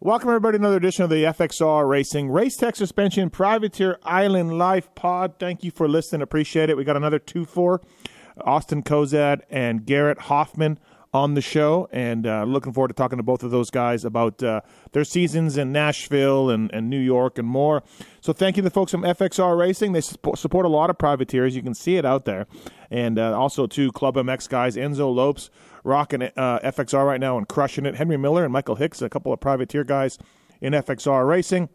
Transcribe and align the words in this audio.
Welcome, 0.00 0.28
everybody, 0.28 0.58
to 0.58 0.62
another 0.62 0.76
edition 0.76 1.02
of 1.02 1.10
the 1.10 1.24
FXR 1.24 1.88
Racing 1.88 2.30
Race 2.30 2.56
Tech 2.56 2.76
Suspension 2.76 3.30
Privateer 3.30 3.98
Island 4.04 4.56
Life 4.56 4.94
Pod. 4.94 5.34
Thank 5.40 5.64
you 5.64 5.72
for 5.72 5.88
listening. 5.88 6.22
Appreciate 6.22 6.70
it. 6.70 6.76
We 6.76 6.84
got 6.84 6.96
another 6.96 7.18
2 7.18 7.44
4, 7.44 7.80
Austin 8.42 8.84
Cozadd 8.84 9.40
and 9.50 9.84
Garrett 9.84 10.20
Hoffman 10.20 10.78
on 11.12 11.34
the 11.34 11.40
show, 11.40 11.88
and 11.90 12.28
uh, 12.28 12.44
looking 12.44 12.72
forward 12.72 12.88
to 12.88 12.94
talking 12.94 13.16
to 13.16 13.24
both 13.24 13.42
of 13.42 13.50
those 13.50 13.70
guys 13.70 14.04
about 14.04 14.40
uh, 14.40 14.60
their 14.92 15.02
seasons 15.02 15.56
in 15.56 15.72
Nashville 15.72 16.48
and, 16.48 16.70
and 16.72 16.88
New 16.88 17.00
York 17.00 17.36
and 17.36 17.48
more. 17.48 17.82
So, 18.20 18.32
thank 18.32 18.56
you 18.56 18.62
to 18.62 18.68
the 18.68 18.72
folks 18.72 18.92
from 18.92 19.02
FXR 19.02 19.58
Racing. 19.58 19.94
They 19.94 20.00
support, 20.00 20.38
support 20.38 20.64
a 20.64 20.68
lot 20.68 20.90
of 20.90 20.98
privateers. 20.98 21.56
You 21.56 21.62
can 21.62 21.74
see 21.74 21.96
it 21.96 22.04
out 22.04 22.24
there. 22.24 22.46
And 22.88 23.18
uh, 23.18 23.36
also, 23.36 23.66
to 23.66 23.90
Club 23.90 24.14
MX 24.14 24.48
guys, 24.48 24.76
Enzo 24.76 25.12
Lopes 25.12 25.50
rocking 25.84 26.22
uh, 26.22 26.58
FXR 26.64 27.06
right 27.06 27.20
now 27.20 27.38
and 27.38 27.48
crushing 27.48 27.86
it. 27.86 27.96
Henry 27.96 28.16
Miller 28.16 28.44
and 28.44 28.52
Michael 28.52 28.76
Hicks, 28.76 29.02
a 29.02 29.08
couple 29.08 29.32
of 29.32 29.40
privateer 29.40 29.84
guys 29.84 30.18
in 30.60 30.72
FXR 30.72 31.26
Racing. 31.26 31.68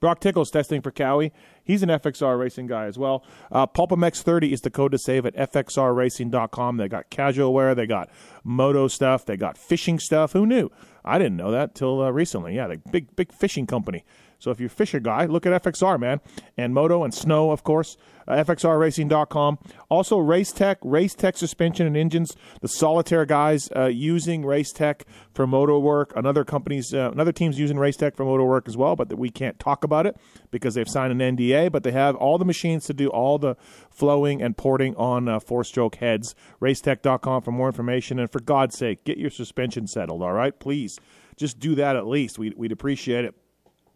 Brock 0.00 0.20
Tickles 0.20 0.50
testing 0.50 0.80
for 0.80 0.90
Cowie. 0.90 1.32
He's 1.64 1.82
an 1.82 1.88
FXR 1.88 2.38
racing 2.38 2.66
guy 2.66 2.86
as 2.86 2.98
well. 2.98 3.24
Uh, 3.50 3.66
PulpMX30 3.66 4.52
is 4.52 4.60
the 4.60 4.70
code 4.70 4.92
to 4.92 4.98
save 4.98 5.26
at 5.26 5.34
FXRRacing.com. 5.34 6.76
They 6.76 6.88
got 6.88 7.10
casual 7.10 7.52
wear, 7.52 7.74
they 7.74 7.86
got 7.86 8.08
moto 8.44 8.88
stuff, 8.88 9.24
they 9.24 9.36
got 9.36 9.58
fishing 9.58 9.98
stuff. 9.98 10.32
Who 10.32 10.46
knew? 10.46 10.70
I 11.04 11.18
didn't 11.18 11.36
know 11.36 11.50
that 11.50 11.74
till 11.74 12.02
uh, 12.02 12.10
recently. 12.10 12.54
Yeah, 12.54 12.68
the 12.68 12.76
big 12.90 13.14
big 13.16 13.32
fishing 13.32 13.66
company. 13.66 14.04
So 14.38 14.50
if 14.50 14.60
you're 14.60 14.68
a 14.68 14.70
fisher 14.70 15.00
guy, 15.00 15.26
look 15.26 15.46
at 15.46 15.62
FXR, 15.62 15.98
man. 15.98 16.20
And 16.56 16.72
Moto 16.72 17.02
and 17.02 17.12
Snow, 17.12 17.50
of 17.50 17.64
course. 17.64 17.96
Uh, 18.28 18.44
FXRRacing.com. 18.44 19.58
Also, 19.88 20.18
Race 20.18 20.52
Tech, 20.52 20.78
Race 20.82 21.14
Tech 21.14 21.36
suspension 21.36 21.86
and 21.86 21.96
engines. 21.96 22.36
The 22.60 22.68
Solitaire 22.68 23.24
guys 23.24 23.70
uh, 23.74 23.86
using 23.86 24.44
Race 24.44 24.70
Tech 24.70 25.06
for 25.32 25.46
moto 25.46 25.78
work. 25.78 26.12
Another 26.14 26.44
companies, 26.44 26.92
uh, 26.92 27.10
another 27.10 27.32
teams 27.32 27.58
using 27.58 27.78
Race 27.78 27.96
Tech 27.96 28.14
for 28.14 28.24
moto 28.24 28.44
work 28.44 28.68
as 28.68 28.76
well, 28.76 28.96
but 28.96 29.16
we 29.18 29.30
can't 29.30 29.58
talk 29.58 29.82
about 29.82 30.06
it 30.06 30.16
because 30.50 30.74
they've 30.74 30.88
signed 30.88 31.20
an 31.20 31.36
NDA. 31.36 31.72
But 31.72 31.82
they 31.82 31.92
have 31.92 32.14
all 32.16 32.38
the 32.38 32.44
machines 32.44 32.84
to 32.86 32.94
do 32.94 33.08
all 33.08 33.38
the 33.38 33.56
flowing 33.90 34.42
and 34.42 34.56
porting 34.56 34.94
on 34.96 35.28
uh, 35.28 35.40
four-stroke 35.40 35.96
heads. 35.96 36.34
Racetech.com 36.60 37.42
for 37.42 37.50
more 37.50 37.68
information. 37.68 38.18
And 38.18 38.30
for 38.30 38.40
God's 38.40 38.76
sake, 38.76 39.04
get 39.04 39.16
your 39.16 39.30
suspension 39.30 39.86
settled. 39.86 40.22
All 40.22 40.34
right, 40.34 40.58
please, 40.58 41.00
just 41.36 41.58
do 41.58 41.74
that 41.76 41.96
at 41.96 42.06
least. 42.06 42.38
We'd, 42.38 42.54
we'd 42.58 42.72
appreciate 42.72 43.24
it. 43.24 43.34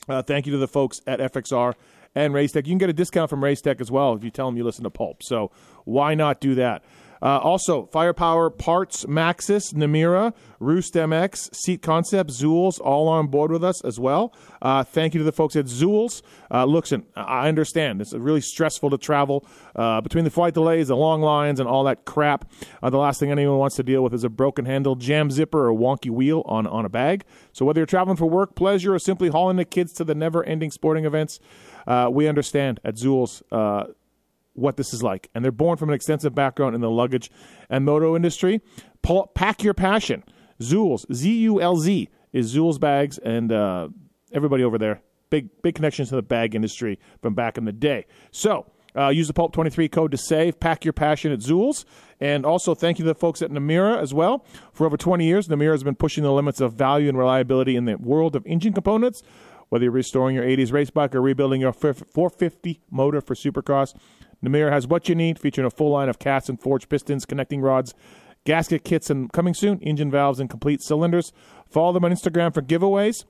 Uh, 0.08 0.22
thank 0.22 0.46
you 0.46 0.52
to 0.52 0.58
the 0.58 0.68
folks 0.68 1.00
at 1.06 1.20
FXR 1.20 1.74
and 2.14 2.34
Racetech. 2.34 2.66
You 2.66 2.72
can 2.72 2.78
get 2.78 2.90
a 2.90 2.94
discount 2.94 3.30
from 3.30 3.40
Racetech 3.40 3.80
as 3.80 3.90
well 3.90 4.14
if 4.14 4.24
you 4.24 4.30
tell 4.30 4.46
them 4.46 4.56
you 4.56 4.64
listen 4.64 4.84
to 4.84 4.90
Pulp. 4.90 5.22
So 5.22 5.50
why 5.84 6.14
not 6.14 6.40
do 6.40 6.54
that? 6.56 6.84
Uh, 7.22 7.38
also, 7.38 7.86
Firepower 7.86 8.50
Parts, 8.50 9.04
Maxxis, 9.04 9.72
Namura, 9.72 10.34
Roost 10.58 10.94
MX, 10.94 11.54
Seat 11.54 11.80
Concept, 11.80 12.30
Zulz, 12.30 12.80
all 12.80 13.08
on 13.08 13.28
board 13.28 13.52
with 13.52 13.62
us 13.62 13.80
as 13.82 14.00
well. 14.00 14.34
Uh, 14.60 14.82
thank 14.82 15.14
you 15.14 15.18
to 15.18 15.24
the 15.24 15.32
folks 15.32 15.54
at 15.54 15.66
Zulz. 15.66 16.22
Uh, 16.50 16.64
listen, 16.66 17.06
I 17.14 17.48
understand 17.48 18.00
it's 18.00 18.12
really 18.12 18.40
stressful 18.40 18.90
to 18.90 18.98
travel 18.98 19.46
uh, 19.76 20.00
between 20.00 20.24
the 20.24 20.30
flight 20.30 20.54
delays, 20.54 20.88
the 20.88 20.96
long 20.96 21.22
lines, 21.22 21.60
and 21.60 21.68
all 21.68 21.84
that 21.84 22.04
crap. 22.04 22.50
Uh, 22.82 22.90
the 22.90 22.98
last 22.98 23.20
thing 23.20 23.30
anyone 23.30 23.58
wants 23.58 23.76
to 23.76 23.84
deal 23.84 24.02
with 24.02 24.12
is 24.14 24.24
a 24.24 24.28
broken 24.28 24.64
handle, 24.64 24.96
jam 24.96 25.30
zipper, 25.30 25.68
or 25.68 25.72
wonky 25.72 26.10
wheel 26.10 26.42
on, 26.46 26.66
on 26.66 26.84
a 26.84 26.88
bag. 26.88 27.24
So 27.52 27.64
whether 27.64 27.78
you're 27.78 27.86
traveling 27.86 28.16
for 28.16 28.26
work, 28.26 28.56
pleasure, 28.56 28.94
or 28.94 28.98
simply 28.98 29.28
hauling 29.28 29.56
the 29.56 29.64
kids 29.64 29.92
to 29.94 30.04
the 30.04 30.14
never-ending 30.14 30.72
sporting 30.72 31.04
events, 31.04 31.38
uh, 31.86 32.08
we 32.12 32.26
understand 32.26 32.80
at 32.84 32.96
Zools 32.96 33.42
what 34.54 34.76
this 34.76 34.92
is 34.92 35.02
like. 35.02 35.28
And 35.34 35.44
they're 35.44 35.52
born 35.52 35.76
from 35.76 35.88
an 35.88 35.94
extensive 35.94 36.34
background 36.34 36.74
in 36.74 36.80
the 36.80 36.90
luggage 36.90 37.30
and 37.70 37.84
moto 37.84 38.16
industry. 38.16 38.60
Pull, 39.02 39.28
pack 39.28 39.62
your 39.62 39.74
passion. 39.74 40.24
Zulz, 40.60 41.04
Z 41.12 41.30
U 41.38 41.60
L 41.60 41.76
Z, 41.76 42.08
is 42.32 42.54
Zulz 42.54 42.78
bags, 42.78 43.18
and 43.18 43.52
uh, 43.52 43.88
everybody 44.32 44.62
over 44.62 44.78
there, 44.78 45.02
big 45.30 45.48
big 45.62 45.74
connections 45.74 46.10
to 46.10 46.16
the 46.16 46.22
bag 46.22 46.54
industry 46.54 46.98
from 47.20 47.34
back 47.34 47.58
in 47.58 47.64
the 47.64 47.72
day. 47.72 48.06
So, 48.30 48.66
uh, 48.96 49.08
use 49.08 49.26
the 49.26 49.34
Pulp23 49.34 49.90
code 49.90 50.10
to 50.10 50.16
save. 50.16 50.60
Pack 50.60 50.84
your 50.84 50.92
passion 50.92 51.32
at 51.32 51.40
Zulz. 51.40 51.84
And 52.20 52.44
also, 52.44 52.74
thank 52.74 52.98
you 52.98 53.04
to 53.04 53.10
the 53.10 53.18
folks 53.18 53.42
at 53.42 53.50
Namura 53.50 54.00
as 54.00 54.12
well. 54.14 54.44
For 54.72 54.86
over 54.86 54.96
20 54.96 55.24
years, 55.24 55.48
Namura 55.48 55.72
has 55.72 55.82
been 55.82 55.94
pushing 55.94 56.22
the 56.22 56.32
limits 56.32 56.60
of 56.60 56.74
value 56.74 57.08
and 57.08 57.18
reliability 57.18 57.74
in 57.74 57.86
the 57.86 57.96
world 57.96 58.36
of 58.36 58.46
engine 58.46 58.72
components. 58.72 59.22
Whether 59.70 59.84
you're 59.84 59.92
restoring 59.92 60.36
your 60.36 60.44
80s 60.44 60.70
race 60.72 60.90
bike 60.90 61.14
or 61.14 61.22
rebuilding 61.22 61.62
your 61.62 61.72
450 61.72 62.82
motor 62.90 63.22
for 63.22 63.34
Supercross, 63.34 63.94
Namura 64.44 64.70
has 64.70 64.86
what 64.86 65.08
you 65.08 65.14
need, 65.14 65.38
featuring 65.38 65.66
a 65.66 65.70
full 65.70 65.90
line 65.90 66.08
of 66.08 66.18
cast 66.18 66.48
and 66.48 66.60
forged 66.60 66.88
pistons, 66.88 67.24
connecting 67.24 67.60
rods, 67.60 67.94
gasket 68.44 68.84
kits, 68.84 69.10
and 69.10 69.32
coming 69.32 69.54
soon, 69.54 69.78
engine 69.80 70.10
valves 70.10 70.40
and 70.40 70.50
complete 70.50 70.82
cylinders. 70.82 71.32
Follow 71.68 71.92
them 71.92 72.04
on 72.04 72.12
Instagram 72.12 72.52
for 72.52 72.62
giveaways. 72.62 73.24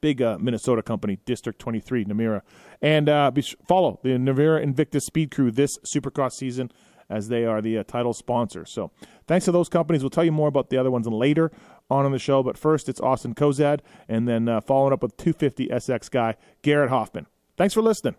Big 0.00 0.20
uh, 0.20 0.36
Minnesota 0.38 0.82
company, 0.82 1.18
District 1.24 1.58
23, 1.58 2.04
Namura. 2.04 2.42
And 2.82 3.08
uh, 3.08 3.30
be, 3.30 3.42
follow 3.66 3.98
the 4.02 4.10
Namura 4.10 4.62
Invictus 4.62 5.06
Speed 5.06 5.30
Crew 5.30 5.50
this 5.50 5.78
Supercross 5.78 6.32
season 6.32 6.70
as 7.10 7.28
they 7.28 7.44
are 7.44 7.62
the 7.62 7.78
uh, 7.78 7.84
title 7.84 8.12
sponsor. 8.12 8.66
So 8.66 8.90
thanks 9.26 9.46
to 9.46 9.52
those 9.52 9.68
companies. 9.68 10.02
We'll 10.02 10.10
tell 10.10 10.24
you 10.24 10.32
more 10.32 10.48
about 10.48 10.68
the 10.68 10.76
other 10.76 10.90
ones 10.90 11.06
later 11.06 11.50
on 11.90 12.04
in 12.04 12.12
the 12.12 12.18
show. 12.18 12.42
But 12.42 12.58
first, 12.58 12.88
it's 12.88 13.00
Austin 13.00 13.34
Cozadd, 13.34 13.80
and 14.08 14.28
then 14.28 14.48
uh, 14.48 14.60
following 14.60 14.92
up 14.92 15.02
with 15.02 15.16
250 15.16 15.68
SX 15.68 16.10
guy, 16.10 16.34
Garrett 16.62 16.90
Hoffman. 16.90 17.26
Thanks 17.56 17.74
for 17.74 17.82
listening. 17.82 18.14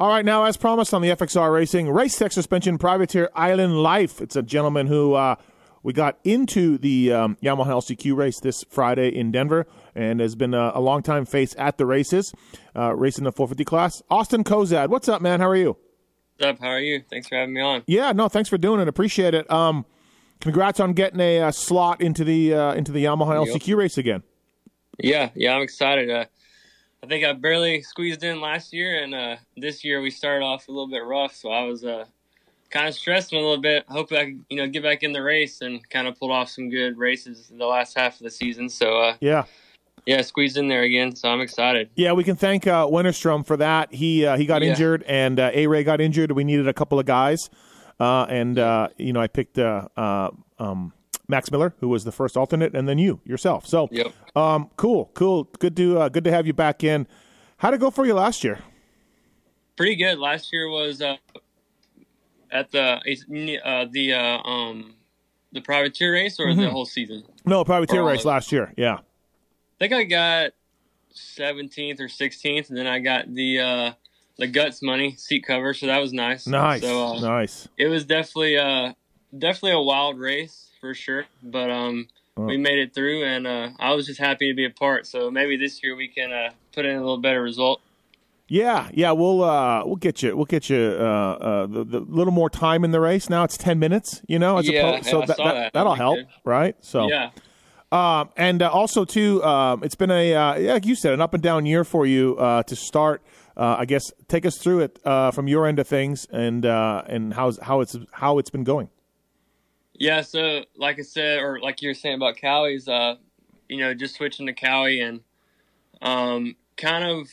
All 0.00 0.08
right, 0.08 0.24
now, 0.24 0.42
as 0.42 0.56
promised 0.56 0.92
on 0.92 1.02
the 1.02 1.10
FXR 1.10 1.52
Racing 1.52 1.88
Race 1.88 2.18
Tech 2.18 2.32
Suspension 2.32 2.78
Privateer 2.78 3.30
Island 3.32 3.80
Life, 3.80 4.20
it's 4.20 4.34
a 4.34 4.42
gentleman 4.42 4.88
who 4.88 5.14
uh, 5.14 5.36
we 5.84 5.92
got 5.92 6.18
into 6.24 6.78
the 6.78 7.12
um, 7.12 7.36
Yamaha 7.40 7.68
LCQ 7.68 8.16
race 8.16 8.40
this 8.40 8.64
Friday 8.68 9.08
in 9.08 9.30
Denver 9.30 9.68
and 9.94 10.18
has 10.18 10.34
been 10.34 10.52
a, 10.52 10.72
a 10.74 10.80
long 10.80 11.04
time 11.04 11.24
face 11.24 11.54
at 11.58 11.78
the 11.78 11.86
races, 11.86 12.34
uh, 12.74 12.92
racing 12.92 13.22
the 13.22 13.30
450 13.30 13.64
class. 13.64 14.02
Austin 14.10 14.42
Cozadd, 14.42 14.88
what's 14.88 15.08
up, 15.08 15.22
man? 15.22 15.38
How 15.38 15.48
are 15.48 15.54
you? 15.54 15.76
What's 16.38 16.50
up? 16.50 16.58
How 16.58 16.70
are 16.70 16.80
you? 16.80 17.00
Thanks 17.08 17.28
for 17.28 17.36
having 17.36 17.54
me 17.54 17.60
on. 17.60 17.84
Yeah, 17.86 18.10
no, 18.10 18.28
thanks 18.28 18.48
for 18.48 18.58
doing 18.58 18.80
it. 18.80 18.88
Appreciate 18.88 19.32
it. 19.32 19.48
Um, 19.48 19.86
congrats 20.40 20.80
on 20.80 20.94
getting 20.94 21.20
a, 21.20 21.38
a, 21.38 21.52
slot 21.52 22.00
into 22.00 22.24
the 22.24 22.52
uh, 22.52 22.74
into 22.74 22.90
the 22.90 23.04
Yamaha 23.04 23.46
LCQ 23.46 23.76
race 23.76 23.96
again. 23.96 24.24
Yeah, 24.98 25.30
yeah, 25.36 25.54
I'm 25.54 25.62
excited. 25.62 26.28
I 27.04 27.06
think 27.06 27.22
I 27.22 27.34
barely 27.34 27.82
squeezed 27.82 28.24
in 28.24 28.40
last 28.40 28.72
year, 28.72 29.02
and 29.02 29.14
uh, 29.14 29.36
this 29.58 29.84
year 29.84 30.00
we 30.00 30.10
started 30.10 30.42
off 30.42 30.68
a 30.68 30.70
little 30.70 30.88
bit 30.88 31.04
rough, 31.04 31.34
so 31.34 31.50
I 31.50 31.64
was 31.64 31.84
uh, 31.84 32.06
kind 32.70 32.88
of 32.88 32.94
stressing 32.94 33.38
a 33.38 33.42
little 33.42 33.60
bit. 33.60 33.84
Hope 33.88 34.10
I 34.10 34.24
could, 34.24 34.44
you 34.48 34.56
know, 34.56 34.66
get 34.66 34.82
back 34.82 35.02
in 35.02 35.12
the 35.12 35.22
race 35.22 35.60
and 35.60 35.86
kind 35.90 36.08
of 36.08 36.18
pulled 36.18 36.30
off 36.30 36.48
some 36.48 36.70
good 36.70 36.96
races 36.96 37.52
the 37.54 37.66
last 37.66 37.94
half 37.94 38.14
of 38.14 38.20
the 38.20 38.30
season. 38.30 38.70
So 38.70 39.02
uh, 39.02 39.16
yeah. 39.20 39.44
Yeah, 40.06 40.22
squeezed 40.22 40.56
in 40.56 40.68
there 40.68 40.82
again, 40.82 41.14
so 41.14 41.28
I'm 41.28 41.42
excited. 41.42 41.90
Yeah, 41.94 42.12
we 42.12 42.24
can 42.24 42.36
thank 42.36 42.66
uh, 42.66 42.86
Winterstrom 42.86 43.46
for 43.46 43.58
that. 43.58 43.92
He 43.92 44.24
uh, 44.24 44.38
he 44.38 44.46
got 44.46 44.62
yeah. 44.62 44.70
injured, 44.70 45.02
and 45.02 45.38
uh, 45.38 45.50
A 45.52 45.66
Ray 45.66 45.84
got 45.84 46.00
injured. 46.00 46.32
We 46.32 46.44
needed 46.44 46.68
a 46.68 46.74
couple 46.74 46.98
of 46.98 47.04
guys, 47.04 47.50
uh, 48.00 48.24
and 48.30 48.58
uh, 48.58 48.88
you 48.96 49.12
know 49.12 49.20
I 49.20 49.26
picked 49.26 49.58
uh, 49.58 49.88
uh, 49.94 50.30
um, 50.58 50.94
Max 51.28 51.50
Miller, 51.50 51.74
who 51.80 51.88
was 51.88 52.04
the 52.04 52.12
first 52.12 52.36
alternate, 52.36 52.74
and 52.74 52.88
then 52.88 52.98
you 52.98 53.20
yourself. 53.24 53.66
So, 53.66 53.88
yep. 53.90 54.12
um, 54.36 54.70
cool, 54.76 55.10
cool, 55.14 55.44
good 55.58 55.76
to 55.76 55.98
uh, 56.00 56.08
good 56.08 56.24
to 56.24 56.30
have 56.30 56.46
you 56.46 56.52
back 56.52 56.84
in. 56.84 57.06
How 57.58 57.70
did 57.70 57.76
it 57.76 57.80
go 57.80 57.90
for 57.90 58.04
you 58.04 58.14
last 58.14 58.44
year? 58.44 58.58
Pretty 59.76 59.96
good. 59.96 60.18
Last 60.18 60.52
year 60.52 60.68
was 60.68 61.00
uh, 61.00 61.16
at 62.50 62.70
the 62.70 63.60
uh, 63.64 63.86
the 63.90 64.12
uh, 64.12 64.38
um, 64.42 64.94
the 65.52 65.60
privateer 65.60 66.12
race 66.12 66.38
or 66.38 66.46
mm-hmm. 66.46 66.60
the 66.60 66.70
whole 66.70 66.86
season. 66.86 67.24
No, 67.44 67.64
privateer 67.64 68.04
race 68.04 68.24
last 68.24 68.52
year. 68.52 68.72
Yeah, 68.76 68.94
I 68.94 69.00
think 69.78 69.92
I 69.92 70.04
got 70.04 70.52
seventeenth 71.12 72.00
or 72.00 72.08
sixteenth, 72.08 72.68
and 72.68 72.78
then 72.78 72.86
I 72.86 72.98
got 72.98 73.32
the 73.32 73.60
uh, 73.60 73.92
the 74.38 74.46
guts 74.46 74.82
money 74.82 75.14
seat 75.16 75.44
cover, 75.46 75.74
so 75.74 75.86
that 75.86 75.98
was 75.98 76.12
nice. 76.12 76.46
Nice, 76.46 76.82
so, 76.82 77.06
uh, 77.06 77.20
nice. 77.20 77.68
It 77.78 77.86
was 77.86 78.04
definitely 78.04 78.58
uh 78.58 78.92
definitely 79.36 79.72
a 79.72 79.80
wild 79.80 80.18
race 80.18 80.70
for 80.84 80.94
sure. 80.94 81.24
But 81.42 81.70
um, 81.70 82.08
oh. 82.36 82.44
we 82.44 82.58
made 82.58 82.78
it 82.78 82.94
through, 82.94 83.24
and 83.24 83.46
uh, 83.46 83.70
I 83.78 83.94
was 83.94 84.06
just 84.06 84.20
happy 84.20 84.50
to 84.50 84.54
be 84.54 84.66
a 84.66 84.70
part. 84.70 85.06
So 85.06 85.30
maybe 85.30 85.56
this 85.56 85.82
year 85.82 85.96
we 85.96 86.08
can 86.08 86.30
uh, 86.30 86.50
put 86.74 86.84
in 86.84 86.96
a 86.96 87.00
little 87.00 87.18
better 87.18 87.42
result. 87.42 87.80
Yeah, 88.46 88.90
yeah, 88.92 89.12
we'll 89.12 89.42
uh, 89.42 89.86
we'll 89.86 89.96
get 89.96 90.22
you 90.22 90.36
we'll 90.36 90.44
get 90.44 90.68
you 90.68 90.76
uh, 90.76 91.02
uh, 91.02 91.66
the, 91.66 91.84
the 91.84 92.00
little 92.00 92.32
more 92.32 92.50
time 92.50 92.84
in 92.84 92.90
the 92.90 93.00
race. 93.00 93.30
Now 93.30 93.44
it's 93.44 93.56
ten 93.56 93.78
minutes, 93.78 94.20
you 94.28 94.38
know, 94.38 94.58
as 94.58 94.68
yeah, 94.68 94.88
opposed, 94.88 95.06
so 95.06 95.20
yeah, 95.20 95.26
that, 95.26 95.72
that, 95.72 95.86
will 95.86 95.94
help, 95.94 96.18
good. 96.18 96.26
right? 96.44 96.76
So 96.80 97.08
yeah. 97.08 97.30
Um, 97.90 98.28
and 98.36 98.60
uh, 98.60 98.70
also 98.70 99.06
too, 99.06 99.42
um, 99.42 99.82
it's 99.82 99.94
been 99.94 100.10
a 100.10 100.34
uh, 100.34 100.56
yeah, 100.56 100.72
like 100.74 100.84
you 100.84 100.96
said, 100.96 101.14
an 101.14 101.22
up 101.22 101.32
and 101.32 101.42
down 101.42 101.64
year 101.64 101.84
for 101.84 102.04
you 102.04 102.36
uh, 102.36 102.62
to 102.64 102.76
start. 102.76 103.22
Uh, 103.56 103.76
I 103.78 103.86
guess 103.86 104.02
take 104.28 104.44
us 104.44 104.58
through 104.58 104.80
it 104.80 104.98
uh, 105.06 105.30
from 105.30 105.48
your 105.48 105.66
end 105.66 105.78
of 105.78 105.88
things 105.88 106.26
and 106.30 106.66
uh, 106.66 107.04
and 107.06 107.32
how's 107.32 107.58
how 107.60 107.80
it's 107.80 107.96
how 108.12 108.38
it's 108.38 108.50
been 108.50 108.64
going. 108.64 108.90
Yeah, 109.94 110.22
so 110.22 110.64
like 110.76 110.98
I 110.98 111.02
said, 111.02 111.38
or 111.40 111.60
like 111.60 111.82
you 111.82 111.88
were 111.90 111.94
saying 111.94 112.16
about 112.16 112.36
Cowie's, 112.36 112.88
uh, 112.88 113.16
you 113.68 113.78
know, 113.78 113.94
just 113.94 114.16
switching 114.16 114.46
to 114.46 114.52
Cowie 114.54 115.00
and 115.00 115.20
um, 116.02 116.56
kind 116.76 117.04
of 117.04 117.28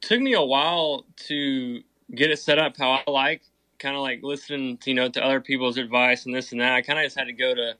took 0.00 0.20
me 0.20 0.34
a 0.34 0.42
while 0.42 1.04
to 1.28 1.82
get 2.14 2.30
it 2.30 2.38
set 2.38 2.58
up 2.58 2.76
how 2.78 2.92
I 2.92 3.10
like, 3.10 3.42
kind 3.78 3.96
of 3.96 4.02
like 4.02 4.20
listening, 4.22 4.78
to, 4.78 4.90
you 4.90 4.96
know, 4.96 5.08
to 5.10 5.24
other 5.24 5.40
people's 5.40 5.78
advice 5.78 6.26
and 6.26 6.34
this 6.34 6.52
and 6.52 6.60
that. 6.60 6.72
I 6.72 6.82
kind 6.82 6.98
of 6.98 7.04
just 7.04 7.18
had 7.18 7.26
to 7.26 7.32
go 7.32 7.54
to 7.54 7.76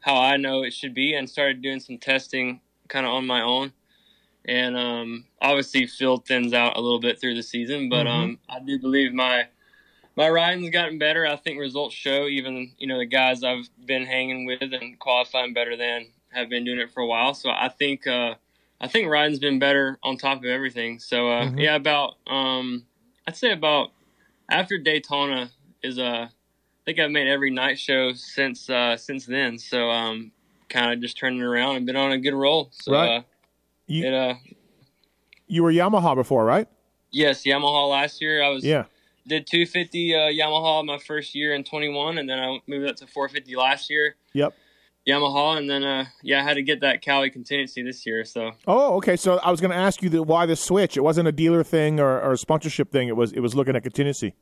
how 0.00 0.20
I 0.20 0.36
know 0.36 0.62
it 0.64 0.72
should 0.72 0.94
be 0.94 1.14
and 1.14 1.28
started 1.28 1.62
doing 1.62 1.80
some 1.80 1.98
testing 1.98 2.60
kind 2.88 3.06
of 3.06 3.12
on 3.12 3.26
my 3.26 3.42
own. 3.42 3.72
and 4.46 4.76
um, 4.76 5.26
obviously 5.42 5.86
field 5.86 6.26
thins 6.26 6.54
out 6.54 6.76
a 6.76 6.80
little 6.80 7.00
bit 7.00 7.20
through 7.20 7.34
the 7.34 7.42
season. 7.42 7.88
But 7.90 8.06
Mhm. 8.06 8.10
um, 8.24 8.38
I 8.48 8.60
do 8.60 8.78
believe 8.78 9.12
my 9.14 9.46
my 10.20 10.28
riding's 10.28 10.68
gotten 10.68 10.98
better. 10.98 11.26
I 11.26 11.36
think 11.36 11.58
results 11.58 11.94
show. 11.94 12.26
Even 12.26 12.72
you 12.76 12.86
know 12.86 12.98
the 12.98 13.06
guys 13.06 13.42
I've 13.42 13.68
been 13.86 14.04
hanging 14.04 14.44
with 14.44 14.60
and 14.62 14.98
qualifying 14.98 15.54
better 15.54 15.78
than 15.78 16.08
have 16.28 16.50
been 16.50 16.62
doing 16.62 16.78
it 16.78 16.92
for 16.92 17.00
a 17.00 17.06
while. 17.06 17.32
So 17.32 17.48
I 17.48 17.70
think 17.70 18.06
uh, 18.06 18.34
I 18.82 18.86
think 18.86 19.08
riding's 19.10 19.38
been 19.38 19.58
better 19.58 19.98
on 20.02 20.18
top 20.18 20.38
of 20.38 20.44
everything. 20.44 20.98
So 20.98 21.30
uh, 21.30 21.46
Mhm. 21.46 21.60
yeah, 21.62 21.74
about 21.74 22.16
um, 22.26 22.84
I'd 23.26 23.34
say 23.34 23.52
about 23.52 23.92
after 24.50 24.76
Daytona 24.76 25.50
is 25.82 25.98
uh, 25.98 26.28
I 26.28 26.84
think 26.84 26.98
I've 26.98 27.10
made 27.10 27.26
every 27.26 27.50
night 27.50 27.78
show 27.78 28.12
since 28.12 28.68
uh, 28.68 28.98
since 28.98 29.24
then. 29.24 29.58
So 29.58 29.90
um, 29.90 30.32
kind 30.68 30.92
of 30.92 31.00
just 31.00 31.16
turning 31.16 31.40
around 31.40 31.76
and 31.76 31.86
been 31.86 31.96
on 31.96 32.12
a 32.12 32.18
good 32.18 32.34
roll. 32.34 32.68
So 32.72 32.92
Right. 32.92 33.08
uh, 33.08 33.22
You, 33.86 34.04
it 34.06 34.12
uh, 34.14 34.34
you 35.48 35.62
were 35.62 35.72
Yamaha 35.72 36.14
before, 36.14 36.44
right? 36.44 36.68
yes, 37.10 37.44
Yamaha 37.44 37.88
last 37.90 38.20
year 38.20 38.42
I 38.42 38.50
was 38.50 38.64
Yeah. 38.64 38.84
Did 39.26 39.46
250 39.46 40.14
uh, 40.14 40.18
Yamaha 40.28 40.84
my 40.84 40.98
first 40.98 41.34
year 41.34 41.54
in 41.54 41.62
21, 41.64 42.18
and 42.18 42.28
then 42.28 42.38
I 42.38 42.58
moved 42.66 42.88
up 42.88 42.96
to 42.96 43.06
450 43.06 43.54
last 43.56 43.90
year. 43.90 44.16
Yep. 44.32 44.54
Yamaha, 45.08 45.56
and 45.58 45.68
then 45.68 45.82
uh, 45.82 46.04
yeah, 46.22 46.40
I 46.40 46.42
had 46.42 46.54
to 46.54 46.62
get 46.62 46.80
that 46.80 47.04
Cowie 47.04 47.30
contingency 47.30 47.82
this 47.82 48.04
year. 48.06 48.24
So 48.24 48.52
Oh, 48.66 48.96
okay. 48.96 49.16
So 49.16 49.38
I 49.38 49.50
was 49.50 49.60
going 49.60 49.70
to 49.70 49.76
ask 49.76 50.02
you 50.02 50.08
the, 50.10 50.22
why 50.22 50.46
the 50.46 50.56
switch. 50.56 50.96
It 50.96 51.00
wasn't 51.00 51.26
a 51.28 51.32
dealer 51.32 51.64
thing 51.64 52.00
or, 52.00 52.20
or 52.20 52.32
a 52.32 52.38
sponsorship 52.38 52.92
thing. 52.92 53.08
It 53.08 53.16
was 53.16 53.32
it 53.32 53.40
was 53.40 53.54
looking 53.54 53.74
at 53.76 53.82
contingency. 53.82 54.34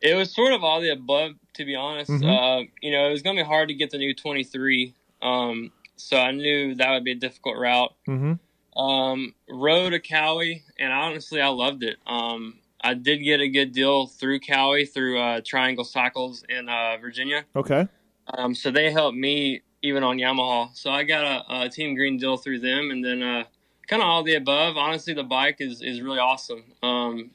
it 0.00 0.14
was 0.14 0.32
sort 0.34 0.52
of 0.52 0.62
all 0.62 0.80
the 0.80 0.90
above, 0.90 1.32
to 1.54 1.64
be 1.64 1.74
honest. 1.74 2.10
Mhm. 2.10 2.24
Uh, 2.24 2.66
you 2.82 2.92
know, 2.92 3.08
it 3.08 3.10
was 3.10 3.22
gonna 3.22 3.40
be 3.40 3.46
hard 3.46 3.68
to 3.68 3.74
get 3.74 3.90
the 3.90 3.98
new 3.98 4.14
23, 4.14 4.94
um, 5.22 5.72
so 5.96 6.18
I 6.18 6.30
knew 6.32 6.74
that 6.76 6.90
would 6.90 7.02
be 7.04 7.12
a 7.12 7.16
difficult 7.16 7.56
route. 7.56 7.94
Mm-hmm. 8.08 8.78
Um, 8.78 9.34
rode 9.48 9.94
a 9.94 9.98
Cowie, 10.00 10.62
and 10.78 10.92
honestly, 10.92 11.40
I 11.40 11.48
loved 11.48 11.82
it. 11.82 11.96
Um, 12.06 12.58
I 12.86 12.94
did 12.94 13.18
get 13.18 13.40
a 13.40 13.48
good 13.48 13.72
deal 13.72 14.06
through 14.06 14.38
Cowie 14.40 14.86
through 14.86 15.18
uh, 15.18 15.40
Triangle 15.44 15.84
Cycles 15.84 16.44
in 16.48 16.68
uh, 16.68 16.96
Virginia. 17.00 17.44
Okay. 17.56 17.88
Um, 18.28 18.54
so 18.54 18.70
they 18.70 18.92
helped 18.92 19.16
me 19.16 19.62
even 19.82 20.04
on 20.04 20.18
Yamaha. 20.18 20.74
So 20.76 20.90
I 20.90 21.02
got 21.02 21.24
a, 21.24 21.62
a 21.62 21.68
Team 21.68 21.96
Green 21.96 22.16
deal 22.16 22.36
through 22.36 22.60
them, 22.60 22.90
and 22.92 23.04
then 23.04 23.24
uh, 23.24 23.44
kind 23.88 24.02
of 24.02 24.08
all 24.08 24.22
the 24.22 24.36
above. 24.36 24.76
Honestly, 24.76 25.14
the 25.14 25.24
bike 25.24 25.56
is 25.58 25.82
is 25.82 26.00
really 26.00 26.20
awesome. 26.20 26.62
Um, 26.80 27.30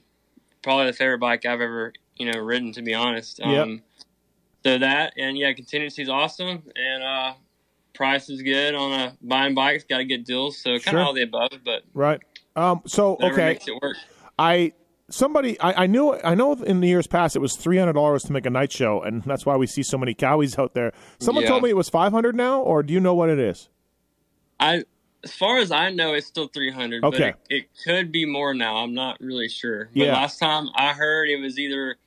probably 0.62 0.86
the 0.86 0.94
favorite 0.94 1.19
bike 1.19 1.45
I've 1.45 1.59
ever 1.59 1.92
you 2.15 2.31
know 2.31 2.39
ridden, 2.39 2.71
to 2.74 2.81
be 2.81 2.94
honest. 2.94 3.42
Um, 3.42 3.51
Yep. 3.51 3.80
So 4.63 4.77
that 4.77 5.13
and 5.18 5.38
yeah, 5.38 5.51
contingency 5.53 6.03
is 6.03 6.09
awesome, 6.09 6.63
and 6.75 7.03
uh, 7.03 7.33
price 7.94 8.30
is 8.30 8.42
good 8.42 8.74
on 8.74 8.94
a 8.94 9.18
buying 9.21 9.53
bikes. 9.53 9.83
Got 9.83 9.98
to 9.98 10.06
get 10.06 10.24
deals, 10.24 10.57
so 10.57 10.69
kind 10.71 10.77
of 10.77 10.83
Sure. 10.83 11.00
all 11.01 11.13
the 11.13 11.24
above, 11.24 11.51
but 11.65 11.83
Right. 11.94 12.21
Um. 12.56 12.83
So 12.86 13.18
okay. 13.21 13.48
makes 13.48 13.68
it 13.68 13.74
work. 13.81 13.98
I 14.38 14.74
somebody 15.12 15.60
I, 15.60 15.84
I 15.84 15.88
knew 15.88 16.13
I 16.24 16.34
know 16.36 16.54
in 16.54 16.80
the 16.81 16.88
years 16.88 17.06
past 17.08 17.36
it 17.36 17.40
was 17.40 17.56
three 17.56 17.78
hundred 17.78 17.94
dollars 17.94 18.24
to 18.24 18.31
make 18.34 18.46
a 18.46 18.50
night 18.50 18.72
show, 18.72 19.02
and 19.02 19.22
that's 19.24 19.46
why 19.46 19.56
we 19.56 19.68
see 19.68 19.84
so 19.84 19.98
many 19.98 20.13
cowies 20.16 20.58
out 20.58 20.74
there. 20.74 20.92
Someone 21.19 21.44
Yeah. 21.44 21.50
told 21.50 21.63
me 21.63 21.69
it 21.69 21.75
was 21.78 21.90
five 21.90 22.12
hundred 22.12 22.36
now, 22.36 22.62
or 22.62 22.81
do 22.84 22.94
you 22.94 23.00
know 23.00 23.13
what 23.13 23.30
it 23.30 23.40
is? 23.40 23.69
I, 24.60 24.84
as 25.24 25.34
far 25.34 25.58
as 25.58 25.72
I 25.72 25.90
know, 25.92 26.13
it's 26.13 26.28
still 26.28 26.48
300. 26.48 27.04
Okay. 27.04 27.18
But 27.18 27.28
it, 27.50 27.56
it 27.56 27.66
could 27.84 28.12
be 28.12 28.25
more 28.25 28.54
now. 28.54 28.78
I'm 28.78 28.94
not 28.94 29.19
really 29.19 29.50
sure. 29.50 29.86
But 29.86 29.96
Yeah. 30.06 30.13
last 30.13 30.40
time 30.40 30.68
I 30.75 30.94
heard 30.94 31.30
it 31.30 31.38
was 31.40 31.58
either 31.60 31.98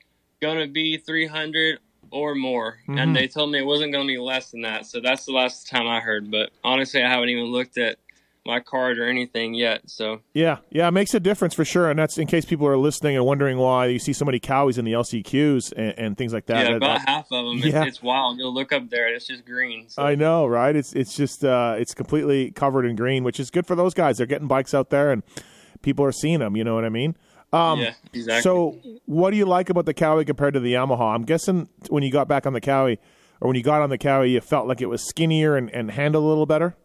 going 0.41 0.59
to 0.59 0.67
be 0.67 0.97
300 0.97 1.79
or 2.11 2.33
more. 2.35 2.79
Mhm. 2.87 2.99
And 2.99 3.15
they 3.15 3.27
told 3.27 3.51
me 3.51 3.59
it 3.59 3.65
wasn't 3.65 3.91
going 3.91 4.07
to 4.07 4.13
be 4.13 4.17
less 4.19 4.51
than 4.51 4.61
that. 4.61 4.85
So 4.85 5.01
that's 5.01 5.25
the 5.25 5.33
last 5.33 5.67
time 5.67 5.87
I 5.87 5.99
heard. 5.99 6.31
But 6.31 6.51
honestly, 6.63 7.01
I 7.03 7.09
haven't 7.09 7.29
even 7.29 7.45
looked 7.45 7.77
at 7.77 7.97
my 8.45 8.59
card 8.59 8.99
or 8.99 9.07
anything 9.07 9.53
yet. 9.53 9.81
So 9.89 10.21
Yeah, 10.33 10.57
yeah, 10.69 10.87
it 10.87 10.91
makes 10.91 11.13
a 11.13 11.19
difference 11.19 11.53
for 11.55 11.65
sure, 11.65 11.89
and 11.89 11.97
that's 11.97 12.17
in 12.17 12.27
case 12.27 12.45
people 12.45 12.67
are 12.67 12.77
listening 12.77 13.15
and 13.15 13.25
wondering 13.25 13.57
why 13.57 13.87
you 13.87 13.99
see 13.99 14.13
so 14.13 14.23
many 14.25 14.39
cowies 14.39 14.77
in 14.77 14.85
the 14.85 14.93
LCQs 14.93 15.73
and, 15.75 15.93
and 15.97 16.17
things 16.17 16.33
like 16.33 16.45
that. 16.45 16.57
yeah, 16.57 16.63
That- 16.71 16.75
about 16.77 16.99
that- 16.99 17.09
half 17.09 17.25
of 17.31 17.45
them. 17.45 17.57
Yeah. 17.57 17.85
it's 17.85 18.03
wild. 18.03 18.37
You'll 18.37 18.53
look 18.53 18.71
up 18.71 18.89
there 18.89 19.07
it's 19.13 19.25
just 19.27 19.45
green. 19.45 19.89
So. 19.89 20.03
I 20.03 20.15
know, 20.15 20.45
right? 20.45 20.75
It's 20.75 20.93
it's 20.93 21.15
just 21.15 21.43
uh, 21.43 21.75
it's 21.77 21.93
completely 21.93 22.51
covered 22.51 22.85
in 22.85 22.95
green, 22.95 23.23
which 23.23 23.39
is 23.39 23.49
good 23.49 23.65
for 23.65 23.75
those 23.75 23.93
guys. 23.93 24.17
They're 24.17 24.27
getting 24.27 24.47
bikes 24.47 24.73
out 24.73 24.89
there, 24.91 25.11
and 25.11 25.23
people 25.81 26.05
are 26.05 26.11
seeing 26.11 26.39
them. 26.39 26.55
You 26.55 26.63
know 26.63 26.75
what 26.75 26.85
I 26.85 26.89
mean? 26.89 27.15
Um, 27.53 27.79
yeah, 27.79 27.93
exactly. 28.13 28.41
So, 28.41 28.77
what 29.05 29.31
do 29.31 29.37
you 29.37 29.45
like 29.45 29.69
about 29.69 29.85
the 29.85 29.93
Cowie 29.93 30.25
compared 30.25 30.53
to 30.55 30.59
the 30.59 30.73
Yamaha? 30.73 31.15
I'm 31.15 31.23
guessing 31.23 31.69
when 31.89 32.03
you 32.03 32.11
got 32.11 32.27
back 32.27 32.45
on 32.45 32.53
the 32.53 32.59
Cowie, 32.61 32.99
or 33.39 33.47
when 33.47 33.55
you 33.55 33.63
got 33.63 33.81
on 33.81 33.89
the 33.89 33.97
Cowie, 33.97 34.31
you 34.31 34.41
felt 34.41 34.67
like 34.67 34.81
it 34.81 34.87
was 34.87 35.07
skinnier 35.07 35.55
and, 35.55 35.69
and 35.71 35.91
handled 35.91 36.25
a 36.25 36.27
little 36.27 36.45
better. 36.45 36.75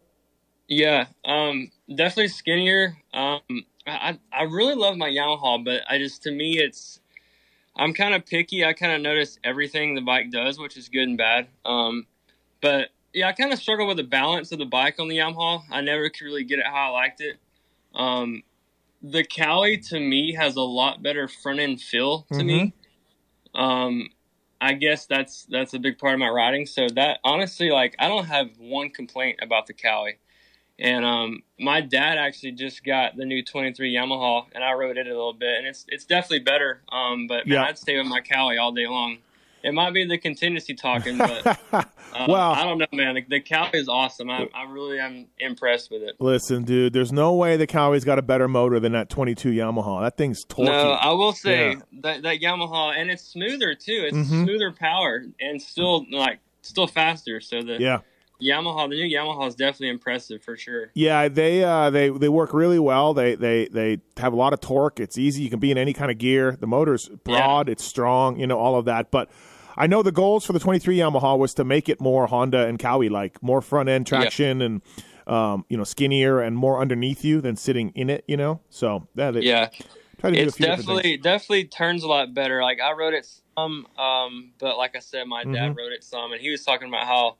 Yeah, 0.67 1.07
um, 1.25 1.71
definitely 1.89 2.29
skinnier. 2.29 2.97
Um, 3.13 3.41
I 3.85 4.19
I 4.31 4.43
really 4.43 4.75
love 4.75 4.97
my 4.97 5.09
Yamaha, 5.09 5.63
but 5.63 5.81
I 5.89 5.97
just 5.97 6.23
to 6.23 6.31
me 6.31 6.59
it's 6.59 6.99
I'm 7.75 7.93
kind 7.93 8.13
of 8.13 8.25
picky. 8.25 8.63
I 8.65 8.73
kind 8.73 8.93
of 8.93 9.01
notice 9.01 9.39
everything 9.43 9.95
the 9.95 10.01
bike 10.01 10.31
does, 10.31 10.59
which 10.59 10.77
is 10.77 10.89
good 10.89 11.07
and 11.07 11.17
bad. 11.17 11.47
Um, 11.65 12.05
but 12.61 12.89
yeah, 13.13 13.27
I 13.27 13.33
kind 13.33 13.51
of 13.51 13.59
struggle 13.59 13.87
with 13.87 13.97
the 13.97 14.03
balance 14.03 14.51
of 14.51 14.59
the 14.59 14.65
bike 14.65 14.99
on 14.99 15.07
the 15.07 15.17
Yamaha. 15.17 15.63
I 15.71 15.81
never 15.81 16.09
could 16.09 16.25
really 16.25 16.43
get 16.43 16.59
it 16.59 16.65
how 16.65 16.89
I 16.89 16.89
liked 16.89 17.21
it. 17.21 17.37
Um, 17.93 18.43
the 19.01 19.23
Cowie 19.23 19.77
to 19.89 19.99
me 19.99 20.33
has 20.33 20.55
a 20.55 20.61
lot 20.61 21.01
better 21.01 21.27
front 21.27 21.59
end 21.59 21.81
feel 21.81 22.27
to 22.33 22.43
me. 22.43 22.73
Um, 23.55 24.09
I 24.61 24.73
guess 24.73 25.07
that's 25.07 25.45
that's 25.45 25.73
a 25.73 25.79
big 25.79 25.97
part 25.97 26.13
of 26.13 26.19
my 26.19 26.29
riding. 26.29 26.65
So 26.65 26.87
that 26.95 27.19
honestly, 27.23 27.71
like, 27.71 27.95
I 27.99 28.07
don't 28.07 28.25
have 28.25 28.49
one 28.59 28.91
complaint 28.91 29.39
about 29.41 29.65
the 29.67 29.73
Cowie. 29.73 30.19
And 30.81 31.05
um, 31.05 31.43
my 31.59 31.79
dad 31.81 32.17
actually 32.17 32.53
just 32.53 32.83
got 32.83 33.15
the 33.15 33.23
new 33.23 33.43
23 33.45 33.93
Yamaha, 33.93 34.47
and 34.53 34.63
I 34.63 34.73
rode 34.73 34.97
it 34.97 35.05
a 35.05 35.09
little 35.11 35.31
bit, 35.33 35.57
and 35.59 35.67
it's 35.67 35.85
it's 35.87 36.05
definitely 36.05 36.39
better. 36.39 36.81
Um, 36.91 37.27
but 37.27 37.45
man, 37.45 37.59
Yeah. 37.59 37.63
I'd 37.65 37.77
stay 37.77 37.97
with 37.97 38.07
my 38.07 38.19
Cowie 38.19 38.57
all 38.57 38.71
day 38.71 38.87
long. 38.87 39.19
It 39.63 39.75
might 39.75 39.93
be 39.93 40.05
the 40.07 40.17
contingency 40.17 40.73
talking, 40.73 41.19
but 41.19 41.45
uh, 41.71 41.83
Well- 42.27 42.51
I 42.51 42.63
don't 42.63 42.79
know, 42.79 42.87
man. 42.91 43.13
The, 43.13 43.21
the 43.29 43.39
Cowie 43.41 43.69
is 43.77 43.87
awesome. 43.87 44.31
I, 44.31 44.49
I 44.55 44.63
really 44.63 44.97
am 44.99 45.27
impressed 45.37 45.91
with 45.91 46.01
it. 46.01 46.15
Listen, 46.19 46.63
dude, 46.63 46.93
there's 46.93 47.11
no 47.11 47.33
way 47.35 47.57
the 47.57 47.67
Cowie's 47.67 48.03
got 48.03 48.17
a 48.17 48.23
better 48.23 48.47
motor 48.47 48.79
than 48.79 48.93
that 48.93 49.07
22 49.11 49.51
Yamaha. 49.51 50.01
That 50.01 50.17
thing's 50.17 50.43
torquey. 50.45 50.65
No, 50.65 50.91
I 50.93 51.11
will 51.13 51.31
say 51.33 51.73
Yeah. 51.73 51.79
that 52.01 52.23
that 52.23 52.39
Yamaha, 52.41 52.97
and 52.97 53.11
it's 53.11 53.21
smoother 53.23 53.75
too. 53.75 54.03
It's 54.07 54.17
Mhm. 54.17 54.45
smoother 54.45 54.71
power 54.71 55.23
and 55.39 55.61
still 55.61 56.07
like 56.11 56.39
still 56.63 56.87
faster. 56.87 57.39
So 57.39 57.61
the 57.61 57.77
yeah. 57.79 57.99
Yamaha, 58.41 58.89
the 58.89 58.95
new 58.95 59.17
Yamaha 59.17 59.47
is 59.47 59.55
definitely 59.55 59.89
impressive 59.89 60.43
for 60.43 60.57
sure. 60.57 60.91
Yeah, 60.93 61.27
they 61.27 61.63
uh, 61.63 61.89
they 61.89 62.09
they 62.09 62.29
work 62.29 62.53
really 62.53 62.79
well. 62.79 63.13
They 63.13 63.35
they 63.35 63.67
they 63.67 64.01
have 64.17 64.33
a 64.33 64.35
lot 64.35 64.53
of 64.53 64.59
torque. 64.59 64.99
It's 64.99 65.17
easy. 65.17 65.43
You 65.43 65.49
can 65.49 65.59
be 65.59 65.71
in 65.71 65.77
any 65.77 65.93
kind 65.93 66.11
of 66.11 66.17
gear. 66.17 66.57
The 66.59 66.67
motor's 66.67 67.07
broad. 67.07 67.69
It's 67.69 67.83
strong. 67.83 68.39
You 68.39 68.47
know 68.47 68.57
all 68.57 68.75
of 68.75 68.85
that. 68.85 69.11
But 69.11 69.29
I 69.77 69.87
know 69.87 70.03
the 70.03 70.11
goals 70.11 70.45
for 70.45 70.53
the 70.53 70.59
23 70.59 70.97
Yamaha 70.97 71.37
was 71.37 71.53
to 71.55 71.63
make 71.63 71.87
it 71.87 72.01
more 72.01 72.27
Honda 72.27 72.67
and 72.67 72.77
Cowie 72.77 73.09
like, 73.09 73.41
more 73.41 73.61
front 73.61 73.89
end 73.89 74.05
traction 74.05 74.61
and 74.61 74.81
um, 75.27 75.65
you 75.69 75.77
know 75.77 75.83
skinnier 75.83 76.39
and 76.39 76.57
more 76.57 76.79
underneath 76.79 77.23
you 77.23 77.41
than 77.41 77.55
sitting 77.55 77.91
in 77.95 78.09
it. 78.09 78.23
You 78.27 78.37
know, 78.37 78.59
so 78.69 79.07
yeah, 79.15 79.31
they 79.31 79.41
Yeah, 79.41 79.69
try 80.19 80.31
to 80.31 80.35
do 80.35 80.41
a 80.41 80.45
it's 80.45 80.57
definitely 80.57 81.17
definitely 81.17 81.65
turns 81.65 82.03
a 82.03 82.07
lot 82.07 82.33
better. 82.33 82.61
Like 82.61 82.79
I 82.81 82.91
rode 82.93 83.13
it 83.13 83.27
some, 83.57 83.87
um, 83.97 84.51
but 84.59 84.77
like 84.77 84.95
I 84.95 84.99
said, 84.99 85.25
my 85.27 85.45
Mhm. 85.45 85.53
dad 85.53 85.75
rode 85.77 85.93
it 85.93 86.03
some, 86.03 86.31
and 86.33 86.41
he 86.41 86.49
was 86.49 86.65
talking 86.65 86.87
about 86.89 87.05
how 87.07 87.37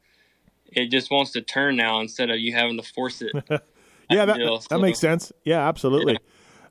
it 0.71 0.91
just 0.91 1.11
wants 1.11 1.31
to 1.31 1.41
turn 1.41 1.75
now 1.75 1.99
instead 1.99 2.29
of 2.29 2.39
you 2.39 2.53
having 2.53 2.77
to 2.77 2.83
force 2.83 3.21
it. 3.21 3.31
Yeah, 4.09 4.25
that, 4.25 4.35
deal, 4.35 4.57
that 4.57 4.69
so- 4.69 4.79
makes 4.79 4.99
sense. 4.99 5.31
Yeah, 5.45 5.65
absolutely. 5.65 6.17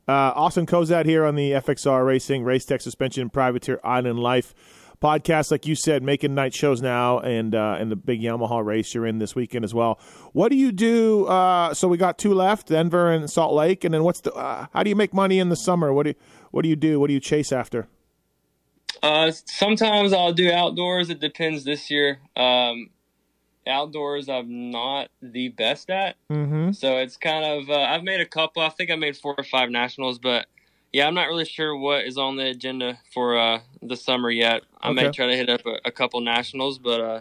Uh, 0.07 0.12
Austin 0.12 0.66
Cozadd 0.66 1.07
here 1.07 1.25
on 1.25 1.37
the 1.37 1.52
FXR 1.52 2.04
Racing 2.04 2.45
Race 2.45 2.66
Tech 2.66 2.83
Suspension 2.83 3.30
Privateer 3.30 3.80
Island 3.83 4.19
Life 4.19 4.54
podcast. 5.00 5.50
Like 5.50 5.66
you 5.66 5.75
said, 5.75 6.02
making 6.02 6.35
night 6.35 6.54
shows 6.54 6.83
now, 6.83 7.19
and 7.21 7.54
uh, 7.54 7.76
and 7.78 7.90
the 7.90 7.97
big 7.97 8.21
Yamaha 8.21 8.64
race 8.64 8.95
you're 8.95 9.07
in 9.07 9.19
this 9.19 9.35
weekend 9.35 9.64
as 9.64 9.73
well. 9.73 9.99
What 10.33 10.50
do 10.50 10.57
you 10.57 10.73
do? 10.73 11.26
Uh, 11.26 11.75
so 11.75 11.88
we 11.88 11.97
got 11.97 12.19
two 12.19 12.35
left, 12.35 12.69
Denver 12.69 13.11
and 13.11 13.30
Salt 13.30 13.54
Lake, 13.54 13.85
and 13.85 13.95
then 13.95 14.04
what's 14.04 14.21
the? 14.21 14.33
Uh, 14.33 14.66
how 14.73 14.83
do 14.83 14.90
you 14.90 14.97
make 14.97 15.14
money 15.14 15.38
in 15.38 15.49
the 15.49 15.57
summer? 15.57 15.92
What 15.92 16.04
do 16.04 16.11
you, 16.11 16.16
what 16.50 16.62
do 16.62 16.69
you 16.69 16.76
do? 16.76 17.00
What 17.00 17.07
do 17.09 17.14
you 17.14 17.21
chase 17.21 17.52
after? 17.52 17.88
Uh, 19.02 19.33
sometimes 19.47 20.12
I'll 20.12 20.33
do 20.33 20.52
outdoors. 20.52 21.09
It 21.09 21.21
depends. 21.21 21.64
This 21.64 21.90
year, 21.90 22.19
um, 22.37 22.90
outdoors 23.67 24.29
I'm 24.29 24.71
not 24.71 25.09
the 25.23 25.49
best 25.49 25.90
at. 25.90 26.17
Mm-hmm. 26.31 26.73
So 26.73 26.99
it's 26.99 27.17
kind 27.17 27.45
of 27.45 27.71
uh, 27.71 27.81
I've 27.81 28.02
made 28.02 28.21
a 28.21 28.26
couple. 28.26 28.62
I 28.62 28.69
think 28.71 28.90
I 28.90 28.97
made 28.97 29.17
four 29.17 29.35
or 29.37 29.45
five 29.45 29.71
nationals, 29.71 30.19
but 30.19 30.47
yeah, 30.93 31.07
I'm 31.07 31.14
not 31.14 31.29
really 31.29 31.45
sure 31.45 31.76
what 31.76 32.05
is 32.05 32.19
on 32.19 32.37
the 32.37 32.47
agenda 32.47 32.99
for 33.12 33.38
uh, 33.38 33.61
the 33.83 33.97
summer 33.97 34.31
yet. 34.31 34.62
I 34.81 34.93
may 34.93 35.11
try 35.11 35.26
to 35.26 35.37
hit 35.37 35.49
up 35.49 35.64
a, 35.67 35.79
a 35.85 35.93
couple 35.93 36.21
nationals, 36.21 36.79
but 36.79 37.00
uh, 37.00 37.21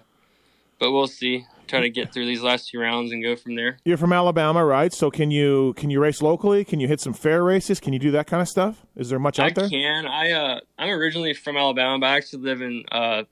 but 0.79 0.91
we'll 0.91 1.07
see. 1.07 1.45
Try 1.67 1.81
to 1.81 1.89
get 1.91 2.11
through 2.11 2.25
these 2.25 2.41
last 2.41 2.71
few 2.71 2.81
rounds 2.81 3.11
and 3.11 3.21
go 3.21 3.35
from 3.35 3.53
there. 3.53 3.77
You're 3.85 3.97
from 3.97 4.11
Alabama, 4.11 4.65
right? 4.65 4.91
So 4.91 5.11
can 5.11 5.29
you 5.29 5.73
can 5.77 5.91
you 5.91 5.99
race 5.99 6.19
locally? 6.19 6.65
Can 6.65 6.79
you 6.79 6.87
hit 6.87 6.99
some 6.99 7.13
fair 7.13 7.43
races? 7.43 7.79
Can 7.79 7.93
you 7.93 7.99
do 7.99 8.09
that 8.11 8.25
kind 8.25 8.41
of 8.41 8.47
stuff? 8.47 8.87
Is 8.95 9.09
there 9.09 9.19
much 9.19 9.39
I 9.39 9.47
out 9.47 9.55
there? 9.55 9.69
can. 9.69 10.07
I 10.07 10.31
uh, 10.31 10.59
I'm 10.79 10.89
originally 10.89 11.35
from 11.35 11.57
Alabama, 11.57 11.99
but 11.99 12.07
I 12.07 12.17
actually 12.17 12.43
live 12.43 12.61
in 12.61 12.85
uh, 12.91 13.23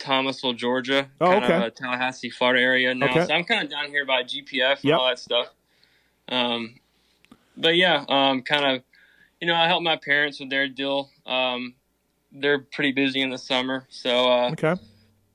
Thomasville, 0.00 0.54
Georgia, 0.54 1.08
Oh, 1.20 1.26
kind 1.30 1.44
okay. 1.44 1.54
of 1.56 1.62
a 1.62 1.70
Tallahassee, 1.70 2.30
Florida 2.30 2.60
area 2.62 2.94
now. 2.94 3.06
Okay. 3.10 3.26
So 3.26 3.34
I'm 3.34 3.44
kind 3.44 3.62
of 3.62 3.70
down 3.70 3.86
here 3.90 4.04
by 4.04 4.22
GPF 4.24 4.76
and 4.80 4.84
Yep. 4.84 4.98
all 4.98 5.06
that 5.08 5.18
stuff. 5.18 5.48
Um, 6.28 6.74
but 7.56 7.76
yeah, 7.76 8.04
um, 8.08 8.42
kind 8.42 8.64
of, 8.64 8.82
you 9.40 9.46
know, 9.46 9.54
I 9.54 9.66
help 9.66 9.82
my 9.82 9.96
parents 9.96 10.40
with 10.40 10.50
their 10.50 10.68
deal. 10.68 11.10
Um, 11.26 11.74
they're 12.32 12.60
pretty 12.60 12.92
busy 12.92 13.20
in 13.20 13.30
the 13.30 13.38
summer, 13.38 13.86
so 13.90 14.30
uh, 14.30 14.50
Okay. 14.52 14.74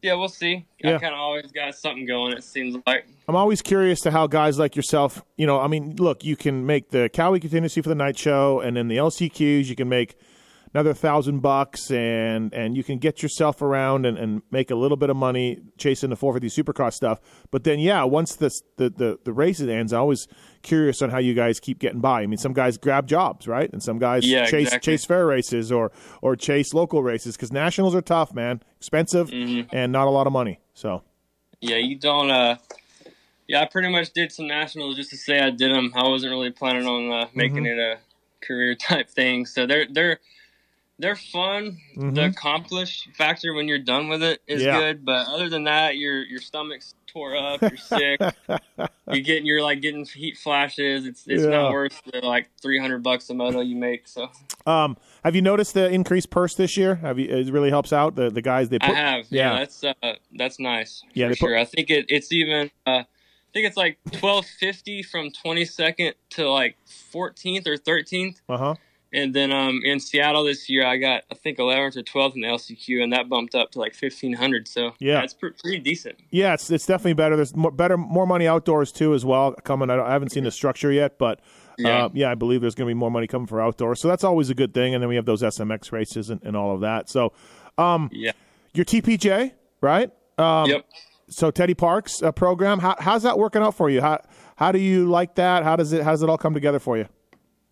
yeah, 0.02 0.14
we'll 0.14 0.30
see. 0.30 0.66
Yeah. 0.84 0.96
I 0.96 1.00
kind 1.00 1.14
of 1.14 1.20
always 1.20 1.52
got 1.52 1.76
something 1.76 2.06
going. 2.06 2.34
It 2.34 2.44
seems 2.44 2.78
like. 2.88 3.06
I'm 3.28 3.36
always 3.36 3.62
curious 3.62 4.02
to 4.02 4.12
how 4.12 4.28
guys 4.28 4.58
like 4.58 4.76
yourself, 4.76 5.24
you 5.36 5.46
know, 5.46 5.60
I 5.60 5.68
mean, 5.68 5.96
look, 5.98 6.24
you 6.24 6.36
can 6.36 6.66
make 6.66 6.90
the 6.92 7.10
Cowie 7.10 7.40
contingency 7.40 7.82
for 7.82 7.90
the 7.90 7.96
night 7.96 8.18
show, 8.18 8.60
and 8.62 8.78
then 8.78 8.88
the 8.88 8.98
LCQs, 8.98 9.66
you 9.66 9.76
can 9.76 9.90
make 9.90 10.16
another 10.76 10.94
thousand 10.94 11.40
bucks, 11.40 11.90
and 11.90 12.54
and 12.54 12.76
you 12.76 12.84
can 12.84 12.98
get 12.98 13.24
yourself 13.24 13.62
around 13.62 14.06
and, 14.06 14.18
and 14.18 14.42
make 14.52 14.70
a 14.72 14.76
little 14.76 14.98
bit 14.98 15.10
of 15.10 15.16
money 15.16 15.58
chasing 15.78 16.10
the 16.10 16.18
450 16.18 16.62
Supercross 16.64 16.94
stuff. 16.94 17.20
But 17.50 17.64
then, 17.64 17.80
yeah, 17.80 18.04
once 18.04 18.36
this, 18.36 18.62
the 18.76 18.90
the 18.90 19.18
the 19.24 19.32
race 19.32 19.62
ends, 19.62 19.94
I'm 19.94 20.02
always 20.02 20.28
curious 20.64 21.02
on 21.02 21.10
how 21.12 21.18
you 21.20 21.34
guys 21.34 21.62
keep 21.62 21.80
getting 21.80 22.02
by. 22.02 22.22
I 22.24 22.28
mean, 22.28 22.38
some 22.38 22.52
guys 22.52 22.78
grab 22.78 23.08
jobs, 23.08 23.48
right, 23.48 23.72
and 23.72 23.82
some 23.82 24.00
guys 24.00 24.28
Yeah, 24.28 24.46
chase 24.46 24.68
exactly. 24.68 24.94
chase 24.94 25.06
fair 25.06 25.26
races 25.26 25.72
or 25.72 25.92
or 26.22 26.36
chase 26.36 26.74
local 26.74 27.02
races 27.02 27.38
because 27.38 27.54
nationals 27.54 27.96
are 27.96 28.02
tough, 28.02 28.34
man, 28.34 28.62
expensive, 28.78 29.30
Mm-hmm. 29.30 29.74
and 29.74 29.92
not 29.94 30.08
a 30.08 30.12
lot 30.12 30.28
of 30.28 30.34
money. 30.34 30.60
So. 30.74 31.04
Yeah, 31.62 31.78
you 31.78 31.98
don't. 31.98 32.30
uh 32.30 32.58
Yeah, 33.48 33.62
I 33.62 33.66
pretty 33.66 33.88
much 33.90 34.12
did 34.12 34.32
some 34.34 34.46
nationals 34.48 34.98
just 34.98 35.10
to 35.12 35.18
say 35.18 35.40
I 35.40 35.52
did 35.52 35.72
them. 35.74 35.94
I 35.96 36.06
wasn't 36.10 36.32
really 36.32 36.52
planning 36.52 36.86
on 36.86 37.12
uh, 37.12 37.28
making 37.34 37.64
Mm-hmm. 37.64 37.80
it 37.80 37.80
a 37.80 37.98
career 38.46 38.76
type 38.76 39.10
thing. 39.10 39.46
So 39.46 39.66
they're 39.66 39.88
they're 39.90 40.20
they're 41.00 41.16
fun. 41.16 41.78
The 41.96 42.26
accomplish 42.26 43.08
factor 43.18 43.54
when 43.54 43.68
you're 43.68 43.80
done 43.80 44.08
with 44.08 44.24
it 44.24 44.42
is 44.48 44.62
Mm-hmm. 44.62 44.68
Yeah. 44.70 44.80
good, 44.80 45.06
but 45.06 45.28
other 45.28 45.50
than 45.50 45.66
that, 45.66 45.98
your 45.98 46.24
your 46.24 46.40
stomach's 46.40 46.96
tore 47.08 47.36
up. 47.38 47.62
You're 47.62 47.78
sick. 47.78 48.20
you're 49.08 49.22
getting 49.22 49.46
you're 49.46 49.62
like 49.64 49.82
getting 49.82 50.06
heat 50.06 50.38
flashes. 50.38 51.06
It's 51.06 51.26
it's 51.28 51.44
Yeah. 51.44 51.50
not 51.50 51.72
worth 51.72 52.02
the 52.12 52.20
like 52.22 52.50
300 52.62 53.04
bucks 53.04 53.30
a 53.30 53.34
moto 53.34 53.60
you 53.62 53.76
make. 53.76 54.08
So 54.08 54.30
Um, 54.66 54.96
have 55.24 55.36
you 55.36 55.42
noticed 55.42 55.74
the 55.74 55.90
increased 55.90 56.30
purse 56.30 56.56
this 56.56 56.78
year? 56.78 56.96
Have 56.96 57.20
you? 57.20 57.28
It 57.30 57.52
really 57.52 57.70
helps 57.70 57.92
out 57.94 58.16
the 58.16 58.30
the 58.30 58.42
guys 58.42 58.70
they 58.70 58.78
I 58.82 58.94
have. 58.94 59.26
yeah. 59.30 59.52
Yeah, 59.54 59.60
that's 59.60 59.84
uh, 59.84 59.94
that's 60.34 60.60
nice. 60.60 61.04
Yeah, 61.14 61.28
for 61.28 61.32
put- 61.32 61.38
sure. 61.40 61.58
I 61.58 61.66
think 61.66 61.90
it, 61.90 62.06
it's 62.10 62.32
even. 62.32 62.72
Uh, 62.88 63.04
I 63.04 63.58
think 63.58 63.68
it's 63.68 63.78
like 63.78 63.98
twelve 64.12 64.46
fifty 64.46 65.02
from 65.02 65.32
twenty 65.32 65.64
second 65.66 66.16
to 66.32 66.50
like 66.50 66.76
fourteenth 66.86 67.66
or 67.68 67.78
thirteenth, 67.78 68.42
Uh 68.50 68.58
huh. 68.58 68.76
And 69.16 69.34
then 69.34 69.52
um 69.52 69.82
in 69.84 70.00
Seattle 70.00 70.44
this 70.44 70.70
year 70.70 70.86
I 70.86 70.98
got 70.98 71.24
I 71.32 71.36
think 71.36 71.58
eleventh 71.58 71.98
or 71.98 72.04
twelfth 72.04 72.36
in 72.36 72.42
the 72.42 72.48
LCQ, 72.48 73.02
and 73.04 73.12
that 73.14 73.30
bumped 73.30 73.56
up 73.56 73.72
to 73.72 73.80
like 73.80 73.96
fifteen 73.96 74.34
hundred. 74.34 74.68
So 74.68 74.92
Yeah. 75.00 75.22
it's 75.24 75.34
pr- 75.34 75.48
pretty 75.60 75.80
decent. 75.80 76.20
Yeah, 76.30 76.54
it's 76.54 76.70
it's 76.70 76.86
definitely 76.86 77.14
better. 77.14 77.36
There's 77.36 77.56
more, 77.56 77.72
better, 77.72 77.98
more 77.98 78.28
money 78.28 78.48
outdoors 78.48 78.92
too 78.92 79.14
as 79.14 79.26
well 79.26 79.54
coming. 79.64 79.90
I, 79.90 79.96
don't- 79.96 80.06
I 80.08 80.12
haven't 80.12 80.30
seen 80.32 80.44
the 80.44 80.52
structure 80.52 80.92
yet, 80.92 81.18
but 81.18 81.40
Yeah. 81.78 82.06
uh, 82.06 82.10
yeah, 82.14 82.30
I 82.32 82.36
believe 82.36 82.62
there's 82.62 82.76
going 82.76 82.88
to 82.88 82.94
be 82.94 82.98
more 83.00 83.12
money 83.12 83.28
coming 83.28 83.48
for 83.48 83.60
outdoors. 83.62 84.00
So 84.02 84.08
that's 84.08 84.24
always 84.24 84.50
a 84.50 84.56
good 84.56 84.74
thing. 84.74 84.94
And 84.94 85.02
then 85.02 85.10
we 85.10 85.16
have 85.16 85.26
those 85.26 85.42
SMX 85.42 85.92
races 85.92 86.30
and, 86.30 86.42
and 86.44 86.56
all 86.56 86.74
of 86.76 86.82
that. 86.82 87.10
So 87.10 87.34
Yeah. 87.78 88.32
your 88.74 88.86
TPJ, 88.86 89.52
right? 89.82 90.12
Um, 90.38 90.70
yep. 90.70 90.86
So 91.28 91.50
Teddy 91.50 91.74
Parks 91.74 92.22
uh, 92.22 92.32
program, 92.32 92.80
how, 92.80 92.96
how's 93.00 93.24
that 93.24 93.38
working 93.40 93.62
out 93.64 93.74
for 93.76 93.90
you? 93.90 94.00
How 94.02 94.20
how 94.58 94.72
do 94.72 94.80
you 94.80 95.08
like 95.10 95.36
that? 95.36 95.64
How 95.64 95.76
does 95.76 95.92
it 95.92 96.04
how 96.04 96.12
does 96.12 96.22
it 96.24 96.30
all 96.30 96.38
come 96.38 96.54
together 96.54 96.78
for 96.80 96.98
you? 96.98 97.08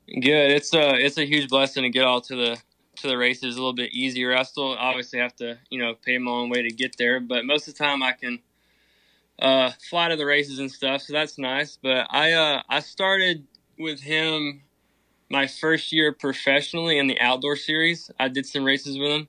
Good. 0.08 0.52
It's 0.52 0.74
a 0.74 0.96
it's 0.96 1.18
a 1.18 1.26
huge 1.26 1.50
blessing 1.50 1.84
to 1.84 1.90
get 1.90 2.06
all 2.06 2.22
to 2.22 2.36
the 2.36 2.58
to 2.98 3.08
the 3.08 3.18
races 3.18 3.56
a 3.56 3.60
little 3.60 3.74
bit 3.74 3.94
easier. 3.94 4.38
I 4.38 4.44
still 4.44 4.78
obviously 4.78 5.20
have 5.20 5.36
to 5.38 5.58
you 5.70 5.80
know 5.80 5.96
pay 5.96 6.18
my 6.20 6.32
own 6.32 6.50
way 6.50 6.62
to 6.62 6.70
get 6.70 6.98
there, 6.98 7.20
but 7.20 7.46
most 7.46 7.68
of 7.68 7.76
the 7.76 7.84
time 7.84 8.04
I 8.04 8.14
can 8.14 8.40
uh, 9.40 9.72
fly 9.90 10.10
to 10.10 10.16
the 10.16 10.26
races 10.26 10.60
and 10.60 10.72
stuff, 10.72 11.02
so 11.02 11.14
that's 11.14 11.38
nice. 11.38 11.78
But 11.82 12.08
I 12.10 12.34
uh, 12.34 12.64
I 12.70 12.82
started 12.82 13.48
with 13.80 14.02
him 14.02 14.62
my 15.30 15.48
first 15.48 15.92
year 15.92 16.14
professionally 16.14 17.00
in 17.00 17.08
the 17.08 17.20
outdoor 17.20 17.56
series. 17.56 18.12
I 18.20 18.28
did 18.28 18.46
some 18.46 18.64
races 18.64 19.00
with 19.00 19.12
him, 19.12 19.28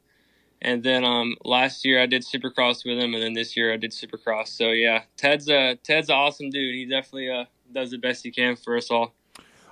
and 0.61 0.83
then 0.83 1.05
um, 1.05 1.37
last 1.45 1.85
year 1.85 2.03
I 2.03 2.07
did 2.07 2.23
Supercross 2.23 2.85
with 2.85 2.99
him, 2.99 3.15
and 3.15 3.23
then 3.23 3.33
this 3.33 3.57
year 3.57 3.73
I 3.73 3.77
did 3.77 3.93
Supercross. 3.93 4.49
So 4.49 4.71
yeah, 4.71 5.05
Ted's 5.17 5.49
a 5.49 5.77
Ted's 5.77 6.11
an 6.11 6.17
awesome 6.17 6.51
dude. 6.51 6.75
He 6.75 6.85
definitely 6.87 7.31
uh, 7.31 7.45
does 7.73 7.93
the 7.93 7.99
best 7.99 8.25
he 8.25 8.31
can 8.31 8.57
for 8.57 8.77
us 8.77 8.91
all. 8.91 9.15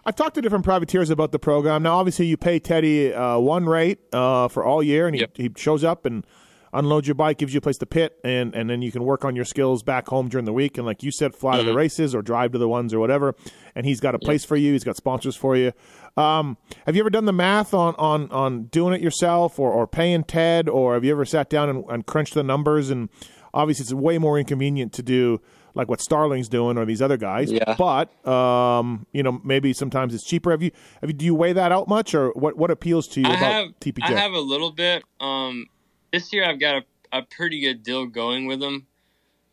I've 0.05 0.17
talked 0.17 0.35
to 0.35 0.43
different 0.43 0.65
privateers 0.65 1.11
about 1.11 1.31
the 1.33 1.39
program. 1.39 1.83
Now, 1.85 1.97
obviously, 1.99 2.27
you 2.27 2.37
pay 2.37 2.59
Teddy 2.59 3.13
uh, 3.15 3.39
one 3.39 3.67
rate 3.67 4.01
uh, 4.13 4.49
for 4.49 4.65
all 4.65 4.83
year, 4.83 5.07
and 5.07 5.15
he, 5.15 5.21
Yep. 5.21 5.37
he 5.37 5.51
shows 5.57 5.85
up 5.85 6.05
and 6.07 6.27
unloads 6.75 7.07
your 7.07 7.15
bike, 7.15 7.39
gives 7.39 7.53
you 7.55 7.59
a 7.59 7.61
place 7.61 7.77
to 7.79 7.87
pit, 7.87 8.19
and, 8.25 8.55
and 8.55 8.69
then 8.71 8.81
you 8.83 8.91
can 8.91 9.05
work 9.05 9.25
on 9.25 9.37
your 9.37 9.45
skills 9.45 9.83
back 9.83 10.09
home 10.09 10.29
during 10.29 10.47
the 10.47 10.53
week. 10.53 10.77
And 10.79 10.87
like 10.87 11.03
you 11.03 11.11
said, 11.11 11.35
fly 11.37 11.59
to 11.59 11.63
the 11.63 11.75
races 11.75 12.15
or 12.15 12.23
drive 12.23 12.53
to 12.53 12.59
the 12.59 12.69
ones 12.69 12.95
or 12.95 12.99
whatever. 12.99 13.35
And 13.75 13.85
he's 13.87 14.01
got 14.01 14.15
a 14.15 14.19
place 14.19 14.45
for 14.45 14.57
you. 14.57 14.73
He's 14.73 14.83
got 14.83 14.97
sponsors 14.97 15.37
for 15.37 15.55
you. 15.55 15.73
Um, 16.17 16.57
have 16.87 16.97
you 16.97 17.03
ever 17.03 17.11
done 17.11 17.27
the 17.27 17.33
math 17.33 17.73
on, 17.75 17.95
on, 17.97 18.31
on 18.31 18.65
doing 18.65 18.95
it 18.95 19.01
yourself 19.03 19.59
or, 19.59 19.71
or 19.71 19.87
paying 19.87 20.25
Ted, 20.25 20.69
or 20.69 20.95
have 20.95 21.05
you 21.05 21.13
ever 21.13 21.25
sat 21.27 21.49
down 21.51 21.69
and, 21.69 21.85
and 21.91 22.07
crunched 22.07 22.35
the 22.35 22.43
numbers? 22.43 22.91
And 22.91 23.09
obviously, 23.55 23.85
it's 23.85 23.93
way 23.95 24.17
more 24.19 24.39
inconvenient 24.39 24.93
to 24.95 25.03
do 25.03 25.41
like 25.75 25.89
what 25.89 26.01
Starling's 26.01 26.49
doing 26.49 26.79
or 26.79 26.85
these 26.85 27.03
other 27.03 27.17
guys. 27.17 27.51
Yeah. 27.51 27.75
But 27.77 28.27
um, 28.27 29.07
you 29.13 29.23
know, 29.23 29.41
maybe 29.45 29.73
sometimes 29.73 30.15
it's 30.15 30.25
cheaper. 30.25 30.51
Have 30.51 30.63
you 30.63 30.71
have 31.01 31.11
you 31.11 31.15
do 31.15 31.25
you 31.25 31.35
weigh 31.35 31.53
that 31.53 31.73
out 31.73 31.89
much, 31.89 32.15
or 32.15 32.31
what 32.31 32.57
what 32.57 32.71
appeals 32.71 33.09
to 33.09 33.21
you 33.21 33.27
I 33.27 33.37
about 33.37 33.53
have 33.53 33.69
TPJ? 33.81 34.03
I 34.03 34.21
have 34.21 34.33
a 34.33 34.41
little 34.41 34.71
bit. 34.71 35.05
Um, 35.21 35.67
this 36.13 36.33
year 36.33 36.45
I've 36.45 36.61
got 36.61 36.77
a, 36.77 37.19
a 37.19 37.23
pretty 37.23 37.61
good 37.61 37.83
deal 37.83 38.07
going 38.07 38.47
with 38.47 38.61
them. 38.61 38.87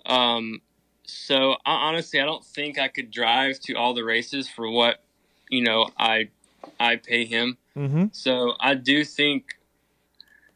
Um, 0.05 0.61
so 1.05 1.53
I, 1.65 1.73
honestly, 1.87 2.19
I 2.19 2.25
don't 2.25 2.45
think 2.45 2.77
I 2.77 2.87
could 2.87 3.11
drive 3.11 3.59
to 3.61 3.73
all 3.73 3.93
the 3.93 4.03
races 4.03 4.47
for 4.47 4.69
what 4.69 5.03
you 5.49 5.63
know 5.63 5.89
I 5.97 6.29
I 6.79 6.97
pay 6.97 7.25
him. 7.25 7.57
mm-hmm. 7.75 8.05
So 8.11 8.53
I 8.59 8.75
do 8.75 9.03
think, 9.03 9.57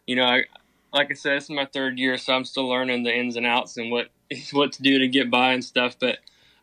you 0.06 0.16
know, 0.16 0.26
I, 0.26 0.44
like 0.92 1.10
I 1.12 1.14
said, 1.14 1.38
this 1.38 1.46
is 1.46 1.50
my 1.50 1.66
third 1.66 1.98
year, 1.98 2.18
so 2.18 2.34
I'm 2.34 2.46
still 2.46 2.68
learning 2.68 3.04
the 3.04 3.16
ins 3.16 3.36
and 3.36 3.46
outs 3.46 3.78
and 3.78 3.92
what 3.92 4.10
what 4.52 4.74
to 4.74 4.82
do 4.84 5.00
to 5.00 5.08
get 5.08 5.30
by 5.32 5.54
and 5.54 5.64
stuff. 5.64 5.98
But 6.00 6.20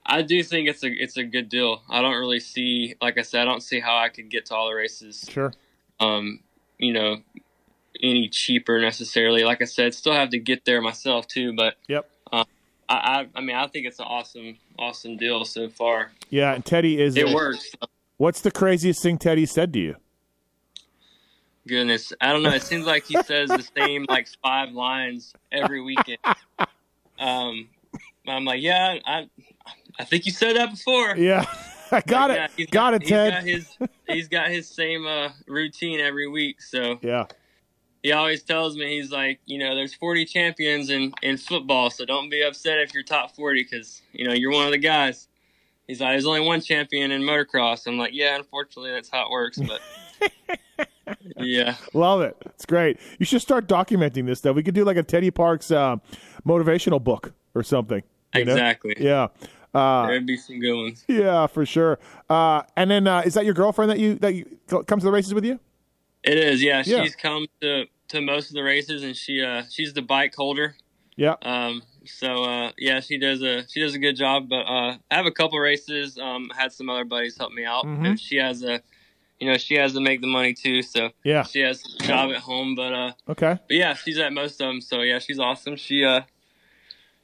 I 0.06 0.22
do 0.22 0.42
think 0.42 0.68
it's 0.68 0.82
a 0.82 0.88
it's 0.90 1.16
a 1.16 1.24
good 1.24 1.48
deal. 1.48 1.82
I 1.88 2.00
don't 2.02 2.16
really 2.18 2.40
see, 2.40 2.94
like 3.02 3.18
I 3.18 3.22
said, 3.22 3.42
I 3.42 3.44
don't 3.44 3.62
see 3.62 3.80
how 3.80 3.96
I 3.96 4.08
could 4.08 4.28
get 4.30 4.46
to 4.46 4.54
all 4.54 4.68
the 4.68 4.74
races 4.74 5.24
Sure. 5.28 5.52
um, 6.00 6.40
you 6.78 6.92
know, 6.92 7.18
any 8.02 8.28
cheaper 8.28 8.80
necessarily. 8.80 9.44
Like 9.44 9.60
I 9.62 9.66
said, 9.66 9.94
still 9.94 10.14
have 10.14 10.30
to 10.30 10.38
get 10.38 10.64
there 10.64 10.80
myself 10.80 11.26
too. 11.26 11.54
But 11.54 11.74
Yep. 11.88 12.08
I, 12.32 12.44
I, 12.88 13.28
I 13.36 13.40
mean, 13.40 13.54
I 13.54 13.68
think 13.68 13.86
it's 13.86 14.00
an 14.00 14.06
awesome, 14.08 14.56
awesome 14.76 15.16
deal 15.16 15.44
so 15.44 15.68
far. 15.68 16.10
Yeah, 16.28 16.54
and 16.54 16.64
Teddy 16.64 17.00
is. 17.00 17.16
It 17.16 17.30
a- 17.30 17.34
works. 17.34 17.70
What's 18.16 18.40
the 18.40 18.50
craziest 18.50 19.00
thing 19.02 19.16
Teddy 19.16 19.46
said 19.46 19.72
to 19.74 19.78
you? 19.78 19.94
Goodness, 21.68 22.12
I 22.20 22.32
don't 22.32 22.42
know. 22.42 22.50
It 22.50 22.62
seems 22.62 22.86
like 22.86 23.04
he 23.04 23.22
says 23.22 23.48
the 23.48 23.64
same 23.76 24.06
like 24.08 24.26
five 24.42 24.72
lines 24.72 25.32
every 25.52 25.80
weekend. 25.82 26.18
Um, 27.20 27.68
I'm 28.26 28.44
like, 28.44 28.62
yeah, 28.62 28.96
I, 29.06 29.28
I 29.98 30.04
think 30.04 30.26
you 30.26 30.32
said 30.32 30.56
that 30.56 30.70
before. 30.70 31.16
Yeah, 31.16 31.44
I 31.92 32.00
got 32.00 32.28
But 32.28 32.50
it. 32.58 32.70
got 32.70 32.94
it, 32.94 33.02
he's 33.02 33.10
Ted. 33.10 33.32
Got 33.34 33.42
his, 33.44 33.76
he's 34.08 34.28
got 34.28 34.48
his 34.50 34.68
same 34.68 35.06
uh, 35.06 35.30
routine 35.46 36.00
every 36.00 36.28
week. 36.28 36.62
So 36.62 36.98
yeah, 37.02 37.26
he 38.02 38.12
always 38.12 38.42
tells 38.42 38.76
me 38.76 38.96
he's 38.98 39.10
like, 39.10 39.40
you 39.46 39.58
know, 39.58 39.74
there's 39.74 39.94
40 39.94 40.24
champions 40.24 40.90
in 40.90 41.12
in 41.22 41.36
football, 41.36 41.90
so 41.90 42.04
don't 42.04 42.30
be 42.30 42.42
upset 42.42 42.78
if 42.78 42.94
you're 42.94 43.02
top 43.02 43.34
40 43.36 43.62
because 43.70 44.02
you 44.12 44.26
know 44.26 44.32
you're 44.32 44.52
one 44.52 44.66
of 44.66 44.72
the 44.72 44.78
guys. 44.78 45.28
He's 45.86 46.00
like, 46.00 46.12
there's 46.12 46.26
only 46.26 46.40
one 46.40 46.60
champion 46.60 47.10
in 47.10 47.22
motocross. 47.22 47.88
I'm 47.88 47.98
like, 47.98 48.12
yeah, 48.14 48.36
unfortunately, 48.36 48.92
that's 48.92 49.10
how 49.10 49.24
it 49.26 49.30
works. 49.30 49.58
But 49.58 49.80
yeah, 51.36 51.74
love 51.94 52.20
it. 52.20 52.36
It's 52.46 52.64
great. 52.64 52.98
You 53.18 53.26
should 53.26 53.42
start 53.42 53.66
documenting 53.66 54.24
this 54.26 54.38
stuff. 54.38 54.54
We 54.54 54.62
could 54.62 54.74
do 54.74 54.84
like 54.84 54.96
a 54.96 55.02
Teddy 55.02 55.32
Parks 55.32 55.70
uh, 55.72 55.96
motivational 56.46 57.02
book 57.02 57.32
or 57.54 57.62
something. 57.62 58.02
you 58.34 58.44
know? 58.44 58.52
exactly. 58.52 58.94
Yeah. 58.98 59.28
Uh, 59.72 60.06
There'd 60.08 60.26
be 60.26 60.36
some 60.36 60.58
good 60.58 60.74
ones. 60.74 61.04
yeah, 61.08 61.46
for 61.46 61.64
sure. 61.64 61.98
Uh, 62.28 62.62
and 62.76 62.90
then 62.90 63.06
uh, 63.06 63.22
is 63.24 63.34
that 63.34 63.44
your 63.44 63.54
girlfriend 63.54 63.90
that 63.90 63.98
you 64.00 64.16
that 64.16 64.34
you 64.34 64.58
comes 64.86 65.02
to 65.02 65.06
the 65.06 65.12
races 65.12 65.32
with 65.32 65.44
you? 65.44 65.60
It 66.24 66.36
is, 66.38 66.62
yeah. 66.62 66.82
Yeah. 66.84 67.04
She's 67.04 67.14
come 67.16 67.46
to 67.60 67.84
to 68.08 68.20
most 68.20 68.48
of 68.48 68.54
the 68.54 68.62
races, 68.62 69.02
and 69.04 69.16
she 69.16 69.42
uh 69.42 69.62
she's 69.70 69.92
the 69.92 70.02
bike 70.02 70.34
holder. 70.34 70.74
Yeah. 71.16 71.34
Um, 71.42 71.82
so 72.04 72.44
uh, 72.44 72.72
yeah, 72.78 73.00
she 73.00 73.16
does 73.18 73.42
a 73.42 73.66
she 73.68 73.80
does 73.80 73.94
a 73.94 73.98
good 73.98 74.16
job. 74.16 74.48
But 74.48 74.62
uh, 74.66 74.96
I 75.10 75.14
have 75.14 75.26
a 75.26 75.30
couple 75.30 75.58
races. 75.58 76.18
Um, 76.18 76.50
had 76.56 76.72
some 76.72 76.90
other 76.90 77.04
buddies 77.04 77.38
help 77.38 77.52
me 77.52 77.64
out. 77.64 77.84
Mhm. 77.84 78.06
And 78.06 78.20
she 78.20 78.36
has 78.36 78.62
a, 78.64 78.80
you 79.40 79.50
know, 79.50 79.56
she 79.56 79.74
has 79.74 79.92
to 79.94 80.00
make 80.00 80.20
the 80.20 80.26
money 80.26 80.54
too. 80.54 80.82
So 80.82 81.10
Yeah. 81.24 81.42
she 81.44 81.60
has 81.60 81.82
a 82.00 82.02
job 82.04 82.30
at 82.30 82.38
home. 82.38 82.74
But 82.74 82.92
uh, 82.92 83.12
Okay. 83.30 83.58
but 83.66 83.76
yeah, 83.76 83.94
she's 83.94 84.18
at 84.18 84.32
most 84.32 84.60
of 84.60 84.68
them. 84.68 84.80
So 84.80 85.00
yeah, 85.02 85.18
she's 85.18 85.38
awesome. 85.38 85.76
She 85.76 86.04
uh, 86.04 86.22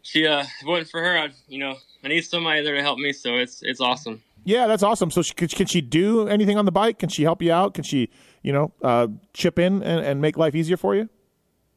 she 0.03 0.27
uh, 0.27 0.41
if 0.41 0.49
it 0.63 0.67
wasn't 0.67 0.89
for 0.91 1.01
her, 1.03 1.19
I 1.19 1.29
you 1.49 1.59
know, 1.59 1.77
I 2.03 2.09
need 2.09 2.23
somebody 2.23 2.63
there 2.63 2.75
to 2.75 2.83
help 2.83 2.99
me. 2.99 3.13
So 3.13 3.37
it's 3.37 3.63
it's 3.63 3.81
awesome. 3.81 4.23
Yeah, 4.45 4.69
that's 4.69 4.85
awesome. 4.85 5.11
So 5.11 5.23
she, 5.23 5.35
can, 5.35 5.49
can 5.49 5.67
she 5.67 5.81
do 5.81 6.29
anything 6.29 6.57
on 6.57 6.67
the 6.67 6.73
bike? 6.73 7.01
Can 7.01 7.09
she 7.09 7.25
help 7.25 7.43
you 7.43 7.53
out? 7.53 7.75
Can 7.75 7.83
she, 7.83 8.11
you 8.43 8.53
know, 8.53 8.73
uh, 8.81 9.09
chip 9.35 9.59
in 9.59 9.83
and, 9.83 10.07
and 10.07 10.21
make 10.21 10.37
life 10.37 10.55
easier 10.55 10.77
for 10.77 10.95
you? 10.95 11.09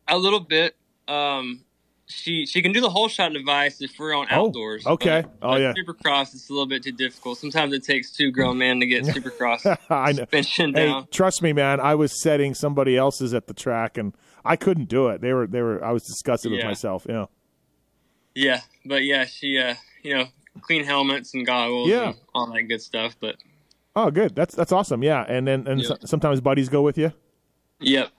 A 0.08 0.16
little 0.16 0.40
bit. 0.40 0.76
Um, 1.08 1.66
she 2.10 2.46
she 2.46 2.62
can 2.62 2.72
do 2.74 2.82
the 2.82 2.90
whole 2.90 3.08
shot 3.08 3.32
device 3.34 3.82
if 3.82 3.92
we're 4.00 4.14
on 4.14 4.28
Oh, 4.32 4.48
outdoors. 4.48 4.86
okay. 4.86 5.22
But, 5.22 5.32
Oh, 5.42 5.52
but 5.52 5.62
yeah. 5.62 5.74
Supercross 5.74 6.34
it's 6.34 6.50
a 6.50 6.54
little 6.54 6.66
bit 6.68 6.84
too 6.84 6.92
difficult. 6.92 7.38
Sometimes 7.38 7.72
it 7.74 7.84
takes 7.84 8.12
two 8.12 8.32
grown 8.32 8.58
men 8.58 8.80
to 8.80 8.88
get 8.88 9.04
Supercross 9.06 9.78
I 9.90 10.12
know. 10.12 10.18
suspension 10.24 10.74
Hey, 10.74 10.88
down. 10.88 11.08
trust 11.12 11.42
me, 11.42 11.54
man. 11.54 11.80
I 11.80 11.96
was 11.96 12.20
setting 12.22 12.54
somebody 12.56 12.98
else's 12.98 13.34
at 13.34 13.48
the 13.48 13.54
track, 13.54 13.98
and 13.98 14.14
I 14.44 14.56
couldn't 14.56 14.90
do 14.90 15.08
it. 15.10 15.22
They 15.22 15.34
were, 15.34 15.46
they 15.48 15.62
were. 15.62 15.84
I 15.84 15.92
was 15.92 16.04
disgusted 16.04 16.52
with 16.52 16.62
Yeah. 16.62 16.68
myself. 16.68 17.06
Yeah. 17.08 17.26
Yeah, 18.36 18.62
but 18.86 19.04
yeah, 19.04 19.26
she 19.26 19.58
uh 19.60 19.76
you 20.04 20.16
know 20.18 20.26
clean 20.62 20.84
helmets 20.84 21.34
and 21.34 21.46
goggles 21.46 21.90
Yeah. 21.90 22.10
and 22.10 22.16
all 22.34 22.52
that 22.52 22.64
good 22.64 22.82
stuff. 22.82 23.16
But 23.20 23.36
Oh, 23.96 24.10
good. 24.12 24.36
That's 24.36 24.56
that's 24.56 24.72
awesome. 24.72 25.04
Yeah, 25.04 25.26
and 25.28 25.48
then 25.48 25.68
and 25.68 25.82
Yeah. 25.82 25.88
so- 25.90 25.98
sometimes 26.06 26.42
buddies 26.42 26.70
go 26.70 26.82
with 26.82 26.98
you. 26.98 27.12
yep, 27.82 28.10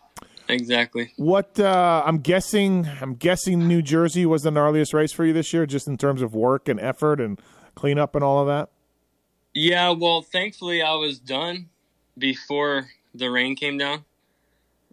exactly. 0.52 1.12
What 1.16 1.58
uh, 1.58 2.02
I'm 2.04 2.18
guessing, 2.18 2.88
I'm 3.00 3.14
guessing 3.14 3.66
New 3.66 3.82
Jersey 3.82 4.26
was 4.26 4.42
the 4.42 4.50
gnarliest 4.50 4.92
race 4.94 5.12
for 5.12 5.24
you 5.24 5.32
this 5.32 5.52
year, 5.52 5.66
just 5.66 5.86
in 5.88 5.96
terms 5.96 6.22
of 6.22 6.34
work 6.34 6.68
and 6.68 6.78
effort 6.80 7.20
and 7.20 7.40
cleanup 7.74 8.14
and 8.14 8.24
all 8.24 8.40
of 8.40 8.46
that. 8.46 8.70
Yeah, 9.54 9.90
well, 9.90 10.22
thankfully 10.22 10.82
I 10.82 10.94
was 10.94 11.18
done 11.18 11.68
before 12.16 12.86
the 13.14 13.28
rain 13.30 13.56
came 13.56 13.78
down. 13.78 14.04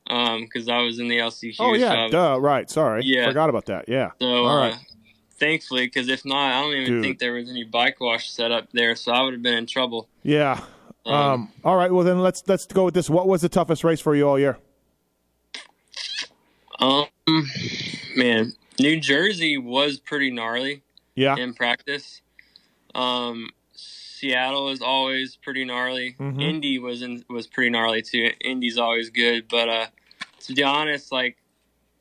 Um, 0.10 0.44
because 0.46 0.70
I 0.70 0.78
was 0.80 1.00
in 1.00 1.10
the 1.10 1.18
LCQ. 1.18 1.56
Oh 1.60 1.74
yeah, 1.74 2.08
duh. 2.10 2.38
Right. 2.40 2.70
Sorry. 2.70 3.02
Yeah. 3.04 3.28
Forgot 3.28 3.50
about 3.50 3.66
that. 3.66 3.90
Yeah. 3.90 4.12
so 4.22 4.46
All 4.46 4.48
uh, 4.48 4.70
right. 4.70 4.78
thankfully, 5.38 5.86
because 5.86 6.08
if 6.08 6.24
not, 6.24 6.54
I 6.54 6.62
don't 6.62 6.72
even 6.76 6.94
Dude. 6.94 7.04
think 7.04 7.20
there 7.20 7.34
was 7.34 7.50
any 7.50 7.66
bike 7.66 8.00
wash 8.00 8.30
set 8.32 8.50
up 8.50 8.70
there, 8.72 8.96
so 8.96 9.12
I 9.12 9.22
would 9.24 9.34
have 9.34 9.42
been 9.42 9.58
in 9.58 9.66
trouble. 9.66 10.08
Yeah. 10.24 10.62
Um, 11.06 11.14
Um, 11.14 11.52
all 11.66 11.76
right. 11.76 11.92
Well, 11.92 12.06
then 12.06 12.20
let's 12.20 12.42
let's 12.48 12.66
go 12.68 12.86
with 12.86 12.94
this. 12.94 13.10
What 13.10 13.28
was 13.28 13.42
the 13.42 13.50
toughest 13.50 13.84
race 13.84 14.00
for 14.00 14.16
you 14.16 14.30
all 14.30 14.40
year? 14.40 14.58
Um, 16.80 17.08
man, 18.16 18.54
New 18.80 19.00
Jersey 19.00 19.58
was 19.58 20.00
pretty 20.00 20.32
gnarly. 20.32 20.84
Yeah. 21.16 21.36
in 21.36 21.56
practice. 21.56 22.22
Um, 22.94 23.50
Seattle 23.74 24.70
is 24.70 24.84
always 24.84 25.36
pretty 25.36 25.66
gnarly. 25.66 26.16
Mhm. 26.20 26.42
Indy 26.42 26.78
was 26.78 27.02
in, 27.02 27.24
was 27.28 27.48
pretty 27.48 27.72
gnarly 27.72 28.04
too. 28.04 28.32
Indy's 28.40 28.78
always 28.78 29.10
good, 29.10 29.48
but 29.50 29.68
uh, 29.68 29.88
to 30.42 30.54
be 30.54 30.62
honest, 30.62 31.12
like 31.12 31.38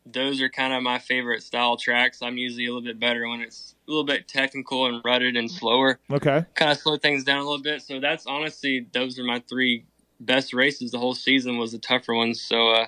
those 0.05 0.41
are 0.43 0.51
kind 0.51 0.75
of 0.75 0.83
my 0.83 0.99
favorite 0.99 1.43
style 1.43 1.79
tracks. 1.79 2.21
I'm 2.21 2.37
usually 2.37 2.67
a 2.67 2.69
little 2.69 2.83
bit 2.83 3.01
better 3.01 3.27
when 3.27 3.41
it's 3.41 3.75
a 3.89 3.91
little 3.91 4.05
bit 4.05 4.29
technical 4.29 4.85
and 4.87 5.01
rutted 5.03 5.35
and 5.35 5.51
slower. 5.51 5.99
Okay. 6.13 6.45
Kind 6.55 6.71
of 6.71 6.79
slow 6.79 6.99
things 6.99 7.25
down 7.25 7.39
a 7.39 7.43
little 7.45 7.63
bit. 7.63 7.81
So 7.83 8.01
that's 8.01 8.27
honestly 8.27 8.87
those 8.93 9.19
are 9.19 9.25
my 9.25 9.43
three 9.49 9.85
best 10.21 10.53
races 10.53 10.91
the 10.91 10.99
whole 10.99 11.15
season 11.15 11.57
was 11.57 11.73
the 11.73 11.79
tougher 11.79 12.15
ones. 12.15 12.41
So, 12.41 12.69
uh, 12.69 12.87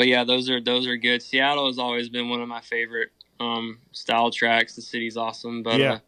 but 0.00 0.06
yeah, 0.08 0.24
those 0.24 0.48
are 0.48 0.62
those 0.62 0.86
are 0.86 0.96
good. 0.96 1.20
Seattle 1.20 1.66
has 1.66 1.78
always 1.78 2.08
been 2.08 2.30
one 2.30 2.40
of 2.40 2.48
my 2.48 2.62
favorite 2.62 3.10
um, 3.38 3.80
style 3.92 4.30
tracks. 4.30 4.74
The 4.74 4.80
city's 4.80 5.18
awesome, 5.18 5.62
but 5.62 5.78
Yeah. 5.78 5.92
uh, 5.92 5.98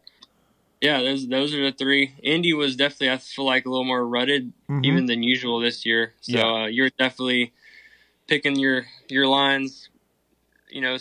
yeah, 0.81 1.01
those 1.03 1.27
those 1.27 1.53
are 1.53 1.61
the 1.69 1.71
three. 1.71 2.11
Indy 2.23 2.53
was 2.53 2.75
definitely 2.75 3.11
I 3.11 3.17
feel 3.17 3.45
like 3.45 3.67
a 3.67 3.69
little 3.69 3.85
more 3.85 4.03
rutted 4.07 4.51
Mhm. 4.67 4.83
even 4.83 5.05
than 5.05 5.21
usual 5.21 5.59
this 5.59 5.85
year. 5.85 6.15
So 6.21 6.39
Yeah. 6.39 6.63
uh, 6.63 6.65
you're 6.65 6.89
definitely 6.97 7.53
picking 8.25 8.55
your 8.57 8.87
your 9.09 9.27
lines. 9.27 9.89
You 10.71 10.81
know, 10.81 10.97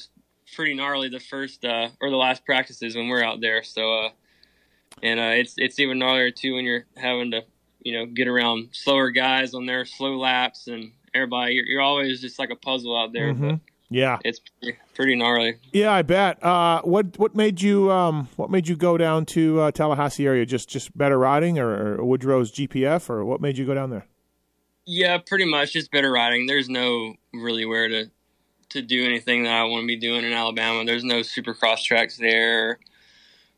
pretty 0.55 0.75
gnarly 0.75 1.09
the 1.09 1.19
first 1.19 1.65
uh, 1.65 1.89
or 1.99 2.11
the 2.11 2.17
last 2.17 2.45
practices 2.45 2.95
when 2.95 3.09
we're 3.09 3.25
out 3.25 3.41
there. 3.41 3.63
So 3.63 4.01
uh, 4.01 4.11
and 5.03 5.19
uh, 5.19 5.33
it's 5.41 5.55
it's 5.57 5.79
even 5.79 5.99
gnarlier 5.99 6.31
too 6.31 6.57
when 6.57 6.67
you're 6.67 6.85
having 6.99 7.31
to 7.31 7.41
you 7.83 7.95
know 7.95 8.05
get 8.05 8.29
around 8.29 8.69
slower 8.73 9.11
guys 9.11 9.55
on 9.55 9.65
their 9.65 9.87
slow 9.87 10.19
laps 10.19 10.67
and 10.67 10.93
everybody. 11.15 11.55
You're, 11.55 11.65
you're 11.67 11.81
always 11.81 12.21
just 12.21 12.39
like 12.39 12.51
a 12.51 12.57
puzzle 12.57 12.97
out 12.97 13.13
there, 13.13 13.33
Mhm. 13.35 13.51
but 13.51 13.61
Yeah. 13.91 14.19
it's 14.25 14.41
pretty, 14.61 14.79
pretty 14.95 15.17
gnarly. 15.17 15.57
Yeah, 15.73 15.93
I 15.93 16.03
bet. 16.03 16.43
Uh, 16.43 16.81
what 16.83 17.19
what 17.19 17.35
made 17.35 17.61
you 17.61 17.91
um, 17.91 18.29
what 18.37 18.51
made 18.51 18.69
you 18.69 18.77
go 18.77 18.97
down 18.97 19.27
to 19.27 19.61
uh, 19.61 19.71
Tallahassee 19.71 20.27
area? 20.27 20.47
Just 20.47 20.69
just 20.69 20.97
better 20.97 21.19
riding, 21.19 21.59
or, 21.59 21.97
or 21.99 22.05
Woodrow's 22.05 22.51
GPF, 22.51 23.11
or 23.11 23.25
what 23.25 23.41
made 23.41 23.59
you 23.59 23.67
go 23.67 23.75
down 23.75 23.91
there? 23.91 24.07
Yeah, 24.87 25.19
pretty 25.19 25.45
much 25.45 25.75
just 25.75 25.93
better 25.93 26.11
riding. 26.11 26.47
There's 26.47 26.69
no 26.69 27.15
really 27.33 27.65
where 27.67 27.89
to 27.89 28.11
to 28.71 28.81
do 28.83 29.05
anything 29.05 29.43
that 29.43 29.53
I 29.53 29.65
want 29.65 29.83
to 29.83 29.87
be 29.87 29.97
doing 29.97 30.25
in 30.25 30.33
Alabama. 30.33 30.85
There's 30.87 31.05
no 31.05 31.21
supercross 31.21 31.85
tracks 31.85 32.17
there 32.17 32.71
or, 32.71 32.79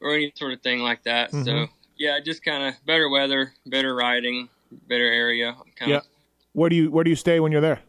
or 0.00 0.14
any 0.16 0.33
sort 0.35 0.52
of 0.52 0.61
thing 0.61 0.81
like 0.81 1.05
that. 1.05 1.31
So 1.31 1.37
Mhm. 1.38 1.68
yeah, 1.96 2.18
just 2.18 2.44
kind 2.44 2.64
of 2.64 2.74
better 2.85 3.09
weather, 3.09 3.52
better 3.64 3.94
riding, 3.94 4.48
better 4.88 5.07
area. 5.07 5.55
Kind 5.76 5.92
Yeah. 5.92 6.00
Where 6.55 6.71
do 6.71 6.77
you 6.77 6.90
where 6.90 7.05
do 7.05 7.11
you 7.11 7.17
stay 7.17 7.38
when 7.40 7.53
you're 7.53 7.61
there? 7.61 7.81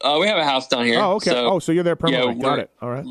Uh, 0.00 0.18
we 0.20 0.26
have 0.26 0.38
a 0.38 0.44
house 0.44 0.66
down 0.66 0.84
here. 0.84 0.98
Oh, 1.00 1.12
okay. 1.14 1.30
So, 1.30 1.46
oh, 1.46 1.58
so 1.60 1.70
you're 1.70 1.84
there 1.84 1.94
permanently. 1.96 2.34
Got 2.42 2.50
we're- 2.52 2.62
it. 2.62 2.70
All 2.82 2.90
right. 2.90 3.06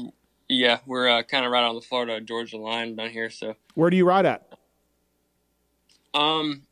yeah, 0.50 0.80
we're 0.86 1.08
uh, 1.08 1.24
kind 1.24 1.46
of 1.46 1.52
right 1.52 1.64
on 1.64 1.76
the 1.76 1.82
Florida 1.82 2.20
Georgia 2.20 2.58
line 2.58 2.96
down 2.96 3.10
here. 3.12 3.30
So 3.30 3.56
Where 3.76 3.90
do 3.90 3.96
you 3.98 4.06
ride 4.06 4.26
at? 4.26 4.48
Um, 6.14 6.64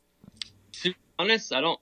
to 0.73 0.89
be 0.89 0.95
honest, 1.17 1.53
I 1.53 1.61
don't 1.61 1.79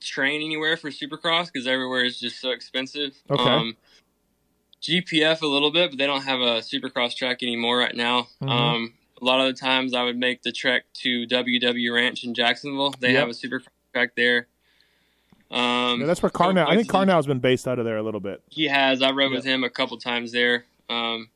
train 0.00 0.42
anywhere 0.42 0.76
for 0.76 0.90
Supercross 0.90 1.50
because 1.52 1.66
everywhere 1.66 2.04
is 2.04 2.18
just 2.20 2.40
so 2.40 2.50
expensive. 2.50 3.14
Okay. 3.30 3.42
Um, 3.42 3.76
GPF 4.82 5.42
a 5.42 5.46
little 5.46 5.70
bit, 5.70 5.90
but 5.90 5.98
they 5.98 6.06
don't 6.06 6.22
have 6.22 6.40
a 6.40 6.58
Supercross 6.60 7.14
track 7.16 7.42
anymore 7.42 7.78
right 7.78 7.94
now. 7.94 8.28
Mhm. 8.42 8.50
Um, 8.50 8.94
a 9.20 9.24
lot 9.24 9.40
of 9.40 9.46
the 9.46 9.58
times 9.58 9.94
I 9.94 10.02
would 10.04 10.16
make 10.18 10.42
the 10.42 10.52
trek 10.52 10.84
to 11.02 11.26
WW 11.26 11.92
Ranch 11.94 12.24
in 12.24 12.34
Jacksonville. 12.34 12.94
They 12.98 13.12
Yep. 13.12 13.20
have 13.20 13.28
a 13.28 13.32
Supercross 13.32 13.68
track 13.92 14.12
there. 14.16 14.48
Um, 15.50 16.00
Yeah, 16.00 16.06
that's 16.06 16.22
where 16.22 16.30
couple 16.30 16.52
Carnow. 16.54 16.62
I 16.62 16.76
think 16.76 16.88
places- 16.88 16.90
Carnow's 16.92 17.26
been 17.26 17.40
based 17.40 17.66
out 17.66 17.78
of 17.78 17.84
there 17.84 17.96
a 17.96 18.02
little 18.02 18.20
bit. 18.20 18.42
he 18.48 18.66
has. 18.68 19.02
I 19.02 19.10
rode 19.10 19.32
with 19.32 19.44
him 19.44 19.64
a 19.64 19.70
couple 19.70 19.96
times 19.98 20.32
there. 20.32 20.64
Um, 20.88 21.28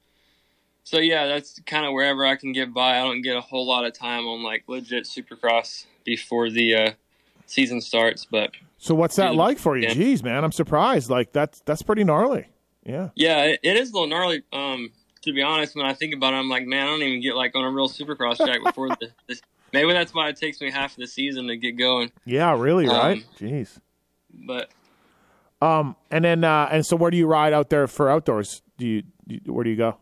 so 0.84 0.98
yeah, 0.98 1.26
that's 1.26 1.60
kind 1.66 1.86
of 1.86 1.92
wherever 1.92 2.24
I 2.26 2.36
can 2.36 2.52
get 2.52 2.72
by. 2.74 2.98
I 2.98 3.02
don't 3.02 3.22
get 3.22 3.36
a 3.36 3.40
whole 3.40 3.66
lot 3.66 3.84
of 3.84 3.92
time 3.92 4.26
on 4.26 4.42
like 4.42 4.64
legit 4.68 5.04
Supercross 5.04 5.86
before 6.04 6.50
the 6.50 6.74
uh, 6.74 6.90
season 7.46 7.80
starts, 7.80 8.24
but 8.24 8.50
So 8.78 8.94
what's 8.94 9.16
that 9.16 9.34
like 9.34 9.58
for 9.58 9.76
you? 9.76 9.88
Yeah. 9.88 9.94
Jeez, 9.94 10.22
man, 10.22 10.44
I'm 10.44 10.52
surprised. 10.52 11.08
Like 11.10 11.32
that's 11.32 11.60
that's 11.60 11.82
pretty 11.82 12.04
gnarly. 12.04 12.46
Yeah. 12.84 13.08
yeah, 13.14 13.44
it, 13.44 13.60
it 13.62 13.76
is 13.78 13.90
a 13.90 13.94
little 13.94 14.08
gnarly. 14.08 14.42
Um, 14.52 14.90
to 15.22 15.32
be 15.32 15.40
honest, 15.40 15.74
when 15.74 15.86
I 15.86 15.94
think 15.94 16.14
about 16.14 16.34
it, 16.34 16.36
I'm 16.36 16.50
like, 16.50 16.66
man, 16.66 16.86
I 16.86 16.90
don't 16.90 17.02
even 17.02 17.22
get 17.22 17.34
like 17.34 17.56
on 17.56 17.64
a 17.64 17.70
real 17.70 17.88
Supercross 17.88 18.36
track 18.36 18.62
before 18.62 18.88
the. 19.00 19.08
This, 19.26 19.40
maybe 19.72 19.92
that's 19.94 20.12
why 20.12 20.28
it 20.28 20.36
takes 20.36 20.60
me 20.60 20.70
half 20.70 20.90
of 20.92 20.98
the 20.98 21.06
season 21.06 21.46
to 21.46 21.56
get 21.56 21.78
going. 21.78 22.12
Yeah, 22.26 22.54
really, 22.60 22.86
Um, 22.86 22.94
right? 22.96 23.24
Jeez. 23.40 23.78
But 24.46 24.70
Um, 25.62 25.96
and 26.10 26.24
then 26.24 26.44
uh, 26.44 26.68
and 26.70 26.84
so 26.84 26.96
where 26.96 27.10
do 27.10 27.16
you 27.16 27.26
ride 27.26 27.52
out 27.52 27.70
there 27.70 27.86
for 27.86 28.10
outdoors? 28.10 28.62
Do 28.78 28.86
you, 28.86 29.02
you 29.26 29.40
where 29.52 29.64
do 29.64 29.70
you 29.70 29.76
go? 29.76 29.96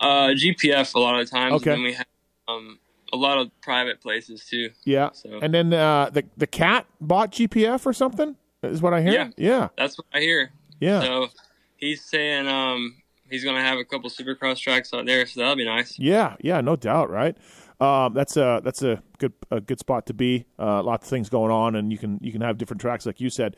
uh, 0.00 0.28
GPF 0.28 0.94
a 0.94 0.98
lot 0.98 1.20
of 1.20 1.30
times. 1.30 1.54
Okay. 1.54 1.72
And 1.72 1.82
we 1.82 1.92
have 1.94 2.06
um, 2.48 2.78
a 3.12 3.16
lot 3.16 3.38
of 3.38 3.50
private 3.60 4.00
places 4.00 4.44
too. 4.44 4.70
Yeah. 4.84 5.10
So 5.12 5.38
And 5.40 5.54
then 5.54 5.72
uh, 5.72 6.10
the 6.10 6.24
the 6.36 6.46
cat 6.46 6.86
bought 7.00 7.32
GPF 7.32 7.86
or 7.86 7.92
something 7.92 8.36
is 8.62 8.82
what 8.82 8.92
I 8.94 9.02
hear. 9.02 9.12
Yeah. 9.12 9.28
Yeah. 9.36 9.68
that's 9.76 9.96
what 9.98 10.06
I 10.12 10.20
hear. 10.20 10.50
Yeah. 10.80 11.00
So 11.00 11.28
he's 11.76 12.04
saying 12.04 12.48
um 12.48 12.96
he's 13.30 13.44
gonna 13.44 13.62
have 13.62 13.78
a 13.78 13.84
couple 13.84 14.10
supercross 14.10 14.58
tracks 14.58 14.92
out 14.92 15.06
there, 15.06 15.26
so 15.26 15.40
that'll 15.40 15.56
be 15.56 15.64
nice. 15.64 15.98
Yeah, 15.98 16.36
yeah, 16.40 16.60
no 16.60 16.76
doubt, 16.76 17.10
right? 17.10 17.36
Um, 17.80 18.12
that's 18.14 18.36
a 18.36 18.60
that's 18.64 18.82
a 18.82 19.02
good 19.18 19.32
a 19.50 19.60
good 19.60 19.78
spot 19.78 20.06
to 20.06 20.14
be. 20.14 20.46
Uh, 20.58 20.82
lots 20.82 21.06
of 21.06 21.10
things 21.10 21.28
going 21.28 21.52
on, 21.52 21.76
and 21.76 21.92
you 21.92 21.98
can 21.98 22.18
you 22.22 22.32
can 22.32 22.40
have 22.40 22.58
different 22.58 22.80
tracks, 22.80 23.06
like 23.06 23.20
you 23.20 23.30
said. 23.30 23.56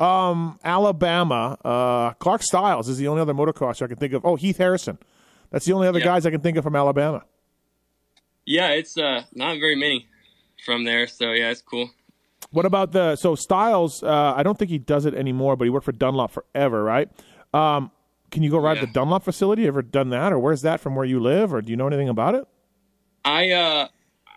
Um, 0.00 0.58
Alabama, 0.64 1.56
uh, 1.64 2.12
Clark 2.14 2.42
Stiles 2.42 2.88
is 2.88 2.98
the 2.98 3.08
only 3.08 3.22
other 3.22 3.34
motocrosser 3.34 3.82
I 3.82 3.86
can 3.86 3.96
think 3.96 4.12
of. 4.12 4.24
Oh, 4.26 4.36
Heath 4.36 4.58
Harrison, 4.58 4.98
that's 5.50 5.64
the 5.64 5.72
only 5.72 5.86
other 5.88 6.00
Yeah. 6.00 6.04
guys 6.06 6.26
I 6.26 6.30
can 6.30 6.40
think 6.40 6.56
of 6.58 6.64
from 6.64 6.76
Alabama. 6.76 7.22
Yeah, 8.44 8.70
it's 8.70 8.98
uh 8.98 9.22
not 9.34 9.58
very 9.58 9.76
many 9.76 10.06
from 10.64 10.84
there, 10.84 11.06
so 11.06 11.32
yeah, 11.32 11.50
it's 11.50 11.62
cool. 11.62 11.90
What 12.50 12.66
about 12.66 12.92
the 12.92 13.16
so 13.16 13.34
Stiles? 13.36 14.02
Uh, 14.02 14.34
I 14.36 14.42
don't 14.42 14.58
think 14.58 14.70
he 14.70 14.78
does 14.78 15.06
it 15.06 15.14
anymore, 15.14 15.56
but 15.56 15.64
he 15.64 15.70
worked 15.70 15.84
for 15.86 15.92
Dunlop 15.92 16.30
forever, 16.32 16.82
right? 16.82 17.08
Um, 17.54 17.90
can 18.30 18.42
you 18.42 18.50
go 18.50 18.58
ride 18.58 18.78
Yeah. 18.78 18.86
the 18.86 18.92
Dunlop 18.92 19.22
facility? 19.22 19.66
Ever 19.66 19.80
done 19.82 20.10
that, 20.10 20.32
or 20.32 20.38
where's 20.38 20.62
that 20.62 20.80
from 20.80 20.94
where 20.96 21.06
you 21.06 21.20
live, 21.20 21.54
or 21.54 21.62
do 21.62 21.70
you 21.70 21.76
know 21.76 21.86
anything 21.86 22.08
about 22.08 22.34
it? 22.34 22.46
I 23.24 23.50
uh 23.50 23.88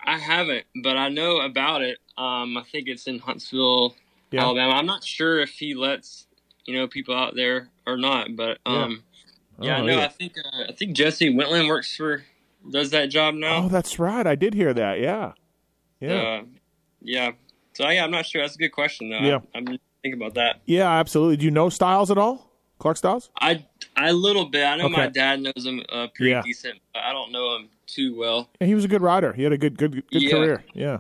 I 0.06 0.18
haven't, 0.20 0.66
but 0.84 0.98
I 0.98 1.10
know 1.10 1.40
about 1.42 1.82
it. 1.82 1.98
Um 2.18 2.58
I 2.58 2.64
think 2.72 2.88
it's 2.88 3.08
in 3.08 3.20
Huntsville, 3.20 3.96
Yeah. 4.32 4.42
Alabama. 4.44 4.74
I'm 4.74 4.86
not 4.86 5.04
sure 5.04 5.40
if 5.40 5.52
he 5.52 5.74
lets, 5.74 6.28
you 6.66 6.76
know, 6.76 6.88
people 6.88 7.16
out 7.16 7.36
there 7.36 7.70
or 7.88 7.98
not, 7.98 8.36
but 8.36 8.60
um 8.66 9.04
yeah, 9.60 9.80
Oh, 9.80 9.86
no, 9.86 9.98
yeah. 9.98 10.06
I 10.06 10.08
think 10.10 10.34
uh, 10.38 10.64
I 10.70 10.74
think 10.74 10.96
Jesse 10.96 11.34
Wentland 11.36 11.68
works 11.68 11.96
for 11.96 12.24
does 12.70 12.90
that 12.92 13.08
job 13.08 13.36
now. 13.36 13.66
Oh, 13.66 13.70
that's 13.70 14.00
right. 14.00 14.26
I 14.26 14.36
did 14.36 14.54
hear 14.54 14.74
that. 14.74 15.00
Yeah, 15.00 15.34
yeah. 16.00 16.16
Uh, 16.16 16.44
yeah. 17.02 17.32
So 17.74 17.88
yeah, 17.90 18.04
I'm 18.04 18.12
not 18.12 18.26
sure. 18.26 18.42
That's 18.42 18.56
a 18.56 18.58
good 18.58 18.72
question 18.72 19.10
though. 19.10 19.20
Yeah. 19.20 19.40
I, 19.54 19.60
I'm 19.60 19.66
thinking 19.66 20.14
about 20.14 20.34
that. 20.36 20.62
Yeah, 20.66 20.92
absolutely. 20.92 21.38
Do 21.38 21.46
you 21.46 21.52
know 21.52 21.70
Stiles 21.70 22.10
at 22.12 22.18
all? 22.18 22.52
Clark 22.80 22.98
Stiles? 22.98 23.30
I 23.40 23.66
I 23.96 24.12
little 24.12 24.46
bit. 24.46 24.66
I 24.66 24.76
know 24.78 24.90
my 24.90 25.08
dad 25.08 25.42
knows 25.42 25.66
him 25.66 25.82
uh, 25.90 26.08
pretty 26.14 26.32
Yeah. 26.32 26.42
decent, 26.44 26.80
but 26.94 27.04
I 27.04 27.14
don't 27.14 27.32
know 27.32 27.56
him 27.56 27.70
too 27.88 28.18
well. 28.18 28.50
Yeah, 28.60 28.68
he 28.68 28.76
was 28.76 28.84
a 28.84 28.88
good 28.90 29.02
rider. 29.02 29.34
He 29.34 29.44
had 29.44 29.54
a 29.54 29.58
good 29.58 29.78
good 29.78 30.04
good 30.12 30.22
Yeah. 30.22 30.30
career. 30.32 30.64
Yeah. 30.74 30.98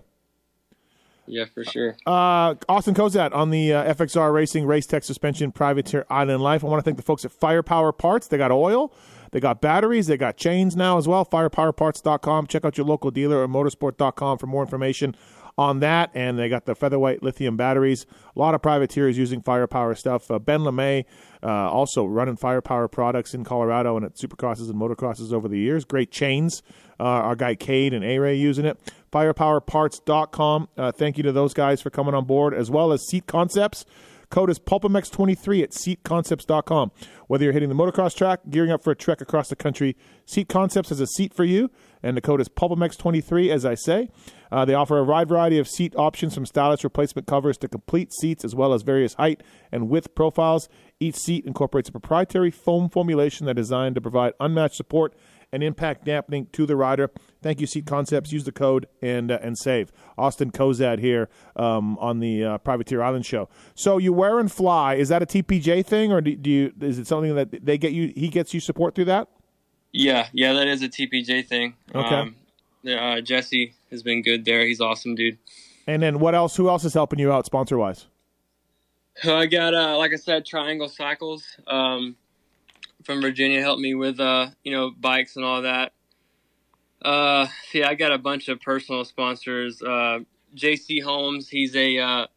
yeah, 1.27 1.45
for 1.53 1.63
sure. 1.65 1.97
Uh, 2.05 2.55
Austin 2.69 2.93
Cozadd 2.93 3.33
on 3.33 3.49
the 3.49 3.73
uh, 3.73 3.93
FXR 3.93 4.31
Racing 4.31 4.65
Race 4.65 4.85
Tech 4.85 5.03
Suspension 5.03 5.51
Privateer 5.51 6.05
Island 6.09 6.41
Life. 6.43 6.63
I 6.63 6.67
want 6.67 6.79
to 6.79 6.83
thank 6.83 6.97
the 6.97 7.03
folks 7.03 7.25
at 7.25 7.31
Firepower 7.31 7.91
Parts. 7.91 8.27
They 8.27 8.37
got 8.37 8.51
oil, 8.51 8.93
they 9.31 9.39
got 9.39 9.59
batteries, 9.59 10.05
they 10.07 10.17
got 10.17 10.37
chains 10.37 10.75
now 10.75 10.97
as 10.97 11.07
well. 11.07 11.25
Firepowerparts.com. 11.25 12.47
Check 12.47 12.63
out 12.63 12.77
your 12.77 12.85
local 12.85 13.09
dealer 13.11 13.41
or 13.41 13.47
motorsport.com 13.47 14.37
for 14.37 14.45
more 14.47 14.61
information 14.61 15.15
on 15.57 15.79
that. 15.79 16.11
And 16.13 16.37
they 16.37 16.47
got 16.47 16.65
the 16.65 16.75
featherweight 16.75 17.23
lithium 17.23 17.57
batteries. 17.57 18.05
A 18.35 18.39
lot 18.39 18.53
of 18.53 18.61
privateers 18.61 19.17
using 19.17 19.41
firepower 19.41 19.95
stuff. 19.95 20.29
Uh, 20.29 20.37
ben 20.37 20.59
LeMay 20.61 21.05
uh, 21.45 21.69
also 21.69 22.05
running 22.05 22.35
firepower 22.35 22.87
products 22.87 23.35
in 23.35 23.43
Colorado 23.43 23.95
and 23.95 24.05
at 24.05 24.15
supercrosses 24.15 24.69
and 24.69 24.75
motocrosses 24.75 25.31
over 25.31 25.47
the 25.47 25.59
years. 25.59 25.85
Great 25.85 26.09
chains. 26.09 26.63
Uh, 26.99 27.03
our 27.03 27.35
guy 27.35 27.53
Cade 27.53 27.93
and 27.93 28.03
A 28.03 28.17
Ray 28.17 28.35
using 28.35 28.65
it. 28.65 28.79
Firepowerparts.com. 29.11 30.69
Uh, 30.75 30.91
thank 30.91 31.17
you 31.17 31.23
to 31.23 31.31
those 31.31 31.53
guys 31.53 31.81
for 31.81 31.91
coming 31.91 32.15
on 32.15 32.25
board, 32.25 32.53
as 32.53 32.71
well 32.71 32.91
as 32.91 33.05
Seat 33.07 33.27
Concepts. 33.27 33.85
Code 34.35 34.49
is 34.49 34.59
PulpMX23 34.59 35.63
at 35.63 35.71
SeatConcepts.com. 35.71 36.91
Whether 37.27 37.45
you're 37.45 37.53
hitting 37.53 37.69
the 37.69 37.75
motocross 37.75 38.13
track, 38.13 38.41
gearing 38.49 38.69
up 38.69 38.83
for 38.83 38.91
a 38.91 38.95
trek 38.95 39.21
across 39.21 39.47
the 39.47 39.55
country, 39.55 39.95
Seat 40.25 40.49
Concepts 40.49 40.89
has 40.89 40.99
a 40.99 41.07
seat 41.07 41.33
for 41.33 41.45
you, 41.45 41.71
and 42.03 42.17
the 42.17 42.21
code 42.21 42.41
is 42.41 42.49
PulpMX23, 42.49 43.49
as 43.49 43.65
I 43.65 43.75
say. 43.75 44.09
Uh, 44.51 44.65
they 44.65 44.73
offer 44.73 44.97
a 44.97 45.05
wide 45.05 45.29
variety 45.29 45.57
of 45.57 45.69
seat 45.69 45.93
options 45.95 46.35
from 46.35 46.45
stylish 46.45 46.83
replacement 46.83 47.27
covers 47.27 47.57
to 47.59 47.69
complete 47.69 48.11
seats, 48.11 48.43
as 48.43 48.53
well 48.53 48.73
as 48.73 48.81
various 48.81 49.13
height 49.13 49.41
and 49.71 49.87
width 49.87 50.13
profiles. 50.15 50.67
Each 50.99 51.15
seat 51.15 51.45
incorporates 51.45 51.87
a 51.87 51.93
proprietary 51.93 52.51
foam 52.51 52.89
formulation 52.89 53.45
that 53.45 53.57
is 53.57 53.67
designed 53.67 53.95
to 53.95 54.01
provide 54.01 54.33
unmatched 54.41 54.75
support 54.75 55.15
and 55.55 55.63
impact 55.63 56.03
dampening 56.03 56.47
to 56.51 56.65
the 56.65 56.75
rider. 56.75 57.09
Thank 57.41 57.61
you, 57.61 57.65
Seat 57.65 57.85
Concepts. 57.85 58.33
Use 58.33 58.43
the 58.43 58.51
code 58.51 58.87
and 59.01 59.31
uh, 59.31 59.39
and 59.41 59.57
save. 59.57 59.89
Austin 60.17 60.51
Cozadd 60.51 60.99
here 60.99 61.29
um, 61.55 61.97
on 61.99 62.19
the 62.19 62.43
uh, 62.43 62.57
Privateer 62.57 63.01
Island 63.01 63.25
show. 63.25 63.47
So 63.73 63.97
you 63.97 64.11
wear 64.11 64.37
and 64.37 64.51
fly. 64.51 64.95
Is 64.95 65.07
that 65.07 65.23
a 65.23 65.25
TPJ 65.25 65.85
thing, 65.85 66.11
or 66.11 66.19
do, 66.19 66.35
do 66.35 66.49
you? 66.49 66.73
Is 66.81 66.99
it 66.99 67.07
something 67.07 67.33
that 67.35 67.65
they 67.65 67.77
get 67.77 67.93
you? 67.93 68.11
He 68.17 68.27
gets 68.27 68.53
you 68.53 68.59
support 68.59 68.95
through 68.95 69.05
that? 69.05 69.29
Yeah, 69.93 70.27
yeah, 70.33 70.51
that 70.51 70.67
is 70.67 70.83
a 70.83 70.89
TPJ 70.89 71.47
thing. 71.47 71.75
Okay. 71.95 72.15
Um, 72.15 72.35
uh, 72.85 73.21
Jesse 73.21 73.73
has 73.91 74.03
been 74.03 74.21
good 74.21 74.43
there. 74.43 74.65
He's 74.65 74.81
awesome, 74.81 75.15
dude. 75.15 75.37
And 75.87 76.03
then 76.03 76.19
what 76.19 76.35
else? 76.35 76.57
Who 76.57 76.67
else 76.67 76.83
is 76.83 76.93
helping 76.93 77.19
you 77.19 77.31
out 77.31 77.45
sponsor 77.45 77.77
wise? 77.77 78.07
I 79.23 79.45
got, 79.45 79.73
uh, 79.73 79.97
like 79.97 80.11
I 80.11 80.17
said, 80.17 80.45
Triangle 80.45 80.89
Cycles 80.89 81.45
um, 81.67 82.17
from 83.05 83.21
Virginia 83.21 83.61
helped 83.61 83.81
me 83.81 83.95
with, 83.95 84.19
uh, 84.19 84.47
you 84.63 84.71
know, 84.71 84.91
bikes 84.91 85.35
and 85.35 85.45
all 85.45 85.61
that. 85.61 85.93
Uh, 87.01 87.47
yeah, 87.73 87.87
I 87.87 87.95
got 87.95 88.11
a 88.11 88.17
bunch 88.17 88.49
of 88.49 88.59
personal 88.61 89.05
sponsors. 89.05 89.81
Uh, 89.81 90.19
JC 90.55 91.03
Holmes, 91.03 91.47
he's 91.47 91.75
a 91.75 91.99
uh, 91.99 92.27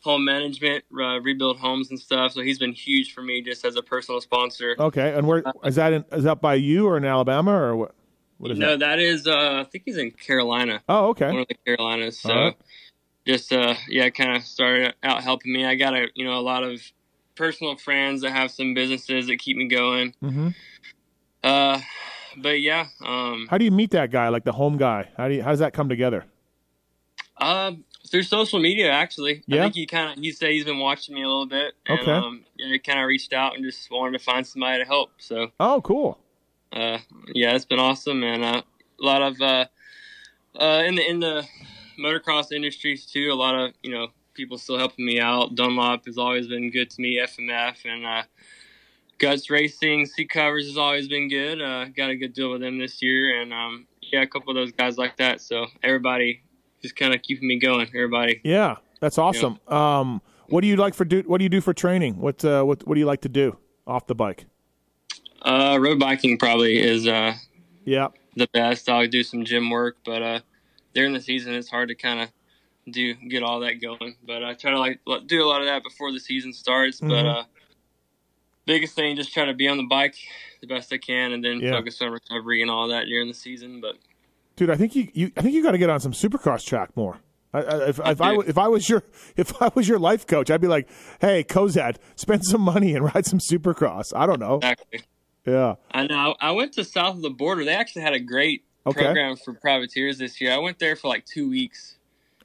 home 0.00 0.24
management, 0.24 0.84
uh, 0.92 1.20
rebuild 1.20 1.58
homes 1.58 1.90
and 1.90 1.98
stuff. 1.98 2.32
So 2.32 2.42
he's 2.42 2.58
been 2.58 2.72
huge 2.72 3.14
for 3.14 3.22
me 3.22 3.42
just 3.42 3.64
as 3.64 3.76
a 3.76 3.82
personal 3.82 4.20
sponsor. 4.20 4.76
Okay, 4.78 5.14
and 5.14 5.26
where 5.26 5.42
is 5.64 5.76
that? 5.76 5.92
In, 5.92 6.04
is 6.12 6.24
that 6.24 6.40
by 6.40 6.54
you 6.54 6.86
or 6.86 6.96
in 6.96 7.04
Alabama 7.04 7.52
or 7.52 7.76
what? 7.76 7.94
What 8.38 8.50
is 8.52 8.58
no, 8.58 8.70
that? 8.70 8.80
that 8.80 8.98
is, 8.98 9.26
uh, 9.26 9.60
I 9.60 9.64
think 9.70 9.84
he's 9.84 9.98
in 9.98 10.12
Carolina, 10.12 10.82
Oh, 10.88 11.08
okay. 11.08 11.26
one 11.26 11.40
of 11.40 11.48
the 11.48 11.56
Carolinas. 11.66 12.18
So 12.18 12.34
right. 12.34 12.56
just, 13.26 13.52
uh, 13.52 13.74
yeah, 13.86 14.08
kind 14.08 14.34
of 14.34 14.44
started 14.44 14.94
out 15.02 15.22
helping 15.22 15.52
me. 15.52 15.66
I 15.66 15.74
got 15.74 15.94
a, 15.94 16.08
you 16.14 16.24
know, 16.24 16.38
a 16.38 16.40
lot 16.40 16.62
of 16.62 16.80
personal 17.40 17.74
friends 17.76 18.20
that 18.20 18.32
have 18.32 18.50
some 18.50 18.74
businesses 18.74 19.26
that 19.28 19.38
keep 19.38 19.56
me 19.56 19.66
going. 19.66 20.14
hmm 20.20 20.48
Uh, 21.42 21.80
but 22.36 22.60
yeah, 22.60 22.86
um, 23.02 23.46
How 23.48 23.56
do 23.56 23.64
you 23.64 23.70
meet 23.70 23.90
that 23.92 24.10
guy, 24.10 24.28
like 24.28 24.44
the 24.44 24.52
home 24.52 24.76
guy? 24.76 25.08
How 25.16 25.26
do 25.28 25.34
you, 25.34 25.42
how 25.42 25.50
does 25.50 25.60
that 25.60 25.72
come 25.72 25.88
together? 25.88 26.26
uh, 27.38 27.72
through 28.10 28.24
social 28.24 28.60
media, 28.60 28.90
actually. 28.92 29.42
Yeah? 29.46 29.60
I 29.60 29.62
think 29.62 29.74
he 29.74 29.86
kind 29.86 30.12
of, 30.12 30.18
he 30.22 30.30
said 30.32 30.50
he's 30.50 30.66
been 30.66 30.78
watching 30.78 31.14
me 31.14 31.22
a 31.22 31.26
little 31.26 31.46
bit. 31.46 31.72
And, 31.86 32.00
Okay. 32.00 32.12
Um, 32.12 32.44
he 32.58 32.78
kind 32.78 33.00
of 33.00 33.06
reached 33.06 33.32
out 33.32 33.54
and 33.56 33.64
just 33.64 33.90
wanted 33.90 34.18
to 34.18 34.22
find 34.22 34.46
somebody 34.46 34.82
to 34.82 34.84
help. 34.84 35.12
So, 35.18 35.48
Oh, 35.58 35.80
cool. 35.80 36.18
uh, 36.72 36.98
yeah, 37.34 37.54
it's 37.56 37.64
been 37.64 37.78
awesome. 37.80 38.22
And, 38.22 38.44
uh, 38.44 38.60
a 39.00 39.04
lot 39.04 39.22
of, 39.22 39.40
uh, 39.40 39.64
uh, 40.60 40.82
in 40.86 40.96
the, 40.96 41.08
in 41.08 41.20
the 41.20 41.46
motocross 41.98 42.52
industries 42.52 43.06
too, 43.06 43.30
a 43.32 43.38
lot 43.44 43.54
of, 43.58 43.72
you 43.82 43.90
know, 43.92 44.08
people 44.34 44.58
still 44.58 44.78
helping 44.78 45.04
me 45.04 45.20
out. 45.20 45.54
Dunlop 45.54 46.06
has 46.06 46.18
always 46.18 46.46
been 46.46 46.70
good 46.70 46.90
to 46.90 47.00
me, 47.00 47.18
FMF 47.18 47.84
and, 47.84 48.04
uh, 48.06 48.22
Guts 49.18 49.50
Racing, 49.50 50.06
Seat 50.06 50.30
Covers 50.30 50.66
has 50.66 50.78
always 50.78 51.06
been 51.06 51.28
good. 51.28 51.60
Uh, 51.60 51.84
got 51.88 52.08
a 52.08 52.16
good 52.16 52.32
deal 52.32 52.50
with 52.52 52.62
them 52.62 52.78
this 52.78 53.02
year, 53.02 53.42
and 53.42 53.52
um, 53.52 53.86
yeah, 54.00 54.22
a 54.22 54.26
couple 54.26 54.48
of 54.48 54.54
those 54.56 54.72
guys 54.72 54.96
like 54.96 55.18
that. 55.18 55.42
So 55.42 55.66
everybody 55.82 56.40
just 56.80 56.96
kind 56.96 57.14
of 57.14 57.20
keeping 57.20 57.46
me 57.46 57.58
going. 57.58 57.86
Everybody, 57.88 58.40
Yeah, 58.44 58.76
that's 59.00 59.18
awesome. 59.18 59.58
Um, 59.68 60.22
what 60.48 60.62
do 60.62 60.68
you 60.68 60.76
like 60.76 60.94
for 60.94 61.04
do? 61.04 61.22
What 61.26 61.36
do 61.36 61.44
you 61.44 61.50
do 61.50 61.60
for 61.60 61.74
training? 61.74 62.16
What 62.16 62.42
uh, 62.46 62.62
what 62.62 62.86
what 62.88 62.94
do 62.94 63.00
you 63.00 63.04
like 63.06 63.20
to 63.20 63.28
do 63.28 63.58
off 63.86 64.06
the 64.06 64.14
bike? 64.14 64.46
uh, 65.42 65.76
road 65.78 65.98
biking 65.98 66.38
probably 66.38 66.78
is 66.78 67.06
uh, 67.06 67.34
Yeah. 67.84 68.08
the 68.36 68.48
best. 68.54 68.88
I'll 68.88 69.06
do 69.06 69.22
some 69.22 69.44
gym 69.44 69.68
work, 69.70 69.96
but 70.04 70.22
uh, 70.22 70.40
during 70.94 71.12
the 71.12 71.20
season, 71.20 71.54
it's 71.54 71.68
hard 71.68 71.88
to 71.88 71.94
kind 71.94 72.20
of 72.20 72.28
do 72.88 73.14
get 73.14 73.42
all 73.42 73.60
that 73.60 73.80
going. 73.80 74.16
But 74.24 74.44
I 74.44 74.54
try 74.54 74.70
to 74.70 74.78
like 74.78 75.00
do 75.26 75.42
a 75.42 75.46
lot 75.48 75.60
of 75.60 75.66
that 75.66 75.82
before 75.82 76.12
the 76.12 76.20
season 76.20 76.52
starts. 76.52 77.00
But 77.00 77.24
Mhm. 77.24 77.34
uh, 77.40 77.44
biggest 78.66 78.94
thing, 78.94 79.16
just 79.16 79.32
try 79.32 79.44
to 79.44 79.54
be 79.54 79.68
on 79.68 79.76
the 79.76 79.84
bike 79.86 80.16
the 80.60 80.66
best 80.66 80.92
I 80.92 80.98
can, 80.98 81.32
and 81.32 81.42
then 81.44 81.60
Yeah. 81.60 81.70
focus 81.72 82.00
on 82.02 82.10
recovery 82.12 82.60
and 82.62 82.70
all 82.70 82.88
that 82.88 83.06
during 83.06 83.28
the 83.28 83.34
season. 83.34 83.80
But 83.80 83.96
Dude, 84.56 84.68
I 84.70 84.76
think 84.76 84.94
you, 84.94 85.08
you 85.14 85.32
I 85.36 85.40
think 85.42 85.54
you 85.54 85.62
got 85.62 85.72
to 85.72 85.78
get 85.78 85.88
on 85.90 86.00
some 86.00 86.12
Supercross 86.12 86.64
track 86.66 86.94
more. 86.96 87.18
I, 87.52 87.62
I, 87.62 87.88
if, 87.88 87.98
if 87.98 88.20
I 88.20 88.34
if 88.46 88.58
I 88.58 88.68
was 88.68 88.88
your 88.88 89.02
if 89.36 89.60
I 89.62 89.70
was 89.74 89.88
your 89.88 89.98
life 89.98 90.26
coach, 90.26 90.50
I'd 90.50 90.60
be 90.60 90.68
like, 90.68 90.88
"Hey, 91.20 91.42
Cozadd, 91.42 91.96
spend 92.14 92.44
some 92.44 92.60
money 92.60 92.94
and 92.94 93.04
ride 93.14 93.26
some 93.26 93.38
Supercross." 93.40 94.12
I 94.14 94.26
don't 94.26 94.38
know. 94.38 94.56
exactly. 94.56 95.00
Yeah. 95.46 95.76
I 95.90 96.06
know. 96.06 96.36
I 96.40 96.50
went 96.52 96.74
to 96.74 96.84
south 96.84 97.16
of 97.16 97.22
the 97.22 97.30
border. 97.30 97.64
They 97.64 97.72
actually 97.74 98.02
had 98.02 98.12
a 98.12 98.20
great 98.20 98.64
Okay. 98.86 99.02
program 99.04 99.36
for 99.36 99.54
privateers 99.54 100.18
this 100.18 100.40
year. 100.40 100.52
I 100.52 100.58
went 100.58 100.78
there 100.78 100.94
for 100.96 101.08
like 101.08 101.24
two 101.24 101.48
weeks 101.48 101.96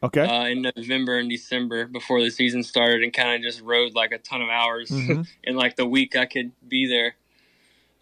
Okay. 0.06 0.22
uh, 0.22 0.46
in 0.46 0.62
November 0.76 1.18
and 1.18 1.30
December 1.30 1.86
before 1.86 2.22
the 2.22 2.30
season 2.30 2.64
started, 2.64 3.04
and 3.04 3.14
kind 3.14 3.36
of 3.36 3.42
just 3.42 3.62
rode 3.62 3.94
like 3.94 4.12
a 4.12 4.18
ton 4.18 4.42
of 4.42 4.50
hours 4.50 4.90
Mhm. 4.90 5.28
in 5.44 5.56
like 5.56 5.76
the 5.76 5.86
week 5.86 6.16
I 6.16 6.26
could 6.26 6.52
be 6.68 6.86
there. 6.88 7.16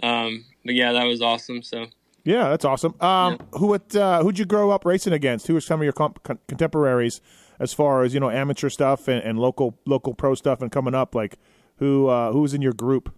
Um, 0.02 0.46
but 0.66 0.76
yeah, 0.76 0.92
that 0.94 1.06
was 1.06 1.22
awesome. 1.22 1.62
So 1.62 1.88
yeah, 2.26 2.50
that's 2.50 2.66
awesome. 2.66 2.96
Um, 3.02 3.38
who 3.54 3.68
what 3.68 3.96
uh, 3.96 4.22
who'd 4.24 4.40
you 4.40 4.46
grow 4.46 4.72
up 4.72 4.86
racing 4.86 5.14
against? 5.14 5.48
Who 5.48 5.54
were 5.54 5.62
some 5.62 5.80
of 5.80 5.84
your 5.84 5.94
comp- 5.94 6.24
con- 6.24 6.40
contemporaries 6.48 7.22
as 7.60 7.74
far 7.74 8.04
as 8.04 8.14
you 8.14 8.20
know 8.20 8.30
amateur 8.30 8.70
stuff 8.70 9.08
and, 9.08 9.22
and 9.24 9.38
local 9.40 9.78
local 9.86 10.14
pro 10.14 10.36
stuff 10.36 10.62
and 10.62 10.72
coming 10.72 10.96
up? 10.96 11.16
Like 11.16 11.38
who 11.78 12.08
uh, 12.08 12.32
who 12.32 12.42
was 12.42 12.54
in 12.54 12.62
your 12.62 12.74
group? 12.74 13.14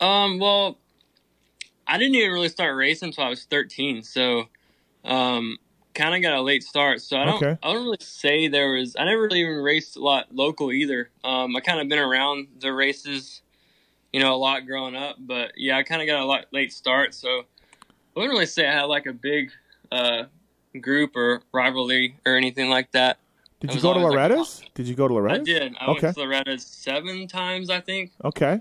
Um, 0.00 0.38
well, 0.38 0.78
I 1.86 1.98
didn't 1.98 2.14
even 2.14 2.32
really 2.32 2.48
start 2.48 2.74
racing 2.76 3.08
until 3.08 3.24
I 3.24 3.28
was 3.28 3.44
13, 3.44 4.02
so 4.02 4.48
um, 5.04 5.58
kind 5.94 6.14
of 6.14 6.22
got 6.22 6.34
a 6.36 6.40
late 6.40 6.62
start. 6.62 7.02
So 7.02 7.16
I 7.16 7.24
don't, 7.24 7.36
Okay. 7.42 7.58
I 7.62 7.72
don't 7.72 7.84
really 7.84 7.96
say 8.00 8.48
there 8.48 8.72
was. 8.72 8.96
I 8.98 9.04
never 9.04 9.22
really 9.22 9.40
even 9.40 9.56
raced 9.56 9.96
a 9.96 10.00
lot 10.00 10.34
local 10.34 10.72
either. 10.72 11.10
Um, 11.24 11.56
I 11.56 11.60
kind 11.60 11.80
of 11.80 11.88
been 11.88 11.98
around 11.98 12.48
the 12.60 12.72
races, 12.72 13.42
you 14.12 14.20
know, 14.20 14.34
a 14.34 14.36
lot 14.36 14.66
growing 14.66 14.96
up, 14.96 15.16
but 15.18 15.52
yeah, 15.56 15.76
I 15.76 15.82
kind 15.82 16.00
of 16.02 16.06
got 16.06 16.20
a 16.20 16.24
lot 16.24 16.46
late 16.52 16.72
start. 16.72 17.14
So 17.14 17.28
I 17.40 17.44
wouldn't 18.14 18.32
really 18.32 18.46
say 18.46 18.66
I 18.66 18.72
had 18.72 18.84
like 18.84 19.06
a 19.06 19.12
big 19.12 19.50
uh, 19.92 20.24
group 20.80 21.16
or 21.16 21.42
rivalry 21.52 22.16
or 22.26 22.36
anything 22.36 22.70
like 22.70 22.92
that. 22.92 23.18
Did 23.60 23.70
I 23.70 23.74
you 23.74 23.80
go 23.82 23.92
to 23.92 24.00
always, 24.00 24.14
like, 24.16 24.30
Loretta's? 24.30 24.62
Did 24.74 24.86
you 24.86 24.94
go 24.94 25.06
to 25.06 25.28
I 25.28 25.38
did. 25.38 25.74
I 25.78 25.88
Okay. 25.88 26.06
went 26.06 26.14
to 26.14 26.20
Loretta's 26.20 26.64
seven 26.64 27.28
times, 27.28 27.68
I 27.68 27.80
think. 27.80 28.12
Okay. 28.24 28.60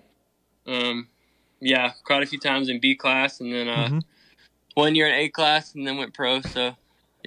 Um, 0.67 1.07
yeah, 1.61 1.93
quite 2.03 2.21
a 2.21 2.25
few 2.25 2.39
times 2.39 2.69
in 2.69 2.79
B 2.79 2.95
class, 2.95 3.39
and 3.39 3.53
then 3.53 3.67
uh, 3.67 3.89
Mhm. 3.89 4.03
one 4.75 4.95
year 4.95 5.07
in 5.07 5.13
A 5.13 5.29
class, 5.29 5.73
and 5.75 5.87
then 5.87 5.97
went 5.97 6.13
pro. 6.13 6.41
So 6.41 6.75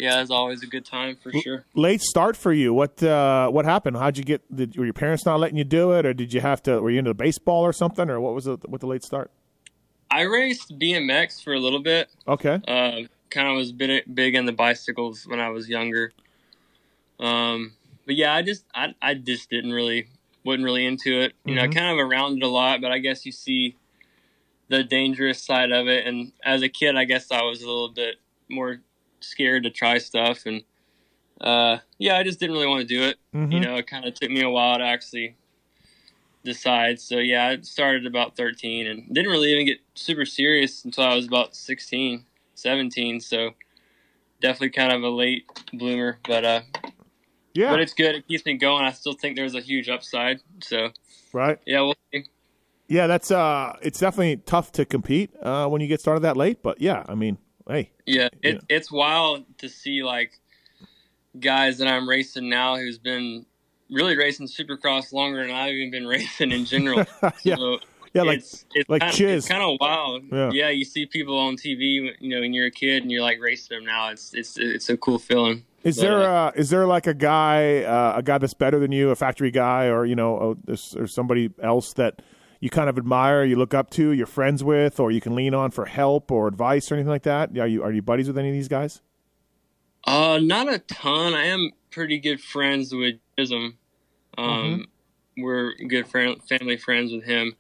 yeah, 0.03 0.21
it's 0.21 0.31
always 0.31 0.63
a 0.63 0.67
good 0.67 0.85
time 0.85 1.17
for 1.23 1.31
sure. 1.33 1.65
late 1.75 2.01
start 2.03 2.37
for 2.37 2.53
you. 2.53 2.75
What 2.75 3.03
uh, 3.03 3.49
what 3.49 3.65
happened? 3.65 3.97
How'd 3.97 4.19
you 4.19 4.25
get? 4.25 4.41
Did, 4.55 4.77
were 4.77 4.85
your 4.85 4.93
parents 4.95 5.25
not 5.25 5.39
letting 5.41 5.57
you 5.57 5.65
do 5.65 5.93
it, 5.93 6.05
or 6.05 6.13
did 6.13 6.33
you 6.35 6.41
have 6.41 6.63
to? 6.65 6.81
Were 6.81 6.91
you 6.91 6.99
into 6.99 7.15
baseball 7.15 7.63
or 7.63 7.73
something, 7.73 8.11
or 8.11 8.21
what 8.21 8.35
was? 8.35 8.47
What 8.47 8.81
the 8.81 8.87
late 8.87 9.05
start? 9.05 9.31
I 10.11 10.23
raced 10.23 10.79
BMX 10.79 11.43
for 11.43 11.55
a 11.55 11.59
little 11.61 11.81
bit. 11.81 12.09
Okay, 12.29 12.61
Uh, 12.69 13.09
kind 13.31 13.49
of 13.49 13.57
was 13.57 13.73
big, 13.73 14.03
big 14.15 14.35
in 14.35 14.45
the 14.45 14.53
bicycles 14.53 15.27
when 15.27 15.41
I 15.41 15.49
was 15.49 15.69
younger. 15.71 16.13
Um, 17.21 17.73
but 18.07 18.17
yeah, 18.17 18.35
I 18.35 18.43
just 18.43 18.65
I 18.75 18.95
I 19.01 19.15
just 19.15 19.49
didn't 19.51 19.73
really 19.73 20.09
wasn't 20.45 20.65
really 20.65 20.85
into 20.87 21.21
it. 21.21 21.33
You 21.45 21.55
know, 21.55 21.67
Mhm. 21.69 21.75
kind 21.75 21.87
of 22.01 22.05
around 22.05 22.39
it 22.39 22.43
a 22.43 22.49
lot, 22.49 22.81
but 22.81 22.91
I 22.91 22.99
guess 22.99 23.25
you 23.25 23.33
see 23.33 23.77
the 24.69 24.83
dangerous 24.83 25.43
side 25.43 25.71
of 25.71 25.87
it. 25.87 26.07
And 26.07 26.33
as 26.45 26.63
a 26.63 26.69
kid, 26.69 26.97
I 26.97 27.05
guess 27.05 27.31
I 27.31 27.43
was 27.43 27.63
a 27.63 27.67
little 27.67 27.91
bit 27.91 28.17
more 28.49 28.81
scared 29.23 29.63
to 29.65 29.71
try 29.71 29.99
stuff. 29.99 30.47
And 30.47 30.63
uh, 31.41 31.79
yeah, 31.99 32.17
I 32.17 32.23
just 32.23 32.41
didn't 32.41 32.55
really 32.55 32.67
want 32.67 32.87
to 32.87 32.87
do 32.87 33.03
it. 33.03 33.19
Mhm. 33.35 33.53
You 33.53 33.61
know, 33.61 33.77
it 33.77 33.87
kind 33.87 34.05
of 34.05 34.15
took 34.15 34.31
me 34.31 34.43
a 34.43 34.51
while 34.51 34.79
to 34.79 34.85
actually 34.85 35.37
decide. 36.45 37.01
So 37.01 37.19
yeah, 37.19 37.47
I 37.49 37.61
started 37.63 38.07
about 38.07 38.37
13 38.37 38.87
and 38.87 39.15
didn't 39.15 39.31
really 39.31 39.53
even 39.53 39.67
get 39.67 39.79
super 39.95 40.25
serious 40.25 40.85
until 40.85 41.05
I 41.05 41.15
was 41.15 41.27
about 41.27 41.55
16, 41.55 42.25
17. 42.55 43.21
So 43.21 43.51
definitely 44.41 44.71
kind 44.71 44.93
of 44.93 45.03
a 45.03 45.09
late 45.09 45.47
bloomer, 45.73 46.19
but 46.27 46.45
uh, 46.45 46.61
Yeah. 47.55 47.71
but 47.71 47.81
it's 47.81 47.95
good. 47.95 48.15
It 48.15 48.27
keeps 48.27 48.45
me 48.45 48.55
going. 48.55 48.85
I 48.85 48.93
still 48.93 49.13
think 49.13 49.37
there's 49.37 49.55
a 49.55 49.61
huge 49.61 49.89
upside. 49.89 50.41
So 50.63 50.91
right. 51.33 51.59
yeah, 51.67 51.81
we'll 51.81 51.95
see. 52.13 52.25
Yeah, 52.89 53.07
that's 53.07 53.31
uh, 53.31 53.77
it's 53.81 54.01
definitely 54.01 54.37
tough 54.45 54.73
to 54.73 54.85
compete 54.85 55.31
uh, 55.41 55.67
when 55.69 55.81
you 55.81 55.87
get 55.87 56.01
started 56.01 56.21
that 56.21 56.37
late. 56.37 56.63
But 56.63 56.81
yeah, 56.81 57.05
I 57.09 57.15
mean, 57.15 57.39
hey, 57.73 57.91
Yeah, 58.07 58.29
it, 58.43 58.55
Yeah. 58.55 58.61
it's 58.69 58.91
wild 58.91 59.45
to 59.59 59.69
see 59.69 60.03
like 60.03 60.33
guys 61.39 61.79
that 61.79 61.89
I'm 61.89 62.09
racing 62.09 62.49
now 62.49 62.77
who's 62.77 62.99
been 62.99 63.47
really 63.91 64.17
racing 64.17 64.47
Supercross 64.47 65.13
longer 65.13 65.47
than 65.47 65.55
I've 65.55 65.73
even 65.75 65.91
been 65.91 66.07
racing 66.17 66.53
in 66.53 66.65
general. 66.65 67.05
Yeah. 67.43 67.57
So 67.57 67.79
yeah, 68.15 68.23
like 68.23 68.39
it's, 68.41 68.67
it's 68.75 68.91
like 68.91 69.01
kind, 69.01 69.15
Chiz. 69.15 69.39
It's 69.45 69.49
kind 69.49 69.63
of 69.63 69.79
wild. 69.81 70.25
Yeah. 70.31 70.69
you 70.69 70.85
see 70.85 71.07
people 71.07 71.39
on 71.39 71.57
TV, 71.57 72.13
you 72.21 72.29
know, 72.29 72.41
when 72.41 72.53
you're 72.53 72.67
a 72.67 72.71
kid 72.71 73.03
and 73.03 73.11
you're 73.11 73.23
like 73.23 73.41
racing 73.41 73.79
them 73.79 73.87
now. 73.87 74.11
It's 74.11 74.35
it's 74.35 74.59
it's 74.59 74.91
a 74.91 74.97
cool 74.99 75.19
feeling. 75.19 75.65
Is 75.83 75.97
But, 75.97 76.03
there 76.03 76.23
uh, 76.23 76.53
is 76.55 76.69
there 76.71 76.87
like 76.87 77.07
a 77.07 77.15
guy 77.15 77.83
uh, 77.85 78.19
a 78.19 78.23
guy 78.23 78.37
that's 78.39 78.55
better 78.55 78.79
than 78.79 78.93
you, 78.93 79.11
a 79.11 79.17
factory 79.17 79.51
guy, 79.51 79.87
or 79.87 80.05
you 80.05 80.15
know, 80.15 80.37
uh, 80.37 80.55
there's, 80.65 80.95
or 80.95 81.07
somebody 81.07 81.51
else 81.63 81.95
that 81.95 82.21
you 82.63 82.71
kind 82.71 82.89
of 82.89 82.97
admire, 82.97 83.45
you 83.45 83.57
look 83.57 83.75
up 83.75 83.91
to, 83.91 84.13
you're 84.13 84.25
friends 84.27 84.63
with, 84.65 84.99
or 85.01 85.11
you 85.11 85.21
can 85.21 85.35
lean 85.35 85.53
on 85.53 85.71
for 85.73 85.85
help 85.85 86.31
or 86.31 86.47
advice 86.49 86.91
or 86.91 86.95
anything 86.95 87.11
like 87.11 87.25
that? 87.25 87.59
Are 87.59 87.67
you 87.67 87.83
are 87.83 87.93
you 87.93 88.01
buddies 88.03 88.29
with 88.29 88.39
any 88.39 88.49
of 88.49 88.55
these 88.55 88.69
guys? 88.69 89.03
Uh, 90.07 90.39
not 90.43 90.73
a 90.73 90.79
ton. 90.79 91.35
I 91.35 91.47
am 91.47 91.73
pretty 91.91 92.19
good 92.19 92.41
friends 92.41 92.95
with 92.95 93.17
Chisholm. 93.39 93.79
Um, 94.39 94.47
Mm-hmm. 94.47 95.43
we're 95.43 95.75
good 95.89 96.09
friend, 96.09 96.41
family 96.45 96.77
friends 96.77 97.13
with 97.13 97.25
him. 97.25 97.57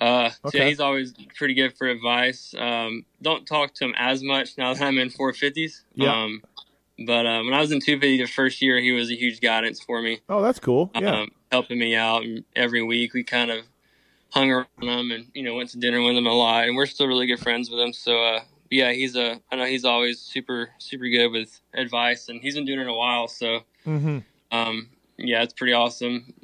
Uh, 0.00 0.30
Okay. 0.44 0.58
yeah, 0.58 0.64
he's 0.66 0.80
always 0.80 1.14
pretty 1.36 1.54
good 1.54 1.76
for 1.76 1.86
advice. 1.86 2.54
Um, 2.58 3.04
don't 3.22 3.46
talk 3.46 3.74
to 3.74 3.84
him 3.84 3.94
as 3.96 4.22
much 4.22 4.58
now 4.58 4.74
that 4.74 4.82
I'm 4.82 4.98
in 4.98 5.08
450s. 5.10 5.82
Yeah. 5.94 6.24
Um, 6.24 6.42
but 7.06 7.26
uh, 7.26 7.42
when 7.42 7.52
I 7.54 7.60
was 7.60 7.72
in 7.72 7.80
250 7.80 8.18
the 8.18 8.26
first 8.26 8.60
year, 8.62 8.78
he 8.80 8.92
was 8.92 9.10
a 9.10 9.14
huge 9.14 9.40
guidance 9.40 9.80
for 9.80 10.00
me, 10.02 10.20
Oh, 10.28 10.40
that's 10.42 10.58
cool. 10.58 10.90
Yeah, 10.94 11.20
um, 11.22 11.30
helping 11.52 11.78
me 11.78 11.94
out. 11.94 12.24
And 12.24 12.44
every 12.54 12.82
week 12.82 13.12
we 13.14 13.22
kind 13.24 13.50
of 13.50 13.64
hung 14.36 14.50
around 14.50 14.66
him 14.82 15.10
and 15.10 15.26
you 15.34 15.42
know 15.42 15.54
went 15.54 15.70
to 15.70 15.78
dinner 15.78 16.02
with 16.02 16.14
him 16.16 16.26
a 16.26 16.32
lot, 16.32 16.66
and 16.66 16.76
we're 16.76 16.86
still 16.86 17.06
really 17.06 17.26
good 17.26 17.40
friends 17.40 17.70
with 17.70 17.80
him. 17.80 17.92
So 17.92 18.22
uh, 18.22 18.40
yeah, 18.70 18.92
he's 18.92 19.16
a 19.16 19.40
I 19.50 19.56
know 19.56 19.64
he's 19.64 19.84
always 19.84 20.20
super 20.20 20.70
super 20.78 21.08
good 21.08 21.28
with 21.28 21.58
advice, 21.74 22.28
and 22.28 22.40
he's 22.42 22.54
been 22.54 22.66
doing 22.66 22.80
it 22.80 22.86
a 22.88 22.92
while. 22.92 23.28
So 23.28 23.60
hmm 23.84 24.18
um, 24.52 24.90
yeah, 25.16 25.42
it's 25.42 25.54
pretty 25.54 25.72
awesome. 25.72 26.34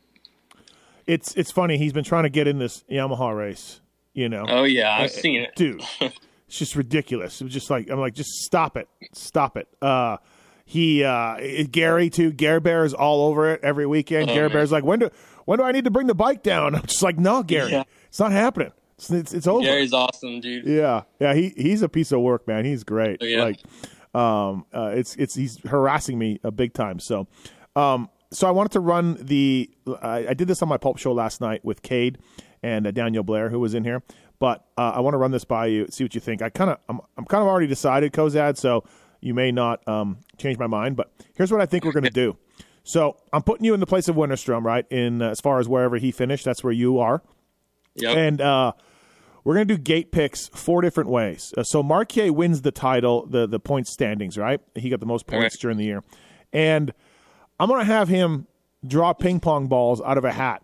it's 1.06 1.34
it's 1.36 1.50
funny. 1.50 1.78
He's 1.78 1.92
been 1.92 2.04
trying 2.04 2.24
to 2.24 2.30
get 2.30 2.48
in 2.48 2.58
this 2.58 2.84
Yamaha 2.90 3.36
race. 3.36 3.80
You 4.14 4.28
know, 4.28 4.44
Oh 4.48 4.64
yeah, 4.64 4.92
I've 4.92 5.06
Uh, 5.06 5.08
seen 5.08 5.40
it. 5.42 5.54
dude. 5.56 5.82
It's 6.48 6.58
just 6.58 6.76
ridiculous. 6.76 7.40
It 7.40 7.44
was 7.44 7.52
just 7.54 7.70
like 7.70 7.88
I'm 7.88 7.98
like, 7.98 8.12
just 8.12 8.28
stop 8.42 8.76
it, 8.76 8.86
stop 9.14 9.56
it. 9.56 9.66
Uh, 9.80 10.18
he 10.66 11.02
uh, 11.02 11.38
Gary 11.70 12.10
too. 12.10 12.30
Gary 12.30 12.60
Bear 12.60 12.84
is 12.84 12.92
all 12.92 13.24
over 13.30 13.50
it 13.54 13.60
every 13.62 13.86
weekend. 13.86 14.28
Oh, 14.28 14.34
Gary 14.34 14.48
man. 14.48 14.58
Bear's 14.58 14.70
like, 14.70 14.84
when 14.84 14.98
do 14.98 15.08
when 15.44 15.58
do 15.58 15.64
I 15.64 15.72
need 15.72 15.84
to 15.84 15.90
bring 15.90 16.06
the 16.06 16.14
bike 16.14 16.42
down? 16.42 16.74
I'm 16.74 16.82
just 16.82 17.02
like, 17.02 17.18
no, 17.18 17.42
Gary, 17.42 17.70
Yeah. 17.72 17.84
it's 18.08 18.18
not 18.20 18.32
happening. 18.32 18.72
It's 18.98 19.10
it's, 19.10 19.32
it's 19.32 19.46
over. 19.46 19.62
Gary's 19.64 19.92
awesome, 19.92 20.40
dude. 20.40 20.66
Yeah, 20.66 21.02
yeah. 21.20 21.34
He 21.34 21.52
he's 21.56 21.82
a 21.82 21.88
piece 21.88 22.12
of 22.12 22.20
work, 22.20 22.46
man. 22.46 22.64
He's 22.64 22.84
great. 22.84 23.18
Oh, 23.20 23.24
yeah. 23.24 23.42
Like, 23.44 23.60
um, 24.14 24.66
uh, 24.72 24.92
it's 24.94 25.16
it's 25.16 25.34
he's 25.34 25.58
harassing 25.66 26.18
me 26.18 26.38
a 26.44 26.50
big 26.50 26.72
time. 26.74 26.98
So, 27.00 27.26
um, 27.74 28.08
so 28.30 28.46
I 28.46 28.50
wanted 28.50 28.72
to 28.72 28.80
run 28.80 29.16
the. 29.20 29.70
I, 30.02 30.28
I 30.28 30.34
did 30.34 30.46
this 30.48 30.62
on 30.62 30.68
my 30.68 30.76
pulp 30.76 30.98
show 30.98 31.12
last 31.12 31.40
night 31.40 31.64
with 31.64 31.82
Cade 31.82 32.18
and 32.62 32.86
uh, 32.86 32.90
Daniel 32.92 33.24
Blair, 33.24 33.48
who 33.50 33.58
was 33.58 33.74
in 33.74 33.82
here. 33.84 34.02
But 34.38 34.64
uh, 34.76 34.90
I 34.94 35.00
want 35.00 35.14
to 35.14 35.18
run 35.18 35.30
this 35.30 35.44
by 35.44 35.66
you, 35.66 35.86
see 35.90 36.04
what 36.04 36.14
you 36.14 36.20
think. 36.20 36.42
I 36.42 36.50
kind 36.50 36.70
of 36.70 36.78
I'm 36.88 37.00
I'm 37.16 37.24
kind 37.24 37.42
of 37.42 37.48
already 37.48 37.66
decided, 37.66 38.12
Cozadd. 38.12 38.56
So 38.56 38.84
you 39.20 39.34
may 39.34 39.50
not 39.50 39.86
um 39.88 40.18
change 40.36 40.58
my 40.58 40.66
mind. 40.66 40.96
But 40.96 41.10
here's 41.34 41.50
what 41.50 41.60
I 41.60 41.66
think 41.66 41.84
we're 41.84 41.92
going 41.92 42.04
to 42.04 42.10
do. 42.10 42.36
So 42.84 43.16
I'm 43.32 43.42
putting 43.42 43.64
you 43.64 43.74
in 43.74 43.80
the 43.80 43.86
place 43.86 44.08
of 44.08 44.16
Winterstrom, 44.16 44.64
right? 44.64 44.86
In 44.90 45.22
uh, 45.22 45.30
as 45.30 45.40
far 45.40 45.58
as 45.58 45.68
wherever 45.68 45.96
he 45.96 46.10
finished, 46.10 46.44
that's 46.44 46.64
where 46.64 46.72
you 46.72 46.98
are. 46.98 47.22
Yep. 47.94 48.16
And 48.16 48.40
uh, 48.40 48.72
we're 49.44 49.54
going 49.54 49.68
to 49.68 49.76
do 49.76 49.82
gate 49.82 50.12
picks 50.12 50.48
four 50.48 50.82
different 50.82 51.10
ways. 51.10 51.52
Uh, 51.56 51.62
so 51.62 51.82
Marquier 51.82 52.32
wins 52.32 52.62
the 52.62 52.72
title, 52.72 53.26
the 53.26 53.46
the 53.46 53.60
point 53.60 53.86
standings, 53.86 54.38
right? 54.38 54.60
He 54.74 54.90
got 54.90 55.00
the 55.00 55.06
most 55.06 55.26
points 55.26 55.56
right. 55.56 55.60
during 55.60 55.76
the 55.78 55.84
year, 55.84 56.02
and 56.52 56.92
I'm 57.60 57.68
going 57.68 57.80
to 57.80 57.92
have 57.92 58.08
him 58.08 58.46
draw 58.86 59.12
ping 59.12 59.40
pong 59.40 59.68
balls 59.68 60.00
out 60.00 60.18
of 60.18 60.24
a 60.24 60.32
hat, 60.32 60.62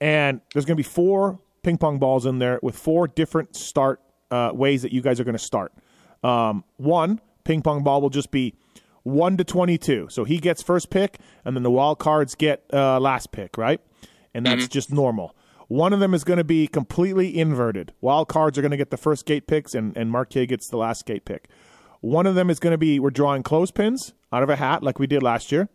and 0.00 0.40
there's 0.52 0.64
going 0.64 0.76
to 0.76 0.82
be 0.82 0.88
four 0.88 1.40
ping 1.62 1.78
pong 1.78 1.98
balls 1.98 2.26
in 2.26 2.38
there 2.38 2.58
with 2.62 2.76
four 2.76 3.06
different 3.06 3.56
start 3.56 4.00
uh, 4.30 4.50
ways 4.52 4.82
that 4.82 4.92
you 4.92 5.00
guys 5.00 5.20
are 5.20 5.24
going 5.24 5.36
to 5.36 5.38
start. 5.38 5.72
Um, 6.22 6.64
one 6.76 7.20
ping 7.44 7.62
pong 7.62 7.82
ball 7.82 8.00
will 8.00 8.10
just 8.10 8.30
be 8.30 8.54
one 9.06 9.36
to 9.36 9.44
twenty-two, 9.44 10.08
so 10.10 10.24
he 10.24 10.38
gets 10.38 10.62
first 10.62 10.90
pick, 10.90 11.20
and 11.44 11.54
then 11.54 11.62
the 11.62 11.70
wild 11.70 12.00
cards 12.00 12.34
get 12.34 12.64
uh, 12.72 12.98
last 12.98 13.30
pick, 13.30 13.56
right? 13.56 13.80
And 14.34 14.44
that's 14.44 14.66
just 14.66 14.92
normal. 14.92 15.36
One 15.68 15.92
of 15.92 16.00
them 16.00 16.12
is 16.12 16.24
going 16.24 16.38
to 16.38 16.44
be 16.44 16.66
completely 16.66 17.38
inverted. 17.38 17.92
Wild 18.00 18.28
cards 18.28 18.58
are 18.58 18.62
going 18.62 18.72
to 18.72 18.76
get 18.76 18.90
the 18.90 18.96
first 18.96 19.24
gate 19.24 19.46
picks, 19.46 19.74
and, 19.74 19.96
and 19.96 20.10
Marquier 20.10 20.46
gets 20.46 20.68
the 20.68 20.76
last 20.76 21.06
gate 21.06 21.24
pick. 21.24 21.48
One 22.00 22.26
of 22.26 22.34
them 22.34 22.50
is 22.50 22.58
going 22.58 22.72
to 22.72 22.78
be 22.78 22.98
we're 22.98 23.10
drawing 23.10 23.44
clothespins 23.44 24.12
out 24.32 24.42
of 24.42 24.50
a 24.50 24.56
hat 24.56 24.82
like 24.82 24.98
we 24.98 25.06
did 25.06 25.22
last 25.22 25.52
year. 25.52 25.68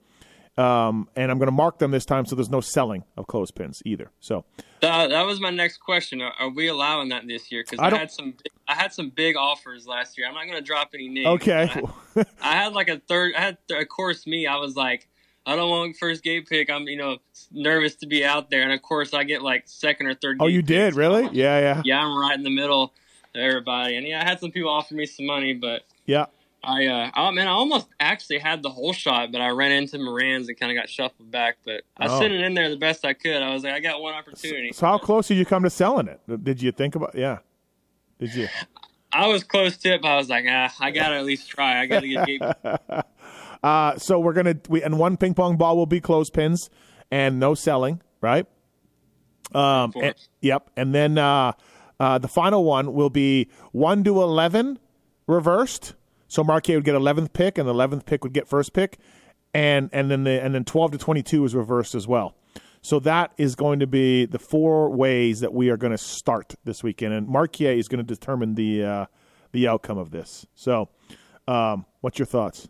Um, 0.57 1.07
and 1.15 1.31
I'm 1.31 1.37
going 1.37 1.47
to 1.47 1.53
mark 1.53 1.79
them 1.79 1.91
this 1.91 2.05
time 2.05 2.25
so 2.25 2.35
there's 2.35 2.49
no 2.49 2.59
selling 2.61 3.03
of 3.17 3.25
clothespins 3.27 3.81
either. 3.85 4.11
So, 4.19 4.43
That, 4.81 5.09
that 5.09 5.25
was 5.25 5.39
my 5.39 5.49
next 5.49 5.77
question. 5.77 6.21
Are, 6.21 6.33
are 6.39 6.49
we 6.49 6.67
allowing 6.67 7.09
that 7.09 7.25
this 7.25 7.51
year? 7.51 7.63
Because 7.63 7.79
I 7.79 7.87
I, 7.95 7.97
had 7.97 8.11
some, 8.11 8.31
big- 8.31 8.51
I 8.67 8.75
had 8.75 8.93
some 8.93 9.09
big 9.09 9.37
offers 9.37 9.87
last 9.87 10.17
year. 10.17 10.27
I'm 10.27 10.33
not 10.33 10.43
going 10.43 10.57
to 10.57 10.61
drop 10.61 10.89
any 10.93 11.07
names. 11.07 11.27
okay. 11.27 11.69
I, 12.15 12.25
I 12.41 12.55
had 12.57 12.73
like 12.73 12.89
a 12.89 12.99
third. 12.99 13.33
I 13.35 13.41
had, 13.41 13.57
of 13.71 13.87
course, 13.87 14.27
me. 14.27 14.45
I 14.45 14.57
was 14.57 14.75
like, 14.75 15.07
I 15.45 15.55
don't 15.55 15.69
want 15.69 15.95
first 15.97 16.21
gate 16.21 16.47
pick. 16.47 16.69
I'm, 16.69 16.83
you 16.83 16.97
know, 16.97 17.17
nervous 17.51 17.95
to 17.95 18.07
be 18.07 18.23
out 18.23 18.51
there, 18.51 18.61
and 18.61 18.71
of 18.73 18.81
course, 18.81 19.13
I 19.13 19.23
get 19.23 19.41
like 19.41 19.63
second 19.65 20.07
or 20.07 20.13
third. 20.15 20.37
oh, 20.39 20.47
you 20.47 20.61
did? 20.61 20.95
Really? 20.95 21.23
Yeah, 21.31 21.59
yeah. 21.59 21.81
Yeah, 21.83 21.99
I'm 21.99 22.15
right 22.19 22.35
in 22.37 22.43
the 22.43 22.53
middle 22.53 22.93
everybody, 23.33 23.95
and 23.95 24.05
yeah, 24.05 24.21
I 24.21 24.25
had 24.27 24.39
some 24.39 24.51
people 24.51 24.69
offer 24.69 24.93
me 24.93 25.05
some 25.05 25.25
money, 25.25 25.53
but 25.53 25.83
Yeah. 26.05 26.25
I, 26.63 26.85
uh, 26.85 27.11
oh 27.15 27.31
man, 27.31 27.47
I 27.47 27.51
almost 27.51 27.87
actually 27.99 28.37
had 28.39 28.61
the 28.61 28.69
whole 28.69 28.93
shot, 28.93 29.31
but 29.31 29.41
I 29.41 29.49
ran 29.49 29.71
into 29.71 29.97
Moran's 29.97 30.47
and 30.47 30.59
kind 30.59 30.71
of 30.71 30.81
got 30.81 30.89
shuffled 30.89 31.31
back. 31.31 31.57
But 31.65 31.81
I 31.97 32.07
Oh. 32.07 32.19
sent 32.19 32.33
it 32.33 32.41
in 32.41 32.53
there 32.53 32.69
the 32.69 32.77
best 32.77 33.03
I 33.03 33.13
could. 33.13 33.41
I 33.41 33.51
was 33.53 33.63
like, 33.63 33.73
I 33.73 33.79
got 33.79 33.99
one 34.01 34.13
opportunity. 34.13 34.71
So, 34.71 34.85
how 34.85 34.97
close 34.99 35.27
did 35.27 35.37
you 35.37 35.45
come 35.45 35.63
to 35.63 35.69
selling 35.71 36.07
it? 36.07 36.19
Did 36.43 36.61
you 36.61 36.71
think 36.71 36.95
about 36.95 37.15
Yeah. 37.15 37.39
Did 38.19 38.35
you? 38.35 38.47
I 39.13 39.27
was 39.27 39.43
close 39.43 39.75
to 39.77 39.89
it, 39.95 40.01
but 40.03 40.09
I 40.09 40.15
was 40.17 40.29
like, 40.29 40.45
ah, 40.47 40.73
I 40.79 40.91
gotta 40.91 41.15
at 41.15 41.25
least 41.25 41.49
try. 41.49 41.81
I 41.81 41.85
gotta 41.87 42.07
get 42.07 42.25
gate. 42.27 42.41
Uh, 43.63 43.97
so, 43.97 44.19
we're 44.19 44.33
going 44.33 44.45
to, 44.45 44.59
we 44.69 44.81
and 44.83 44.97
one 44.97 45.17
ping 45.17 45.33
pong 45.33 45.57
ball 45.57 45.75
will 45.77 45.85
be 45.85 45.99
clothespins 45.99 46.69
and 47.11 47.39
no 47.39 47.53
selling, 47.55 48.01
right? 48.21 48.45
Um, 49.53 49.91
and- 50.01 50.15
yep. 50.41 50.69
And 50.77 50.95
then 50.95 51.17
uh, 51.17 51.51
uh, 51.99 52.17
the 52.19 52.27
final 52.27 52.63
one 52.63 52.93
will 52.93 53.09
be 53.09 53.49
1 53.71 54.03
to 54.05 54.21
11 54.21 54.79
reversed. 55.27 55.93
So 56.31 56.45
Marquier 56.45 56.75
would 56.75 56.85
get 56.85 56.95
11th 56.95 57.33
pick, 57.33 57.57
and 57.57 57.67
the 57.67 57.73
11th 57.73 58.05
pick 58.05 58.23
would 58.23 58.31
get 58.31 58.47
first 58.47 58.71
pick, 58.71 58.99
and 59.53 59.89
and 59.91 60.09
then 60.09 60.23
the 60.23 60.41
and 60.41 60.55
then 60.55 60.63
12 60.63 60.91
to 60.91 60.97
22 60.97 61.43
is 61.43 61.53
reversed 61.53 61.93
as 61.93 62.07
well. 62.07 62.35
So 62.81 62.99
that 63.01 63.33
is 63.37 63.55
going 63.55 63.79
to 63.81 63.85
be 63.87 64.25
the 64.25 64.39
four 64.39 64.89
ways 64.89 65.41
that 65.41 65.53
we 65.53 65.69
are 65.69 65.75
going 65.75 65.91
to 65.91 65.97
start 65.97 66.55
this 66.63 66.83
weekend, 66.83 67.13
and 67.13 67.27
Marquier 67.27 67.77
is 67.77 67.89
going 67.89 67.97
to 67.97 68.05
determine 68.05 68.55
the 68.55 68.81
uh, 68.81 69.05
the 69.51 69.67
outcome 69.67 69.97
of 69.97 70.11
this. 70.11 70.45
So, 70.55 70.87
um, 71.49 71.85
what's 71.99 72.17
your 72.17 72.25
thoughts? 72.27 72.69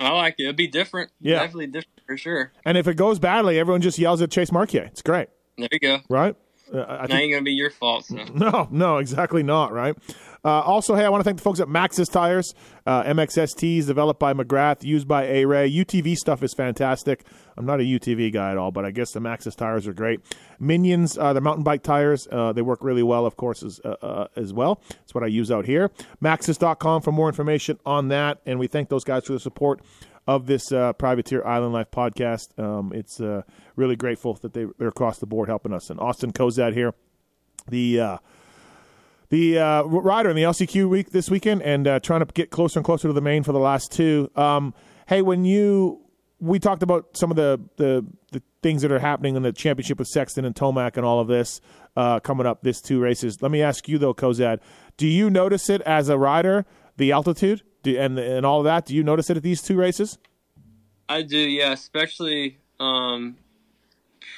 I 0.00 0.10
like 0.10 0.34
it. 0.38 0.44
It'd 0.44 0.56
be 0.56 0.66
different. 0.66 1.12
Yeah. 1.20 1.36
definitely 1.38 1.68
different 1.68 2.00
for 2.08 2.16
sure. 2.16 2.52
And 2.64 2.76
if 2.76 2.88
it 2.88 2.94
goes 2.94 3.20
badly, 3.20 3.56
everyone 3.60 3.82
just 3.82 4.00
yells 4.00 4.20
at 4.20 4.32
Chase 4.32 4.50
Marquier. 4.50 4.86
It's 4.86 5.02
great, 5.02 5.28
There 5.56 5.68
you 5.70 5.78
go. 5.78 5.98
right? 6.08 6.34
Uh, 6.72 6.84
I 6.88 7.06
think 7.06 7.20
ain't 7.20 7.32
gonna 7.32 7.42
be 7.42 7.52
your 7.52 7.70
fault. 7.70 8.06
So. 8.06 8.16
No, 8.34 8.68
no, 8.70 8.98
exactly 8.98 9.42
not, 9.42 9.72
right? 9.72 9.96
Uh, 10.42 10.60
also, 10.62 10.94
hey, 10.94 11.04
I 11.04 11.10
want 11.10 11.20
to 11.20 11.24
thank 11.24 11.36
the 11.36 11.42
folks 11.42 11.60
at 11.60 11.68
Maxxis 11.68 12.10
Tires, 12.10 12.54
uh, 12.86 13.02
MXSTs 13.02 13.86
developed 13.86 14.18
by 14.18 14.32
McGrath, 14.32 14.82
used 14.82 15.06
by 15.06 15.26
A-Ray. 15.26 15.70
UTV 15.70 16.16
stuff 16.16 16.42
is 16.42 16.54
fantastic. 16.54 17.24
I'm 17.58 17.66
not 17.66 17.78
a 17.78 17.82
UTV 17.82 18.32
guy 18.32 18.52
at 18.52 18.56
all, 18.56 18.70
but 18.70 18.86
I 18.86 18.90
guess 18.90 19.10
the 19.12 19.20
Maxxis 19.20 19.54
tires 19.54 19.86
are 19.86 19.92
great. 19.92 20.20
Minions, 20.58 21.18
uh, 21.18 21.34
the 21.34 21.42
mountain 21.42 21.62
bike 21.62 21.82
tires, 21.82 22.26
uh, 22.32 22.54
they 22.54 22.62
work 22.62 22.82
really 22.82 23.02
well, 23.02 23.26
of 23.26 23.36
course, 23.36 23.62
as, 23.62 23.80
uh, 23.84 23.96
uh, 24.00 24.26
as 24.34 24.54
well. 24.54 24.80
That's 24.88 25.14
what 25.14 25.22
I 25.22 25.26
use 25.26 25.50
out 25.50 25.66
here. 25.66 25.90
Maxxis.com 26.22 27.02
for 27.02 27.12
more 27.12 27.28
information 27.28 27.78
on 27.84 28.08
that. 28.08 28.38
And 28.46 28.58
we 28.58 28.66
thank 28.66 28.88
those 28.88 29.04
guys 29.04 29.26
for 29.26 29.34
the 29.34 29.40
support 29.40 29.82
of 30.26 30.46
this 30.46 30.72
uh, 30.72 30.92
Privateer 30.94 31.44
Island 31.44 31.72
Life 31.72 31.90
podcast. 31.90 32.58
Um, 32.58 32.92
it's 32.94 33.20
uh, 33.20 33.42
really 33.76 33.96
grateful 33.96 34.34
that 34.34 34.52
they, 34.52 34.66
they're 34.78 34.88
across 34.88 35.18
the 35.18 35.26
board 35.26 35.48
helping 35.48 35.72
us. 35.72 35.90
And 35.90 35.98
Austin 36.00 36.32
Cozadd 36.32 36.74
here, 36.74 36.94
the 37.68 38.00
uh, 38.00 38.18
the 39.28 39.58
uh, 39.58 39.82
rider 39.84 40.30
in 40.30 40.36
the 40.36 40.42
LCQ 40.42 40.88
week 40.88 41.10
this 41.10 41.30
weekend, 41.30 41.62
and 41.62 41.86
uh, 41.86 42.00
trying 42.00 42.20
to 42.20 42.26
get 42.26 42.50
closer 42.50 42.78
and 42.78 42.84
closer 42.84 43.08
to 43.08 43.12
the 43.12 43.20
main 43.20 43.42
for 43.42 43.52
the 43.52 43.58
last 43.58 43.92
two. 43.92 44.30
Um, 44.36 44.74
hey, 45.06 45.22
when 45.22 45.44
you 45.44 46.00
we 46.40 46.58
talked 46.58 46.82
about 46.82 47.16
some 47.16 47.30
of 47.30 47.36
the, 47.36 47.60
the 47.76 48.04
the 48.32 48.42
things 48.62 48.82
that 48.82 48.90
are 48.90 48.98
happening 48.98 49.36
in 49.36 49.42
the 49.42 49.52
championship 49.52 49.98
with 49.98 50.08
Sexton 50.08 50.44
and 50.44 50.54
Tomac 50.54 50.96
and 50.96 51.04
all 51.04 51.20
of 51.20 51.28
this 51.28 51.60
uh, 51.96 52.20
coming 52.20 52.46
up 52.46 52.62
this 52.62 52.80
two 52.80 53.00
races. 53.00 53.40
Let 53.40 53.50
me 53.50 53.62
ask 53.62 53.88
you 53.88 53.98
though, 53.98 54.14
Cozadd, 54.14 54.60
do 54.96 55.06
you 55.06 55.30
notice 55.30 55.70
it 55.70 55.80
as 55.82 56.08
a 56.08 56.18
rider 56.18 56.66
the 56.96 57.12
altitude 57.12 57.62
do, 57.82 57.98
and 57.98 58.18
and 58.18 58.44
all 58.46 58.58
of 58.60 58.64
that? 58.64 58.86
Do 58.86 58.94
you 58.94 59.02
notice 59.02 59.30
it 59.30 59.36
at 59.36 59.42
these 59.42 59.62
two 59.62 59.76
races? 59.76 60.18
I 61.08 61.22
do, 61.22 61.38
yeah, 61.38 61.72
especially 61.72 62.58
um, 62.78 63.36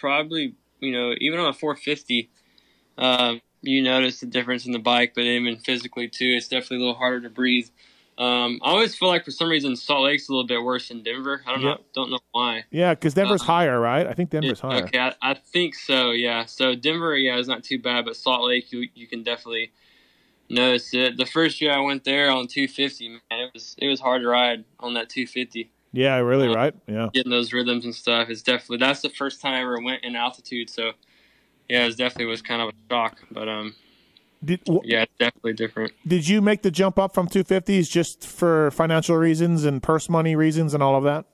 probably 0.00 0.54
you 0.80 0.92
know 0.92 1.14
even 1.18 1.38
on 1.38 1.46
a 1.48 1.52
450, 1.52 2.30
um, 2.98 3.40
you 3.62 3.82
notice 3.82 4.20
the 4.20 4.26
difference 4.26 4.66
in 4.66 4.72
the 4.72 4.78
bike, 4.78 5.12
but 5.14 5.22
even 5.22 5.56
physically 5.56 6.08
too, 6.08 6.34
it's 6.36 6.48
definitely 6.48 6.78
a 6.78 6.80
little 6.80 6.94
harder 6.94 7.20
to 7.20 7.30
breathe. 7.30 7.68
Um, 8.18 8.60
I 8.62 8.70
always 8.70 8.94
feel 8.94 9.08
like 9.08 9.24
for 9.24 9.30
some 9.30 9.48
reason 9.48 9.74
Salt 9.74 10.04
Lake's 10.04 10.28
a 10.28 10.32
little 10.32 10.46
bit 10.46 10.62
worse 10.62 10.88
than 10.88 11.02
Denver. 11.02 11.42
I 11.46 11.52
don't 11.52 11.62
Yep. 11.62 11.78
know, 11.78 11.84
don't 11.94 12.10
know 12.10 12.18
why. 12.32 12.64
Yeah, 12.70 12.94
because 12.94 13.14
Denver's 13.14 13.40
Um, 13.40 13.46
higher, 13.46 13.80
right? 13.80 14.06
I 14.06 14.12
think 14.12 14.30
Denver's 14.30 14.60
higher. 14.60 14.84
Okay, 14.84 14.98
I, 14.98 15.14
I 15.22 15.34
think 15.34 15.74
so. 15.74 16.10
Yeah. 16.10 16.44
So 16.44 16.74
Denver, 16.74 17.16
yeah, 17.16 17.38
is 17.38 17.48
not 17.48 17.64
too 17.64 17.78
bad, 17.78 18.04
but 18.04 18.16
Salt 18.16 18.46
Lake, 18.46 18.70
you 18.70 18.88
you 18.94 19.06
can 19.06 19.22
definitely 19.22 19.72
notice 20.52 20.92
it. 20.94 21.16
The 21.16 21.26
first 21.26 21.60
year 21.60 21.72
I 21.72 21.80
went 21.80 22.04
there 22.04 22.30
on 22.30 22.46
250, 22.46 23.08
man, 23.08 23.20
it 23.30 23.50
was 23.54 23.74
it 23.78 23.88
was 23.88 24.00
hard 24.00 24.22
to 24.22 24.28
ride 24.28 24.64
on 24.80 24.94
that 24.94 25.08
250. 25.08 25.70
Yeah, 25.92 26.16
really, 26.18 26.48
Uh, 26.48 26.54
right? 26.54 26.74
Yeah. 26.86 27.08
Getting 27.12 27.30
those 27.30 27.52
rhythms 27.52 27.84
and 27.84 27.94
stuff 27.94 28.30
is 28.30 28.42
definitely 28.42 28.78
that's 28.78 29.00
the 29.02 29.10
first 29.10 29.40
time 29.40 29.54
I 29.54 29.60
ever 29.62 29.80
went 29.80 30.04
in 30.04 30.16
altitude. 30.16 30.70
So 30.70 30.92
yeah, 31.68 31.86
it 31.86 31.96
definitely 31.96 32.26
was 32.26 32.42
kind 32.42 32.62
of 32.62 32.68
a 32.68 32.72
shock, 32.90 33.18
but 33.30 33.48
um, 33.48 33.74
Did 34.44 34.64
w- 34.64 34.82
yeah, 34.84 35.02
it's 35.02 35.12
definitely 35.18 35.52
different. 35.54 35.92
did 36.06 36.26
you 36.28 36.40
make 36.40 36.62
the 36.62 36.70
jump 36.70 36.98
up 36.98 37.14
from 37.14 37.28
250s 37.28 37.90
just 37.90 38.26
for 38.26 38.70
financial 38.72 39.16
reasons 39.16 39.64
and 39.64 39.82
purse 39.82 40.08
money 40.08 40.34
reasons 40.36 40.74
and 40.74 40.82
all 40.82 40.96
of 40.96 41.04
that? 41.04 41.26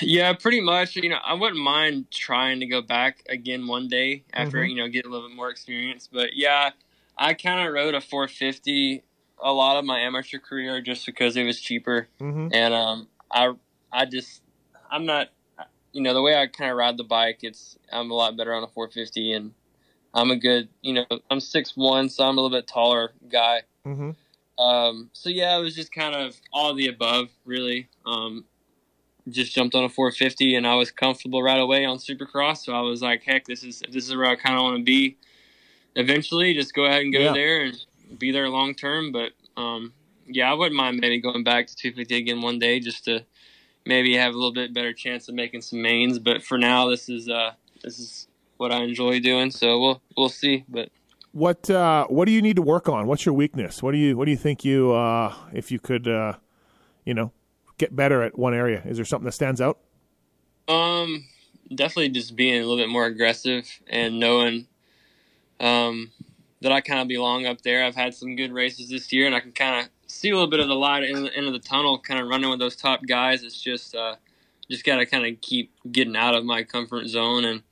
Yeah, 0.00 0.32
pretty 0.32 0.60
much. 0.60 0.96
You 0.96 1.08
know, 1.10 1.18
I 1.24 1.34
wouldn't 1.34 1.60
mind 1.62 2.10
trying 2.10 2.58
to 2.60 2.66
go 2.66 2.82
back 2.82 3.22
again 3.28 3.66
one 3.68 3.86
day 3.88 4.24
after 4.32 4.58
Mhm. 4.58 4.70
you 4.70 4.76
know 4.76 4.88
get 4.88 5.06
a 5.06 5.08
little 5.08 5.28
bit 5.28 5.36
more 5.36 5.48
experience. 5.50 6.08
But 6.12 6.30
yeah, 6.34 6.70
I 7.18 7.34
kind 7.34 7.66
of 7.66 7.72
rode 7.72 7.94
a 7.94 8.00
450 8.00 9.02
a 9.42 9.52
lot 9.52 9.76
of 9.76 9.84
my 9.84 10.00
amateur 10.00 10.38
career 10.38 10.80
just 10.80 11.04
because 11.04 11.36
it 11.36 11.44
was 11.44 11.60
cheaper, 11.60 12.08
Mm-hmm. 12.20 12.48
and 12.52 12.74
um, 12.74 13.08
I 13.30 13.52
I 13.92 14.06
just 14.06 14.42
I'm 14.90 15.06
not 15.06 15.28
you 15.92 16.02
know 16.02 16.14
the 16.14 16.22
way 16.22 16.36
I 16.36 16.46
kind 16.46 16.70
of 16.70 16.76
ride 16.76 16.96
the 16.96 17.04
bike. 17.04 17.40
It's 17.42 17.78
I'm 17.92 18.10
a 18.10 18.14
lot 18.14 18.36
better 18.36 18.54
on 18.54 18.62
a 18.62 18.66
450, 18.68 19.32
and 19.32 19.52
I'm 20.14 20.30
a 20.30 20.36
good 20.36 20.68
you 20.82 20.94
know 20.94 21.04
I'm 21.30 21.40
six 21.40 21.76
one, 21.76 22.08
so 22.08 22.24
I'm 22.24 22.38
a 22.38 22.40
little 22.40 22.56
bit 22.56 22.66
taller 22.66 23.12
guy. 23.30 23.62
Mm-hmm. 23.86 24.10
Um, 24.62 25.10
so 25.12 25.28
yeah, 25.28 25.56
it 25.58 25.60
was 25.62 25.74
just 25.74 25.92
kind 25.92 26.14
of 26.14 26.34
all 26.52 26.70
of 26.70 26.78
the 26.78 26.88
above, 26.88 27.28
really. 27.44 27.88
Um, 28.06 28.44
just 29.28 29.54
jumped 29.54 29.74
on 29.74 29.84
a 29.84 29.88
450 29.88 30.54
and 30.54 30.66
I 30.66 30.76
was 30.76 30.90
comfortable 30.92 31.42
right 31.42 31.58
away 31.60 31.84
on 31.84 31.98
Supercross. 31.98 32.58
So 32.64 32.72
I 32.72 32.80
was 32.80 33.02
like, 33.02 33.22
heck, 33.24 33.44
this 33.44 33.64
is 33.64 33.82
this 33.90 34.08
is 34.08 34.14
where 34.16 34.26
I 34.26 34.36
kind 34.36 34.56
of 34.56 34.62
want 34.62 34.78
to 34.78 34.84
be. 34.84 35.18
Eventually, 35.96 36.54
just 36.54 36.72
go 36.74 36.84
ahead 36.84 37.02
and 37.02 37.12
go 37.12 37.18
Yeah. 37.20 37.32
there 37.32 37.62
and 37.64 37.84
be 38.18 38.30
there 38.30 38.48
long 38.48 38.74
term. 38.74 39.10
But 39.12 39.32
um, 39.56 39.92
yeah, 40.28 40.50
I 40.50 40.54
wouldn't 40.54 40.76
mind 40.76 40.98
maybe 41.00 41.18
going 41.20 41.42
back 41.42 41.66
to 41.66 41.74
250 41.76 42.16
again 42.16 42.42
one 42.42 42.58
day 42.58 42.78
just 42.80 43.04
to 43.06 43.24
maybe 43.84 44.14
have 44.16 44.32
a 44.34 44.36
little 44.36 44.52
bit 44.52 44.72
better 44.74 44.92
chance 44.92 45.28
of 45.28 45.34
making 45.34 45.62
some 45.62 45.80
mains. 45.82 46.18
But 46.18 46.42
for 46.42 46.58
now, 46.58 46.88
this 46.88 47.08
is 47.08 47.28
uh 47.28 47.52
this 47.82 47.98
is 47.98 48.28
what 48.58 48.72
I 48.72 48.82
enjoy 48.82 49.20
doing. 49.20 49.50
So 49.50 49.80
we'll 49.80 50.02
we'll 50.16 50.28
see. 50.28 50.64
But 50.68 50.90
What 51.32 51.68
uh, 51.70 52.06
what 52.08 52.26
do 52.26 52.32
you 52.32 52.42
need 52.42 52.56
to 52.56 52.62
work 52.62 52.88
on? 52.88 53.06
What's 53.06 53.24
your 53.26 53.34
weakness? 53.34 53.82
What 53.82 53.92
do 53.92 53.98
you 53.98 54.16
what 54.16 54.26
do 54.26 54.30
you 54.30 54.36
think 54.36 54.64
you 54.64 54.92
uh, 54.92 55.34
if 55.52 55.70
you 55.72 55.78
could 55.78 56.06
uh, 56.06 56.34
you 57.04 57.14
know 57.14 57.32
get 57.78 57.96
better 57.96 58.22
at 58.22 58.38
one 58.38 58.54
area? 58.54 58.82
Is 58.84 58.96
there 58.96 59.04
something 59.06 59.24
that 59.26 59.32
stands 59.32 59.60
out? 59.60 59.78
Um, 60.68 61.24
definitely 61.74 62.08
just 62.10 62.34
being 62.36 62.56
a 62.56 62.60
little 62.66 62.76
bit 62.76 62.88
more 62.88 63.06
aggressive 63.06 63.68
and 63.88 64.18
knowing 64.18 64.66
um, 65.60 66.10
that 66.60 66.72
I 66.72 66.80
kind 66.80 67.00
of 67.00 67.08
belong 67.08 67.46
up 67.46 67.62
there. 67.62 67.84
I've 67.84 67.94
had 67.94 68.14
some 68.14 68.36
good 68.36 68.52
races 68.52 68.88
this 68.88 69.12
year, 69.12 69.26
and 69.26 69.34
I 69.34 69.40
can 69.40 69.52
kind 69.52 69.84
of 69.84 69.90
see 70.06 70.30
a 70.30 70.32
little 70.34 70.50
bit 70.50 70.60
of 70.60 70.68
the 70.68 70.74
light 70.74 71.04
in 71.04 71.22
the 71.24 71.34
end 71.34 71.46
of 71.46 71.52
the 71.52 71.58
tunnel. 71.58 71.98
Kind 71.98 72.20
of 72.20 72.28
running 72.28 72.50
with 72.50 72.58
those 72.58 72.76
top 72.76 73.00
guys. 73.06 73.42
It's 73.42 73.60
just 73.60 73.94
uh, 73.94 74.16
just 74.70 74.84
got 74.84 74.96
to 74.96 75.06
kind 75.06 75.26
of 75.26 75.40
keep 75.40 75.72
getting 75.90 76.16
out 76.16 76.34
of 76.34 76.44
my 76.44 76.62
comfort 76.62 77.08
zone. 77.08 77.44
And 77.44 77.62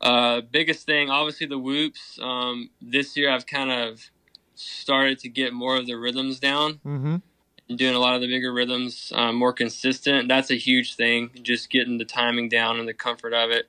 uh, 0.00 0.40
biggest 0.42 0.86
thing, 0.86 1.10
obviously, 1.10 1.46
the 1.46 1.58
whoops. 1.58 2.18
Um, 2.20 2.70
this 2.80 3.16
year, 3.16 3.30
I've 3.30 3.46
kind 3.46 3.70
of 3.70 4.10
started 4.54 5.18
to 5.20 5.28
get 5.28 5.52
more 5.52 5.76
of 5.76 5.86
the 5.86 5.94
rhythms 5.94 6.40
down 6.40 6.80
Mm-hmm. 6.86 7.16
doing 7.76 7.94
a 7.94 7.98
lot 7.98 8.14
of 8.14 8.20
the 8.22 8.26
bigger 8.28 8.52
rhythms 8.52 9.12
um, 9.14 9.36
more 9.36 9.52
consistent. 9.52 10.28
That's 10.28 10.50
a 10.50 10.56
huge 10.56 10.94
thing. 10.94 11.30
Just 11.42 11.68
getting 11.68 11.98
the 11.98 12.04
timing 12.04 12.48
down 12.48 12.78
and 12.78 12.88
the 12.88 12.94
comfort 12.94 13.34
of 13.34 13.50
it. 13.50 13.68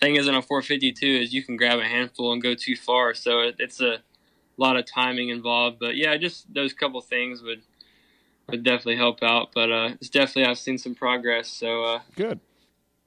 Thing 0.00 0.16
is, 0.16 0.28
in 0.28 0.34
a 0.34 0.42
452, 0.42 1.06
is 1.06 1.32
you 1.32 1.42
can 1.42 1.56
grab 1.56 1.78
a 1.78 1.84
handful 1.84 2.32
and 2.32 2.42
go 2.42 2.54
too 2.54 2.76
far. 2.76 3.14
So 3.14 3.40
it, 3.40 3.56
it's 3.58 3.80
a 3.80 3.98
lot 4.58 4.76
of 4.76 4.84
timing 4.86 5.30
involved. 5.30 5.78
But 5.80 5.96
yeah, 5.96 6.16
just 6.16 6.52
those 6.52 6.72
couple 6.72 7.00
things 7.00 7.42
would 7.42 7.62
would 8.48 8.62
definitely 8.62 8.96
help 8.96 9.22
out. 9.22 9.48
But 9.54 9.72
uh, 9.72 9.88
it's 10.00 10.10
definitely 10.10 10.44
I've 10.50 10.58
seen 10.58 10.78
some 10.78 10.94
progress. 10.94 11.48
So 11.48 11.84
uh, 11.84 12.00
Good. 12.14 12.40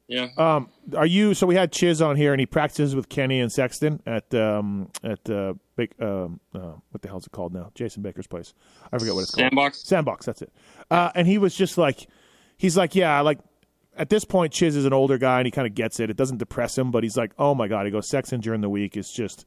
yeah, 0.08 0.30
Um, 0.38 0.70
are 0.98 1.06
you? 1.06 1.34
So 1.36 1.46
we 1.46 1.54
had 1.56 1.72
Chiz 1.72 2.02
on 2.02 2.16
here, 2.16 2.34
and 2.34 2.40
he 2.40 2.46
practices 2.48 2.96
with 2.96 3.08
Kenny 3.08 3.40
and 3.40 3.52
Sexton 3.52 4.02
at 4.08 4.34
um, 4.34 4.90
at 5.04 5.30
uh, 5.30 5.54
big 5.76 5.92
um, 6.02 6.40
uh, 6.56 6.74
what 6.90 7.02
the 7.04 7.08
hell's 7.08 7.28
it 7.28 7.32
called 7.32 7.54
now? 7.54 7.72
Jason 7.76 8.02
Baker's 8.02 8.26
place. 8.28 8.54
I 8.92 8.98
forget 8.98 9.14
what 9.14 9.22
it's 9.22 9.32
called. 9.32 9.44
sandbox. 9.44 9.84
Sandbox. 9.84 10.26
That's 10.26 10.42
it. 10.42 10.52
Uh, 10.90 11.12
and 11.14 11.28
he 11.28 11.38
was 11.38 11.56
just 11.56 11.78
like, 11.78 12.08
he's 12.58 12.76
like, 12.76 12.96
yeah, 12.96 13.22
like 13.22 13.38
at 14.00 14.10
this 14.10 14.24
point, 14.24 14.54
Chiz 14.54 14.76
is 14.78 14.86
an 14.86 14.94
older 14.94 15.18
guy 15.18 15.40
and 15.40 15.46
he 15.46 15.52
kind 15.52 15.68
of 15.68 15.76
gets 15.76 16.00
it. 16.00 16.10
It 16.10 16.16
doesn't 16.16 16.38
depress 16.38 16.78
him, 16.78 16.90
but 16.90 17.04
he's 17.04 17.18
like, 17.18 17.34
oh 17.38 17.54
my 17.54 17.68
god, 17.68 17.86
he 17.86 17.92
goes 17.92 18.10
Sexton 18.10 18.40
during 18.40 18.62
the 18.62 18.70
week 18.70 18.96
is 18.96 19.12
just 19.12 19.46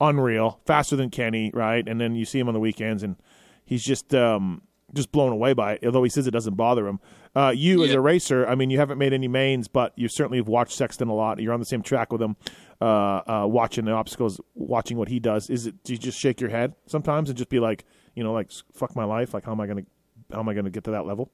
unreal, 0.00 0.60
faster 0.66 0.96
than 0.96 1.10
Kenny, 1.10 1.50
right? 1.52 1.86
And 1.86 2.00
then 2.00 2.14
you 2.14 2.24
see 2.24 2.38
him 2.38 2.48
on 2.48 2.54
the 2.54 2.60
weekends, 2.60 3.02
and 3.02 3.16
he's 3.64 3.84
just 3.84 4.14
um, 4.14 4.62
just 4.94 5.12
blown 5.12 5.30
away 5.30 5.52
by 5.52 5.74
it. 5.74 5.84
Although 5.84 6.02
he 6.02 6.08
says 6.08 6.26
it 6.26 6.32
doesn't 6.32 6.54
bother 6.54 6.88
him. 6.88 7.00
Uh, 7.36 7.52
you 7.54 7.84
as 7.84 7.92
a 7.92 8.00
racer, 8.00 8.46
I 8.46 8.54
mean, 8.54 8.70
you 8.70 8.78
haven't 8.78 8.98
made 8.98 9.12
any 9.12 9.28
mains, 9.28 9.68
but 9.68 9.92
you 9.96 10.08
certainly 10.08 10.38
have 10.38 10.48
watched 10.48 10.72
Sexton 10.72 11.08
a 11.08 11.14
lot. 11.14 11.38
You're 11.38 11.54
on 11.54 11.60
the 11.60 11.66
same 11.66 11.82
track 11.82 12.12
with 12.12 12.20
him, 12.20 12.36
uh, 12.80 12.84
uh, 12.84 13.46
watching 13.46 13.84
the 13.84 13.92
obstacles, 13.92 14.40
watching 14.54 14.96
what 14.96 15.08
he 15.08 15.20
does. 15.20 15.50
Is 15.50 15.66
it? 15.66 15.82
Do 15.84 15.92
you 15.92 15.98
just 15.98 16.18
shake 16.18 16.40
your 16.40 16.50
head 16.50 16.74
sometimes 16.86 17.28
and 17.28 17.36
just 17.36 17.50
be 17.50 17.60
like, 17.60 17.84
you 18.14 18.24
know, 18.24 18.32
like 18.32 18.50
fuck 18.74 18.96
my 18.96 19.04
life? 19.04 19.34
Like 19.34 19.44
how 19.44 19.52
am 19.52 19.60
I 19.60 19.66
gonna 19.66 19.84
how 20.32 20.40
am 20.40 20.48
I 20.48 20.54
gonna 20.54 20.70
get 20.70 20.84
to 20.84 20.92
that 20.92 21.06
level? 21.06 21.30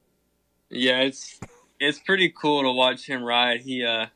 Yeah, 0.70 1.00
it's 1.00 1.40
it's 1.80 1.98
pretty 1.98 2.28
cool 2.30 2.62
to 2.62 2.72
watch 2.72 3.06
him 3.06 3.22
ride. 3.22 3.60
He 3.62 3.84
uh 3.84 4.06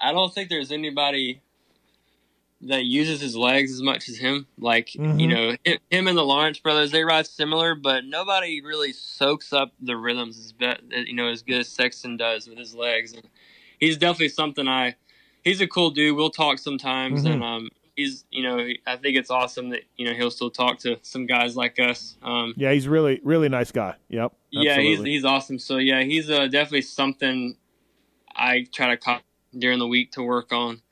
I 0.00 0.12
don't 0.12 0.32
think 0.34 0.48
there's 0.48 0.72
anybody 0.72 1.40
that 2.62 2.84
uses 2.84 3.20
his 3.20 3.36
legs 3.36 3.70
as 3.72 3.82
much 3.82 4.08
as 4.08 4.16
him. 4.16 4.46
Like, 4.58 4.88
Mhm. 4.88 5.20
you 5.20 5.26
know, 5.28 5.56
him, 5.64 5.78
him 5.90 6.08
and 6.08 6.16
the 6.16 6.24
Lawrence 6.24 6.58
brothers, 6.58 6.90
they 6.92 7.04
ride 7.04 7.26
similar, 7.26 7.74
but 7.74 8.06
nobody 8.06 8.62
really 8.62 8.92
soaks 8.92 9.52
up 9.52 9.72
the 9.80 9.96
rhythms 9.96 10.38
as 10.38 10.52
be- 10.52 11.02
you 11.06 11.12
know 11.14 11.28
as 11.28 11.42
good 11.42 11.60
as 11.60 11.68
Sexton 11.68 12.16
does 12.16 12.48
with 12.48 12.58
his 12.58 12.74
legs. 12.74 13.12
And 13.12 13.28
he's 13.78 13.96
definitely 13.98 14.30
something 14.30 14.66
I 14.66 14.94
he's 15.42 15.60
a 15.60 15.66
cool 15.66 15.90
dude. 15.90 16.16
We'll 16.16 16.30
talk 16.30 16.58
sometimes 16.58 17.24
Mhm. 17.24 17.32
and 17.34 17.44
um 17.44 17.68
he's 17.96 18.24
you 18.30 18.42
know, 18.42 18.66
I 18.86 18.96
think 18.96 19.16
it's 19.18 19.30
awesome 19.30 19.68
that 19.70 19.82
you 19.96 20.06
know 20.06 20.14
he'll 20.14 20.30
still 20.30 20.50
talk 20.50 20.78
to 20.80 20.98
some 21.02 21.26
guys 21.26 21.56
like 21.56 21.78
us. 21.78 22.16
Um 22.22 22.54
Yeah, 22.56 22.72
he's 22.72 22.88
really 22.88 23.20
really 23.24 23.48
nice 23.50 23.72
guy. 23.72 23.96
Yep. 24.08 24.32
Yeah, 24.62 24.78
he's 24.78 25.02
he's 25.02 25.24
awesome. 25.24 25.58
So 25.58 25.78
yeah, 25.78 26.02
he's 26.02 26.30
uh, 26.30 26.46
definitely 26.46 26.82
something 26.82 27.56
I 28.34 28.66
try 28.72 28.88
to 28.88 28.96
cop 28.96 29.22
during 29.56 29.78
the 29.78 29.86
week 29.86 30.12
to 30.12 30.22
work 30.22 30.52
on. 30.52 30.82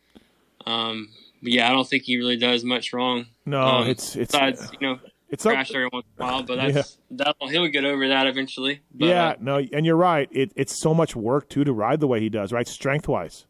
Um, 0.67 1.11
but 1.43 1.53
yeah, 1.53 1.69
I 1.69 1.73
don't 1.73 1.89
think 1.89 2.05
he 2.05 2.17
really 2.19 2.37
does 2.37 2.65
much 2.65 2.93
wrong. 2.93 3.27
no, 3.47 3.61
um, 3.61 3.89
it's 3.89 4.17
it's 4.17 4.33
Besides, 4.33 4.71
you 4.81 4.87
know, 4.87 4.99
it's 5.29 5.45
up, 5.45 5.53
crash 5.53 5.73
every 5.75 5.89
once 5.93 6.07
in 6.17 6.23
a 6.23 6.27
while, 6.27 6.43
but 6.43 6.57
that's 6.57 6.99
that 7.13 7.37
he'll 7.41 7.67
get 7.69 7.85
over 7.85 8.09
that 8.09 8.27
eventually. 8.27 8.81
But, 8.95 9.07
yeah, 9.07 9.29
uh, 9.29 9.37
no, 9.41 9.67
and 9.73 9.85
you're 9.85 9.97
right. 9.97 10.29
It, 10.31 10.53
it's 10.55 10.77
so 10.77 10.95
much 10.95 11.17
work 11.17 11.49
too 11.49 11.65
to 11.65 11.73
ride 11.73 12.01
the 12.01 12.07
way 12.07 12.21
he 12.21 12.29
does, 12.29 12.53
right? 12.53 12.69
Strength 12.69 13.09
wise. 13.09 13.47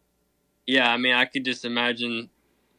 yeah. 0.67 0.91
I 0.91 0.97
mean, 0.97 1.15
I 1.15 1.27
could 1.27 1.45
just 1.45 1.65
imagine 1.65 2.31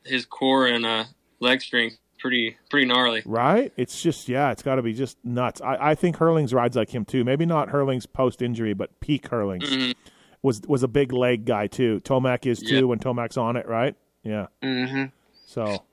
his 0.06 0.26
core 0.26 0.68
and 0.68 0.86
uh, 0.86 1.06
leg 1.40 1.62
strength 1.62 1.98
pretty 2.24 2.58
pretty 2.72 2.88
gnarly. 2.88 3.22
Right? 3.26 3.72
It's 3.78 4.02
just 4.02 4.28
yeah, 4.30 4.50
it's 4.52 4.64
got 4.64 4.76
to 4.76 4.82
be 4.82 4.94
just 4.94 5.18
nuts. 5.24 5.62
I, 5.62 5.92
I 5.92 5.96
think 5.96 6.16
Herlings 6.18 6.54
rides 6.54 6.76
like 6.76 6.90
him 6.90 7.06
too. 7.06 7.24
Maybe 7.24 7.46
not 7.46 7.70
Herlings 7.70 8.06
post 8.12 8.42
injury, 8.42 8.74
but 8.74 9.00
peak 9.02 9.28
Herlings 9.28 9.70
Mhm. 9.70 9.94
was 10.42 10.62
was 10.68 10.82
a 10.82 10.88
big 10.88 11.12
leg 11.14 11.46
guy 11.46 11.68
too. 11.68 12.00
Tomac 12.06 12.46
is 12.48 12.60
too 12.60 12.76
Yeah. 12.78 12.82
when 12.84 12.98
Tomac's 13.00 13.38
on 13.38 13.58
it, 13.58 13.68
right? 13.68 13.96
Yeah. 14.24 14.48
Mm-hmm. 14.64 15.06
So 15.46 15.84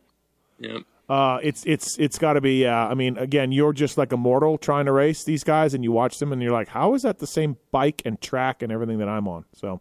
Yeah. 0.61 0.79
uh, 1.09 1.41
it's 1.43 1.65
it's 1.67 1.99
it's 1.99 2.19
got 2.19 2.35
to 2.35 2.41
be. 2.41 2.63
Yeah, 2.63 2.87
I 2.87 2.95
mean, 2.95 3.19
again, 3.19 3.51
you're 3.51 3.73
just 3.73 3.99
like 3.99 4.13
a 4.13 4.17
mortal 4.17 4.57
trying 4.57 4.87
to 4.87 4.93
race 4.93 5.25
these 5.25 5.43
guys, 5.43 5.75
and 5.75 5.83
you 5.83 5.91
watch 5.93 6.19
them, 6.21 6.33
and 6.33 6.41
you're 6.41 6.53
like, 6.53 6.69
how 6.69 6.95
is 6.95 7.03
that 7.03 7.19
the 7.19 7.27
same 7.27 7.57
bike 7.73 8.03
and 8.05 8.21
track 8.21 8.63
and 8.63 8.71
everything 8.71 8.99
that 8.99 9.09
I'm 9.09 9.27
on? 9.27 9.45
So 9.53 9.81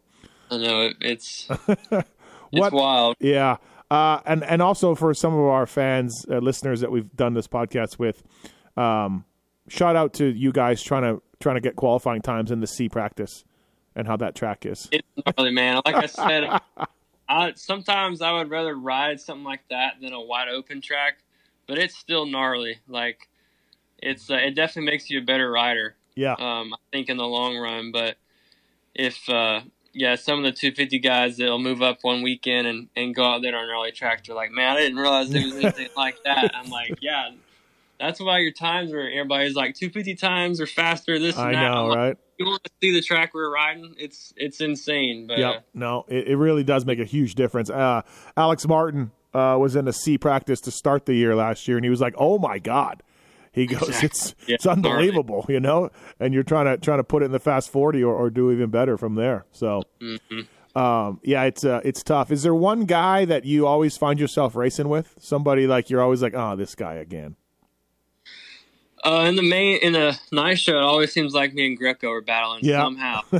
I 0.50 0.58
know 0.58 0.82
it, 0.88 0.97
it's 1.02 1.47
What- 1.89 2.06
it's 2.52 2.72
wild. 2.72 3.16
Yeah, 3.20 3.58
uh, 3.92 4.20
and 4.26 4.44
and 4.44 4.62
also 4.62 4.96
for 4.96 5.14
some 5.14 5.34
of 5.34 5.40
our 5.40 5.66
fans, 5.66 6.26
uh, 6.30 6.38
listeners 6.38 6.82
that 6.82 6.92
we've 6.92 7.12
done 7.16 7.34
this 7.34 7.48
podcast 7.48 8.00
with, 8.00 8.24
um, 8.78 9.26
shout 9.68 9.96
out 9.96 10.14
to 10.16 10.26
you 10.26 10.52
guys 10.52 10.82
trying 10.82 11.04
to 11.04 11.22
trying 11.40 11.56
to 11.56 11.62
get 11.62 11.76
qualifying 11.76 12.22
times 12.22 12.52
in 12.52 12.60
the 12.60 12.68
C 12.68 12.90
practice 12.90 13.46
and 13.96 14.08
how 14.08 14.18
that 14.18 14.36
track 14.36 14.66
is. 14.66 14.88
It's 14.92 15.08
gnarly, 15.26 15.52
man. 15.52 15.82
Like 15.86 15.96
I 15.96 16.06
said, 16.06 16.62
I 17.30 17.54
sometimes 17.56 18.22
I 18.22 18.32
would 18.34 18.50
rather 18.50 18.76
ride 18.76 19.20
something 19.20 19.44
like 19.44 19.62
that 19.70 19.96
than 20.02 20.14
a 20.14 20.22
wide 20.22 20.50
open 20.50 20.82
track, 20.82 21.20
but 21.68 21.78
it's 21.78 21.96
still 21.98 22.26
gnarly. 22.26 22.80
Like 22.88 23.28
it's 23.98 24.30
uh, 24.30 24.36
it 24.36 24.56
definitely 24.56 24.92
makes 24.92 25.10
you 25.10 25.20
a 25.20 25.24
better 25.24 25.50
rider. 25.52 25.96
Yeah, 26.16 26.34
Um, 26.34 26.74
I 26.74 26.78
think 26.92 27.08
in 27.10 27.16
the 27.18 27.26
long 27.26 27.56
run, 27.58 27.92
but 27.94 28.18
if 28.94 29.30
uh, 29.30 29.62
yeah, 29.94 30.16
some 30.16 30.40
of 30.40 30.44
the 30.44 30.52
250 30.52 31.00
guys 31.00 31.38
that'll 31.38 31.60
move 31.60 31.82
up 31.82 32.00
one 32.02 32.22
weekend 32.22 32.68
and, 32.68 32.88
and 32.96 33.16
go 33.16 33.24
out 33.24 33.42
there 33.42 33.56
on 33.56 33.64
an 33.64 33.70
early 33.70 33.92
track. 33.92 34.26
They're 34.26 34.36
like, 34.36 34.52
man, 34.52 34.78
I 34.78 34.80
didn't 34.80 34.98
realize 34.98 35.30
there 35.30 35.44
was 35.44 35.56
anything 35.64 35.90
like 35.96 36.22
that. 36.24 36.52
I'm 36.54 36.70
like, 36.70 37.00
yeah, 37.02 37.32
that's 38.00 38.20
why 38.20 38.40
your 38.40 38.52
times 38.52 38.92
were 38.92 39.02
everybody's 39.02 39.56
like 39.56 39.76
250 39.76 40.16
times 40.16 40.62
or 40.62 40.66
faster. 40.66 41.20
This 41.20 41.38
and 41.38 41.48
I 41.48 41.52
that. 41.54 41.70
know, 41.70 41.86
like, 41.88 41.98
right? 41.98 42.18
you 42.38 42.46
want 42.46 42.64
to 42.64 42.72
see 42.82 42.94
the 42.94 43.02
track 43.02 43.34
we're 43.34 43.52
riding? 43.52 43.96
It's 43.98 44.34
it's 44.38 44.62
insane. 44.62 45.28
But 45.28 45.40
uh, 45.40 45.42
Yep. 45.42 45.66
No, 45.74 46.06
it, 46.08 46.30
it 46.30 46.38
really 46.38 46.64
does 46.64 46.86
make 46.86 47.00
a 47.00 47.06
huge 47.06 47.36
difference. 47.36 47.70
Uh, 47.70 48.02
Alex 48.38 48.68
Martin 48.68 49.12
uh, 49.34 49.58
was 49.60 49.76
in 49.76 49.88
a 49.88 49.94
C 49.94 50.18
practice 50.18 50.62
to 50.62 50.72
start 50.72 51.06
the 51.06 51.14
year 51.14 51.36
last 51.36 51.68
year, 51.68 51.78
and 51.78 51.86
he 51.86 51.90
was 51.90 52.02
like, 52.02 52.16
"Oh 52.18 52.40
my 52.40 52.60
god." 52.60 53.04
He 53.52 53.66
goes, 53.66 53.82
Exactly. 53.89 54.06
"It's 54.08 54.36
Yeah, 54.47 54.56
it's 54.56 54.66
unbelievable," 54.66 55.45
you 55.50 55.60
know. 55.60 55.89
And 56.20 56.34
you're 56.34 56.43
trying 56.43 56.66
to 56.66 56.78
trying 56.78 57.00
to 57.00 57.04
put 57.04 57.24
it 57.24 57.26
in 57.26 57.32
the 57.32 57.39
fast 57.39 57.72
forty 57.72 58.04
or, 58.04 58.14
or 58.16 58.30
do 58.30 58.52
even 58.52 58.70
better 58.70 58.97
from 58.97 59.16
there. 59.16 59.45
So, 59.52 59.84
mhm. 60.02 60.47
um, 60.76 61.20
yeah, 61.24 61.43
it's 61.43 61.66
uh, 61.66 61.82
it's 61.84 62.04
tough. 62.04 62.32
Is 62.32 62.43
there 62.43 62.54
one 62.56 62.86
guy 62.86 63.26
that 63.26 63.45
you 63.45 63.66
always 63.66 63.97
find 63.97 64.20
yourself 64.20 64.56
racing 64.56 64.88
with? 64.89 65.16
Somebody 65.20 65.66
like 65.68 65.89
you're 65.89 66.02
always 66.02 66.22
like, 66.22 66.34
"Oh, 66.36 66.56
this 66.56 66.76
guy 66.76 66.95
again." 66.95 67.36
Uh, 69.04 69.26
in 69.30 69.36
the 69.38 69.41
main 69.41 69.78
in 69.82 69.93
the 69.93 70.18
night 70.32 70.60
show, 70.60 70.74
it 70.78 70.84
always 70.84 71.12
seems 71.14 71.34
like 71.34 71.54
me 71.54 71.68
and 71.68 71.78
Greco 71.78 72.12
are 72.12 72.22
battling 72.22 72.66
Yeah. 72.66 72.84
somehow. 72.84 73.22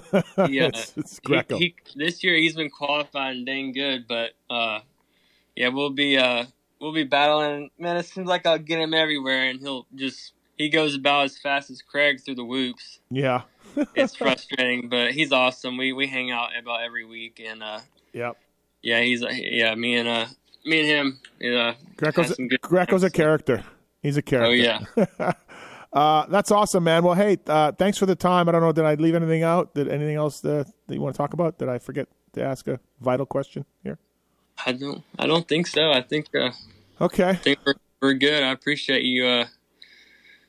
Yeah, 0.50 0.68
it's, 0.68 0.94
it's 0.96 1.16
He- 1.16 1.22
Greco. 1.26 1.58
He, 1.58 1.76
this 1.96 2.24
year 2.24 2.36
he's 2.36 2.56
been 2.56 2.70
qualifying 2.70 3.44
dang 3.44 3.74
good, 3.74 4.08
but 4.08 4.32
uh, 4.50 4.80
yeah, 5.58 5.68
we'll 5.68 5.90
be 5.90 6.18
uh, 6.18 6.46
we'll 6.80 6.94
be 6.94 7.04
battling. 7.04 7.70
Man, 7.78 7.98
it 7.98 8.06
seems 8.06 8.28
like 8.28 8.46
I'll 8.46 8.58
get 8.58 8.80
him 8.80 8.94
everywhere, 8.94 9.50
and 9.50 9.60
he'll 9.60 9.86
just 9.96 10.34
he 10.58 10.70
goes 10.70 10.96
about 10.96 11.26
as 11.26 11.38
fast 11.38 11.70
as 11.70 11.82
Craig 11.82 12.22
through 12.24 12.36
the 12.36 12.46
whoops. 12.46 13.00
yeah. 13.10 13.42
It's 13.96 14.16
frustrating, 14.16 14.90
but 14.90 15.12
he's 15.12 15.32
awesome. 15.32 15.78
We 15.78 15.94
we 15.94 16.08
hang 16.08 16.32
out 16.32 16.50
about 16.60 16.82
every 16.82 17.06
week, 17.06 17.40
and 17.46 17.62
uh, 17.62 17.80
Yep. 18.14 18.36
yeah, 18.82 19.00
he's 19.02 19.24
uh, 19.24 19.30
yeah 19.32 19.76
me 19.76 19.96
and 19.96 20.10
uh 20.10 20.26
me 20.66 20.80
and 20.80 20.88
him. 20.88 21.20
Uh, 21.40 21.74
Greco's 21.96 22.28
had 22.30 22.36
some 22.36 22.48
good 22.48 22.62
Greco's 22.62 23.04
a 23.04 23.12
character. 23.12 23.64
He's 24.02 24.18
a 24.18 24.22
character. 24.24 24.50
Oh 24.50 25.00
yeah. 25.20 25.34
Uh, 25.92 26.28
that's 26.28 26.52
awesome, 26.52 26.84
man. 26.84 27.04
Well, 27.04 27.16
hey, 27.16 27.38
uh, 27.48 27.72
thanks 27.72 27.98
for 27.98 28.06
the 28.06 28.16
time. 28.16 28.48
I 28.48 28.52
don't 28.52 28.62
know, 28.62 28.72
did 28.72 28.86
I 28.86 28.94
leave 28.94 29.16
anything 29.16 29.42
out? 29.42 29.74
Did 29.74 29.88
anything 29.88 30.18
else 30.18 30.46
uh, 30.46 30.64
that 30.86 30.94
you 30.94 31.02
want 31.02 31.16
to 31.16 31.18
talk 31.18 31.34
about? 31.34 31.58
Did 31.58 31.68
I 31.68 31.80
forget 31.80 32.08
to 32.34 32.44
ask 32.44 32.68
a 32.68 32.80
vital 33.02 33.26
question 33.26 33.66
here? 33.84 33.98
I 34.66 34.72
don't 34.74 35.04
I 35.18 35.28
don't 35.28 35.48
think 35.48 35.68
so. 35.68 35.92
I 35.92 36.02
think 36.02 36.28
uh, 36.36 36.52
Okay. 37.02 37.30
I 37.30 37.36
think 37.36 37.60
we're, 37.66 37.76
we're 38.02 38.14
good. 38.14 38.44
I 38.44 38.52
appreciate 38.52 39.04
you 39.04 39.26
uh, 39.26 39.46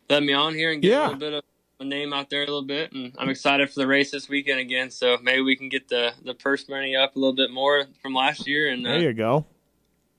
letting 0.08 0.26
me 0.26 0.32
on 0.32 0.54
here 0.54 0.72
and 0.72 0.82
get 0.82 0.90
Yeah. 0.90 1.02
a 1.02 1.04
little 1.04 1.18
bit 1.18 1.32
of 1.34 1.44
a 1.78 1.84
name 1.84 2.12
out 2.12 2.28
there 2.28 2.42
a 2.42 2.46
little 2.46 2.62
bit. 2.64 2.92
And 2.92 3.12
I'm 3.18 3.28
excited 3.28 3.70
for 3.70 3.80
the 3.80 3.86
race 3.86 4.10
this 4.10 4.28
weekend 4.28 4.60
again. 4.60 4.90
So 4.90 5.16
maybe 5.22 5.42
we 5.42 5.56
can 5.56 5.68
get 5.68 5.88
the, 5.88 6.12
the 6.24 6.34
purse 6.34 6.68
money 6.68 6.96
up 6.96 7.16
a 7.16 7.18
little 7.18 7.34
bit 7.34 7.50
more 7.50 7.84
from 8.02 8.12
last 8.14 8.46
year. 8.46 8.68
And 8.68 8.86
uh, 8.86 8.90
There 8.90 9.00
you 9.02 9.12
go. 9.14 9.46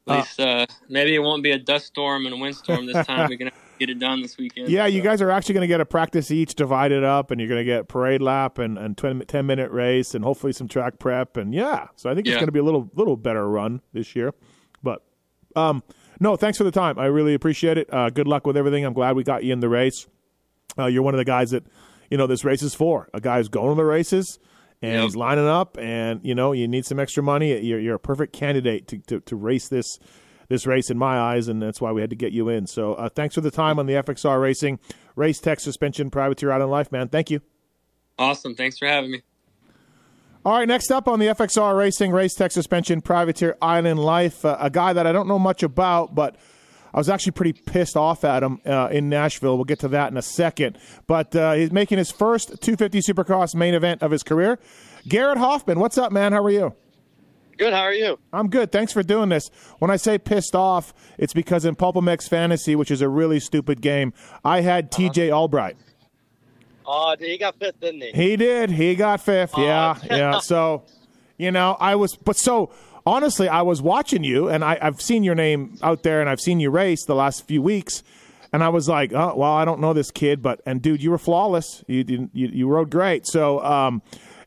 at 0.07 0.15
least 0.15 0.39
uh, 0.39 0.65
maybe 0.89 1.13
it 1.13 1.19
won't 1.19 1.43
be 1.43 1.51
a 1.51 1.59
dust 1.59 1.87
storm 1.87 2.25
and 2.25 2.33
a 2.33 2.37
windstorm 2.37 2.85
this 2.87 3.05
time. 3.05 3.29
we 3.29 3.37
can 3.37 3.51
get 3.81 3.89
it 3.89 3.99
done 3.99 4.21
this 4.21 4.37
weekend. 4.37 4.69
Yeah, 4.69 4.85
you 4.85 5.01
guys 5.01 5.21
are 5.21 5.31
actually 5.31 5.53
going 5.53 5.61
to 5.63 5.67
get 5.67 5.81
a 5.81 5.85
practice 5.85 6.29
each 6.29 6.53
divided 6.55 7.03
up, 7.03 7.31
and 7.31 7.41
you're 7.41 7.49
going 7.49 7.59
to 7.59 7.65
get 7.65 7.87
parade 7.87 8.21
lap 8.21 8.59
and, 8.59 8.77
and 8.77 8.97
10, 8.97 9.23
10 9.27 9.45
minute 9.45 9.71
race 9.71 10.13
and 10.13 10.23
hopefully 10.23 10.53
some 10.53 10.67
track 10.67 10.99
prep. 10.99 11.35
And 11.35 11.53
yeah, 11.53 11.87
so 11.95 12.09
I 12.09 12.15
think 12.15 12.27
it's 12.27 12.35
going 12.35 12.45
to 12.45 12.51
be 12.51 12.59
a 12.59 12.63
little 12.63 12.89
little 12.93 13.17
better 13.17 13.49
run 13.49 13.81
this 13.91 14.15
year. 14.15 14.33
But 14.83 15.03
um, 15.55 15.83
no, 16.19 16.35
thanks 16.35 16.57
for 16.57 16.63
the 16.63 16.71
time. 16.71 16.99
I 16.99 17.05
really 17.05 17.33
appreciate 17.33 17.77
it. 17.77 17.91
Uh, 17.91 18.09
good 18.09 18.27
luck 18.27 18.45
with 18.45 18.55
everything. 18.55 18.85
I'm 18.85 18.93
glad 18.93 19.15
we 19.15 19.23
got 19.23 19.43
you 19.43 19.51
in 19.51 19.59
the 19.59 19.69
race. 19.69 20.07
Uh, 20.77 20.85
you're 20.85 21.03
one 21.03 21.13
of 21.13 21.17
the 21.17 21.25
guys 21.25 21.51
that, 21.51 21.65
you 22.09 22.17
know, 22.17 22.27
this 22.27 22.45
race 22.45 22.61
is 22.61 22.75
for. 22.75 23.09
A 23.13 23.19
guy 23.19 23.37
who's 23.37 23.49
going 23.49 23.69
to 23.69 23.75
the 23.75 23.83
races 23.83 24.39
and 24.81 24.93
Yep. 24.93 25.03
he's 25.03 25.15
lining 25.15 25.47
up, 25.47 25.77
and, 25.77 26.21
you 26.23 26.33
know, 26.33 26.53
you 26.53 26.67
need 26.67 26.85
some 26.85 26.99
extra 26.99 27.21
money. 27.21 27.59
You're, 27.61 27.79
you're 27.79 27.95
a 27.95 27.99
perfect 27.99 28.33
candidate 28.33 28.87
to, 28.87 28.97
to, 28.99 29.19
to 29.21 29.35
race 29.35 29.67
this 29.67 29.99
this 30.51 30.67
race 30.67 30.89
in 30.89 30.97
my 30.97 31.17
eyes, 31.17 31.47
and 31.47 31.61
that's 31.61 31.79
why 31.79 31.91
we 31.91 32.01
had 32.01 32.09
to 32.09 32.15
get 32.15 32.33
you 32.33 32.49
in. 32.49 32.67
So 32.67 32.93
uh, 32.95 33.09
thanks 33.09 33.35
for 33.35 33.41
the 33.41 33.49
time 33.49 33.79
on 33.79 33.85
the 33.85 33.93
FXR 33.93 34.39
Racing 34.39 34.79
Race 35.15 35.39
Tech 35.39 35.59
Suspension 35.59 36.11
Privateer 36.11 36.51
Out 36.51 36.61
in 36.61 36.69
Life, 36.69 36.91
man. 36.91 37.07
Thank 37.07 37.31
you. 37.31 37.41
Awesome. 38.19 38.53
Thanks 38.53 38.77
for 38.77 38.85
having 38.85 39.11
me. 39.11 39.21
All 40.43 40.57
right, 40.57 40.67
next 40.67 40.91
up 40.91 41.07
on 41.07 41.19
the 41.19 41.27
FXR 41.27 41.77
Racing 41.77 42.11
Race 42.11 42.33
Tech 42.33 42.51
Suspension 42.51 43.01
Privateer 43.01 43.57
Island 43.61 43.99
Life, 43.99 44.43
uh, 44.43 44.57
a 44.59 44.69
guy 44.69 44.91
that 44.91 45.07
I 45.07 45.11
don't 45.11 45.27
know 45.27 45.39
much 45.39 45.63
about, 45.63 46.15
but 46.15 46.35
I 46.93 46.97
was 46.97 47.07
actually 47.07 47.31
pretty 47.31 47.53
pissed 47.53 47.95
off 47.95 48.25
at 48.25 48.43
him 48.43 48.59
uh, 48.65 48.89
in 48.91 49.07
Nashville. 49.07 49.55
We'll 49.55 49.65
get 49.65 49.79
to 49.79 49.87
that 49.89 50.11
in 50.11 50.17
a 50.17 50.21
second. 50.21 50.77
But 51.07 51.33
uh, 51.33 51.53
he's 51.53 51.71
making 51.71 51.97
his 51.97 52.11
first 52.11 52.61
250 52.61 52.99
Supercross 52.99 53.55
main 53.55 53.73
event 53.73 54.01
of 54.01 54.11
his 54.11 54.23
career. 54.23 54.59
Garrett 55.07 55.37
Hoffman, 55.37 55.79
what's 55.79 55.97
up, 55.97 56.11
man? 56.11 56.33
How 56.33 56.43
are 56.43 56.49
you? 56.51 56.75
Good. 57.61 57.73
How 57.73 57.81
are 57.83 57.93
you? 57.93 58.17
I'm 58.33 58.49
good. 58.49 58.71
Thanks 58.71 58.91
for 58.91 59.03
doing 59.03 59.29
this. 59.29 59.51
When 59.77 59.91
I 59.91 59.95
say 59.95 60.17
pissed 60.17 60.55
off, 60.55 60.95
it's 61.19 61.31
because 61.31 61.63
in 61.63 61.75
PulpMX 61.75 62.27
Fantasy, 62.27 62.75
which 62.75 62.89
is 62.89 63.03
a 63.03 63.07
really 63.07 63.39
stupid 63.39 63.81
game, 63.81 64.13
I 64.43 64.61
had 64.61 64.91
TJ 64.91 65.31
Albright. 65.31 65.77
Oh, 66.87 67.15
he 67.19 67.37
got 67.37 67.59
fifth, 67.59 67.79
didn't 67.79 68.01
he? 68.01 68.11
He 68.13 68.35
did. 68.35 68.71
He 68.71 68.95
got 68.95 69.21
fifth. 69.21 69.55
Yeah, 69.55 69.95
yeah. 70.09 70.39
So, 70.41 70.85
you 71.37 71.51
know, 71.51 71.77
I 71.79 71.93
was, 71.93 72.15
but 72.15 72.35
so 72.35 72.71
honestly, 73.05 73.47
I 73.47 73.61
was 73.61 73.79
watching 73.79 74.23
you, 74.23 74.49
and 74.49 74.65
I, 74.65 74.79
I've 74.81 74.99
seen 74.99 75.23
your 75.23 75.35
name 75.35 75.77
out 75.83 76.01
there, 76.01 76.19
and 76.19 76.27
I've 76.27 76.41
seen 76.41 76.59
you 76.59 76.71
race 76.71 77.05
the 77.05 77.13
last 77.13 77.45
few 77.45 77.61
weeks, 77.61 78.01
and 78.51 78.63
I 78.63 78.69
was 78.69 78.89
like, 78.89 79.13
oh, 79.13 79.35
well, 79.37 79.53
I 79.53 79.65
don't 79.65 79.81
know 79.81 79.93
this 79.93 80.09
kid, 80.09 80.41
but 80.41 80.61
and 80.65 80.81
dude, 80.81 81.03
you 81.03 81.11
were 81.11 81.19
flawless. 81.19 81.83
You 81.87 82.03
didn't. 82.03 82.31
You, 82.33 82.47
you 82.47 82.67
rode 82.67 82.89
great. 82.89 83.27
So, 83.27 83.63
um, 83.63 84.01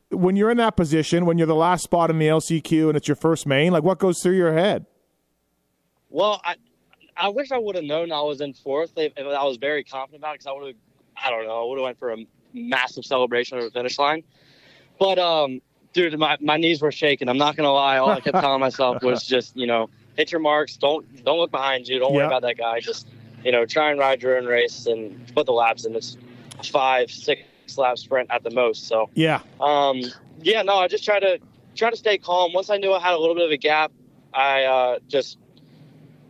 when 0.09 0.35
you're 0.35 0.51
in 0.51 0.57
that 0.57 0.75
position, 0.75 1.25
when 1.25 1.37
you're 1.37 1.47
the 1.47 1.55
last 1.55 1.83
spot 1.83 2.09
in 2.09 2.19
the 2.19 2.27
LCQ, 2.27 2.87
and 2.89 2.97
it's 2.97 3.07
your 3.07 3.15
first 3.15 3.45
main, 3.45 3.71
like 3.71 3.83
what 3.83 3.99
goes 3.99 4.21
through 4.21 4.35
your 4.35 4.53
head? 4.53 4.85
Well, 6.09 6.41
I 6.43 6.55
I 7.17 7.29
wish 7.29 7.51
I 7.51 7.57
would 7.57 7.75
have 7.75 7.85
known 7.85 8.11
I 8.11 8.21
was 8.21 8.41
in 8.41 8.53
fourth. 8.53 8.91
If, 8.97 9.13
if 9.17 9.25
I 9.25 9.43
was 9.43 9.57
very 9.57 9.83
confident 9.83 10.21
about 10.21 10.35
it, 10.35 10.39
because 10.39 10.47
I 10.47 10.51
would 10.51 10.67
have, 10.67 10.75
I 11.23 11.29
don't 11.29 11.45
know, 11.45 11.63
I 11.63 11.69
would 11.69 11.77
have 11.77 11.83
went 11.83 11.99
for 11.99 12.11
a 12.11 12.17
massive 12.53 13.05
celebration 13.05 13.57
over 13.57 13.67
the 13.67 13.71
finish 13.71 13.97
line. 13.97 14.23
But 14.99 15.17
um, 15.17 15.61
dude, 15.93 16.17
my, 16.19 16.37
my 16.41 16.57
knees 16.57 16.81
were 16.81 16.91
shaking. 16.91 17.29
I'm 17.29 17.37
not 17.37 17.55
gonna 17.55 17.71
lie. 17.71 17.97
All 17.97 18.09
I 18.09 18.19
kept 18.19 18.39
telling 18.39 18.59
myself 18.59 19.01
was 19.01 19.23
just, 19.27 19.55
you 19.57 19.67
know, 19.67 19.89
hit 20.15 20.31
your 20.31 20.41
marks. 20.41 20.77
Don't 20.77 21.23
don't 21.23 21.39
look 21.39 21.51
behind 21.51 21.87
you. 21.87 21.99
Don't 21.99 22.13
worry 22.13 22.25
about 22.25 22.43
that 22.43 22.57
guy. 22.57 22.79
Just, 22.79 23.07
you 23.43 23.51
know, 23.51 23.65
try 23.65 23.91
and 23.91 23.99
ride 23.99 24.21
your 24.21 24.37
own 24.37 24.45
race 24.45 24.85
and 24.85 25.33
put 25.33 25.45
the 25.45 25.53
laps 25.53 25.85
in. 25.85 25.95
It's 25.95 26.17
five, 26.69 27.11
six 27.11 27.41
lap 27.77 27.97
sprint 27.97 28.29
at 28.31 28.43
the 28.43 28.51
most. 28.51 28.87
So 28.87 29.09
Yeah, 29.13 29.39
Um, 29.59 30.01
yeah, 30.41 30.61
no, 30.63 30.75
I 30.77 30.87
just 30.87 31.03
try 31.03 31.19
to 31.19 31.39
try 31.75 31.89
to 31.89 31.97
stay 31.97 32.17
calm. 32.17 32.53
Once 32.53 32.69
I 32.69 32.77
knew 32.77 32.93
I 32.93 32.99
had 32.99 33.13
a 33.13 33.17
little 33.19 33.35
bit 33.35 33.45
of 33.45 33.51
a 33.51 33.57
gap, 33.57 33.91
I 34.33 34.63
uh, 34.63 34.99
just 35.07 35.37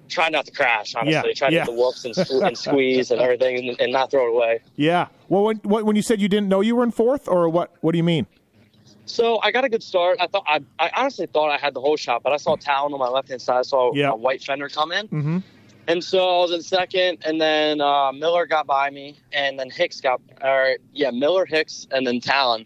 tried 0.09 0.31
not 0.31 0.45
to 0.45 0.51
crash. 0.51 0.95
Honestly, 0.95 1.13
Yeah, 1.29 1.33
try 1.35 1.49
to 1.49 1.53
yeah. 1.55 1.65
hit 1.65 1.75
the 1.75 1.81
whoops 1.81 2.05
and, 2.05 2.17
and 2.43 2.57
squeeze 2.65 3.11
and 3.11 3.19
everything, 3.21 3.69
and, 3.69 3.79
and 3.81 3.91
not 3.91 4.11
throw 4.11 4.27
it 4.27 4.35
away. 4.35 4.59
yeah. 4.75 5.07
Well, 5.29 5.43
when 5.43 5.57
when 5.65 5.95
you 5.95 6.01
said 6.03 6.21
you 6.21 6.27
didn't 6.29 6.49
know 6.49 6.61
you 6.61 6.75
were 6.75 6.83
in 6.83 6.91
fourth, 6.91 7.27
or 7.27 7.49
what? 7.49 7.73
What 7.81 7.91
do 7.93 7.97
you 7.97 8.03
mean? 8.03 8.27
So 9.07 9.39
I 9.43 9.51
got 9.51 9.63
a 9.65 9.69
good 9.69 9.83
start. 9.83 10.17
I 10.19 10.27
thought 10.27 10.43
I, 10.47 10.61
I 10.79 10.89
honestly 10.95 11.27
thought 11.27 11.49
I 11.51 11.57
had 11.57 11.73
the 11.75 11.81
whole 11.81 11.95
shot, 11.97 12.23
but 12.23 12.33
I 12.33 12.37
saw 12.37 12.55
Talon 12.55 12.91
on 12.93 12.99
my 12.99 13.07
left 13.07 13.29
hand 13.29 13.41
side. 13.41 13.59
I 13.59 13.61
saw 13.63 13.93
Yeah. 13.93 14.11
a 14.11 14.15
white 14.15 14.43
fender 14.43 14.67
come 14.69 14.91
in, 14.91 15.07
Mm-hmm. 15.07 15.37
And 15.87 16.03
so 16.03 16.19
I 16.19 16.41
was 16.41 16.51
in 16.51 16.61
second, 16.61 17.19
and 17.25 17.39
then 17.39 17.81
uh, 17.81 18.11
Miller 18.11 18.45
got 18.45 18.65
by 18.67 18.89
me, 18.89 19.17
and 19.33 19.59
then 19.59 19.69
Hicks 19.69 20.01
got, 20.01 20.21
or 20.43 20.77
yeah, 20.93 21.11
Miller, 21.11 21.45
Hicks, 21.45 21.87
and 21.91 22.05
then 22.05 22.19
Talon. 22.19 22.65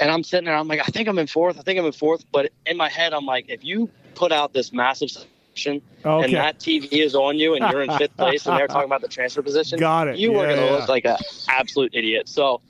And 0.00 0.10
I'm 0.10 0.24
sitting 0.24 0.46
there, 0.46 0.56
I'm 0.56 0.66
like, 0.66 0.80
I 0.80 0.84
think 0.84 1.08
I'm 1.08 1.18
in 1.18 1.28
fourth. 1.28 1.58
I 1.58 1.62
think 1.62 1.78
I'm 1.78 1.84
in 1.86 1.92
fourth. 1.92 2.24
But 2.32 2.50
in 2.66 2.76
my 2.76 2.88
head, 2.88 3.12
I'm 3.12 3.26
like, 3.26 3.46
if 3.48 3.64
you 3.64 3.88
put 4.14 4.32
out 4.32 4.52
this 4.52 4.72
massive 4.72 5.10
section 5.10 5.80
Okay. 6.04 6.24
and 6.24 6.34
that 6.34 6.58
TV 6.58 6.88
is 6.90 7.14
on 7.14 7.38
you 7.38 7.54
and 7.54 7.68
you're 7.70 7.82
in 7.82 7.90
fifth 7.90 8.16
place 8.16 8.46
and 8.46 8.56
they're 8.56 8.66
talking 8.66 8.86
about 8.86 9.02
the 9.02 9.08
transfer 9.08 9.42
position, 9.42 9.78
Got 9.78 10.08
it. 10.08 10.16
you 10.18 10.32
are 10.38 10.42
Yeah, 10.42 10.54
going 10.56 10.58
to 10.58 10.64
yeah. 10.64 10.78
look 10.78 10.88
like 10.88 11.04
an 11.04 11.16
absolute 11.48 11.94
idiot. 11.94 12.28
So, 12.28 12.60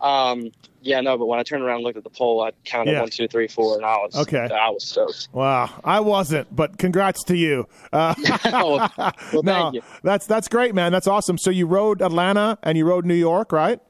um, 0.00 0.52
yeah, 0.82 1.00
no, 1.00 1.18
but 1.18 1.26
when 1.26 1.38
I 1.38 1.42
turned 1.42 1.62
around 1.62 1.76
and 1.76 1.84
looked 1.84 1.98
at 1.98 2.04
the 2.04 2.10
poll, 2.10 2.42
I 2.42 2.52
counted 2.64 2.92
Yeah. 2.92 3.00
one, 3.00 3.10
two, 3.10 3.28
three, 3.28 3.48
four, 3.48 3.76
and 3.76 3.84
I 3.84 3.96
was, 3.96 4.16
Okay. 4.16 4.48
I 4.52 4.70
was 4.70 4.84
stoked. 4.86 5.28
Wow, 5.32 5.70
I 5.84 6.00
wasn't, 6.00 6.54
but 6.54 6.78
congrats 6.78 7.22
to 7.24 7.36
you. 7.36 7.66
Uh, 7.92 8.14
well, 8.46 8.92
well, 9.32 9.42
no, 9.42 9.70
you. 9.74 9.82
that's 10.02 10.26
that's 10.26 10.48
great, 10.48 10.74
man. 10.74 10.92
That's 10.92 11.06
awesome. 11.06 11.36
So 11.38 11.50
you 11.50 11.66
rode 11.66 12.00
Atlanta 12.02 12.58
and 12.62 12.78
you 12.78 12.84
rode 12.86 13.04
New 13.04 13.14
York, 13.14 13.52
right? 13.52 13.80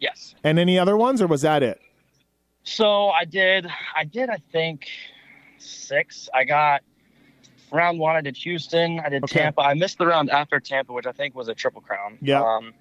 Yes. 0.00 0.34
And 0.44 0.58
any 0.58 0.78
other 0.78 0.96
ones, 0.96 1.22
or 1.22 1.26
was 1.26 1.42
that 1.42 1.62
it? 1.62 1.80
So 2.64 3.08
I 3.08 3.24
did, 3.24 3.66
I 3.96 4.04
did, 4.04 4.28
I 4.30 4.38
think 4.52 4.86
six. 5.58 6.28
I 6.34 6.44
got 6.44 6.82
round 7.72 7.98
one. 7.98 8.16
I 8.16 8.20
did 8.20 8.36
Houston. 8.36 9.00
I 9.00 9.08
did 9.08 9.24
Okay. 9.24 9.40
Tampa. 9.40 9.62
I 9.62 9.74
missed 9.74 9.98
the 9.98 10.06
round 10.06 10.30
after 10.30 10.60
Tampa, 10.60 10.92
which 10.92 11.06
I 11.06 11.12
think 11.12 11.34
was 11.34 11.48
a 11.48 11.54
triple 11.54 11.80
crown. 11.80 12.18
Yeah. 12.20 12.42
Um, 12.42 12.74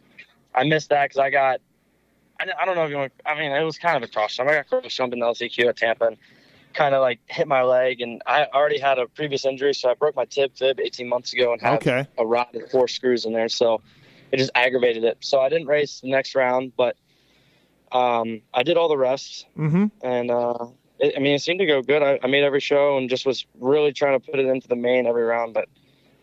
I 0.53 0.63
missed 0.65 0.89
that 0.89 1.05
because 1.05 1.19
I 1.19 1.29
got. 1.29 1.61
I, 2.59 2.65
don't 2.65 2.75
know 2.75 2.83
if 2.85 2.89
you 2.91 2.97
want. 2.97 3.11
I 3.25 3.35
mean, 3.39 3.51
it 3.51 3.63
was 3.63 3.77
kind 3.77 3.95
of 4.01 4.09
a 4.09 4.11
cross 4.11 4.35
jump. 4.35 4.49
I 4.49 4.53
got 4.55 4.67
cross 4.69 4.93
jump 4.93 5.13
in 5.13 5.19
the 5.19 5.25
LCQ 5.25 5.67
at 5.67 5.77
Tampa 5.77 6.05
and 6.07 6.17
kind 6.73 6.95
of 6.95 7.01
like 7.01 7.19
hit 7.27 7.47
my 7.47 7.63
leg, 7.63 8.01
and 8.01 8.21
I 8.25 8.45
already 8.45 8.79
had 8.79 8.97
a 8.99 9.05
previous 9.07 9.45
injury, 9.45 9.73
so 9.73 9.89
I 9.89 9.93
broke 9.93 10.15
my 10.15 10.25
tib 10.25 10.55
fib 10.55 10.79
18 10.79 11.07
months 11.09 11.33
ago 11.33 11.51
and 11.53 11.61
had 11.61 11.73
Okay. 11.75 12.07
a 12.17 12.25
rod 12.25 12.47
and 12.53 12.69
four 12.69 12.87
screws 12.87 13.25
in 13.25 13.33
there, 13.33 13.49
so 13.49 13.81
it 14.31 14.37
just 14.37 14.51
aggravated 14.55 15.03
it. 15.03 15.17
So 15.19 15.39
I 15.41 15.49
didn't 15.49 15.67
race 15.67 15.99
the 15.99 16.09
next 16.09 16.33
round, 16.35 16.71
but 16.77 16.95
um, 17.91 18.41
I 18.53 18.63
did 18.63 18.77
all 18.77 18.87
the 18.87 18.97
rests, 18.97 19.45
Mm-hmm. 19.57 19.85
and 20.01 20.31
uh, 20.31 20.67
it, 20.99 21.13
I 21.17 21.19
mean, 21.19 21.35
it 21.35 21.41
seemed 21.41 21.59
to 21.59 21.65
go 21.65 21.81
good. 21.81 22.01
I, 22.01 22.19
I 22.23 22.27
made 22.27 22.43
every 22.43 22.61
show 22.61 22.97
and 22.97 23.09
just 23.09 23.25
was 23.25 23.45
really 23.59 23.91
trying 23.91 24.19
to 24.19 24.25
put 24.31 24.39
it 24.39 24.45
into 24.45 24.67
the 24.67 24.75
main 24.77 25.07
every 25.07 25.23
round, 25.23 25.53
but 25.53 25.67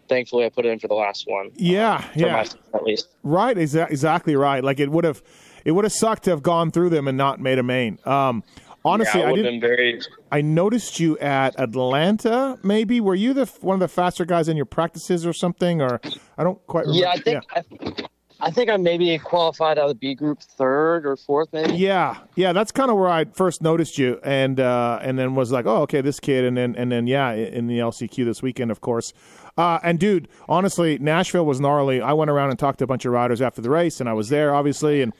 thankfully 0.08 0.46
I 0.46 0.48
put 0.48 0.64
it 0.64 0.70
in 0.70 0.78
for 0.78 0.88
the 0.88 0.94
last 0.94 1.26
one. 1.26 1.50
Yeah, 1.56 2.00
for 2.00 2.18
yeah. 2.20 2.32
my 2.32 2.46
at 2.78 2.84
least. 2.84 3.08
Right, 3.22 3.56
exa- 3.56 3.90
exactly 3.90 4.34
right. 4.36 4.64
Like 4.64 4.80
it 4.80 4.88
would 4.90 5.04
have, 5.04 5.22
it 5.68 5.72
would 5.72 5.84
have 5.84 5.92
sucked 5.92 6.22
to 6.22 6.30
have 6.30 6.42
gone 6.42 6.70
through 6.70 6.88
them 6.88 7.06
and 7.06 7.18
not 7.18 7.40
made 7.40 7.58
a 7.58 7.62
main. 7.62 7.98
Um, 8.06 8.42
honestly, 8.86 9.20
yeah, 9.20 9.26
I 9.26 9.28
I 9.28 9.34
did. 9.34 9.44
have 9.44 9.52
been 9.52 9.60
very. 9.60 10.00
I 10.32 10.40
noticed 10.40 10.98
you 10.98 11.18
at 11.18 11.60
Atlanta. 11.60 12.58
Maybe 12.62 13.02
were 13.02 13.14
you 13.14 13.34
the 13.34 13.44
one 13.60 13.74
of 13.74 13.80
the 13.80 13.88
faster 13.88 14.24
guys 14.24 14.48
in 14.48 14.56
your 14.56 14.64
practices 14.64 15.26
or 15.26 15.34
something? 15.34 15.82
Or 15.82 16.00
I 16.38 16.42
don't 16.42 16.66
quite 16.66 16.86
remember. 16.86 17.00
Yeah, 17.00 17.10
I 17.10 17.18
think 17.18 17.44
I, 17.54 18.06
I 18.40 18.50
think 18.50 18.70
I 18.70 18.78
maybe 18.78 19.18
qualified 19.18 19.78
out 19.78 19.84
of 19.84 19.88
the 19.90 19.94
B 19.96 20.14
group 20.14 20.40
third 20.40 21.04
or 21.04 21.16
fourth, 21.16 21.48
maybe. 21.52 21.74
Yeah, 21.74 22.16
yeah, 22.34 22.54
that's 22.54 22.72
kind 22.72 22.90
of 22.90 22.96
where 22.96 23.10
I 23.10 23.26
first 23.26 23.60
noticed 23.60 23.98
you, 23.98 24.20
and 24.24 24.58
uh, 24.58 25.00
and 25.02 25.18
then 25.18 25.34
was 25.34 25.52
like, 25.52 25.66
oh, 25.66 25.82
okay, 25.82 26.00
this 26.00 26.18
kid, 26.18 26.46
and 26.46 26.56
then 26.56 26.76
and 26.76 26.90
then 26.90 27.06
yeah, 27.06 27.32
in 27.32 27.66
the 27.66 27.78
LCQ 27.80 28.24
this 28.24 28.40
weekend, 28.40 28.70
of 28.70 28.80
course. 28.80 29.12
Uh, 29.58 29.80
and 29.82 29.98
dude, 29.98 30.28
honestly, 30.48 30.98
Nashville 30.98 31.44
was 31.44 31.60
gnarly. 31.60 32.00
I 32.00 32.14
went 32.14 32.30
around 32.30 32.50
and 32.50 32.58
talked 32.58 32.78
to 32.78 32.84
a 32.84 32.86
bunch 32.86 33.04
of 33.04 33.12
riders 33.12 33.42
after 33.42 33.60
the 33.60 33.68
race, 33.68 34.00
and 34.00 34.08
I 34.08 34.14
was 34.14 34.30
there, 34.30 34.54
obviously, 34.54 35.02
and 35.02 35.12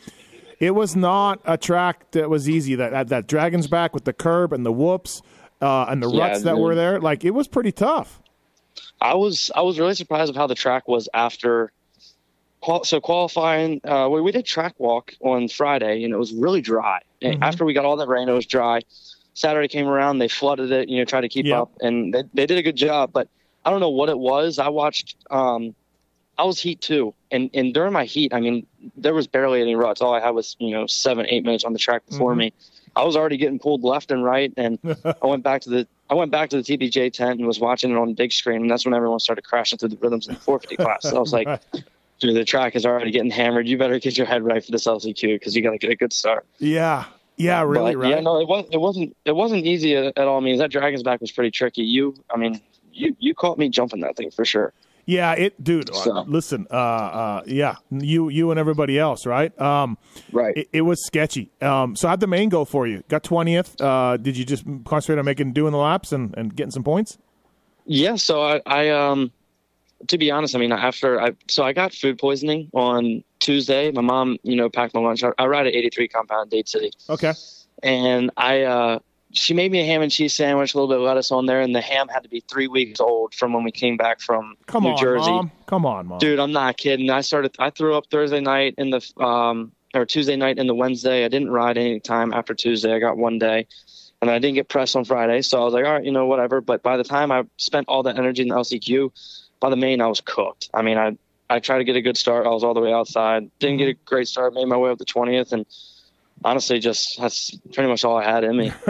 it 0.60 0.72
was 0.74 0.96
not 0.96 1.40
a 1.44 1.56
track 1.56 2.10
that 2.12 2.28
was 2.30 2.48
easy. 2.48 2.74
That 2.74 2.90
that, 2.92 3.08
that 3.08 3.26
Dragon's 3.26 3.66
Back 3.68 3.94
with 3.94 4.04
the 4.04 4.12
curb 4.12 4.52
and 4.52 4.64
the 4.66 4.72
whoops 4.72 5.22
uh, 5.60 5.86
and 5.88 6.02
the 6.02 6.10
Yeah, 6.10 6.28
ruts 6.28 6.42
that 6.42 6.54
dude. 6.54 6.62
were 6.62 6.74
there, 6.74 7.00
like 7.00 7.24
it 7.24 7.30
was 7.32 7.48
pretty 7.48 7.72
tough. 7.72 8.20
I 9.00 9.14
was 9.14 9.50
I 9.54 9.62
was 9.62 9.78
really 9.78 9.94
surprised 9.94 10.30
of 10.30 10.36
how 10.36 10.46
the 10.46 10.54
track 10.54 10.88
was 10.88 11.08
after. 11.14 11.72
qual- 12.60 12.84
So 12.84 13.00
qualifying, 13.00 13.80
uh, 13.84 14.08
we, 14.10 14.20
we 14.20 14.32
did 14.32 14.44
track 14.44 14.74
walk 14.78 15.14
on 15.20 15.48
Friday, 15.48 16.02
and 16.04 16.12
it 16.12 16.16
was 16.16 16.32
really 16.32 16.60
dry. 16.60 17.00
Mhm. 17.22 17.38
After 17.42 17.64
we 17.64 17.72
got 17.72 17.84
all 17.84 17.96
that 17.96 18.08
rain, 18.08 18.28
it 18.28 18.32
was 18.32 18.46
dry. 18.46 18.80
Saturday 19.34 19.68
came 19.68 19.86
around, 19.86 20.18
they 20.18 20.26
flooded 20.28 20.72
it, 20.72 20.88
you 20.88 20.98
know, 20.98 21.04
tried 21.04 21.20
to 21.20 21.28
keep 21.28 21.46
Yeah. 21.46 21.62
up, 21.62 21.70
and 21.80 22.12
they, 22.12 22.22
they 22.34 22.46
did 22.46 22.58
a 22.58 22.62
good 22.62 22.74
job. 22.76 23.10
But 23.12 23.28
I 23.64 23.70
don't 23.70 23.78
know 23.80 23.90
what 23.90 24.08
it 24.08 24.18
was. 24.18 24.58
I 24.58 24.68
watched. 24.68 25.16
Um, 25.30 25.74
I 26.38 26.44
was 26.44 26.60
heat 26.60 26.80
two, 26.80 27.14
and 27.30 27.50
and 27.52 27.74
during 27.74 27.92
my 27.92 28.04
heat, 28.04 28.32
I 28.32 28.40
mean, 28.40 28.66
there 28.96 29.12
was 29.14 29.26
barely 29.26 29.60
any 29.60 29.74
ruts. 29.74 30.00
All 30.00 30.14
I 30.14 30.20
had 30.20 30.30
was 30.30 30.56
you 30.60 30.70
know 30.70 30.86
seven, 30.86 31.26
eight 31.28 31.44
minutes 31.44 31.64
on 31.64 31.72
the 31.72 31.78
track 31.78 32.06
before 32.08 32.34
Mhm. 32.34 32.38
me. 32.38 32.52
I 32.96 33.04
was 33.04 33.16
already 33.16 33.36
getting 33.36 33.58
pulled 33.58 33.82
left 33.84 34.10
and 34.10 34.24
right, 34.24 34.52
and 34.56 34.78
I 35.22 35.26
went 35.26 35.42
back 35.42 35.62
to 35.62 35.70
the 35.70 35.88
I 36.10 36.14
went 36.14 36.30
back 36.30 36.50
to 36.50 36.56
the 36.56 36.62
TPJ 36.62 37.12
tent 37.12 37.38
and 37.38 37.46
was 37.46 37.60
watching 37.60 37.90
it 37.90 37.96
on 37.96 38.08
the 38.08 38.14
big 38.14 38.32
screen, 38.32 38.62
and 38.62 38.70
that's 38.70 38.84
when 38.84 38.94
everyone 38.94 39.18
started 39.20 39.42
crashing 39.44 39.78
through 39.78 39.90
the 39.90 39.96
rhythms 40.00 40.26
in 40.28 40.34
the 40.34 40.40
450 40.40 40.76
class. 40.82 41.02
So 41.02 41.16
I 41.16 41.20
was 41.20 41.32
like, 41.32 41.46
Right. 41.48 41.60
dude, 42.20 42.34
the 42.36 42.44
track 42.44 42.76
is 42.76 42.86
already 42.86 43.10
getting 43.10 43.30
hammered. 43.30 43.66
You 43.68 43.76
better 43.76 43.98
get 43.98 44.16
your 44.16 44.26
head 44.26 44.42
right 44.42 44.64
for 44.64 44.70
this 44.72 44.86
LCQ 44.86 45.34
because 45.34 45.54
you 45.56 45.62
got 45.62 45.72
to 45.72 45.78
get 45.78 45.90
a 45.90 45.96
good 45.96 46.12
start. 46.12 46.46
yeah, 46.58 47.04
yeah, 47.36 47.62
really, 47.62 47.94
but, 47.94 48.00
right? 48.02 48.10
Yeah, 48.10 48.20
no, 48.20 48.40
it 48.40 48.48
wasn't. 48.48 48.74
It 48.74 48.78
wasn't. 48.80 49.16
It 49.24 49.32
wasn't 49.36 49.66
easy 49.66 49.96
at, 49.96 50.16
at 50.16 50.26
all. 50.28 50.40
mean, 50.40 50.56
that 50.58 50.70
Dragon's 50.70 51.02
back 51.02 51.20
was 51.20 51.30
pretty 51.32 51.50
tricky. 51.50 51.82
You, 51.82 52.14
I 52.32 52.36
mean, 52.38 52.60
you 52.92 53.14
you 53.18 53.34
caught 53.34 53.58
me 53.58 53.68
jumping 53.68 54.00
that 54.00 54.16
thing 54.16 54.30
for 54.30 54.44
sure. 54.44 54.72
Yeah, 55.08 55.32
it, 55.32 55.64
dude. 55.64 55.88
So- 55.94 56.14
uh, 56.18 56.24
listen, 56.26 56.66
uh, 56.70 56.74
uh, 56.74 57.42
yeah, 57.46 57.76
you, 57.90 58.28
you, 58.28 58.50
and 58.50 58.60
everybody 58.60 58.98
else, 58.98 59.24
right? 59.24 59.58
Um, 59.58 59.96
Right. 60.32 60.54
it, 60.54 60.68
it 60.70 60.80
was 60.82 61.02
sketchy. 61.06 61.50
Um, 61.62 61.96
so 61.96 62.08
how'd 62.08 62.20
the 62.20 62.26
main 62.26 62.50
go 62.50 62.66
for 62.66 62.86
you? 62.86 63.02
Got 63.08 63.22
twentieth. 63.24 63.80
Uh, 63.80 64.18
did 64.18 64.36
you 64.36 64.44
just 64.44 64.64
concentrate 64.84 65.18
on 65.18 65.24
making 65.24 65.54
doing 65.54 65.72
the 65.72 65.78
laps 65.78 66.12
and, 66.12 66.36
and 66.36 66.54
getting 66.54 66.72
some 66.72 66.84
points? 66.84 67.16
Yeah, 67.86 68.16
so 68.16 68.42
I, 68.42 68.60
I 68.66 68.90
um 68.90 69.32
to 70.08 70.18
be 70.18 70.30
honest, 70.30 70.54
I 70.54 70.58
mean 70.58 70.72
after 70.72 71.18
I 71.18 71.30
so 71.48 71.62
I 71.64 71.72
got 71.72 71.94
food 71.94 72.18
poisoning 72.18 72.68
on 72.74 73.24
Tuesday. 73.40 73.90
My 73.90 74.02
mom, 74.02 74.36
you 74.42 74.56
know, 74.56 74.68
packed 74.68 74.92
my 74.92 75.00
lunch. 75.00 75.24
I, 75.24 75.30
I 75.38 75.46
ride 75.46 75.66
at 75.66 75.74
83 75.74 76.08
compound 76.08 76.50
Dade 76.50 76.68
City. 76.68 76.90
Okay. 77.08 77.32
And 77.82 78.30
I 78.36 78.62
uh 78.64 78.98
she 79.32 79.54
made 79.54 79.70
me 79.70 79.80
a 79.80 79.84
ham 79.84 80.02
and 80.02 80.10
cheese 80.10 80.34
sandwich, 80.34 80.74
a 80.74 80.76
little 80.76 80.88
bit 80.88 80.98
of 80.98 81.04
lettuce 81.04 81.30
on 81.30 81.46
there, 81.46 81.60
and 81.60 81.74
the 81.74 81.80
ham 81.80 82.08
had 82.08 82.22
to 82.22 82.28
be 82.28 82.40
three 82.40 82.66
weeks 82.68 83.00
old 83.00 83.34
from 83.34 83.52
when 83.52 83.62
we 83.62 83.72
came 83.72 83.96
back 83.96 84.20
from 84.20 84.56
Come 84.66 84.84
New 84.84 84.90
on, 84.90 84.96
Jersey. 84.96 85.30
mom. 85.30 85.50
Come 85.66 85.84
on, 85.86 86.06
mom. 86.06 86.18
Dude, 86.18 86.38
I'm 86.38 86.52
not 86.52 86.76
kidding. 86.76 87.10
I 87.10 87.20
started 87.20 87.54
I 87.58 87.70
threw 87.70 87.94
up 87.94 88.06
Thursday 88.10 88.40
night 88.40 88.74
in 88.78 88.90
the 88.90 89.22
um 89.22 89.72
or 89.94 90.04
Tuesday 90.06 90.36
night 90.36 90.58
and 90.58 90.68
the 90.68 90.74
Wednesday. 90.74 91.24
I 91.24 91.28
didn't 91.28 91.50
ride 91.50 91.78
any 91.78 92.00
time 92.00 92.32
after 92.32 92.54
Tuesday. 92.54 92.94
I 92.94 92.98
got 92.98 93.16
one 93.16 93.38
day. 93.38 93.66
And 94.20 94.30
I 94.30 94.40
didn't 94.40 94.56
get 94.56 94.68
pressed 94.68 94.96
on 94.96 95.04
Friday. 95.04 95.42
So 95.42 95.60
I 95.60 95.64
was 95.64 95.72
like, 95.72 95.84
all 95.84 95.92
right, 95.92 96.04
you 96.04 96.10
know, 96.10 96.26
whatever. 96.26 96.60
But 96.60 96.82
by 96.82 96.96
the 96.96 97.04
time 97.04 97.30
I 97.30 97.44
spent 97.56 97.86
all 97.88 98.02
that 98.02 98.18
energy 98.18 98.42
in 98.42 98.48
the 98.48 98.56
LCQ, 98.56 99.12
by 99.60 99.70
the 99.70 99.76
main 99.76 100.00
I 100.00 100.08
was 100.08 100.20
cooked. 100.20 100.70
I 100.74 100.82
mean 100.82 100.98
I 100.98 101.16
I 101.50 101.60
tried 101.60 101.78
to 101.78 101.84
get 101.84 101.96
a 101.96 102.02
good 102.02 102.16
start. 102.16 102.46
I 102.46 102.50
was 102.50 102.64
all 102.64 102.74
the 102.74 102.80
way 102.80 102.92
outside. 102.92 103.50
Didn't 103.58 103.78
get 103.78 103.88
a 103.88 103.94
great 103.94 104.26
start, 104.28 104.54
made 104.54 104.66
my 104.66 104.76
way 104.76 104.90
up 104.90 104.98
the 104.98 105.04
twentieth 105.04 105.52
and 105.52 105.64
honestly 106.44 106.78
just 106.78 107.18
that's 107.20 107.56
pretty 107.72 107.88
much 107.88 108.04
all 108.04 108.16
I 108.16 108.24
had 108.24 108.44
in 108.44 108.56
me. 108.56 108.72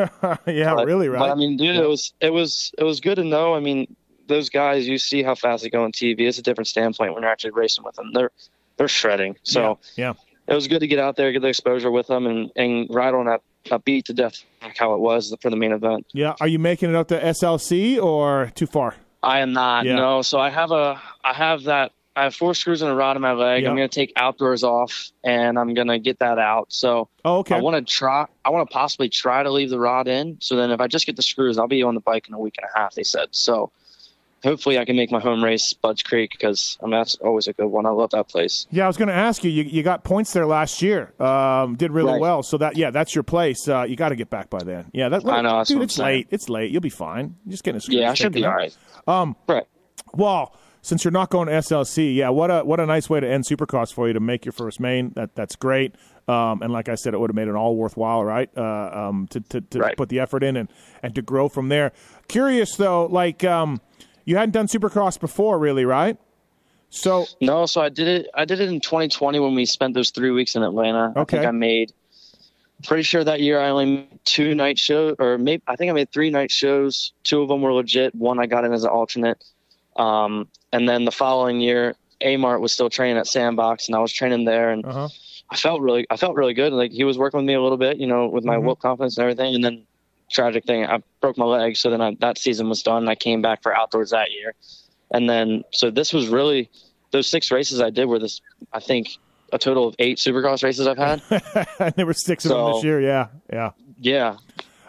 yeah, 0.46 0.74
But- 0.74 0.86
really, 0.86 1.09
But 1.09 1.30
I 1.30 1.34
mean, 1.34 1.57
dude, 1.57 1.76
it 1.76 1.88
was 1.88 2.12
it 2.20 2.32
was 2.32 2.72
it 2.78 2.84
was 2.84 3.01
good 3.01 3.16
to 3.16 3.24
know. 3.24 3.55
I 3.55 3.61
mean, 3.61 3.94
those 4.26 4.49
guys, 4.51 4.86
you 4.86 4.99
see 4.99 5.22
how 5.22 5.34
fast 5.34 5.62
they 5.62 5.70
go 5.70 5.84
on 5.84 5.92
TV. 5.92 6.20
It's 6.20 6.38
a 6.38 6.42
different 6.42 6.68
standpoint 6.68 7.14
when 7.14 7.22
you're 7.22 7.32
actually 7.32 7.53
racing 7.53 7.84
with 7.84 7.94
them. 7.96 8.12
They're 8.12 8.30
they're 8.76 8.88
shredding. 8.88 9.36
So 9.42 9.78
yeah, 9.96 10.12
it 10.46 10.55
was 10.55 10.68
good 10.68 10.80
to 10.80 10.86
get 10.86 10.99
out 10.99 11.16
there, 11.16 11.32
get 11.32 11.42
the 11.42 11.49
exposure 11.49 11.90
with 11.90 12.07
them, 12.09 12.26
and 12.26 12.51
and 12.57 12.86
ride 12.90 13.14
on 13.14 13.26
that, 13.26 13.40
that 13.70 13.84
beat 13.84 14.05
to 14.07 14.14
death 14.14 14.44
like 14.62 14.76
how 14.76 14.94
it 14.94 15.01
was 15.01 15.34
for 15.40 15.51
the 15.51 15.57
main 15.57 15.72
event. 15.72 16.07
yeah. 16.12 16.34
Are 16.40 16.49
you 16.49 16.59
making 16.59 16.90
it 16.90 16.96
up 16.96 17.09
to 17.09 17.20
SLC 17.20 18.01
or 18.03 18.51
too 18.55 18.66
far? 18.66 18.96
I 19.22 19.40
am 19.40 19.53
not. 19.53 19.84
Yeah. 19.84 19.96
No. 19.96 20.22
So 20.22 20.38
I 20.38 20.51
have 20.51 20.70
a 20.70 21.01
I 21.24 21.32
have 21.32 21.64
that. 21.64 21.92
I 22.18 22.24
have 22.24 22.34
four 22.34 22.52
screws 22.54 22.82
and 22.82 22.90
a 22.90 22.94
rod 22.94 23.16
in 23.16 23.22
my 23.22 23.32
leg. 23.32 23.62
Yeah. 23.62 23.70
I'm 23.70 23.76
going 23.76 23.88
to 23.88 23.94
take 23.94 24.12
outdoors 24.16 24.64
off, 24.64 25.10
and 25.22 25.58
I'm 25.58 25.72
going 25.74 25.88
to 25.88 25.98
get 25.98 26.18
that 26.18 26.38
out. 26.38 26.72
So 26.72 27.08
Oh, 27.24 27.38
okay. 27.38 27.54
I 27.56 27.60
want 27.60 27.76
to 27.86 27.92
try. 27.92 28.26
I 28.44 28.50
want 28.50 28.68
to 28.68 28.72
possibly 28.72 29.08
try 29.08 29.42
to 29.42 29.50
leave 29.50 29.70
the 29.70 29.78
rod 29.78 30.08
in. 30.08 30.38
So 30.40 30.56
then, 30.56 30.70
if 30.70 30.80
I 30.80 30.86
just 30.88 31.06
get 31.06 31.16
the 31.16 31.22
screws, 31.22 31.58
I'll 31.58 31.68
be 31.68 31.82
on 31.82 31.94
the 31.94 32.00
bike 32.00 32.28
in 32.28 32.34
a 32.34 32.38
week 32.38 32.56
and 32.60 32.66
a 32.74 32.78
half. 32.78 32.94
They 32.94 33.04
said 33.04 33.28
so. 33.32 33.70
Hopefully, 34.44 34.78
I 34.78 34.84
can 34.84 34.94
make 34.94 35.10
my 35.10 35.18
home 35.18 35.42
race 35.42 35.72
Budds 35.72 36.02
Creek 36.04 36.30
because 36.30 36.78
I 36.80 36.84
mean 36.84 36.92
that's 36.92 37.16
always 37.16 37.48
a 37.48 37.52
good 37.52 37.66
one. 37.66 37.86
I 37.86 37.90
love 37.90 38.10
that 38.10 38.28
place. 38.28 38.68
Yeah, 38.70 38.84
I 38.84 38.86
was 38.86 38.96
going 38.96 39.08
to 39.08 39.14
ask 39.14 39.42
you, 39.42 39.50
you. 39.50 39.64
You 39.64 39.82
got 39.82 40.04
points 40.04 40.32
there 40.32 40.46
last 40.46 40.80
year. 40.80 41.12
Um, 41.20 41.74
did 41.74 41.90
really 41.90 42.12
Right. 42.12 42.20
well. 42.20 42.44
So 42.44 42.56
that 42.58 42.76
yeah, 42.76 42.92
that's 42.92 43.16
your 43.16 43.24
place. 43.24 43.66
Uh, 43.68 43.82
you 43.88 43.96
got 43.96 44.10
to 44.10 44.16
get 44.16 44.30
back 44.30 44.48
by 44.48 44.58
then. 44.62 44.90
Yeah, 44.92 45.08
that. 45.08 45.26
I 45.26 45.40
know, 45.40 45.58
that's 45.58 45.70
dude. 45.70 45.82
it's 45.82 45.98
late. 45.98 46.28
It's 46.30 46.48
late. 46.48 46.70
You'll 46.70 46.80
be 46.80 46.88
fine. 46.88 47.34
You're 47.44 47.50
just 47.50 47.64
getting 47.64 47.78
a 47.78 47.80
screw. 47.80 47.96
Yeah, 47.96 48.12
I 48.12 48.14
should 48.14 48.32
be 48.32 48.44
all 48.44 48.54
right. 48.54 48.76
Um, 49.08 49.34
Right. 49.48 49.64
well, 50.14 50.54
since 50.89 51.05
you're 51.05 51.12
not 51.12 51.28
going 51.28 51.49
to 51.49 51.53
SLC, 51.53 52.14
yeah, 52.14 52.30
what 52.30 52.51
a 52.51 52.61
what 52.64 52.80
a 52.80 52.86
nice 52.86 53.11
way 53.11 53.20
to 53.20 53.28
end 53.28 53.45
Supercross 53.45 53.93
for 53.93 54.07
you 54.07 54.14
to 54.14 54.20
make 54.20 54.47
your 54.47 54.53
first 54.53 54.80
main. 54.80 55.11
That 55.16 55.34
that's 55.34 55.55
great. 55.55 55.95
Um, 56.26 56.62
and 56.62 56.72
like 56.72 56.89
I 56.89 56.95
said, 56.95 57.12
it 57.12 57.20
would 57.20 57.28
have 57.28 57.34
made 57.36 57.49
it 57.49 57.55
all 57.55 57.76
worthwhile, 57.76 58.24
right? 58.24 58.49
Uh, 58.57 58.62
um, 59.09 59.26
to 59.28 59.41
to, 59.41 59.61
to 59.61 59.78
Right. 59.80 59.97
put 59.99 60.09
the 60.09 60.18
effort 60.18 60.43
in 60.43 60.57
and 60.57 60.70
and 61.03 61.14
to 61.14 61.20
grow 61.20 61.51
from 61.51 61.68
there. 61.68 61.93
Curious 62.28 62.76
though, 62.76 63.05
like 63.05 63.45
um, 63.45 63.82
you 64.24 64.36
hadn't 64.36 64.53
done 64.53 64.66
Supercross 64.66 65.20
before, 65.20 65.59
really, 65.59 65.84
right? 65.84 66.16
So 66.89 67.26
No, 67.43 67.66
so 67.66 67.82
I 67.82 67.91
did 67.91 68.09
it. 68.09 68.30
I 68.34 68.47
did 68.47 68.61
it 68.61 68.70
in 68.70 68.80
2020 68.80 69.39
when 69.41 69.55
we 69.55 69.66
spent 69.66 69.93
those 69.93 70.09
three 70.11 70.30
weeks 70.30 70.57
in 70.57 70.62
Atlanta. 70.62 71.12
I 71.14 71.20
Okay. 71.20 71.36
think 71.36 71.47
I 71.49 71.51
made. 71.51 71.93
Pretty 72.86 73.03
sure 73.03 73.24
that 73.24 73.41
year 73.41 73.61
I 73.61 73.68
only 73.70 73.86
made 73.86 74.20
two 74.24 74.55
night 74.55 74.78
shows, 74.78 75.16
or 75.18 75.36
maybe 75.36 75.62
I 75.66 75.76
think 75.76 75.91
I 75.91 75.93
made 75.93 76.11
three 76.12 76.30
night 76.30 76.51
shows. 76.51 77.12
Two 77.24 77.43
of 77.43 77.49
them 77.49 77.61
were 77.61 77.74
legit. 77.74 78.14
One 78.14 78.39
I 78.39 78.47
got 78.47 78.64
in 78.64 78.72
as 78.72 78.84
an 78.84 78.91
alternate. 78.91 79.45
Um, 79.99 80.49
and 80.72 80.88
then 80.88 81.05
the 81.05 81.11
following 81.12 81.61
year, 81.61 81.94
Amart 82.22 82.61
was 82.61 82.72
still 82.72 82.88
training 82.90 83.16
at 83.18 83.26
Sandbox, 83.26 83.88
and 83.88 83.96
I 83.96 83.99
was 84.01 84.12
training 84.12 84.44
there, 84.44 84.70
and 84.70 84.84
uh 84.86 84.92
huh. 84.92 85.09
I 85.51 85.57
felt 85.57 85.80
really, 85.80 86.07
I 86.11 86.16
felt 86.16 86.36
really 86.36 86.53
good. 86.55 86.72
Like 86.74 86.92
he 86.92 87.05
was 87.05 87.16
working 87.16 87.38
with 87.38 87.46
me 87.46 87.55
a 87.55 87.62
little 87.62 87.78
bit, 87.78 87.96
you 87.96 88.07
know, 88.07 88.26
with 88.28 88.44
my 88.44 88.57
Mhm. 88.57 88.64
whoop 88.64 88.80
confidence 88.80 89.16
and 89.16 89.22
everything. 89.22 89.55
And 89.55 89.64
then 89.64 89.84
tragic 90.30 90.64
thing, 90.66 90.84
I 90.84 91.03
broke 91.22 91.38
my 91.38 91.46
leg. 91.46 91.74
So 91.76 91.88
then 91.88 92.03
I, 92.03 92.16
that 92.20 92.36
season 92.36 92.68
was 92.68 92.82
done. 92.82 92.99
And 93.05 93.09
I 93.09 93.14
came 93.14 93.40
back 93.40 93.62
for 93.62 93.74
outdoors 93.74 94.11
that 94.11 94.30
year. 94.30 94.53
And 95.11 95.28
then, 95.30 95.64
so 95.72 95.90
this 95.90 96.12
was 96.12 96.28
really, 96.28 96.68
those 97.12 97.28
six 97.28 97.51
races 97.51 97.80
I 97.80 97.88
did 97.88 98.05
were 98.05 98.18
this, 98.18 98.42
I 98.74 98.80
think 98.80 99.09
a 99.51 99.59
total 99.59 99.88
of 99.88 99.94
eight 99.99 100.18
supercross 100.18 100.62
races 100.62 100.86
I've 100.86 100.99
had. 100.99 101.22
and 101.80 101.94
there 101.96 102.05
were 102.05 102.12
six 102.12 102.44
of 102.44 102.51
them 102.51 102.72
this 102.74 102.84
year. 102.84 103.01
Yeah, 103.01 103.28
yeah. 103.51 103.70
yeah. 103.99 104.36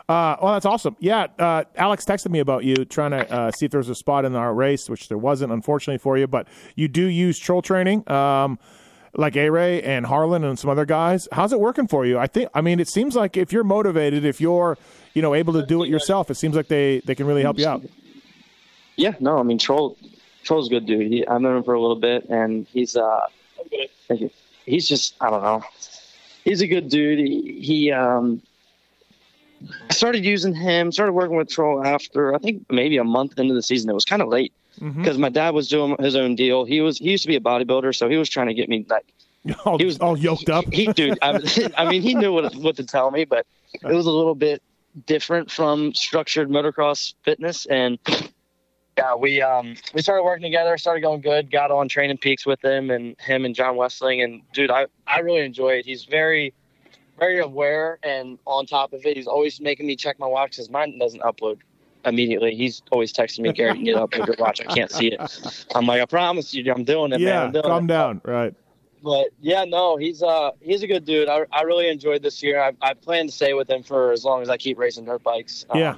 Uh, 0.09 0.35
well, 0.41 0.53
that's 0.53 0.65
awesome. 0.65 0.97
Yeah, 0.99 1.27
uh, 1.37 1.63
Alex 1.75 2.03
texted 2.03 2.31
me 2.31 2.39
about 2.39 2.63
you 2.63 2.83
trying 2.83 3.11
to 3.11 3.31
uh, 3.31 3.51
see 3.51 3.67
if 3.67 3.71
there 3.71 3.77
was 3.77 3.89
a 3.89 3.95
spot 3.95 4.25
in 4.25 4.35
our 4.35 4.53
race, 4.53 4.89
which 4.89 5.07
there 5.07 5.19
wasn't, 5.19 5.53
unfortunately 5.53 5.99
for 5.99 6.17
you. 6.17 6.25
But 6.25 6.47
you 6.75 6.87
do 6.87 7.05
use 7.05 7.37
troll 7.37 7.61
training, 7.61 8.09
um, 8.09 8.57
like 9.13 9.37
A 9.37 9.51
Ray 9.51 9.83
and 9.83 10.07
Harlan 10.07 10.43
and 10.43 10.57
some 10.57 10.69
other 10.71 10.85
guys. 10.85 11.27
How's 11.31 11.53
it 11.53 11.59
working 11.59 11.87
for 11.87 12.07
you? 12.07 12.17
I 12.17 12.25
think. 12.25 12.49
I 12.55 12.61
mean, 12.61 12.79
it 12.79 12.89
seems 12.89 13.15
like 13.15 13.37
if 13.37 13.53
you're 13.53 13.63
motivated, 13.63 14.25
if 14.25 14.41
you're, 14.41 14.79
you 15.13 15.21
know, 15.21 15.35
able 15.35 15.53
to 15.53 15.63
do 15.63 15.83
it 15.83 15.89
yourself, 15.89 16.31
it 16.31 16.35
seems 16.35 16.55
like 16.55 16.67
they 16.67 17.01
they 17.05 17.13
can 17.13 17.27
really 17.27 17.43
help 17.43 17.59
you 17.59 17.67
out. 17.67 17.83
Yeah. 18.95 19.13
No, 19.19 19.37
I 19.37 19.43
mean, 19.43 19.59
Troll, 19.59 19.95
Troll's 20.43 20.69
good 20.69 20.87
dude. 20.87 21.11
He, 21.11 21.27
I've 21.27 21.39
known 21.39 21.57
him 21.57 21.63
for 21.63 21.75
a 21.75 21.79
little 21.79 21.95
bit 21.95 22.27
and 22.29 22.65
he's, 22.73 22.95
uh. 22.95 23.27
He's 24.65 24.87
just, 24.87 25.15
I 25.21 25.29
don't 25.29 25.43
know. 25.43 25.63
He's 26.43 26.61
a 26.61 26.67
good 26.67 26.89
dude. 26.89 27.19
He, 27.19 27.59
he 27.61 27.91
um, 27.91 28.41
I 29.89 29.93
started 29.93 30.25
using 30.25 30.53
him, 30.55 30.91
started 30.91 31.13
working 31.13 31.35
with 31.35 31.49
Troll 31.49 31.85
after 31.85 32.33
I 32.33 32.37
think 32.37 32.65
maybe 32.69 32.97
a 32.97 33.03
month 33.03 33.37
into 33.37 33.53
the 33.53 33.63
season. 33.63 33.89
It 33.89 33.93
was 33.93 34.05
kind 34.05 34.21
of 34.21 34.27
late 34.29 34.53
because 34.79 35.17
my 35.17 35.29
dad 35.29 35.53
was 35.53 35.67
doing 35.67 35.95
his 35.99 36.15
own 36.15 36.35
deal. 36.35 36.65
He 36.65 36.81
was 36.81 36.97
he 36.97 37.11
used 37.11 37.23
to 37.23 37.27
be 37.27 37.35
a 37.35 37.41
bodybuilder, 37.41 37.95
so 37.95 38.09
he 38.09 38.17
was 38.17 38.29
trying 38.29 38.47
to 38.47 38.53
get 38.53 38.69
me 38.69 38.85
like 38.89 39.05
all, 39.65 39.77
he 39.77 39.85
was 39.85 39.97
all 39.99 40.17
yoked 40.17 40.49
up. 40.49 40.65
He, 40.71 40.85
he 40.85 40.93
dude, 40.93 41.19
I, 41.21 41.39
I 41.77 41.89
mean, 41.89 42.01
he 42.01 42.13
knew 42.13 42.31
what 42.31 42.55
what 42.55 42.75
to 42.77 42.83
tell 42.83 43.11
me, 43.11 43.25
but 43.25 43.45
it 43.73 43.93
was 43.93 44.05
a 44.05 44.11
little 44.11 44.35
bit 44.35 44.61
different 45.05 45.51
from 45.51 45.93
structured 45.93 46.49
motocross 46.49 47.13
fitness, 47.23 47.65
and 47.65 47.99
yeah, 48.97 49.15
we 49.15 49.41
um 49.41 49.75
we 49.93 50.01
started 50.01 50.23
working 50.23 50.43
together, 50.43 50.77
started 50.77 51.01
going 51.01 51.21
good, 51.21 51.51
got 51.51 51.71
on 51.71 51.87
training 51.87 52.17
peaks 52.17 52.45
with 52.45 52.63
him 52.63 52.89
and 52.89 53.15
him 53.19 53.45
and 53.45 53.55
John 53.55 53.75
Westling, 53.75 54.21
and 54.21 54.41
dude, 54.53 54.71
I 54.71 54.87
I 55.07 55.19
really 55.19 55.41
enjoy 55.41 55.71
it. 55.71 55.85
He's 55.85 56.05
very 56.05 56.53
very 57.19 57.39
aware 57.39 57.99
and 58.03 58.39
on 58.45 58.65
top 58.65 58.93
of 58.93 59.05
it. 59.05 59.15
He's 59.17 59.27
always 59.27 59.59
making 59.61 59.85
me 59.87 59.95
check 59.95 60.19
my 60.19 60.27
watch 60.27 60.51
because 60.51 60.69
mine 60.69 60.97
doesn't 60.99 61.21
upload 61.21 61.59
immediately. 62.05 62.55
He's 62.55 62.81
always 62.91 63.11
texting 63.13 63.39
me, 63.41 63.51
Garrett, 63.53 63.83
get 63.83 63.95
up, 63.95 64.15
your 64.15 64.25
watch. 64.39 64.61
I 64.61 64.73
can't 64.73 64.91
see 64.91 65.07
it. 65.07 65.65
I'm 65.75 65.85
like, 65.85 66.01
I 66.01 66.05
promise 66.05 66.53
you, 66.53 66.71
I'm 66.73 66.83
doing 66.83 67.11
it, 67.11 67.19
man. 67.19 67.21
yeah, 67.21 67.43
I'm 67.43 67.51
doing 67.51 67.63
calm 67.63 67.83
it. 67.85 67.87
down. 67.87 68.21
Right. 68.23 68.53
But 69.03 69.27
yeah, 69.41 69.63
no, 69.65 69.95
he's 69.95 70.21
uh 70.21 70.51
he's 70.59 70.83
a 70.83 70.87
good 70.87 71.05
dude. 71.05 71.29
I, 71.29 71.45
I 71.53 71.61
really 71.61 71.87
enjoyed 71.89 72.21
this 72.21 72.43
year. 72.43 72.61
I, 72.61 72.73
I 72.81 72.93
plan 72.93 73.27
to 73.27 73.31
stay 73.31 73.53
with 73.53 73.69
him 73.69 73.81
for 73.83 74.11
as 74.11 74.25
long 74.25 74.41
as 74.41 74.49
I 74.49 74.57
keep 74.57 74.77
racing 74.77 75.05
dirt 75.05 75.23
bikes. 75.23 75.65
Um, 75.69 75.79
Yeah. 75.79 75.95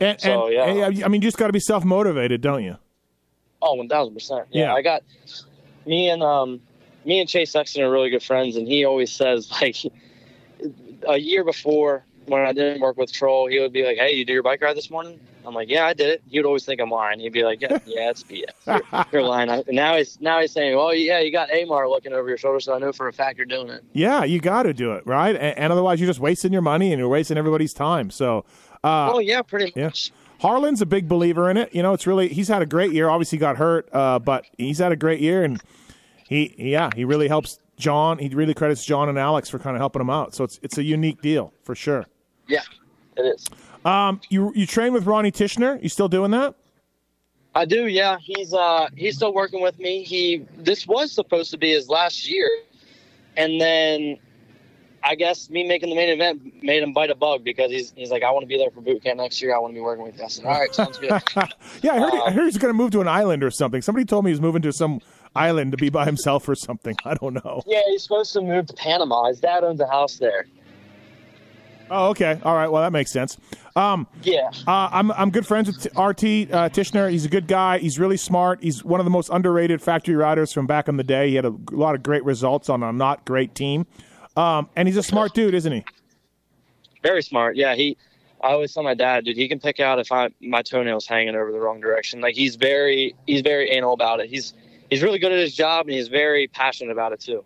And, 0.00 0.20
So, 0.20 0.46
and- 0.48 0.54
yeah. 0.54 0.86
and, 0.88 1.04
I 1.04 1.08
mean, 1.08 1.22
you 1.22 1.28
just 1.28 1.38
got 1.38 1.46
to 1.46 1.52
be 1.54 1.60
self 1.60 1.84
motivated, 1.84 2.40
don't 2.42 2.64
you? 2.64 2.76
Oh, 3.62 3.74
one 3.74 3.88
thousand 3.88 4.12
percent. 4.14 4.46
Yeah. 4.50 4.64
Yeah, 4.64 4.74
I 4.74 4.82
got 4.82 5.02
me 5.86 6.10
and 6.10 6.22
um 6.22 6.60
me 7.04 7.18
and 7.20 7.28
Chase 7.28 7.50
Sexton 7.50 7.82
are 7.82 7.90
really 7.90 8.10
good 8.10 8.22
friends, 8.22 8.56
and 8.56 8.66
he 8.68 8.84
always 8.84 9.10
says 9.10 9.50
like 9.62 9.76
a 11.08 11.18
year 11.18 11.44
before 11.44 12.04
when 12.26 12.42
I 12.42 12.52
didn't 12.52 12.80
work 12.80 12.96
with 12.96 13.12
Troll, 13.12 13.48
he 13.48 13.58
would 13.60 13.72
be 13.72 13.84
like, 13.84 13.96
"Hey, 13.96 14.12
you 14.12 14.24
do 14.24 14.32
your 14.32 14.42
bike 14.42 14.60
ride 14.62 14.76
this 14.76 14.90
morning?" 14.90 15.18
I'm 15.44 15.54
like, 15.54 15.68
"Yeah, 15.68 15.86
I 15.86 15.92
did 15.92 16.08
it." 16.08 16.22
He 16.28 16.38
would 16.38 16.46
always 16.46 16.64
think 16.64 16.80
I'm 16.80 16.90
lying. 16.90 17.20
He'd 17.20 17.32
be 17.32 17.42
like, 17.42 17.60
"Yeah, 17.60 17.78
yeah, 17.86 18.10
it's 18.10 18.22
BS. 18.22 18.44
You're, 18.66 19.06
you're 19.12 19.22
lying." 19.22 19.50
I, 19.50 19.64
now 19.68 19.96
he's 19.96 20.20
now 20.20 20.40
he's 20.40 20.52
saying, 20.52 20.76
"Well, 20.76 20.94
yeah, 20.94 21.20
you 21.20 21.32
got 21.32 21.52
Amar 21.52 21.88
looking 21.88 22.12
over 22.12 22.28
your 22.28 22.38
shoulder, 22.38 22.60
so 22.60 22.74
I 22.74 22.78
know 22.78 22.92
for 22.92 23.08
a 23.08 23.12
fact 23.12 23.38
you're 23.38 23.46
doing 23.46 23.68
it." 23.68 23.84
Yeah, 23.92 24.24
you 24.24 24.40
got 24.40 24.64
to 24.64 24.72
do 24.72 24.92
it, 24.92 25.06
right? 25.06 25.34
And, 25.34 25.58
and 25.58 25.72
otherwise, 25.72 26.00
you're 26.00 26.08
just 26.08 26.20
wasting 26.20 26.52
your 26.52 26.62
money 26.62 26.92
and 26.92 26.98
you're 26.98 27.08
wasting 27.08 27.36
everybody's 27.36 27.74
time. 27.74 28.10
So, 28.10 28.44
uh, 28.84 29.12
oh 29.14 29.18
yeah, 29.18 29.42
pretty 29.42 29.72
yeah. 29.74 29.86
much. 29.86 30.12
Harlan's 30.40 30.82
a 30.82 30.86
big 30.86 31.08
believer 31.08 31.48
in 31.50 31.56
it. 31.56 31.72
You 31.74 31.82
know, 31.82 31.92
it's 31.92 32.06
really 32.06 32.28
he's 32.28 32.48
had 32.48 32.62
a 32.62 32.66
great 32.66 32.92
year. 32.92 33.08
Obviously, 33.08 33.38
got 33.38 33.56
hurt, 33.56 33.88
uh, 33.92 34.18
but 34.18 34.44
he's 34.58 34.78
had 34.78 34.92
a 34.92 34.96
great 34.96 35.20
year, 35.20 35.44
and 35.44 35.60
he 36.28 36.54
yeah 36.56 36.90
he 36.94 37.04
really 37.04 37.28
helps 37.28 37.58
John. 37.78 38.18
He 38.18 38.28
really 38.28 38.54
credits 38.54 38.84
John 38.84 39.08
and 39.08 39.18
Alex 39.18 39.48
for 39.48 39.58
kind 39.58 39.76
of 39.76 39.80
helping 39.80 40.00
him 40.02 40.10
out. 40.10 40.34
So 40.34 40.44
it's 40.44 40.58
it's 40.62 40.78
a 40.78 40.82
unique 40.82 41.20
deal 41.20 41.52
for 41.64 41.74
sure. 41.74 42.06
Yeah, 42.48 42.62
it 43.16 43.22
is. 43.22 43.46
Um, 43.84 44.20
you 44.28 44.52
you 44.54 44.66
train 44.66 44.92
with 44.92 45.06
Ronnie 45.06 45.32
Tichenor? 45.32 45.82
You 45.82 45.88
still 45.88 46.08
doing 46.08 46.30
that? 46.32 46.54
I 47.54 47.64
do, 47.64 47.86
yeah. 47.86 48.16
He's 48.20 48.54
uh 48.54 48.88
he's 48.96 49.16
still 49.16 49.34
working 49.34 49.60
with 49.62 49.78
me. 49.78 50.02
He 50.02 50.46
this 50.56 50.86
was 50.86 51.12
supposed 51.12 51.50
to 51.50 51.58
be 51.58 51.70
his 51.72 51.88
last 51.88 52.28
year, 52.30 52.48
and 53.36 53.60
then 53.60 54.18
I 55.04 55.16
guess 55.16 55.50
me 55.50 55.66
making 55.66 55.90
the 55.90 55.96
main 55.96 56.08
event 56.10 56.62
made 56.62 56.82
him 56.82 56.92
bite 56.92 57.10
a 57.10 57.14
bug 57.14 57.42
because 57.44 57.70
he's 57.70 57.92
he's 57.96 58.10
like, 58.10 58.22
I 58.22 58.30
want 58.30 58.44
to 58.44 58.46
be 58.46 58.56
there 58.56 58.70
for 58.70 58.80
boot 58.80 59.02
camp 59.02 59.18
next 59.18 59.42
year. 59.42 59.54
I 59.54 59.58
want 59.58 59.72
to 59.72 59.74
be 59.74 59.80
working 59.80 60.04
with 60.04 60.16
you. 60.16 60.24
I 60.24 60.28
said, 60.28 60.44
all 60.44 60.58
right, 60.58 60.74
sounds 60.74 60.96
good. 60.98 61.10
yeah, 61.82 61.92
I 61.94 61.98
heard, 61.98 62.14
Uh, 62.14 62.22
I 62.24 62.30
heard 62.30 62.44
he's 62.44 62.56
going 62.58 62.72
to 62.72 62.76
move 62.78 62.92
to 62.92 63.00
an 63.00 63.08
island 63.08 63.42
or 63.42 63.50
something. 63.50 63.82
Somebody 63.82 64.04
told 64.06 64.24
me 64.24 64.30
he's 64.30 64.40
moving 64.40 64.62
to 64.62 64.72
some 64.72 65.00
island 65.34 65.72
to 65.72 65.76
be 65.78 65.88
by 65.90 66.04
himself 66.04 66.48
or 66.48 66.54
something. 66.54 66.96
I 67.04 67.14
don't 67.14 67.34
know. 67.44 67.62
yeah, 67.66 67.80
he's 67.88 68.02
supposed 68.02 68.32
to 68.34 68.40
move 68.40 68.66
to 68.66 68.74
Panama. 68.74 69.28
His 69.28 69.40
dad 69.40 69.64
owns 69.64 69.80
a 69.80 69.86
house 69.86 70.16
there. 70.18 70.46
Oh, 71.90 72.08
okay. 72.10 72.40
All 72.42 72.54
right. 72.54 72.68
Well, 72.68 72.82
that 72.82 72.92
makes 72.92 73.12
sense. 73.12 73.36
Um, 73.76 74.06
Yeah, 74.22 74.50
uh, 74.66 74.88
I'm 74.92 75.10
I'm 75.12 75.30
good 75.30 75.46
friends 75.46 75.66
with 75.68 75.82
T- 75.82 75.88
RT 75.90 76.52
uh, 76.54 76.68
Tichenor. 76.70 77.10
He's 77.10 77.24
a 77.24 77.28
good 77.28 77.46
guy. 77.46 77.78
He's 77.78 77.98
really 77.98 78.16
smart. 78.16 78.62
He's 78.62 78.82
one 78.84 79.00
of 79.00 79.04
the 79.04 79.10
most 79.10 79.28
underrated 79.30 79.82
factory 79.82 80.14
riders 80.14 80.52
from 80.52 80.66
back 80.66 80.88
in 80.88 80.96
the 80.96 81.04
day. 81.04 81.28
He 81.30 81.34
had 81.36 81.44
a 81.44 81.54
lot 81.70 81.94
of 81.94 82.02
great 82.02 82.24
results 82.24 82.68
on 82.68 82.82
a 82.82 82.92
not 82.92 83.24
great 83.24 83.54
team. 83.54 83.86
Um, 84.36 84.68
and 84.76 84.88
he's 84.88 84.96
a 84.96 85.02
smart 85.02 85.34
dude, 85.34 85.54
isn't 85.54 85.72
he? 85.72 85.84
very 87.02 87.22
smart. 87.22 87.56
Yeah, 87.56 87.74
he. 87.74 87.96
I 88.42 88.52
always 88.52 88.72
tell 88.72 88.82
my 88.82 88.94
dad, 88.94 89.24
dude, 89.24 89.36
he 89.36 89.46
can 89.48 89.60
pick 89.60 89.78
out 89.80 89.98
if 89.98 90.10
I 90.12 90.28
my 90.40 90.62
toenails 90.62 91.06
hanging 91.06 91.34
over 91.34 91.52
the 91.52 91.58
wrong 91.60 91.80
direction. 91.80 92.20
Like 92.20 92.34
he's 92.36 92.56
very 92.56 93.14
he's 93.26 93.40
very 93.42 93.70
anal 93.70 93.92
about 93.92 94.20
it. 94.20 94.30
He's 94.30 94.54
he's 94.92 95.02
really 95.02 95.18
good 95.18 95.32
at 95.32 95.38
his 95.38 95.54
job 95.54 95.86
and 95.86 95.94
he's 95.96 96.08
very 96.08 96.46
passionate 96.48 96.92
about 96.92 97.12
it 97.12 97.20
too. 97.20 97.42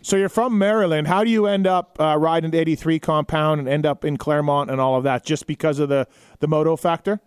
So 0.00 0.16
you're 0.16 0.28
from 0.28 0.56
Maryland. 0.56 1.08
How 1.08 1.24
do 1.24 1.30
you 1.30 1.46
end 1.46 1.66
up 1.66 1.96
uh, 2.00 2.16
riding 2.16 2.52
the 2.52 2.58
83 2.58 3.00
compound 3.00 3.58
and 3.58 3.68
end 3.68 3.84
up 3.84 4.04
in 4.04 4.16
Clermont 4.16 4.70
and 4.70 4.80
all 4.80 4.96
of 4.96 5.02
that? 5.04 5.24
Just 5.24 5.46
because 5.46 5.80
of 5.80 5.88
the 5.88 6.06
the 6.38 6.46
moto 6.46 6.76
factor? 6.76 7.20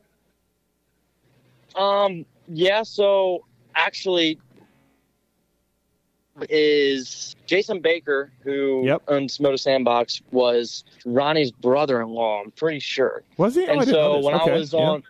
Um, 1.75 2.25
yeah, 2.47 2.83
so 2.83 3.45
actually 3.75 4.39
is 6.49 7.35
Jason 7.45 7.81
Baker, 7.81 8.31
who 8.41 8.83
Yep. 8.85 9.03
owns 9.09 9.39
Moto 9.39 9.57
Sandbox, 9.57 10.21
was 10.31 10.83
Ronnie's 11.05 11.51
brother-in-law. 11.51 12.43
I'm 12.43 12.51
pretty 12.51 12.79
sure. 12.79 13.23
Was 13.37 13.55
he? 13.55 13.65
Oh, 13.67 13.71
and 13.71 13.79
didn't 13.81 13.93
so 13.93 14.15
this. 14.15 14.25
when 14.25 14.35
Okay, 14.35 14.51
I 14.51 14.55
was 14.57 14.73
yeah. 14.73 14.79
on, 14.79 15.03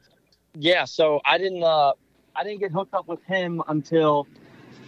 yeah. 0.55 0.85
so 0.85 1.21
I 1.25 1.37
didn't, 1.37 1.63
uh, 1.63 1.93
I 2.41 2.43
didn't 2.43 2.59
get 2.59 2.71
hooked 2.71 2.95
up 2.95 3.07
with 3.07 3.23
him 3.25 3.61
until 3.67 4.27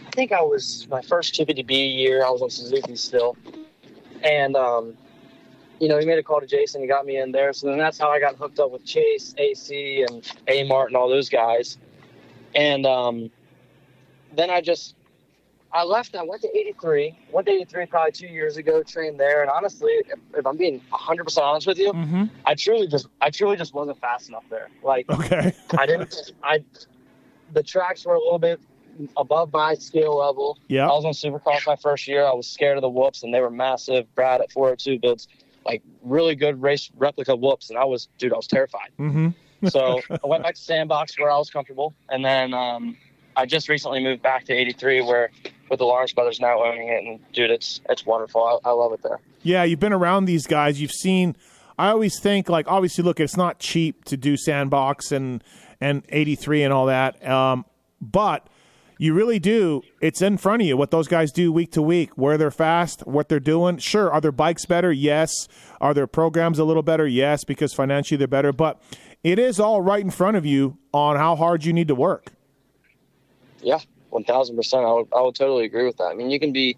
I 0.07 0.09
think 0.09 0.31
I 0.31 0.41
was 0.41 0.87
my 0.89 1.03
first 1.03 1.35
250B 1.35 1.95
year. 1.95 2.25
I 2.25 2.29
was 2.31 2.41
on 2.41 2.49
Suzuki 2.49 2.95
still, 2.95 3.37
and 4.23 4.55
um, 4.55 4.97
you 5.79 5.87
know, 5.87 5.99
he 5.99 6.05
made 6.07 6.17
a 6.17 6.23
call 6.23 6.41
to 6.41 6.47
Jason. 6.47 6.81
He 6.81 6.87
got 6.87 7.05
me 7.05 7.17
in 7.17 7.31
there. 7.31 7.53
So 7.53 7.67
then 7.67 7.77
that's 7.77 7.99
how 7.99 8.09
I 8.09 8.19
got 8.19 8.37
hooked 8.37 8.59
up 8.59 8.71
with 8.71 8.83
Chase, 8.83 9.35
AC, 9.37 10.03
and 10.09 10.27
A 10.47 10.63
Mart 10.63 10.89
and 10.89 10.97
all 10.97 11.07
those 11.07 11.29
guys. 11.29 11.77
And 12.55 12.87
um, 12.87 13.29
then 14.35 14.49
I 14.49 14.59
just 14.59 14.95
I 15.71 15.83
left. 15.83 16.15
I 16.15 16.23
went 16.23 16.41
to 16.41 16.47
83. 16.57 17.15
Went 17.31 17.45
to 17.45 17.53
83 17.53 17.85
probably 17.85 18.11
two 18.13 18.27
years 18.27 18.57
ago. 18.57 18.81
Trained 18.81 19.19
there, 19.19 19.41
and 19.43 19.51
honestly, 19.51 19.91
if, 19.91 20.17
if 20.35 20.47
I'm 20.47 20.57
being 20.57 20.81
100 20.89 21.23
percent 21.23 21.45
honest 21.45 21.67
with 21.67 21.77
you, 21.77 21.93
Mhm. 21.93 22.31
I 22.47 22.55
truly 22.55 22.87
just 22.87 23.05
I 23.21 23.29
truly 23.29 23.57
just 23.57 23.75
wasn't 23.75 23.99
fast 24.01 24.27
enough 24.29 24.45
there. 24.49 24.69
Like 24.81 25.07
Okay. 25.07 25.53
I 25.77 25.85
didn't. 25.85 26.31
I 26.41 26.63
the 27.53 27.63
tracks 27.63 28.05
were 28.05 28.15
a 28.15 28.19
little 28.19 28.39
bit 28.39 28.59
above 29.17 29.51
my 29.51 29.73
skill 29.75 30.17
level. 30.17 30.57
Yeah. 30.67 30.87
I 30.87 30.93
was 30.93 31.05
on 31.05 31.13
Supercross 31.13 31.65
my 31.65 31.75
first 31.75 32.07
year. 32.07 32.25
I 32.25 32.33
was 32.33 32.47
scared 32.47 32.77
of 32.77 32.81
the 32.81 32.89
whoops, 32.89 33.23
and 33.23 33.33
they 33.33 33.39
were 33.39 33.49
massive. 33.49 34.13
Brad 34.15 34.41
at 34.41 34.51
402 34.51 34.99
builds 34.99 35.27
like 35.65 35.81
really 36.03 36.35
good 36.35 36.61
race 36.61 36.91
replica 36.97 37.35
whoops, 37.35 37.69
and 37.69 37.79
I 37.79 37.85
was 37.85 38.07
dude, 38.17 38.33
I 38.33 38.37
was 38.37 38.47
terrified. 38.47 38.91
hmm 38.97 39.29
So 39.69 40.01
I 40.09 40.27
went 40.27 40.43
back 40.43 40.55
to 40.55 40.61
Sandbox 40.61 41.17
where 41.17 41.31
I 41.31 41.37
was 41.37 41.49
comfortable, 41.49 41.93
and 42.09 42.23
then 42.25 42.53
um, 42.53 42.97
I 43.37 43.45
just 43.45 43.69
recently 43.69 44.03
moved 44.03 44.21
back 44.21 44.43
to 44.45 44.53
83 44.53 45.01
where 45.03 45.31
with 45.69 45.79
the 45.79 45.85
Lawrence 45.85 46.11
brothers 46.11 46.41
now 46.41 46.61
owning 46.61 46.89
it, 46.89 47.03
and 47.05 47.19
dude, 47.31 47.49
it's 47.49 47.79
it's 47.89 48.05
wonderful. 48.05 48.43
I, 48.65 48.69
I 48.69 48.71
love 48.73 48.91
it 48.91 49.01
there. 49.03 49.19
Yeah, 49.41 49.63
you've 49.63 49.79
been 49.79 49.93
around 49.93 50.25
these 50.25 50.47
guys. 50.47 50.81
You've 50.81 50.91
seen. 50.91 51.35
I 51.79 51.89
always 51.89 52.19
think 52.19 52.49
like 52.49 52.67
obviously, 52.67 53.03
look, 53.05 53.19
it's 53.21 53.37
not 53.37 53.59
cheap 53.59 54.03
to 54.05 54.17
do 54.17 54.35
sandbox 54.35 55.11
and 55.13 55.41
and 55.83 56.03
eighty 56.09 56.35
three 56.35 56.63
and 56.63 56.73
all 56.73 56.87
that, 56.87 57.25
um, 57.27 57.65
but 58.01 58.47
you 58.97 59.13
really 59.13 59.39
do. 59.39 59.81
It's 60.01 60.21
in 60.21 60.37
front 60.37 60.61
of 60.61 60.67
you 60.67 60.77
what 60.77 60.91
those 60.91 61.07
guys 61.07 61.31
do 61.31 61.51
week 61.51 61.71
to 61.73 61.81
week, 61.81 62.11
where 62.17 62.37
they're 62.37 62.51
fast, 62.51 63.05
what 63.05 63.27
they're 63.27 63.39
doing. 63.39 63.77
Sure, 63.77 64.11
are 64.11 64.21
their 64.21 64.31
bikes 64.31 64.65
better? 64.65 64.91
Yes. 64.91 65.47
Are 65.81 65.93
their 65.93 66.07
programs 66.07 66.59
a 66.59 66.63
little 66.63 66.83
better? 66.83 67.05
Yes, 67.05 67.43
because 67.43 67.73
financially 67.73 68.17
they're 68.17 68.27
better. 68.27 68.53
But 68.53 68.81
it 69.23 69.39
is 69.39 69.59
all 69.59 69.81
right 69.81 70.01
in 70.01 70.11
front 70.11 70.37
of 70.37 70.45
you 70.45 70.77
on 70.93 71.17
how 71.17 71.35
hard 71.35 71.65
you 71.65 71.73
need 71.73 71.87
to 71.89 71.95
work. 71.95 72.31
Yeah, 73.61 73.79
one 74.09 74.23
thousand 74.23 74.55
percent. 74.55 74.85
I 74.85 74.93
would 74.93 75.07
I 75.15 75.21
would 75.21 75.35
totally 75.35 75.65
agree 75.65 75.85
with 75.85 75.97
that. 75.97 76.05
I 76.05 76.13
mean, 76.13 76.29
you 76.29 76.39
can 76.39 76.53
be 76.53 76.77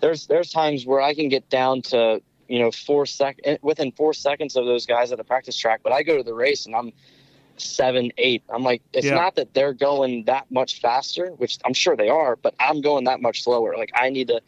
there's 0.00 0.26
there's 0.26 0.50
times 0.50 0.86
where 0.86 1.00
I 1.00 1.14
can 1.14 1.28
get 1.28 1.48
down 1.48 1.82
to 1.82 2.20
you 2.48 2.58
know 2.58 2.70
four 2.70 3.06
sec 3.06 3.38
within 3.62 3.92
four 3.92 4.14
seconds 4.14 4.56
of 4.56 4.64
those 4.64 4.86
guys 4.86 5.12
at 5.12 5.18
the 5.18 5.24
practice 5.24 5.56
track, 5.56 5.80
but 5.84 5.92
I 5.92 6.02
go 6.02 6.16
to 6.16 6.22
the 6.22 6.34
race 6.34 6.66
and 6.66 6.74
I'm 6.74 6.92
seven 7.60 8.12
eight. 8.18 8.42
I'm 8.48 8.62
like, 8.62 8.82
it's 8.92 9.06
Yeah. 9.06 9.14
not 9.14 9.34
that 9.36 9.54
they're 9.54 9.72
going 9.74 10.24
that 10.24 10.50
much 10.50 10.80
faster, 10.80 11.28
which 11.36 11.58
I'm 11.64 11.74
sure 11.74 11.96
they 11.96 12.08
are, 12.08 12.36
but 12.36 12.54
I'm 12.60 12.80
going 12.80 13.04
that 13.04 13.20
much 13.20 13.42
slower. 13.42 13.74
Like 13.76 13.90
I 13.94 14.10
need 14.10 14.28
to. 14.28 14.40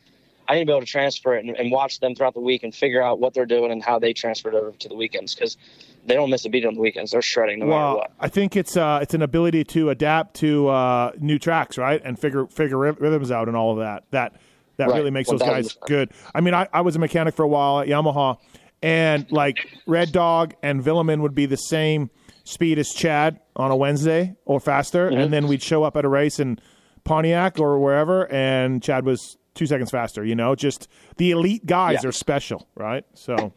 I 0.49 0.55
need 0.57 0.63
to 0.63 0.67
be 0.67 0.73
able 0.73 0.81
to 0.81 0.87
transfer 0.87 1.35
it 1.37 1.45
and, 1.47 1.57
and 1.57 1.71
watch 1.71 2.01
them 2.01 2.17
throughout 2.17 2.35
the 2.35 2.41
week 2.41 2.65
and 2.65 2.75
figure 2.75 3.01
out 3.01 3.21
what 3.21 3.33
they're 3.33 3.47
doing 3.47 3.71
and 3.71 3.81
how 3.83 4.01
they 4.01 4.13
transfer 4.13 4.49
it 4.49 4.57
over 4.57 4.73
to 4.73 4.89
the 4.89 4.95
weekends 4.95 5.37
because 5.37 5.57
they 6.05 6.15
don't 6.15 6.31
miss 6.31 6.45
a 6.45 6.49
beat 6.51 6.67
on 6.67 6.75
the 6.75 6.81
weekends. 6.81 7.13
They're 7.13 7.23
shredding 7.23 7.61
no 7.61 7.67
matter 7.67 7.97
what. 7.97 8.11
I 8.19 8.29
think 8.29 8.57
it's 8.57 8.77
uh, 8.77 8.99
it's 9.01 9.15
an 9.15 9.23
ability 9.23 9.63
to 9.67 9.91
adapt 9.91 10.35
to 10.41 10.67
uh, 10.69 11.13
new 11.21 11.39
tracks, 11.39 11.79
right, 11.79 12.03
and 12.05 12.19
figure 12.19 12.47
figure 12.49 12.77
rhythms 12.77 13.31
out 13.31 13.47
and 13.47 13.57
all 13.57 13.71
of 13.73 13.79
that. 13.79 14.03
That 14.11 14.35
that 14.79 14.89
Right, 14.89 14.99
really 14.99 15.13
makes 15.13 15.31
those 15.31 15.41
guys 15.41 15.75
1000%. 15.75 15.87
good. 15.87 16.11
I 16.35 16.41
mean, 16.41 16.55
I, 16.55 16.67
I 16.73 16.81
was 16.81 16.97
a 16.97 16.99
mechanic 16.99 17.35
for 17.35 17.45
a 17.45 17.49
while 17.49 17.79
at 17.81 17.87
Yamaha, 17.87 18.37
and 18.83 19.27
like 19.31 19.69
Red 19.87 20.11
Dog 20.11 20.55
and 20.63 20.83
Vuillemin 20.83 21.21
would 21.21 21.37
be 21.37 21.47
the 21.47 21.57
same 21.57 22.11
speed 22.45 22.79
as 22.79 22.91
Chad 22.91 23.41
on 23.57 23.71
a 23.71 23.77
Wednesday 23.77 24.35
or 24.45 24.61
faster, 24.61 25.09
Mm-hmm. 25.11 25.21
and 25.21 25.33
then 25.33 25.47
we'd 25.49 25.63
show 25.63 25.85
up 25.85 25.97
at 25.97 26.05
a 26.05 26.09
race 26.09 26.39
in 26.41 26.59
Pontiac 27.05 27.59
or 27.59 27.79
wherever, 27.79 28.31
and 28.33 28.83
Chad 28.83 29.05
was 29.05 29.37
two 29.55 29.67
seconds 29.67 29.91
faster. 29.91 30.25
You 30.25 30.35
know, 30.35 30.55
just 30.55 30.89
the 31.17 31.31
elite 31.33 31.67
guys 31.67 32.01
Yeah. 32.03 32.09
are 32.09 32.13
special, 32.13 32.67
right? 32.75 33.05
So. 33.15 33.53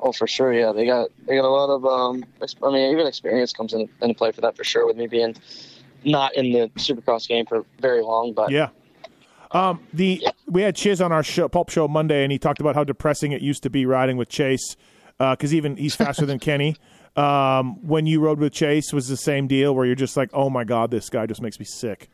Oh, 0.00 0.12
for 0.12 0.26
sure. 0.28 0.52
Yeah, 0.52 0.72
they 0.72 0.86
got 0.86 1.08
they 1.26 1.34
got 1.36 1.44
a 1.44 1.48
lot 1.48 1.70
of. 1.74 1.84
Um, 1.84 2.24
I 2.62 2.70
mean, 2.70 2.92
even 2.92 3.06
experience 3.06 3.52
comes 3.52 3.72
in, 3.74 3.88
into 4.00 4.14
play 4.14 4.30
for 4.32 4.40
that 4.42 4.56
for 4.56 4.62
sure. 4.64 4.86
With 4.86 4.96
me 4.96 5.06
being 5.08 5.34
not 6.04 6.36
in 6.36 6.52
the 6.52 6.68
Supercross 6.76 7.26
game 7.26 7.46
for 7.46 7.64
very 7.80 8.02
long, 8.02 8.32
but 8.32 8.50
Yeah. 8.50 8.68
Um, 9.50 9.80
the 9.92 10.24
we 10.46 10.62
had 10.62 10.76
Chiz 10.76 11.00
on 11.00 11.10
our 11.10 11.22
show, 11.22 11.48
Pulp 11.48 11.70
Show 11.70 11.88
Monday, 11.88 12.22
and 12.22 12.30
he 12.30 12.38
talked 12.38 12.60
about 12.60 12.74
how 12.74 12.84
depressing 12.84 13.32
it 13.32 13.40
used 13.42 13.62
to 13.64 13.70
be 13.70 13.86
riding 13.86 14.16
with 14.16 14.28
Chase, 14.28 14.76
because 15.18 15.52
even 15.54 15.76
he's 15.76 15.96
faster 15.96 16.24
than 16.26 16.38
Kenny. 16.38 16.76
Um, 17.16 17.84
when 17.86 18.06
you 18.06 18.20
rode 18.20 18.38
with 18.38 18.52
Chase, 18.52 18.92
was 18.92 19.08
the 19.08 19.16
same 19.16 19.46
deal 19.46 19.74
where 19.74 19.84
you're 19.86 19.94
just 19.94 20.16
like, 20.16 20.30
oh 20.32 20.48
my 20.50 20.64
god, 20.64 20.90
this 20.90 21.10
guy 21.10 21.26
just 21.26 21.42
makes 21.42 21.58
me 21.58 21.64
sick. 21.64 22.08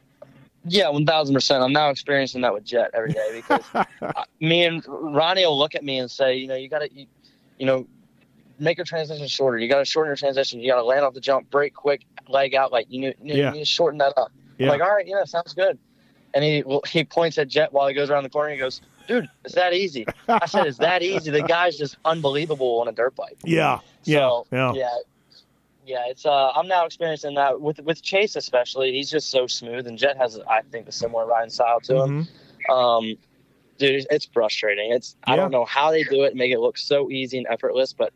Yeah, 0.66 0.88
one 0.88 1.04
thousand 1.04 1.34
percent. 1.34 1.62
I'm 1.62 1.72
now 1.72 1.90
experiencing 1.90 2.40
that 2.40 2.54
with 2.54 2.64
Jett 2.64 2.90
every 2.94 3.12
day 3.12 3.28
because 3.34 3.62
me 4.40 4.64
and 4.64 4.82
Ronnie 4.88 5.44
will 5.44 5.58
look 5.58 5.74
at 5.74 5.84
me 5.84 5.98
and 5.98 6.10
say, 6.10 6.36
you 6.36 6.46
know, 6.46 6.54
you 6.54 6.68
got 6.70 6.78
to, 6.78 6.90
you, 6.94 7.06
you 7.58 7.66
know, 7.66 7.86
make 8.58 8.78
your 8.78 8.86
transition 8.86 9.26
shorter. 9.28 9.58
You 9.58 9.68
got 9.68 9.80
to 9.80 9.84
shorten 9.84 10.08
your 10.08 10.16
transition. 10.16 10.60
You 10.60 10.70
got 10.70 10.76
to 10.76 10.84
land 10.84 11.04
off 11.04 11.12
the 11.12 11.20
jump, 11.20 11.50
break 11.50 11.74
quick, 11.74 12.06
leg 12.28 12.54
out. 12.54 12.72
Like 12.72 12.86
you 12.88 13.00
need, 13.00 13.14
you 13.22 13.34
Yeah. 13.34 13.50
need 13.50 13.58
to 13.58 13.64
shorten 13.66 13.98
that 13.98 14.16
up. 14.16 14.32
Yeah. 14.56 14.66
I'm 14.72 14.78
like, 14.78 14.88
all 14.88 14.94
right, 14.94 15.06
yeah, 15.06 15.22
sounds 15.24 15.52
good. 15.52 15.78
And 16.32 16.42
he 16.42 16.62
well, 16.64 16.80
he 16.88 17.04
points 17.04 17.36
at 17.36 17.48
Jett 17.48 17.70
while 17.72 17.86
he 17.86 17.92
goes 17.94 18.08
around 18.08 18.22
the 18.22 18.30
corner. 18.30 18.50
He 18.52 18.56
goes, 18.58 18.80
dude, 19.06 19.28
it's 19.44 19.54
that 19.54 19.72
easy. 19.72 20.06
I 20.28 20.46
said, 20.46 20.66
it's 20.66 20.78
that 20.78 21.02
easy. 21.02 21.30
The 21.30 21.42
guy's 21.42 21.76
just 21.76 21.96
unbelievable 22.04 22.80
on 22.80 22.88
a 22.88 22.92
dirt 22.92 23.14
bike. 23.16 23.36
Yeah, 23.44 23.80
yeah, 24.04 24.18
So, 24.18 24.46
yeah. 24.52 24.72
yeah, 24.74 24.88
yeah. 25.86 26.02
It's 26.08 26.24
uh, 26.26 26.50
I'm 26.52 26.68
now 26.68 26.84
experiencing 26.86 27.34
that 27.34 27.60
with 27.60 27.80
with 27.80 28.02
Chase 28.02 28.36
especially. 28.36 28.92
He's 28.92 29.10
just 29.10 29.30
so 29.30 29.46
smooth, 29.46 29.86
and 29.86 29.98
Jett 29.98 30.16
has, 30.16 30.38
I 30.48 30.62
think, 30.70 30.88
a 30.88 30.92
similar 30.92 31.26
riding 31.26 31.50
style 31.50 31.80
to 31.82 32.02
him. 32.02 32.28
Mhm. 32.68 32.72
Um, 32.74 33.16
dude, 33.78 34.06
it's 34.10 34.24
frustrating. 34.26 34.92
It's 34.92 35.16
I 35.24 35.36
don't 35.36 35.50
know 35.50 35.64
how 35.64 35.90
they 35.90 36.04
do 36.04 36.22
it 36.24 36.28
and 36.28 36.36
make 36.36 36.52
it 36.52 36.60
look 36.60 36.78
so 36.78 37.10
easy 37.10 37.38
and 37.38 37.46
effortless, 37.50 37.92
but 37.92 38.12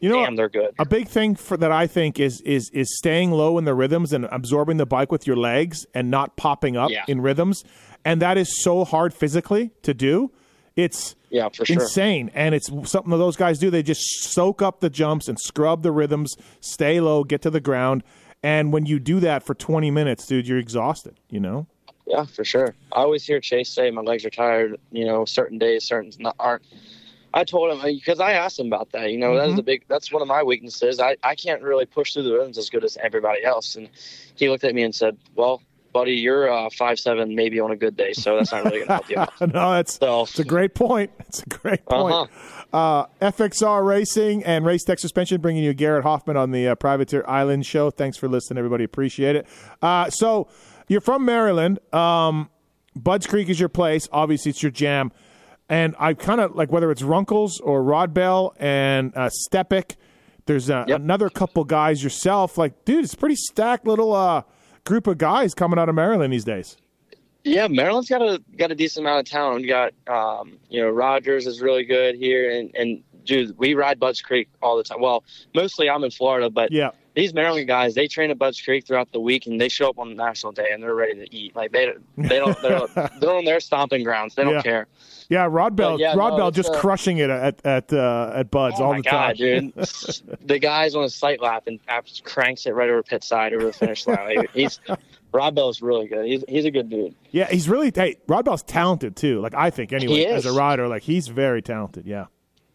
You 0.00 0.08
know, 0.08 0.24
damn, 0.24 0.34
they're 0.36 0.48
good. 0.48 0.74
a 0.78 0.84
big 0.86 1.06
thing 1.08 1.34
for 1.36 1.56
that 1.58 1.70
I 1.70 1.86
think 1.86 2.18
is 2.18 2.40
is 2.40 2.70
is 2.70 2.96
staying 2.96 3.30
low 3.32 3.58
in 3.58 3.64
the 3.66 3.74
rhythms 3.74 4.12
and 4.12 4.24
absorbing 4.32 4.78
the 4.78 4.86
bike 4.86 5.12
with 5.12 5.26
your 5.26 5.36
legs 5.36 5.86
and 5.94 6.10
not 6.10 6.36
popping 6.36 6.76
up 6.76 6.90
Yeah. 6.90 7.04
in 7.06 7.20
rhythms, 7.20 7.62
and 8.04 8.20
that 8.22 8.38
is 8.38 8.62
so 8.62 8.84
hard 8.84 9.14
physically 9.14 9.70
to 9.82 9.94
do. 9.94 10.30
It's 10.74 11.14
Yeah, 11.30 11.48
for 11.50 11.64
sure. 11.66 11.82
insane, 11.82 12.30
and 12.34 12.54
it's 12.54 12.68
something 12.90 13.10
that 13.10 13.18
those 13.18 13.36
guys 13.36 13.58
do. 13.58 13.70
They 13.70 13.82
just 13.82 14.02
soak 14.32 14.62
up 14.62 14.80
the 14.80 14.88
jumps 14.90 15.28
and 15.28 15.38
scrub 15.38 15.82
the 15.82 15.92
rhythms, 15.92 16.34
stay 16.60 17.00
low, 17.00 17.24
get 17.24 17.42
to 17.42 17.50
the 17.50 17.60
ground, 17.60 18.02
and 18.42 18.72
when 18.72 18.86
you 18.86 18.98
do 18.98 19.20
that 19.20 19.42
for 19.42 19.54
20 19.54 19.90
minutes, 19.90 20.26
dude, 20.26 20.48
you're 20.48 20.58
exhausted. 20.58 21.20
You 21.28 21.40
know. 21.40 21.66
Yeah, 22.06 22.24
for 22.24 22.44
sure. 22.44 22.74
I 22.92 23.00
always 23.02 23.24
hear 23.24 23.38
Chase 23.40 23.68
say 23.72 23.90
my 23.90 24.02
legs 24.02 24.24
are 24.24 24.30
tired. 24.30 24.78
You 24.90 25.04
know, 25.04 25.24
certain 25.24 25.58
days, 25.58 25.84
certain 25.84 26.10
not, 26.18 26.34
aren't. 26.38 26.62
I 27.34 27.44
told 27.44 27.72
him 27.72 27.80
uh, 27.80 27.84
because 27.84 28.20
I 28.20 28.32
asked 28.32 28.58
him 28.58 28.66
about 28.66 28.90
that. 28.92 29.10
You 29.10 29.18
know, 29.18 29.36
that 29.36 29.48
is 29.50 29.58
a 29.58 29.62
big. 29.62 29.84
That's 29.88 30.12
one 30.12 30.20
of 30.20 30.28
my 30.28 30.42
weaknesses. 30.42 31.00
I 31.00 31.16
I 31.22 31.34
can't 31.34 31.62
really 31.62 31.86
push 31.86 32.12
through 32.12 32.24
the 32.24 32.32
rhythms 32.34 32.58
as 32.58 32.68
good 32.70 32.84
as 32.84 32.96
everybody 33.02 33.44
else. 33.44 33.76
And 33.76 33.88
he 34.34 34.48
looked 34.48 34.64
at 34.64 34.74
me 34.74 34.82
and 34.82 34.94
said, 34.94 35.16
"Well, 35.34 35.62
buddy, 35.92 36.12
you're 36.14 36.50
uh, 36.52 36.68
five 36.70 36.98
seven, 36.98 37.34
maybe 37.34 37.60
on 37.60 37.70
a 37.70 37.76
good 37.76 37.96
day, 37.96 38.12
so 38.12 38.36
that's 38.36 38.52
not 38.52 38.64
really 38.64 38.80
gonna 38.80 38.92
help 38.92 39.10
you." 39.10 39.18
out." 39.18 39.32
no, 39.40 39.72
that's 39.72 39.94
So 39.94 40.22
it's 40.22 40.38
a 40.38 40.44
great 40.44 40.74
point. 40.74 41.10
It's 41.20 41.42
a 41.42 41.48
great 41.48 41.84
point. 41.86 42.14
Uh-huh. 42.14 42.26
Uh, 42.72 43.06
FXR 43.30 43.86
Racing 43.86 44.44
and 44.44 44.64
Race 44.64 44.82
Tech 44.84 44.98
Suspension 44.98 45.40
bringing 45.40 45.62
you 45.62 45.74
Garrett 45.74 46.04
Hoffman 46.04 46.36
on 46.38 46.52
the 46.52 46.68
uh, 46.68 46.74
Privateer 46.74 47.22
Island 47.28 47.66
Show. 47.66 47.90
Thanks 47.90 48.16
for 48.16 48.28
listening, 48.28 48.58
everybody. 48.58 48.84
Appreciate 48.84 49.36
it. 49.36 49.46
Uh, 49.82 50.08
so 50.08 50.48
you're 50.88 51.02
from 51.02 51.24
Maryland. 51.26 51.78
Um, 51.94 52.48
Budds 52.96 53.26
Creek 53.26 53.48
is 53.48 53.60
your 53.60 53.68
place. 53.68 54.08
Obviously, 54.12 54.50
it's 54.50 54.62
your 54.62 54.72
jam. 54.72 55.12
And 55.68 55.94
I 55.98 56.14
kind 56.14 56.40
of 56.40 56.54
like 56.54 56.70
whether 56.72 56.90
it's 56.90 57.02
Runkles 57.02 57.60
or 57.60 57.82
Rod 57.82 58.12
Bell 58.14 58.54
and 58.58 59.16
uh, 59.16 59.28
Stepik. 59.30 59.96
There's 60.46 60.68
uh, 60.68 60.84
Yep. 60.88 61.00
another 61.00 61.28
couple 61.30 61.64
guys 61.64 62.02
yourself. 62.02 62.58
Like, 62.58 62.84
dude, 62.84 63.04
it's 63.04 63.14
pretty 63.14 63.36
stacked 63.36 63.86
little 63.86 64.12
uh, 64.12 64.42
group 64.84 65.06
of 65.06 65.18
guys 65.18 65.54
coming 65.54 65.78
out 65.78 65.88
of 65.88 65.94
Maryland 65.94 66.32
these 66.32 66.44
days. 66.44 66.76
Yeah, 67.44 67.66
Maryland's 67.66 68.08
got 68.08 68.22
a 68.22 68.40
got 68.56 68.70
a 68.70 68.74
decent 68.74 69.04
amount 69.04 69.26
of 69.26 69.30
talent. 69.30 69.62
We 69.62 69.68
got 69.68 69.92
um, 70.06 70.58
you 70.68 70.80
know 70.80 70.90
Rogers 70.90 71.46
is 71.46 71.60
really 71.60 71.84
good 71.84 72.14
here, 72.14 72.56
and 72.56 72.70
and 72.76 73.02
dude, 73.24 73.58
we 73.58 73.74
ride 73.74 73.98
Budds 73.98 74.22
Creek 74.22 74.48
all 74.62 74.76
the 74.76 74.84
time. 74.84 75.00
Well, 75.00 75.24
mostly 75.54 75.90
I'm 75.90 76.04
in 76.04 76.10
Florida, 76.10 76.50
but 76.50 76.70
Yeah. 76.70 76.90
These 77.14 77.34
Maryland 77.34 77.66
guys 77.68 77.94
they 77.94 78.08
train 78.08 78.30
at 78.30 78.38
Budds 78.38 78.60
Creek 78.60 78.86
throughout 78.86 79.12
the 79.12 79.20
week, 79.20 79.46
and 79.46 79.60
they 79.60 79.68
show 79.68 79.88
up 79.90 79.98
on 79.98 80.16
National 80.16 80.52
Day 80.52 80.68
and 80.72 80.82
they're 80.82 80.94
ready 80.94 81.14
to 81.14 81.34
eat. 81.36 81.54
Like 81.54 81.72
they 81.72 81.92
they 82.16 82.38
don't 82.38 82.60
they're, 82.62 82.86
they're 83.20 83.34
on 83.34 83.44
their 83.44 83.60
stomping 83.60 84.02
grounds. 84.04 84.34
They 84.34 84.44
don't 84.44 84.54
Yeah. 84.54 84.62
care. 84.62 84.86
Yeah, 85.28 85.46
Rod 85.50 85.76
Bell. 85.76 85.98
yeah, 85.98 86.14
Rod 86.14 86.30
no, 86.30 86.36
Bell 86.36 86.50
just 86.50 86.70
uh, 86.72 86.80
crushing 86.80 87.18
it 87.18 87.30
at 87.30 87.64
at 87.64 87.92
uh, 87.92 88.32
at 88.34 88.50
Budds 88.50 88.76
Oh 88.80 88.84
all 88.84 88.94
the 88.94 89.02
god, 89.02 89.28
time. 89.28 89.36
dude! 89.36 89.74
the 90.46 90.58
guy's 90.58 90.94
on 90.94 91.04
a 91.04 91.08
sight 91.10 91.40
lap 91.40 91.64
and 91.66 91.78
cranks 92.24 92.66
it 92.66 92.70
right 92.74 92.90
over 92.90 93.02
pit 93.02 93.24
side 93.24 93.54
over 93.54 93.66
the 93.66 93.72
finish 93.72 94.06
line. 94.06 94.36
Like, 94.36 94.50
he's 94.52 94.78
Rod 95.32 95.54
Bell's 95.54 95.80
really 95.80 96.06
good. 96.08 96.26
He's 96.26 96.44
he's 96.48 96.64
a 96.66 96.70
good 96.70 96.90
dude. 96.90 97.14
Yeah, 97.30 97.48
he's 97.50 97.68
really. 97.68 97.90
Hey, 97.94 98.16
Rod 98.26 98.44
Bell's 98.44 98.62
talented 98.62 99.16
too. 99.16 99.40
Like 99.40 99.54
I 99.54 99.70
think 99.70 99.92
anyway, 99.92 100.24
as 100.24 100.44
a 100.44 100.52
rider, 100.52 100.86
like 100.88 101.02
he's 101.02 101.28
very 101.28 101.62
talented. 101.62 102.06
Yeah. 102.06 102.26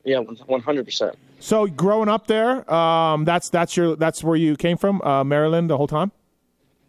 Yeah, 0.08 0.20
one 0.20 0.62
hundred 0.62 0.86
percent. 0.86 1.16
So 1.39 1.68
growing 1.68 2.08
up 2.08 2.28
there, 2.28 2.72
um, 2.74 3.26
that's 3.26 3.49
that's 3.49 3.76
your 3.76 3.97
that's 3.97 4.24
where 4.24 4.38
you 4.38 4.55
came 4.55 4.78
from, 4.78 5.01
uh, 5.01 5.26
Maryland, 5.26 5.70
the 5.70 5.76
whole 5.76 5.86
time. 5.88 6.14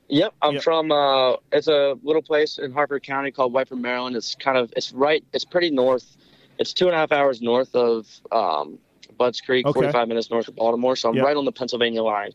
Yep, 0.09 0.35
I'm 0.41 0.55
Yep. 0.55 0.63
from. 0.63 0.93
Uh, 0.93 1.35
it's 1.51 1.67
a 1.67 1.99
little 2.05 2.23
place 2.23 2.59
in 2.59 2.71
Harford 2.73 3.03
County 3.03 3.33
called 3.33 3.53
Whiteford, 3.53 3.81
Maryland. 3.81 4.15
It's 4.15 4.37
kind 4.37 4.57
of 4.57 4.73
it's 4.77 4.93
right. 4.93 5.25
It's 5.33 5.45
pretty 5.45 5.71
north. 5.71 6.17
It's 6.61 6.73
two 6.73 6.87
and 6.87 6.95
a 6.95 6.99
half 6.99 7.11
hours 7.11 7.43
north 7.43 7.75
of 7.75 8.07
um, 8.31 8.79
Budds 9.19 9.41
Creek, 9.41 9.67
Okay. 9.67 9.75
45 9.75 10.07
minutes 10.07 10.31
north 10.31 10.47
of 10.47 10.55
Baltimore. 10.55 10.95
So 10.95 11.09
I'm 11.09 11.17
Yep. 11.17 11.25
right 11.27 11.37
on 11.37 11.45
the 11.45 11.53
Pennsylvania 11.53 12.05
line. 12.05 12.31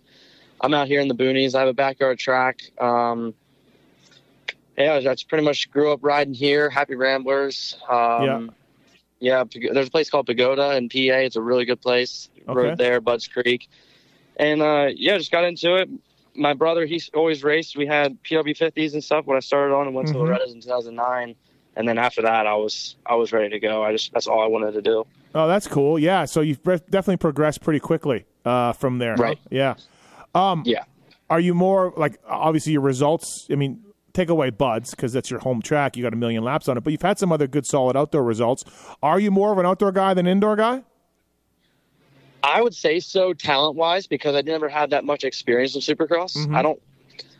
I'm 0.59 0.73
out 0.73 0.87
here 0.87 0.99
in 0.99 1.07
the 1.07 1.15
boonies. 1.15 1.55
I 1.55 1.59
have 1.59 1.69
a 1.69 1.73
backyard 1.73 2.19
track. 2.19 2.61
Um, 2.79 3.33
yeah, 4.77 4.99
that's 4.99 5.23
pretty 5.23 5.45
much 5.45 5.71
grew 5.71 5.93
up 5.93 5.99
riding 6.03 6.33
here. 6.33 6.69
Happy 6.69 6.95
Ramblers. 6.95 7.77
Um, 7.89 8.23
yeah. 8.23 8.47
Pag- 9.45 9.69
there's 9.73 9.87
a 9.87 9.91
place 9.91 10.09
called 10.09 10.25
Pagoda 10.27 10.75
in 10.75 10.89
PA. 10.89 10.97
It's 11.23 11.35
a 11.35 11.41
really 11.41 11.65
good 11.65 11.81
place. 11.81 12.29
Okay. 12.47 12.53
Rode 12.53 12.77
there, 12.77 12.99
Budds 13.01 13.27
Creek, 13.27 13.69
and 14.37 14.61
uh, 14.61 14.89
yeah, 14.95 15.17
just 15.17 15.31
got 15.31 15.43
into 15.45 15.75
it 15.75 15.89
my 16.35 16.53
brother, 16.53 16.87
he's 16.87 17.11
always 17.13 17.43
raced. 17.43 17.77
We 17.77 17.85
had 17.85 18.17
PW50s 18.23 18.93
and 18.93 19.03
stuff 19.03 19.27
when 19.27 19.37
I 19.37 19.39
started 19.39 19.71
on 19.75 19.85
and 19.85 19.95
went 19.95 20.07
Mhm. 20.07 20.13
to 20.13 20.17
Loretta's 20.17 20.51
in 20.51 20.61
2009. 20.61 21.35
And 21.75 21.87
then 21.87 21.99
after 21.99 22.23
that, 22.23 22.47
I 22.47 22.55
was 22.55 22.95
I 23.05 23.13
was 23.13 23.31
ready 23.31 23.49
to 23.49 23.59
go. 23.59 23.83
I 23.83 23.91
just 23.91 24.11
that's 24.13 24.25
all 24.25 24.41
I 24.41 24.47
wanted 24.47 24.71
to 24.73 24.81
do. 24.81 25.05
Oh, 25.35 25.47
that's 25.47 25.67
cool. 25.67 25.99
Yeah, 25.99 26.25
so 26.25 26.41
you've 26.41 26.63
definitely 26.63 27.17
progressed 27.17 27.61
pretty 27.61 27.79
quickly 27.79 28.25
uh, 28.45 28.73
from 28.73 28.97
there. 28.97 29.15
huh? 29.15 29.21
Right. 29.21 29.39
Yeah. 29.51 29.75
Um, 30.33 30.63
Yeah. 30.65 30.85
Are 31.29 31.39
you 31.39 31.53
more 31.53 31.93
like 31.97 32.19
obviously 32.27 32.73
your 32.73 32.81
results? 32.81 33.45
I 33.51 33.55
mean, 33.55 33.83
take 34.13 34.29
away 34.29 34.49
Budds 34.49 34.91
because 34.91 35.13
that's 35.13 35.29
your 35.29 35.39
home 35.39 35.61
track. 35.61 35.97
You 35.97 36.03
got 36.03 36.13
a 36.13 36.17
million 36.17 36.43
laps 36.43 36.67
on 36.67 36.77
it, 36.77 36.83
but 36.83 36.91
you've 36.91 37.01
had 37.01 37.19
some 37.19 37.31
other 37.31 37.47
good, 37.47 37.65
solid 37.65 37.97
outdoor 37.97 38.23
results. 38.23 38.63
Are 39.01 39.19
you 39.19 39.31
more 39.31 39.51
of 39.51 39.57
an 39.57 39.65
outdoor 39.65 39.91
guy 39.91 40.13
than 40.13 40.27
indoor 40.27 40.55
guy? 40.55 40.83
I 42.43 42.61
would 42.61 42.75
say 42.75 42.99
so 42.99 43.33
talent 43.33 43.75
wise 43.75 44.05
because 44.05 44.35
I 44.35 44.41
never 44.41 44.67
had 44.69 44.89
that 44.89 45.05
much 45.05 45.23
experience 45.23 45.75
with 45.75 45.83
Supercross. 45.85 46.37
Mhm. 46.37 46.55
I 46.55 46.61
don't 46.61 46.79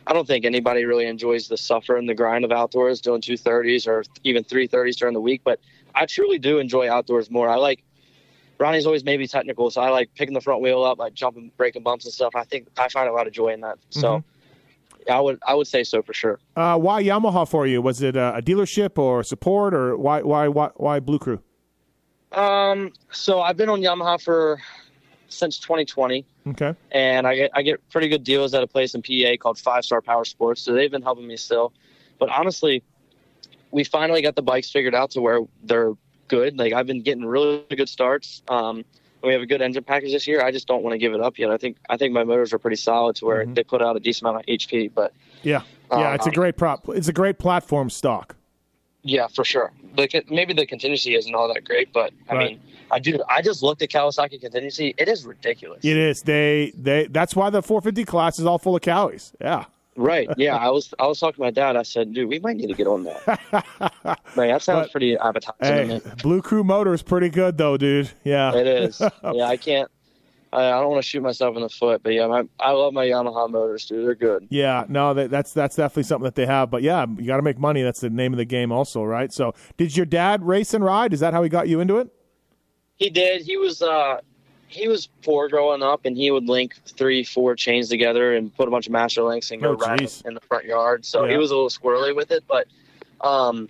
I 0.06 0.12
don't 0.12 0.26
think 0.26 0.44
anybody 0.44 0.84
really 0.84 1.06
enjoys 1.06 1.48
the 1.48 1.56
suffer 1.56 1.96
and 1.96 2.06
the 2.06 2.14
grind 2.14 2.44
of 2.44 2.52
outdoors 2.52 3.00
doing 3.00 3.22
two 3.22 3.38
thirties 3.38 3.86
or 3.86 4.04
even 4.22 4.44
three 4.44 4.66
thirties 4.66 4.96
during 4.96 5.14
the 5.14 5.20
week. 5.20 5.40
But 5.44 5.60
I 5.94 6.04
truly 6.06 6.38
do 6.38 6.58
enjoy 6.58 6.90
outdoors 6.90 7.30
more. 7.30 7.48
I 7.48 7.56
like 7.56 7.82
Ronnie's 8.58 8.86
always 8.86 9.02
maybe 9.04 9.26
technical, 9.26 9.70
so 9.70 9.80
I 9.80 9.88
like 9.88 10.14
picking 10.14 10.34
the 10.34 10.40
front 10.40 10.60
wheel 10.60 10.82
up, 10.84 10.98
like 10.98 11.14
jumping, 11.14 11.50
breaking 11.56 11.82
bumps 11.82 12.04
and 12.04 12.12
stuff. 12.14 12.34
I 12.36 12.44
think 12.44 12.68
I 12.76 12.88
find 12.88 13.08
a 13.08 13.12
lot 13.12 13.26
of 13.26 13.32
joy 13.32 13.48
in 13.48 13.60
that. 13.62 13.78
So 13.90 14.22
I 15.10 15.20
would 15.20 15.38
I 15.46 15.54
would 15.54 15.66
say 15.66 15.84
so 15.84 16.02
for 16.02 16.12
sure. 16.14 16.38
Uh, 16.56 16.78
why 16.78 17.02
Yamaha 17.02 17.48
for 17.48 17.66
you? 17.66 17.82
Was 17.82 18.02
it 18.02 18.16
a, 18.16 18.36
a 18.36 18.42
dealership 18.42 18.98
or 18.98 19.22
support, 19.22 19.74
or 19.74 19.96
why 19.96 20.22
why 20.22 20.48
why, 20.48 20.70
why 20.76 21.00
Blue 21.00 21.18
Crew? 21.18 21.40
Um, 22.32 22.92
so 23.10 23.40
I've 23.40 23.56
been 23.56 23.68
on 23.68 23.80
Yamaha 23.80 24.20
for 24.22 24.60
since 25.28 25.58
2020, 25.58 26.24
Okay. 26.48 26.74
and 26.92 27.26
I 27.26 27.34
get 27.36 27.50
I 27.54 27.62
get 27.62 27.88
pretty 27.90 28.08
good 28.08 28.24
deals 28.24 28.54
at 28.54 28.62
a 28.62 28.66
place 28.66 28.94
in 28.94 29.02
PA 29.02 29.36
called 29.40 29.58
Five 29.58 29.84
Star 29.84 30.00
Power 30.00 30.24
Sports. 30.24 30.62
So 30.62 30.72
they've 30.72 30.90
been 30.90 31.02
helping 31.02 31.26
me 31.26 31.36
still. 31.36 31.72
But 32.18 32.28
honestly, 32.30 32.82
we 33.70 33.84
finally 33.84 34.22
got 34.22 34.36
the 34.36 34.42
bikes 34.42 34.70
figured 34.70 34.94
out 34.94 35.10
to 35.12 35.20
where 35.20 35.40
they're 35.64 35.92
good. 36.28 36.58
Like 36.58 36.72
I've 36.72 36.86
been 36.86 37.02
getting 37.02 37.24
really 37.24 37.64
good 37.76 37.88
starts. 37.88 38.42
Um, 38.48 38.84
we 39.24 39.32
have 39.32 39.42
a 39.42 39.46
good 39.46 39.62
engine 39.62 39.84
package 39.84 40.12
this 40.12 40.26
year. 40.26 40.42
I 40.42 40.50
just 40.50 40.66
don't 40.66 40.82
want 40.82 40.94
to 40.94 40.98
give 40.98 41.12
it 41.14 41.20
up 41.20 41.38
yet. 41.38 41.50
I 41.50 41.56
think 41.56 41.76
I 41.88 41.96
think 41.96 42.12
my 42.12 42.24
motors 42.24 42.52
are 42.52 42.58
pretty 42.58 42.76
solid 42.76 43.16
to 43.16 43.24
where 43.26 43.44
Mhm. 43.44 43.54
they 43.54 43.64
put 43.64 43.82
out 43.82 43.96
a 43.96 44.00
decent 44.00 44.28
amount 44.28 44.44
of 44.44 44.48
HP. 44.48 44.88
But 44.94 45.12
Yeah. 45.42 45.62
Yeah, 45.90 46.14
it's 46.14 46.26
a 46.26 46.30
um, 46.30 46.34
great 46.34 46.56
prop. 46.56 46.88
It's 46.88 47.08
a 47.08 47.12
great 47.12 47.38
platform 47.38 47.88
stock. 47.90 48.36
Yeah, 49.02 49.26
for 49.28 49.44
sure. 49.44 49.70
Like 49.96 50.14
maybe 50.30 50.54
the 50.54 50.66
contingency 50.66 51.14
isn't 51.14 51.34
all 51.34 51.52
that 51.52 51.64
great, 51.64 51.92
but 51.92 52.12
I 52.28 52.34
Right. 52.34 52.50
mean, 52.52 52.60
I 52.90 52.98
do. 52.98 53.22
I 53.28 53.42
just 53.42 53.62
looked 53.62 53.82
at 53.82 53.90
Kawasaki 53.90 54.40
contingency. 54.40 54.94
It 54.98 55.08
is 55.08 55.24
ridiculous. 55.24 55.84
It 55.84 55.96
is. 55.96 56.22
They 56.22 56.72
they. 56.76 57.06
That's 57.06 57.36
why 57.36 57.50
the 57.50 57.62
450 57.62 58.04
class 58.04 58.38
is 58.38 58.46
all 58.46 58.58
full 58.58 58.76
of 58.76 58.82
cowies. 58.82 59.32
Yeah. 59.40 59.64
Right. 59.96 60.28
Yeah. 60.36 60.56
I 60.56 60.70
was. 60.70 60.92
I 60.98 61.06
was 61.06 61.20
talking 61.20 61.36
to 61.36 61.40
my 61.42 61.50
dad. 61.50 61.76
I 61.76 61.82
said, 61.82 62.12
"Dude, 62.12 62.28
we 62.28 62.38
might 62.40 62.56
need 62.56 62.66
to 62.68 62.74
get 62.74 62.86
on 62.86 63.04
that." 63.04 63.64
Man, 64.36 64.48
that 64.48 64.62
sounds 64.62 64.86
But- 64.86 64.90
pretty 64.92 65.16
appetizing. 65.16 66.00
Hey. 66.00 66.00
Blue 66.22 66.42
Crew 66.42 66.64
Motor 66.64 66.94
is 66.94 67.02
pretty 67.02 67.28
good 67.28 67.58
though, 67.58 67.76
dude. 67.76 68.10
Yeah. 68.24 68.54
It 68.54 68.66
is. 68.66 69.00
Yeah. 69.32 69.44
I 69.46 69.56
can't. 69.56 69.90
I, 70.52 70.68
I 70.68 70.80
don't 70.80 70.90
want 70.90 71.02
to 71.02 71.08
shoot 71.08 71.20
myself 71.20 71.56
in 71.56 71.62
the 71.62 71.68
foot, 71.68 72.02
but 72.04 72.12
yeah, 72.12 72.28
my, 72.28 72.44
I 72.60 72.70
love 72.70 72.92
my 72.92 73.04
Yamaha 73.06 73.50
motors, 73.50 73.86
dude. 73.86 74.06
They're 74.06 74.14
good. 74.14 74.46
Yeah, 74.50 74.84
no, 74.88 75.12
that, 75.12 75.28
that's 75.28 75.52
that's 75.52 75.74
definitely 75.74 76.04
something 76.04 76.24
that 76.24 76.36
they 76.36 76.46
have. 76.46 76.70
But 76.70 76.82
yeah, 76.82 77.04
you 77.18 77.26
got 77.26 77.36
to 77.38 77.42
make 77.42 77.58
money. 77.58 77.82
That's 77.82 77.98
the 78.00 78.08
name 78.10 78.32
of 78.32 78.36
the 78.36 78.44
game, 78.44 78.70
also, 78.70 79.02
right? 79.02 79.32
So, 79.32 79.52
did 79.76 79.96
your 79.96 80.06
dad 80.06 80.44
race 80.44 80.72
and 80.72 80.84
ride? 80.84 81.12
Is 81.12 81.18
that 81.20 81.32
how 81.34 81.42
he 81.42 81.48
got 81.48 81.66
you 81.68 81.80
into 81.80 81.98
it? 81.98 82.08
He 82.96 83.10
did. 83.10 83.42
He 83.42 83.56
was 83.56 83.82
uh, 83.82 84.18
he 84.68 84.88
was 84.88 85.08
poor 85.22 85.48
growing 85.48 85.82
up, 85.82 86.04
and 86.04 86.16
he 86.16 86.30
would 86.30 86.48
link 86.48 86.74
three, 86.86 87.22
four 87.24 87.54
chains 87.54 87.88
together 87.88 88.34
and 88.34 88.54
put 88.54 88.66
a 88.68 88.70
bunch 88.70 88.86
of 88.86 88.92
master 88.92 89.22
links 89.22 89.50
and 89.50 89.60
go 89.62 89.76
Oh, 89.78 89.94
in 90.24 90.34
the 90.34 90.40
front 90.40 90.64
yard. 90.64 91.04
So 91.04 91.24
Yeah. 91.24 91.32
he 91.32 91.36
was 91.38 91.50
a 91.50 91.54
little 91.54 91.68
squirrely 91.70 92.14
with 92.14 92.30
it, 92.30 92.44
but 92.48 92.66
um, 93.20 93.68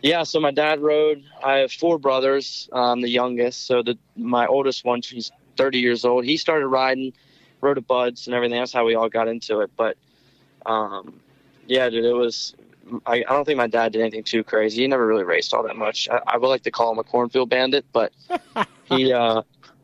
yeah. 0.00 0.22
So 0.22 0.40
my 0.40 0.50
dad 0.50 0.80
rode. 0.80 1.22
I 1.42 1.56
have 1.58 1.72
four 1.72 1.98
brothers. 1.98 2.68
I'm 2.72 3.00
the 3.00 3.08
youngest. 3.10 3.66
So 3.66 3.82
the 3.82 3.98
my 4.16 4.46
oldest 4.46 4.84
one, 4.84 5.02
she's 5.02 5.30
30 5.56 5.78
years 5.78 6.04
old. 6.04 6.24
He 6.24 6.36
started 6.36 6.66
riding, 6.68 7.12
rode 7.60 7.78
at 7.78 7.86
Budds 7.86 8.26
and 8.26 8.34
everything. 8.34 8.58
That's 8.58 8.72
how 8.72 8.84
we 8.84 8.94
all 8.94 9.08
got 9.08 9.28
into 9.28 9.60
it. 9.60 9.70
But 9.76 9.96
um, 10.66 11.20
yeah, 11.66 11.88
dude, 11.90 12.04
it 12.04 12.12
was. 12.14 12.54
I, 13.06 13.16
I 13.18 13.32
don't 13.32 13.44
think 13.44 13.56
my 13.58 13.68
dad 13.68 13.92
did 13.92 14.00
anything 14.00 14.24
too 14.24 14.42
crazy. 14.42 14.82
He 14.82 14.88
never 14.88 15.06
really 15.06 15.22
raced 15.24 15.54
all 15.54 15.62
that 15.62 15.76
much. 15.76 16.08
I, 16.08 16.20
I 16.26 16.36
would 16.36 16.48
like 16.48 16.62
to 16.64 16.70
call 16.72 16.90
him 16.92 16.98
a 16.98 17.04
cornfield 17.04 17.48
bandit, 17.48 17.84
but 17.92 18.12
he 18.84 19.12
uh, 19.12 19.42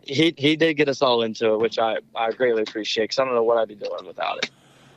he 0.08 0.34
he 0.36 0.56
did 0.56 0.74
get 0.74 0.88
us 0.88 1.02
all 1.02 1.22
into 1.22 1.52
it, 1.54 1.58
which 1.60 1.78
I, 1.78 1.98
I 2.16 2.30
greatly 2.32 2.62
appreciate 2.62 3.04
because 3.04 3.18
I 3.20 3.24
don't 3.24 3.34
know 3.34 3.42
what 3.42 3.58
I'd 3.58 3.68
be 3.68 3.74
doing 3.76 4.06
without 4.06 4.38
it. 4.38 4.50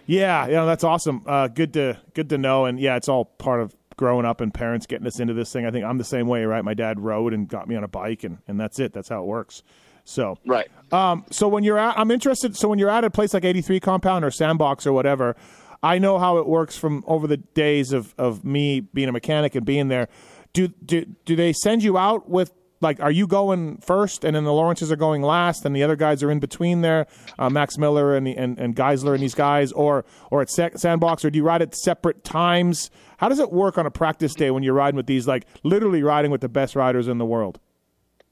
Yeah, 0.08 0.48
yeah, 0.48 0.66
that's 0.66 0.84
awesome. 0.84 1.22
Uh, 1.26 1.48
good 1.48 1.74
to 1.74 1.98
good 2.14 2.30
to 2.30 2.38
know, 2.38 2.66
and 2.66 2.80
yeah, 2.80 2.96
it's 2.96 3.08
all 3.10 3.26
part 3.26 3.62
of 3.62 3.76
growing 3.98 4.26
up 4.26 4.42
and 4.42 4.52
parents 4.54 4.88
getting 4.88 5.06
us 5.06 5.20
into 5.20 5.34
this 5.34 5.52
thing. 5.54 5.66
I 5.66 5.72
think 5.72 5.86
I'm 5.86 5.98
the 6.00 6.04
same 6.04 6.28
way, 6.28 6.44
right? 6.46 6.64
My 6.66 6.74
dad 6.74 7.00
rode 7.00 7.34
and 7.34 7.48
got 7.48 7.68
me 7.68 7.76
on 7.76 7.84
a 7.84 7.88
bike, 7.88 8.24
and 8.24 8.40
and 8.48 8.60
that's 8.60 8.80
it. 8.80 8.94
That's 8.94 9.10
how 9.10 9.22
it 9.22 9.26
works. 9.28 9.64
So, 10.04 10.40
Right. 10.48 10.68
um, 10.92 11.26
so 11.30 11.48
when 11.48 11.64
you're 11.64 11.78
at, 11.78 11.98
I'm 11.98 12.10
interested. 12.10 12.58
So 12.58 12.68
when 12.68 12.80
you're 12.80 12.90
at 12.90 13.04
a 13.04 13.12
place 13.12 13.36
like 13.36 13.46
83 13.46 13.80
Compound 13.80 14.26
or 14.26 14.32
Sandbox 14.32 14.88
or 14.88 14.94
whatever, 14.94 15.36
I 15.84 16.00
know 16.00 16.18
how 16.18 16.38
it 16.40 16.48
works 16.48 16.76
from 16.76 17.04
over 17.06 17.28
the 17.28 17.38
days 17.38 17.94
of 17.94 18.16
of 18.18 18.44
me 18.44 18.80
being 18.80 19.08
a 19.10 19.12
mechanic 19.12 19.54
and 19.54 19.64
being 19.66 19.88
there. 19.90 20.08
Do 20.54 20.70
do 20.70 21.06
do 21.26 21.36
they 21.36 21.54
send 21.54 21.84
you 21.84 21.98
out 22.00 22.28
with 22.28 22.52
like 22.82 23.00
are 23.00 23.12
you 23.12 23.28
going 23.28 23.78
first 23.78 24.24
and 24.24 24.36
then 24.36 24.44
the 24.44 24.54
Lawrences 24.54 24.92
are 24.92 24.96
going 24.96 25.22
last 25.22 25.66
and 25.66 25.76
the 25.76 25.84
other 25.84 25.96
guys 25.96 26.22
are 26.24 26.32
in 26.32 26.40
between 26.40 26.82
there, 26.82 27.08
uh, 27.40 27.50
Max 27.50 27.78
Miller 27.78 28.16
and 28.16 28.26
the 28.26 28.36
and, 28.36 28.60
and 28.60 28.76
Geisler 28.76 29.14
and 29.14 29.24
these 29.24 29.36
guys, 29.36 29.72
or 29.72 30.06
or 30.30 30.42
at 30.42 30.50
Sa- 30.50 30.76
Sandbox, 30.76 31.24
or 31.24 31.30
do 31.30 31.38
you 31.38 31.44
ride 31.44 31.62
at 31.62 31.76
separate 31.76 32.24
times? 32.24 32.90
How 33.18 33.30
does 33.30 33.40
it 33.40 33.52
work 33.52 33.78
on 33.78 33.86
a 33.86 33.92
practice 33.92 34.34
day 34.34 34.52
when 34.52 34.64
you're 34.64 34.74
riding 34.74 34.98
with 34.98 35.08
these 35.08 35.28
like 35.28 35.46
literally 35.64 36.04
riding 36.04 36.32
with 36.32 36.42
the 36.42 36.50
best 36.50 36.76
riders 36.76 37.08
in 37.08 37.18
the 37.18 37.26
world? 37.26 37.60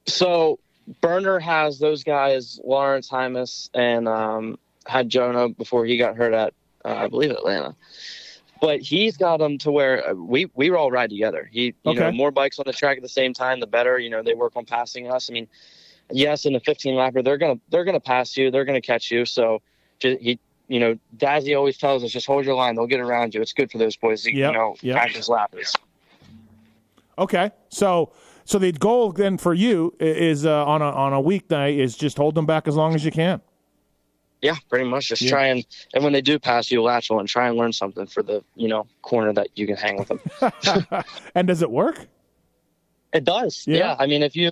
So 0.05 0.59
Burner 1.01 1.39
has 1.39 1.79
those 1.79 2.03
guys, 2.03 2.59
Lawrence 2.63 3.09
Hymas, 3.09 3.69
and 3.73 4.07
um, 4.07 4.57
had 4.85 5.09
Jonah 5.09 5.49
before 5.49 5.85
he 5.85 5.97
got 5.97 6.15
hurt 6.15 6.33
at, 6.33 6.53
uh, 6.83 6.95
I 6.95 7.07
believe, 7.07 7.31
Atlanta. 7.31 7.75
But 8.61 8.81
he's 8.81 9.15
got 9.15 9.37
them 9.37 9.57
to 9.59 9.71
where 9.71 10.09
uh, 10.09 10.13
we 10.13 10.49
we 10.53 10.69
all 10.71 10.91
ride 10.91 11.09
together. 11.09 11.49
He, 11.51 11.73
you 11.83 11.93
know, 11.93 12.11
more 12.11 12.31
bikes 12.31 12.59
on 12.59 12.63
the 12.65 12.73
track 12.73 12.97
at 12.97 13.03
the 13.03 13.09
same 13.09 13.33
time, 13.33 13.59
the 13.59 13.67
better. 13.67 13.97
You 13.97 14.09
know, 14.09 14.21
they 14.21 14.33
work 14.33 14.55
on 14.55 14.65
passing 14.65 15.09
us. 15.09 15.29
I 15.29 15.33
mean, 15.33 15.47
yes, 16.11 16.45
in 16.45 16.53
the 16.53 16.59
15 16.59 16.95
lapper, 16.95 17.23
they're 17.23 17.37
gonna 17.37 17.59
they're 17.69 17.85
gonna 17.85 17.99
pass 17.99 18.35
you, 18.35 18.51
they're 18.51 18.65
gonna 18.65 18.81
catch 18.81 19.11
you. 19.11 19.25
So 19.25 19.61
ju- 19.99 20.17
he, 20.19 20.39
you 20.67 20.79
know, 20.79 20.97
Dazzy 21.17 21.55
always 21.57 21.77
tells 21.77 22.03
us 22.03 22.11
just 22.11 22.27
hold 22.27 22.45
your 22.45 22.55
line, 22.55 22.75
they'll 22.75 22.87
get 22.87 22.99
around 22.99 23.33
you. 23.33 23.41
It's 23.41 23.53
good 23.53 23.71
for 23.71 23.77
those 23.77 23.95
boys 23.95 24.23
to 24.23 24.33
Yep, 24.33 24.51
you 24.51 24.57
know 24.57 24.75
yep. 24.81 24.95
practice 24.97 25.29
lappers. 25.29 25.75
Okay, 27.17 27.51
so 27.69 28.11
so 28.45 28.57
the 28.57 28.71
goal 28.71 29.11
then 29.11 29.37
for 29.37 29.53
you 29.53 29.93
is 29.99 30.45
uh, 30.45 30.65
on 30.65 30.81
a 30.81 30.91
on 30.91 31.13
a 31.13 31.21
weeknight 31.21 31.77
is 31.77 31.95
just 31.95 32.17
hold 32.17 32.35
them 32.35 32.45
back 32.45 32.67
as 32.67 32.75
long 32.75 32.95
as 32.95 33.05
you 33.05 33.11
can. 33.11 33.41
Yeah, 34.41 34.55
pretty 34.69 34.85
much. 34.85 35.09
Just 35.09 35.21
Yeah. 35.21 35.29
try 35.31 35.47
and 35.47 35.65
and 35.93 36.03
when 36.03 36.13
they 36.13 36.21
do 36.21 36.39
pass 36.39 36.71
you, 36.71 36.81
latch 36.81 37.11
on 37.11 37.19
and 37.19 37.27
try 37.29 37.47
and 37.49 37.57
learn 37.57 37.73
something 37.73 38.05
for 38.07 38.23
the 38.23 38.43
you 38.55 38.67
know 38.67 38.87
corner 39.01 39.33
that 39.33 39.47
you 39.55 39.67
can 39.67 39.75
hang 39.75 39.97
with 39.97 40.07
them. 40.07 41.03
and 41.35 41.47
does 41.47 41.61
it 41.61 41.71
work? 41.71 42.07
it 43.11 43.23
does. 43.23 43.63
Yeah. 43.67 43.77
Yeah. 43.77 43.95
I 43.97 44.05
mean, 44.05 44.21
if 44.21 44.35
you, 44.35 44.51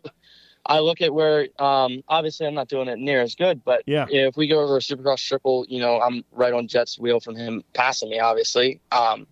I 0.65 0.79
look 0.79 0.99
at 1.01 1.13
where 1.13 1.47
um 1.59 2.03
obviously 2.09 2.47
I'm 2.47 2.53
not 2.55 2.67
doing 2.67 2.87
it 2.89 2.99
near 2.99 3.21
as 3.21 3.35
good, 3.35 3.63
but 3.63 3.83
Yeah. 3.85 4.07
if 4.09 4.35
we 4.35 4.47
go 4.47 4.59
over 4.61 4.77
a 4.77 4.79
Supercross 4.79 5.25
triple, 5.25 5.65
you 5.69 5.79
know 5.79 6.01
I'm 6.01 6.25
right 6.31 6.53
on 6.53 6.67
Jett's 6.67 6.99
wheel 6.99 7.19
from 7.19 7.35
him 7.35 7.63
passing 7.73 8.09
me. 8.09 8.19
Obviously, 8.19 8.81
um, 8.91 9.25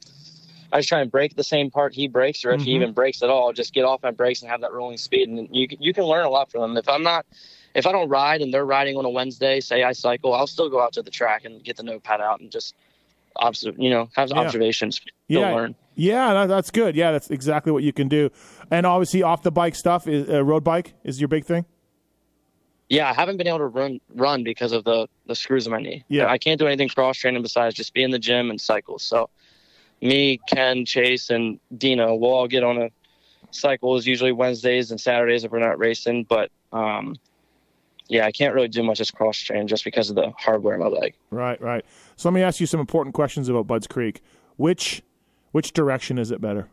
I 0.71 0.79
just 0.79 0.89
try 0.89 1.01
and 1.01 1.11
break 1.11 1.35
the 1.35 1.43
same 1.43 1.69
part 1.71 1.93
he 1.93 2.07
breaks, 2.07 2.45
or 2.45 2.51
if 2.51 2.61
he 2.61 2.71
Mhm. 2.71 2.75
even 2.75 2.91
breaks 2.93 3.21
at 3.23 3.29
all, 3.29 3.51
just 3.51 3.73
get 3.73 3.83
off 3.83 4.01
my 4.03 4.11
brakes 4.11 4.41
and 4.41 4.49
have 4.51 4.61
that 4.61 4.71
rolling 4.73 4.97
speed, 4.97 5.27
and 5.27 5.49
you 5.53 5.67
you 5.79 5.93
can 5.93 6.03
learn 6.05 6.25
a 6.25 6.29
lot 6.29 6.49
from 6.51 6.61
them. 6.61 6.77
If 6.77 6.87
I'm 6.87 7.03
not. 7.03 7.25
If 7.75 7.85
I 7.85 7.91
don't 7.91 8.07
ride 8.09 8.41
and 8.41 8.53
they're 8.53 8.65
riding 8.65 8.95
on 8.97 9.05
a 9.05 9.09
Wednesday, 9.09 9.59
say 9.59 9.83
I 9.83 9.91
cycle, 9.91 10.33
I'll 10.33 10.47
still 10.47 10.69
go 10.69 10.81
out 10.81 10.93
to 10.93 11.01
the 11.03 11.11
track 11.11 11.43
and 11.45 11.63
get 11.63 11.75
the 11.77 11.83
notepad 11.83 12.21
out 12.21 12.39
and 12.39 12.49
just, 12.49 12.73
observe, 13.35 13.75
you 13.77 13.89
know, 13.89 14.09
have 14.15 14.29
Yeah. 14.29 14.39
observations. 14.39 14.95
Still 14.95 15.11
Yeah. 15.41 15.53
learn. 15.53 15.75
Yeah, 15.95 16.33
that, 16.33 16.45
that's 16.47 16.71
good. 16.71 16.95
Yeah, 16.95 17.11
that's 17.11 17.29
exactly 17.29 17.71
what 17.73 17.83
you 17.83 17.91
can 17.93 18.07
do. 18.07 18.29
And 18.71 18.85
obviously, 18.85 19.23
off 19.23 19.43
the 19.43 19.51
bike 19.51 19.75
stuff 19.75 20.07
is 20.07 20.29
uh, 20.29 20.43
road 20.43 20.63
bike 20.63 20.93
is 21.03 21.19
your 21.19 21.27
big 21.27 21.43
thing. 21.45 21.65
Yeah, 22.89 23.09
I 23.09 23.13
haven't 23.13 23.37
been 23.37 23.47
able 23.47 23.57
to 23.59 23.67
run 23.67 23.99
run 24.13 24.43
because 24.43 24.71
of 24.71 24.83
the 24.83 25.07
the 25.25 25.35
screws 25.35 25.65
in 25.65 25.71
my 25.71 25.79
knee. 25.81 26.03
Yeah. 26.07 26.27
I 26.27 26.37
can't 26.37 26.59
do 26.59 26.67
anything 26.67 26.87
cross 26.87 27.17
training 27.17 27.41
besides 27.41 27.75
just 27.75 27.93
be 27.93 28.03
in 28.03 28.11
the 28.11 28.19
gym 28.19 28.49
and 28.51 28.61
cycle. 28.61 28.99
So, 28.99 29.29
me, 30.01 30.39
Ken, 30.47 30.85
Chase, 30.85 31.29
and 31.29 31.59
Dino, 31.77 32.13
we'll 32.15 32.31
all 32.33 32.47
get 32.47 32.63
on 32.63 32.77
a 32.81 32.89
cycle. 33.51 33.95
Is 33.97 34.05
usually 34.05 34.31
Wednesdays 34.33 34.91
and 34.91 35.01
Saturdays 35.01 35.43
if 35.43 35.51
we're 35.51 35.59
not 35.59 35.79
racing. 35.79 36.25
But 36.25 36.51
um, 36.71 37.15
yeah, 38.07 38.25
I 38.25 38.31
can't 38.31 38.53
really 38.53 38.67
do 38.67 38.83
much 38.83 38.99
as 38.99 39.09
cross 39.11 39.37
train 39.37 39.67
just 39.67 39.83
because 39.83 40.09
of 40.09 40.15
the 40.15 40.31
hardware 40.37 40.75
in 40.75 40.79
my 40.81 40.87
leg. 40.87 41.15
Right, 41.31 41.59
right. 41.61 41.83
So 42.15 42.29
let 42.29 42.33
me 42.33 42.41
ask 42.43 42.59
you 42.59 42.65
some 42.65 42.79
important 42.79 43.15
questions 43.15 43.49
about 43.49 43.67
Budds 43.67 43.87
Creek. 43.87 44.21
Which 44.57 45.01
which 45.51 45.73
direction 45.73 46.17
is 46.17 46.31
it 46.31 46.41
better? 46.41 46.69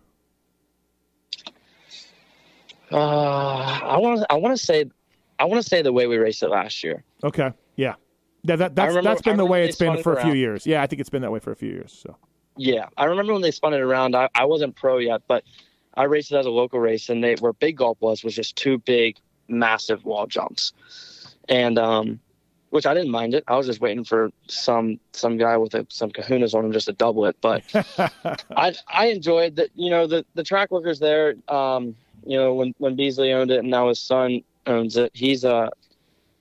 Uh, 2.90 2.96
I 2.96 3.96
want 3.98 4.24
I 4.28 4.34
want 4.34 4.56
to 4.56 4.62
say 4.62 4.84
I 5.38 5.44
want 5.46 5.62
to 5.62 5.68
say 5.68 5.82
the 5.82 5.92
way 5.92 6.06
we 6.06 6.16
raced 6.18 6.42
it 6.42 6.48
last 6.50 6.84
year. 6.84 7.02
Okay, 7.24 7.52
yeah, 7.76 7.94
yeah. 8.42 8.56
That 8.56 8.74
that's 8.74 8.88
remember- 8.88 9.10
that's 9.10 9.22
been 9.22 9.36
the 9.38 9.46
way 9.46 9.64
it's 9.64 9.78
been 9.78 10.02
for 10.02 10.14
it 10.14 10.18
a 10.18 10.22
few 10.22 10.34
years. 10.34 10.66
Yeah, 10.66 10.82
I 10.82 10.86
think 10.86 11.00
it's 11.00 11.10
been 11.10 11.22
that 11.22 11.32
way 11.32 11.38
for 11.38 11.52
a 11.52 11.56
few 11.56 11.70
years. 11.70 11.92
So 11.92 12.16
Yeah, 12.56 12.88
I 12.96 13.06
remember 13.06 13.32
when 13.32 13.42
they 13.42 13.50
spun 13.50 13.72
it 13.72 13.80
around. 13.80 14.14
I, 14.14 14.28
I 14.34 14.44
wasn't 14.44 14.76
pro 14.76 14.98
yet, 14.98 15.22
but 15.26 15.42
I 15.94 16.04
raced 16.04 16.32
it 16.32 16.36
as 16.36 16.46
a 16.46 16.50
local 16.50 16.80
race, 16.80 17.08
and 17.08 17.24
they 17.24 17.34
where 17.36 17.54
Big 17.54 17.78
Gulp 17.78 17.98
was 18.00 18.22
was 18.22 18.34
just 18.34 18.56
two 18.56 18.78
big, 18.78 19.16
massive 19.48 20.04
wall 20.04 20.26
jumps, 20.26 20.72
and 21.48 21.78
um, 21.78 22.20
which 22.70 22.86
I 22.86 22.94
didn't 22.94 23.10
mind 23.10 23.34
it. 23.34 23.44
I 23.48 23.56
was 23.56 23.66
just 23.66 23.80
waiting 23.80 24.04
for 24.04 24.30
some 24.48 24.98
some 25.12 25.36
guy 25.36 25.56
with 25.56 25.74
a, 25.74 25.86
some 25.90 26.10
Kahunas 26.10 26.54
on 26.54 26.64
him 26.64 26.72
just 26.72 26.86
to 26.86 26.92
double 26.92 27.26
it. 27.26 27.36
But 27.40 27.62
I 28.56 28.74
I 28.88 29.06
enjoyed 29.06 29.56
that. 29.56 29.70
You 29.74 29.90
know, 29.90 30.06
the 30.06 30.24
the 30.34 30.42
track 30.42 30.70
workers 30.70 30.98
there. 30.98 31.34
Um, 31.48 31.96
you 32.24 32.36
know, 32.38 32.54
when 32.54 32.74
when 32.78 32.96
Beasley 32.96 33.32
owned 33.32 33.50
it, 33.50 33.58
and 33.58 33.70
now 33.70 33.88
his 33.88 34.00
son 34.00 34.42
owns 34.66 34.96
it. 34.96 35.10
He's 35.14 35.44
uh, 35.44 35.68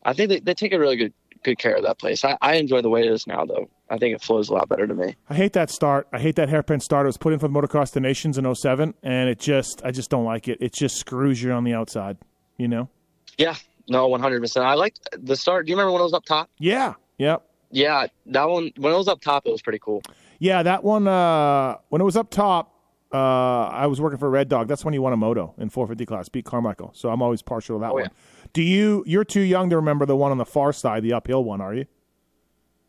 I 0.03 0.13
think 0.13 0.29
they, 0.29 0.39
they 0.39 0.53
take 0.53 0.73
a 0.73 0.79
really 0.79 0.95
good 0.95 1.13
good 1.43 1.57
care 1.57 1.75
of 1.75 1.83
that 1.83 1.99
place. 1.99 2.23
I, 2.23 2.37
I 2.41 2.55
enjoy 2.55 2.81
the 2.81 2.89
way 2.89 3.01
it 3.01 3.11
is 3.11 3.27
now, 3.27 3.45
though. 3.45 3.69
I 3.89 3.97
think 3.97 4.15
it 4.15 4.21
flows 4.21 4.49
a 4.49 4.53
lot 4.53 4.69
better 4.69 4.87
to 4.87 4.93
me. 4.93 5.15
I 5.29 5.35
hate 5.35 5.53
that 5.53 5.69
start. 5.69 6.07
I 6.13 6.19
hate 6.19 6.35
that 6.37 6.49
hairpin 6.49 6.79
start. 6.79 7.05
It 7.05 7.07
was 7.07 7.17
put 7.17 7.33
in 7.33 7.39
for 7.39 7.47
the 7.47 7.53
Motocross 7.53 7.91
the 7.91 7.99
Nations 7.99 8.37
in 8.37 8.55
07, 8.55 8.93
and 9.03 9.29
it 9.29 9.39
just 9.39 9.81
I 9.83 9.91
just 9.91 10.09
don't 10.09 10.25
like 10.25 10.47
it. 10.47 10.59
It 10.61 10.73
just 10.73 10.97
screws 10.97 11.41
you 11.41 11.51
on 11.51 11.63
the 11.63 11.73
outside. 11.73 12.17
You 12.57 12.67
know? 12.67 12.89
Yeah, 13.37 13.55
no, 13.91 14.07
one 14.07 14.19
hundred 14.21 14.41
percent. 14.41 14.65
I 14.65 14.73
liked 14.73 15.07
the 15.19 15.35
start. 15.35 15.65
Do 15.65 15.71
you 15.71 15.75
remember 15.75 15.91
when 15.91 16.01
it 16.01 16.05
was 16.05 16.13
up 16.13 16.25
top? 16.25 16.49
Yeah. 16.59 16.93
Yep. 17.17 17.45
Yeah, 17.71 18.07
that 18.27 18.49
one 18.49 18.71
when 18.77 18.93
it 18.93 18.97
was 18.97 19.07
up 19.07 19.21
top, 19.21 19.45
it 19.45 19.51
was 19.51 19.61
pretty 19.61 19.79
cool. 19.79 20.01
Yeah, 20.39 20.63
that 20.63 20.83
one 20.83 21.07
uh, 21.07 21.77
when 21.89 22.01
it 22.01 22.05
was 22.05 22.17
up 22.17 22.29
top, 22.31 22.73
uh, 23.13 23.17
I 23.17 23.85
was 23.87 24.01
working 24.01 24.17
for 24.17 24.29
Red 24.29 24.49
Dog. 24.49 24.67
That's 24.67 24.83
when 24.83 24.93
he 24.93 24.99
won 24.99 25.13
a 25.13 25.17
moto 25.17 25.53
in 25.57 25.69
450 25.69 26.05
class, 26.05 26.27
beat 26.29 26.45
Carmichael. 26.45 26.91
So 26.95 27.09
I'm 27.09 27.21
always 27.21 27.41
partial 27.41 27.77
to 27.77 27.81
that 27.81 27.91
Oh, 27.91 27.93
one. 27.95 28.03
yeah. 28.03 28.09
Do 28.53 28.61
you? 28.63 29.03
You're 29.05 29.23
too 29.23 29.41
young 29.41 29.69
to 29.69 29.75
remember 29.77 30.05
the 30.05 30.15
one 30.15 30.31
on 30.31 30.37
the 30.37 30.45
far 30.45 30.73
side, 30.73 31.03
the 31.03 31.13
uphill 31.13 31.43
one, 31.43 31.61
are 31.61 31.73
you? 31.73 31.85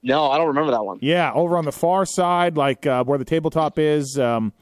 No, 0.03 0.31
I 0.31 0.39
don't 0.39 0.49
remember 0.49 0.73
that 0.73 0.85
one. 0.85 0.99
Yeah, 1.01 1.31
over 1.33 1.57
on 1.57 1.65
the 1.65 1.71
far 1.73 2.05
side, 2.05 2.57
like 2.57 2.87
uh, 2.87 3.05
where 3.05 3.19
the 3.19 3.25
tabletop 3.25 3.79
is. 3.79 4.19
Um, 4.19 4.53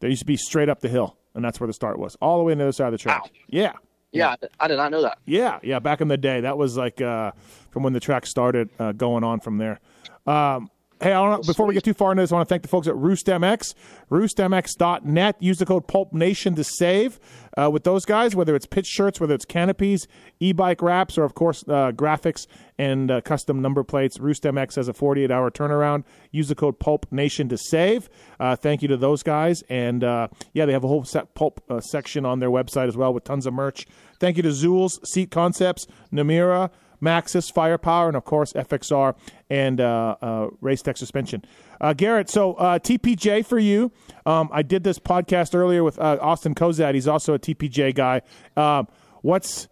there 0.00 0.10
used 0.10 0.20
to 0.20 0.26
be 0.26 0.36
straight 0.36 0.68
up 0.68 0.80
the 0.80 0.88
hill, 0.88 1.16
and 1.34 1.42
that's 1.44 1.60
where 1.60 1.66
the 1.66 1.72
start 1.72 1.98
was, 1.98 2.14
all 2.20 2.36
the 2.38 2.44
way 2.44 2.52
on 2.52 2.58
the 2.58 2.64
other 2.64 2.72
side 2.72 2.86
of 2.88 2.92
the 2.92 2.98
track. 2.98 3.22
Wow. 3.22 3.30
Yeah, 3.48 3.72
Yeah, 4.12 4.36
I 4.60 4.68
did 4.68 4.76
not 4.76 4.90
know 4.90 5.02
that. 5.02 5.18
yeah, 5.26 5.58
yeah. 5.62 5.78
Back 5.78 6.00
in 6.00 6.08
the 6.08 6.16
day, 6.18 6.42
that 6.42 6.58
was 6.58 6.76
like 6.76 7.00
uh, 7.00 7.32
from 7.70 7.82
when 7.82 7.92
the 7.94 8.00
track 8.00 8.26
started, 8.26 8.68
uh, 8.78 8.92
going 8.92 9.24
on 9.24 9.40
from 9.40 9.58
there. 9.58 9.80
Um, 10.26 10.70
hey, 11.02 11.12
I 11.12 11.20
don't 11.20 11.30
know, 11.30 11.46
before 11.46 11.66
we 11.66 11.74
get 11.74 11.84
too 11.84 11.94
far 11.94 12.12
into 12.12 12.22
this, 12.22 12.32
I 12.32 12.36
want 12.36 12.48
to 12.48 12.52
thank 12.52 12.62
the 12.62 12.68
folks 12.68 12.86
at 12.86 12.96
Roost 12.96 13.26
MX, 13.26 13.74
roostmx.net. 14.10 15.36
Use 15.40 15.58
the 15.58 15.66
code 15.66 15.88
Pulp 15.88 16.12
Nation 16.12 16.54
to 16.54 16.64
save 16.64 17.18
uh, 17.56 17.70
with 17.70 17.84
those 17.84 18.04
guys. 18.04 18.36
Whether 18.36 18.54
it's 18.54 18.66
pitch 18.66 18.86
shirts, 18.86 19.20
whether 19.20 19.34
it's 19.34 19.44
canopies, 19.44 20.06
e-bike 20.40 20.80
wraps, 20.80 21.18
or 21.18 21.24
of 21.24 21.34
course 21.34 21.64
uh, 21.66 21.92
graphics 21.92 22.46
and 22.78 23.10
uh, 23.10 23.20
custom 23.20 23.60
number 23.60 23.82
plates. 23.82 24.18
Roost 24.18 24.44
MX 24.44 24.76
has 24.76 24.88
a 24.88 24.92
48-hour 24.92 25.50
turnaround. 25.50 26.04
Use 26.30 26.48
the 26.48 26.54
code 26.54 26.78
Pulp 26.78 27.06
Nation 27.10 27.48
to 27.48 27.58
save. 27.58 28.08
Uh, 28.38 28.56
thank 28.56 28.82
you 28.82 28.88
to 28.88 28.96
those 28.96 29.22
guys, 29.22 29.62
and 29.68 30.04
uh, 30.04 30.28
yeah, 30.52 30.66
they 30.66 30.72
have 30.72 30.84
a 30.84 30.88
whole 30.88 31.04
set 31.04 31.34
pulp 31.34 31.62
uh, 31.68 31.80
section 31.80 32.24
on 32.24 32.38
their 32.38 32.50
website 32.50 32.88
as 32.88 32.96
well 32.96 33.12
with 33.12 33.24
tons 33.24 33.46
of 33.46 33.54
merch. 33.54 33.86
Thank 34.20 34.36
you 34.36 34.42
to 34.44 34.50
Zulz 34.50 35.04
Seat 35.06 35.30
Concepts, 35.30 35.86
Namura. 36.12 36.70
Maxxis 37.02 37.52
firepower, 37.52 38.06
and 38.06 38.16
of 38.16 38.24
course 38.24 38.52
FXR 38.52 39.14
and 39.52 39.82
uh, 39.82 40.16
uh, 40.22 40.48
Race 40.62 40.80
Tech 40.80 40.96
suspension. 40.96 41.44
Uh, 41.78 41.92
Garrett, 41.92 42.30
so 42.30 42.54
uh, 42.54 42.78
TPJ 42.78 43.44
for 43.44 43.58
you. 43.58 43.92
Um, 44.24 44.48
I 44.50 44.62
did 44.62 44.82
this 44.82 44.98
podcast 44.98 45.54
earlier 45.54 45.84
with 45.84 45.98
uh, 45.98 46.16
Austin 46.22 46.54
Cozadd. 46.54 46.94
He's 46.94 47.06
also 47.06 47.34
a 47.34 47.38
TPJ 47.38 47.94
guy. 47.94 48.22
Um, 48.56 48.88
what's 49.20 49.68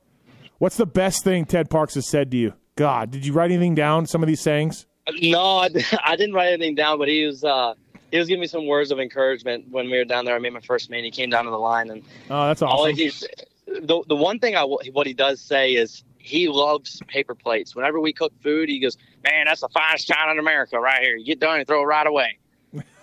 what's 0.59 0.77
the 0.77 0.85
best 0.87 1.25
thing 1.25 1.47
Ted 1.47 1.71
Parks 1.71 1.95
has 1.95 2.07
said 2.11 2.31
to 2.33 2.37
you? 2.37 2.53
God, 2.77 3.11
did 3.11 3.25
you 3.25 3.33
write 3.33 3.51
anything 3.51 3.75
down? 3.75 4.07
Some 4.07 4.23
of 4.23 4.27
these 4.27 4.43
sayings? 4.43 4.87
No, 5.23 5.41
I, 5.41 5.69
I 6.05 6.17
didn't 6.17 6.35
write 6.35 6.53
anything 6.53 6.75
down, 6.75 6.99
but 6.99 7.09
he 7.09 7.25
was 7.25 7.43
uh, 7.43 7.73
he 8.11 8.19
was 8.19 8.29
giving 8.29 8.43
me 8.43 8.49
some 8.49 8.67
words 8.67 8.91
of 8.91 9.01
encouragement 9.01 9.65
when 9.71 9.87
we 9.91 9.97
were 9.97 10.05
down 10.05 10.27
there. 10.27 10.35
I 10.37 10.41
made 10.41 10.53
my 10.53 10.61
first 10.61 10.91
main. 10.91 11.05
He 11.05 11.11
came 11.11 11.31
down 11.31 11.47
to 11.47 11.51
the 11.51 11.57
line, 11.59 11.89
and 11.91 12.03
Oh, 12.29 12.47
that's 12.49 12.61
all 12.61 12.83
awesome. 12.83 12.97
he's, 12.97 13.27
the 13.67 14.03
the 14.09 14.17
one 14.17 14.39
thing 14.41 14.57
I 14.57 14.65
what 14.65 15.07
he 15.07 15.15
does 15.15 15.41
say 15.41 15.73
is 15.73 16.05
he 16.21 16.49
loves 16.49 17.01
paper 17.09 17.35
plates. 17.35 17.77
Whenever 17.77 18.01
we 18.01 18.13
cook 18.13 18.33
food, 18.43 18.69
he 18.69 18.81
goes, 18.81 18.99
"Man, 19.25 19.47
that's 19.47 19.63
the 19.63 19.69
finest 19.71 20.09
china 20.09 20.33
in 20.33 20.39
America 20.39 20.79
right 20.79 21.03
here. 21.03 21.17
You 21.17 21.25
get 21.25 21.41
done 21.41 21.59
and 21.59 21.67
throw 21.67 21.83
it 21.83 21.87
right 21.87 22.07
away." 22.07 22.40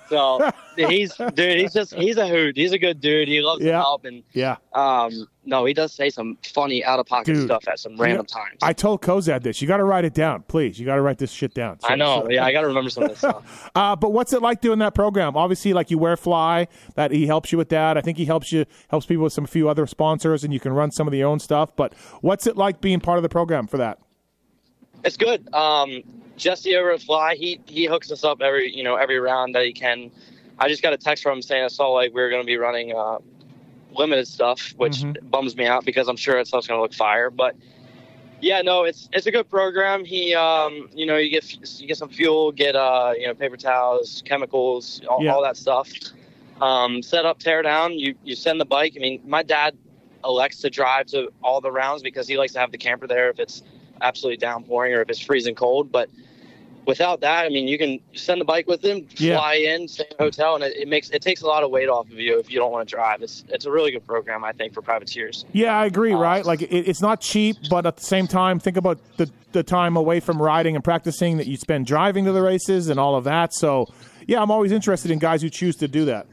So 0.09 0.51
he's 0.75 1.13
dude. 1.33 1.57
He's 1.59 1.73
just 1.73 1.93
he's 1.93 2.17
a 2.17 2.27
hoot. 2.27 2.55
He's 2.55 2.71
a 2.71 2.79
good 2.79 2.99
dude. 3.01 3.27
He 3.27 3.41
loves 3.41 3.63
Yeah. 3.63 3.73
to 3.73 3.77
help, 3.79 4.05
and 4.05 4.23
Yeah, 4.33 4.57
um, 4.73 5.27
no, 5.45 5.65
he 5.65 5.73
does 5.73 5.93
say 5.93 6.09
some 6.09 6.37
funny 6.53 6.83
out 6.83 6.99
of 6.99 7.05
pocket 7.05 7.37
stuff 7.43 7.67
at 7.67 7.79
some 7.79 7.97
random 7.97 8.25
times. 8.25 8.57
I 8.61 8.73
told 8.73 9.01
Cozadd 9.01 9.43
this. 9.43 9.61
You 9.61 9.67
got 9.67 9.77
to 9.77 9.83
write 9.83 10.05
it 10.05 10.13
down, 10.13 10.43
please. 10.47 10.79
You 10.79 10.85
got 10.85 10.95
to 10.95 11.01
write 11.01 11.17
this 11.17 11.31
shit 11.31 11.53
down. 11.53 11.79
So- 11.79 11.87
I 11.89 11.95
know. 11.95 12.23
so- 12.23 12.31
Yeah, 12.31 12.45
I 12.45 12.51
got 12.51 12.61
to 12.61 12.67
remember 12.67 12.89
some 12.89 13.03
of 13.03 13.09
this 13.09 13.19
stuff. 13.19 13.71
Uh, 13.75 13.95
but 13.95 14.11
what's 14.11 14.33
it 14.33 14.41
like 14.41 14.59
doing 14.61 14.79
that 14.79 14.93
program? 14.95 15.37
Obviously, 15.37 15.71
like 15.73 15.91
you 15.91 15.97
wear 15.97 16.17
fly, 16.17 16.67
that 16.95 17.11
he 17.11 17.27
helps 17.27 17.51
you 17.51 17.57
with 17.57 17.69
that. 17.69 17.97
I 17.97 18.01
think 18.01 18.17
he 18.17 18.25
helps 18.25 18.51
you 18.51 18.65
helps 18.89 19.05
people 19.05 19.23
with 19.23 19.33
some 19.33 19.45
few 19.45 19.69
other 19.69 19.85
sponsors, 19.87 20.43
and 20.43 20.53
you 20.53 20.59
can 20.59 20.73
run 20.73 20.91
some 20.91 21.07
of 21.07 21.13
your 21.13 21.27
own 21.29 21.39
stuff. 21.39 21.75
But 21.75 21.93
what's 22.21 22.47
it 22.47 22.57
like 22.57 22.81
being 22.81 22.99
part 22.99 23.17
of 23.17 23.23
the 23.23 23.29
program 23.29 23.67
for 23.67 23.77
that? 23.77 23.99
It's 25.03 25.17
good. 25.17 25.53
Um, 25.53 26.03
Jesse 26.37 26.75
over 26.75 26.91
at 26.91 27.01
Fly, 27.01 27.35
he 27.35 27.59
he 27.65 27.85
hooks 27.85 28.11
us 28.11 28.23
up 28.23 28.41
every 28.41 28.75
you 28.75 28.83
know 28.83 28.95
every 28.95 29.19
round 29.19 29.55
that 29.55 29.65
he 29.65 29.73
can. 29.73 30.11
I 30.59 30.67
just 30.67 30.81
got 30.83 30.93
a 30.93 30.97
text 30.97 31.23
from 31.23 31.37
him 31.37 31.41
saying 31.41 31.63
I 31.63 31.67
saw 31.67 31.89
like 31.89 32.13
we 32.13 32.21
were 32.21 32.29
going 32.29 32.41
to 32.41 32.45
be 32.45 32.57
running 32.57 32.95
uh, 32.95 33.17
limited 33.95 34.27
stuff, 34.27 34.73
which 34.77 34.97
Mhm. 34.97 35.29
bums 35.29 35.55
me 35.55 35.65
out 35.65 35.85
because 35.85 36.07
I'm 36.07 36.15
sure 36.17 36.35
that 36.35 36.47
stuff's 36.47 36.67
going 36.67 36.77
to 36.77 36.81
look 36.81 36.93
fire. 36.93 37.29
But 37.29 37.55
yeah, 38.41 38.61
no, 38.61 38.83
it's 38.83 39.09
it's 39.13 39.25
a 39.25 39.31
good 39.31 39.49
program. 39.49 40.05
He, 40.05 40.35
um, 40.35 40.89
you 40.93 41.05
know, 41.05 41.17
you 41.17 41.29
get 41.31 41.79
you 41.79 41.87
get 41.87 41.97
some 41.97 42.09
fuel, 42.09 42.51
get 42.51 42.75
uh, 42.75 43.13
you 43.17 43.27
know, 43.27 43.33
paper 43.33 43.57
towels, 43.57 44.21
chemicals, 44.25 45.01
all, 45.09 45.23
Yeah. 45.23 45.33
all 45.33 45.41
that 45.43 45.57
stuff. 45.57 45.89
Um, 46.61 47.01
set 47.03 47.25
up, 47.25 47.39
tear 47.39 47.61
down. 47.61 47.97
You 47.97 48.15
you 48.23 48.35
send 48.35 48.59
the 48.59 48.65
bike. 48.65 48.93
I 48.95 48.99
mean, 48.99 49.21
my 49.25 49.43
dad 49.43 49.75
elects 50.23 50.59
to 50.61 50.69
drive 50.69 51.05
to 51.07 51.31
all 51.43 51.61
the 51.61 51.71
rounds 51.71 52.01
because 52.03 52.27
he 52.27 52.37
likes 52.37 52.53
to 52.53 52.59
have 52.59 52.71
the 52.71 52.77
camper 52.77 53.07
there 53.07 53.29
if 53.29 53.39
it's 53.39 53.63
absolutely 54.01 54.37
downpouring 54.37 54.93
or 54.93 55.01
if 55.01 55.09
it's 55.09 55.19
freezing 55.21 55.55
cold. 55.55 55.91
But 55.91 56.09
without 56.85 57.19
that, 57.21 57.45
I 57.45 57.49
mean, 57.49 57.67
you 57.67 57.77
can 57.77 57.99
send 58.13 58.39
the 58.39 58.45
bike 58.45 58.67
with 58.67 58.83
him, 58.83 59.07
Yeah. 59.17 59.35
fly 59.37 59.55
in, 59.55 59.87
stay 59.87 60.05
in 60.09 60.15
a 60.19 60.23
hotel, 60.23 60.55
and 60.55 60.63
it, 60.63 60.75
it 60.77 60.87
makes 60.87 61.09
it 61.09 61.21
takes 61.21 61.41
a 61.41 61.47
lot 61.47 61.63
of 61.63 61.69
weight 61.71 61.89
off 61.89 62.05
of 62.09 62.17
you 62.19 62.39
if 62.39 62.49
you 62.51 62.59
don't 62.59 62.71
want 62.71 62.87
to 62.87 62.95
drive. 62.95 63.21
It's 63.21 63.43
it's 63.49 63.65
a 63.65 63.71
really 63.71 63.91
good 63.91 64.05
program, 64.07 64.43
I 64.43 64.51
think, 64.53 64.73
for 64.73 64.81
privateers. 64.81 65.45
Yeah, 65.53 65.77
I 65.77 65.85
agree. 65.85 66.13
Uh, 66.13 66.17
right, 66.17 66.45
like 66.45 66.61
it, 66.61 66.71
it's 66.71 67.01
not 67.01 67.21
cheap, 67.21 67.57
but 67.69 67.85
at 67.85 67.97
the 67.97 68.03
same 68.05 68.27
time, 68.27 68.59
think 68.59 68.77
about 68.77 68.99
the 69.17 69.29
the 69.51 69.63
time 69.63 69.95
away 69.97 70.19
from 70.19 70.41
riding 70.41 70.75
and 70.75 70.83
practicing 70.83 71.37
that 71.37 71.47
you 71.47 71.57
spend 71.57 71.85
driving 71.87 72.25
to 72.25 72.31
the 72.31 72.41
races 72.41 72.89
and 72.89 72.99
all 72.99 73.15
of 73.15 73.23
that. 73.23 73.53
So, 73.53 73.87
yeah, 74.27 74.41
I'm 74.41 74.51
always 74.51 74.71
interested 74.71 75.09
in 75.09 75.19
guys 75.19 75.41
who 75.41 75.49
choose 75.49 75.75
to 75.77 75.87
do 75.87 76.05
that. 76.05 76.27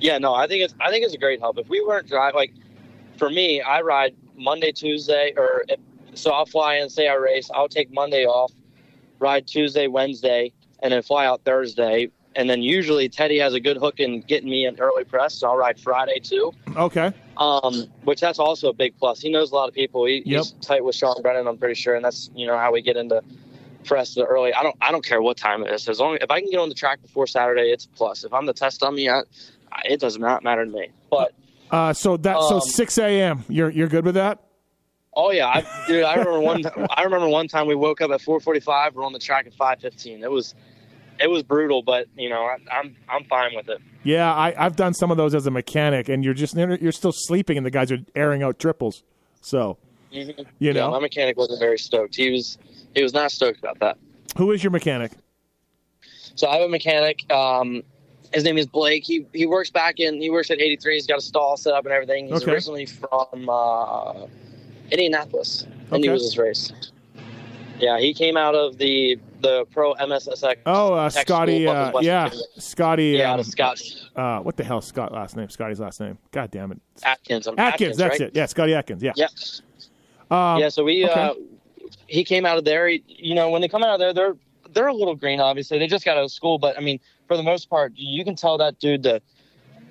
Yeah, 0.00 0.18
no, 0.18 0.34
I 0.34 0.46
think 0.46 0.64
it's 0.64 0.74
I 0.80 0.90
think 0.90 1.04
it's 1.04 1.14
a 1.14 1.18
great 1.18 1.40
help. 1.40 1.58
If 1.58 1.68
we 1.68 1.84
weren't 1.84 2.08
drive 2.08 2.34
like 2.34 2.52
for 3.18 3.28
me, 3.30 3.60
I 3.60 3.80
ride 3.82 4.14
Monday, 4.36 4.72
Tuesday, 4.72 5.34
or 5.36 5.64
so 6.14 6.30
I'll 6.30 6.46
fly 6.46 6.76
in, 6.76 6.88
say 6.88 7.08
I 7.08 7.14
race, 7.14 7.50
I'll 7.54 7.68
take 7.68 7.92
Monday 7.92 8.24
off, 8.24 8.52
ride 9.18 9.46
Tuesday, 9.46 9.86
Wednesday, 9.86 10.52
and 10.82 10.92
then 10.92 11.02
fly 11.02 11.26
out 11.26 11.42
Thursday. 11.44 12.10
And 12.36 12.48
then 12.48 12.62
usually 12.62 13.08
Teddy 13.08 13.38
has 13.38 13.54
a 13.54 13.60
good 13.60 13.76
hook 13.76 13.98
in 13.98 14.20
getting 14.22 14.48
me 14.48 14.64
an 14.64 14.78
early 14.78 15.04
press, 15.04 15.34
so 15.34 15.48
I'll 15.48 15.56
ride 15.56 15.80
Friday 15.80 16.20
too. 16.20 16.52
Okay. 16.76 17.12
Um, 17.36 17.86
which 18.04 18.20
that's 18.20 18.38
also 18.38 18.68
a 18.68 18.72
big 18.72 18.96
plus. 18.98 19.20
He 19.20 19.30
knows 19.30 19.50
a 19.50 19.54
lot 19.54 19.68
of 19.68 19.74
people. 19.74 20.04
He, 20.04 20.22
Yep. 20.24 20.38
He's 20.44 20.52
tight 20.60 20.84
with 20.84 20.94
Sean 20.94 21.20
Brennan, 21.22 21.46
I'm 21.48 21.58
pretty 21.58 21.74
sure, 21.74 21.94
and 21.96 22.04
that's 22.04 22.30
you 22.34 22.46
know 22.46 22.56
how 22.56 22.72
we 22.72 22.82
get 22.82 22.96
into 22.96 23.22
press 23.84 24.14
the 24.14 24.24
early. 24.24 24.52
I 24.52 24.62
don't 24.62 24.76
I 24.80 24.92
don't 24.92 25.04
care 25.04 25.22
what 25.22 25.36
time 25.36 25.64
it 25.64 25.72
is. 25.72 25.88
As 25.88 26.00
long 26.00 26.18
if 26.20 26.30
I 26.30 26.40
can 26.40 26.50
get 26.50 26.60
on 26.60 26.68
the 26.68 26.74
track 26.74 27.02
before 27.02 27.26
Saturday, 27.26 27.70
it's 27.72 27.86
a 27.86 27.88
plus. 27.88 28.24
If 28.24 28.32
I'm 28.32 28.46
the 28.46 28.52
test 28.52 28.80
dummy, 28.80 29.08
I, 29.08 29.22
it 29.84 30.00
does 30.00 30.18
not 30.18 30.44
matter 30.44 30.64
to 30.64 30.70
me. 30.70 30.90
But 31.10 31.32
Uh, 31.70 31.92
so 31.92 32.16
that 32.18 32.42
so 32.42 32.56
Um, 32.56 32.60
6 32.60 32.98
a.m. 32.98 33.44
You're 33.48 33.70
you're 33.70 33.88
good 33.88 34.04
with 34.04 34.14
that? 34.14 34.38
Oh 35.14 35.30
yeah, 35.30 35.46
I, 35.48 35.64
dude, 35.86 36.04
I 36.04 36.14
remember 36.14 36.40
one. 36.40 36.62
Time, 36.62 36.86
I 36.90 37.02
remember 37.04 37.28
one 37.28 37.48
time 37.48 37.66
we 37.66 37.74
woke 37.74 38.00
up 38.00 38.10
at 38.10 38.20
4:45. 38.20 38.94
We're 38.94 39.04
on 39.04 39.12
the 39.12 39.18
track 39.18 39.46
at 39.46 39.54
5:15. 39.54 40.22
It 40.22 40.30
was 40.30 40.54
it 41.18 41.28
was 41.28 41.42
brutal, 41.42 41.82
but 41.82 42.06
you 42.16 42.28
know 42.28 42.42
I, 42.44 42.56
I'm 42.72 42.96
I'm 43.08 43.24
fine 43.24 43.54
with 43.54 43.68
it. 43.68 43.78
Yeah, 44.02 44.32
I, 44.34 44.54
I've 44.56 44.76
done 44.76 44.94
some 44.94 45.10
of 45.10 45.16
those 45.18 45.34
as 45.34 45.46
a 45.46 45.50
mechanic, 45.50 46.08
and 46.08 46.24
you're 46.24 46.32
just 46.34 46.56
you're 46.56 46.92
still 46.92 47.12
sleeping, 47.12 47.56
and 47.56 47.66
the 47.66 47.70
guys 47.70 47.92
are 47.92 47.98
airing 48.14 48.42
out 48.42 48.58
triples. 48.58 49.02
So, 49.42 49.76
You 50.10 50.34
yeah, 50.58 50.72
know. 50.72 50.90
my 50.90 50.98
mechanic 51.00 51.36
wasn't 51.36 51.60
very 51.60 51.78
stoked. 51.78 52.14
He 52.16 52.30
was 52.30 52.56
he 52.94 53.02
was 53.02 53.12
not 53.12 53.30
stoked 53.30 53.58
about 53.58 53.78
that. 53.80 53.98
who 54.36 54.52
is 54.52 54.62
your 54.64 54.70
mechanic? 54.70 55.12
So 56.34 56.48
I 56.48 56.54
have 56.56 56.62
a 56.62 56.68
mechanic. 56.68 57.30
Um, 57.30 57.82
his 58.32 58.44
name 58.44 58.56
is 58.56 58.66
Blake. 58.66 59.04
He 59.04 59.26
he 59.34 59.44
works 59.46 59.70
back 59.70 59.98
in. 60.00 60.20
He 60.20 60.30
works 60.30 60.50
at 60.50 60.58
83. 60.60 60.94
He's 60.94 61.06
got 61.06 61.18
a 61.18 61.22
stall 61.22 61.56
set 61.58 61.74
up 61.74 61.84
and 61.84 61.92
everything. 61.92 62.28
He's 62.28 62.42
Okay. 62.42 62.52
originally 62.52 62.86
from 62.86 63.48
uh, 63.50 64.26
Indianapolis, 64.90 65.66
and 65.90 66.02
he 66.04 66.08
Okay. 66.08 66.12
was 66.12 66.22
his 66.22 66.38
race. 66.38 66.72
Yeah, 67.78 67.98
he 67.98 68.12
came 68.12 68.36
out 68.36 68.54
of 68.54 68.78
the 68.78 69.18
the 69.40 69.64
pro 69.70 69.94
MSSX. 69.94 70.56
Oh, 70.66 70.92
uh, 70.92 71.08
Scotty. 71.08 71.62
School 71.64 71.70
up 71.74 71.90
in 71.94 71.96
Uh, 71.96 72.00
yeah, 72.02 72.24
Virginia. 72.24 72.44
Scotty. 72.58 73.04
yeah, 73.18 73.32
um, 73.32 73.42
Scott 73.42 73.80
uh, 74.14 74.40
what 74.40 74.56
the 74.58 74.64
hell? 74.64 74.82
Scott 74.82 75.12
last 75.12 75.34
name? 75.34 75.48
Scotty's 75.48 75.80
last 75.80 75.98
name. 75.98 76.18
God 76.30 76.50
damn 76.50 76.72
it. 76.72 76.78
Atkins. 77.02 77.46
I'm 77.46 77.58
Atkins. 77.58 77.96
that's 77.96 78.20
right? 78.20 78.28
it. 78.28 78.36
Yeah, 78.36 78.44
Scotty 78.46 78.74
Atkins. 78.74 79.02
Yeah. 79.02 79.12
Yeah. 79.16 79.28
Um, 80.30 80.60
yeah, 80.60 80.68
so 80.68 80.84
we 80.84 81.06
okay. 81.08 81.12
uh, 81.20 81.34
he 82.06 82.22
came 82.22 82.44
out 82.44 82.58
of 82.58 82.64
there. 82.66 82.86
He, 82.88 83.02
you 83.08 83.34
know, 83.34 83.48
when 83.50 83.62
they 83.62 83.68
come 83.68 83.82
out 83.82 83.94
of 83.94 83.98
there, 83.98 84.12
they're 84.12 84.36
they're 84.72 84.88
a 84.88 84.94
little 84.94 85.16
green. 85.16 85.40
Obviously, 85.40 85.78
they 85.78 85.86
just 85.86 86.04
got 86.04 86.18
out 86.18 86.24
of 86.24 86.30
school, 86.30 86.58
but 86.58 86.76
I 86.76 86.80
mean, 86.82 87.00
for 87.26 87.36
the 87.38 87.42
most 87.42 87.70
part, 87.70 87.92
you 87.96 88.24
can 88.24 88.36
tell 88.36 88.58
that 88.58 88.78
dude 88.78 89.02
to 89.04 89.22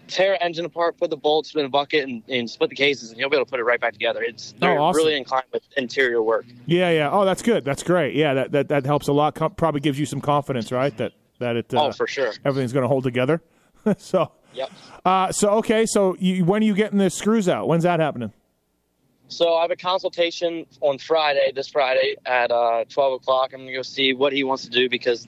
tear 0.10 0.38
engine 0.42 0.66
apart, 0.66 0.98
put 0.98 1.10
the 1.10 1.18
bolts 1.18 1.54
in 1.56 1.64
a 1.66 1.70
bucket, 1.70 2.08
and, 2.10 2.22
and 2.28 2.50
split 2.50 2.70
the 2.70 2.76
cases, 2.76 3.12
and 3.12 3.20
he'll 3.20 3.30
be 3.30 3.36
able 3.38 3.46
to 3.46 3.50
put 3.50 3.60
it 3.60 3.64
right 3.64 3.80
back 3.80 3.94
together. 3.94 4.22
It's 4.22 4.54
they're 4.60 4.78
Oh, 4.80 4.84
awesome. 4.84 4.98
really 4.98 5.16
inclined 5.18 5.46
with 5.54 5.64
interior 5.78 6.22
work. 6.22 6.46
Yeah, 6.66 6.90
yeah. 6.90 7.10
Oh, 7.12 7.24
that's 7.26 7.42
good. 7.42 7.64
That's 7.64 7.84
great. 7.84 8.16
Yeah, 8.16 8.34
that 8.34 8.52
that, 8.52 8.68
that 8.70 8.86
helps 8.86 9.08
a 9.08 9.14
lot. 9.14 9.36
Com- 9.36 9.56
probably 9.56 9.82
gives 9.82 9.98
you 10.00 10.06
some 10.06 10.22
confidence, 10.22 10.72
right? 10.72 10.96
That 10.98 11.14
that 11.40 11.56
it 11.56 11.74
uh, 11.74 11.86
oh, 11.88 11.92
for 11.92 12.08
sure. 12.08 12.34
everything's 12.44 12.74
going 12.74 12.84
to 12.84 12.88
hold 12.90 13.04
together. 13.06 13.42
so, 13.98 14.32
Yep. 14.56 14.72
uh, 15.06 15.32
so 15.32 15.50
okay. 15.60 15.86
So, 15.86 16.16
you, 16.20 16.44
when 16.44 16.62
are 16.62 16.66
you 16.66 16.74
getting 16.74 16.98
the 16.98 17.10
screws 17.10 17.48
out? 17.48 17.68
When's 17.68 17.84
that 17.84 18.00
happening? 18.00 18.34
So 19.32 19.54
I 19.54 19.62
have 19.62 19.70
a 19.72 19.76
consultation 19.76 20.66
on 20.82 20.98
Friday, 20.98 21.52
this 21.54 21.68
Friday 21.70 22.16
at 22.26 22.52
uh, 22.52 22.84
12 22.90 23.14
o'clock. 23.22 23.52
I'm 23.54 23.60
going 23.60 23.68
to 23.68 23.74
go 23.76 23.82
see 23.84 24.14
what 24.14 24.34
he 24.34 24.44
wants 24.44 24.64
to 24.64 24.72
do 24.72 24.90
because 24.90 25.28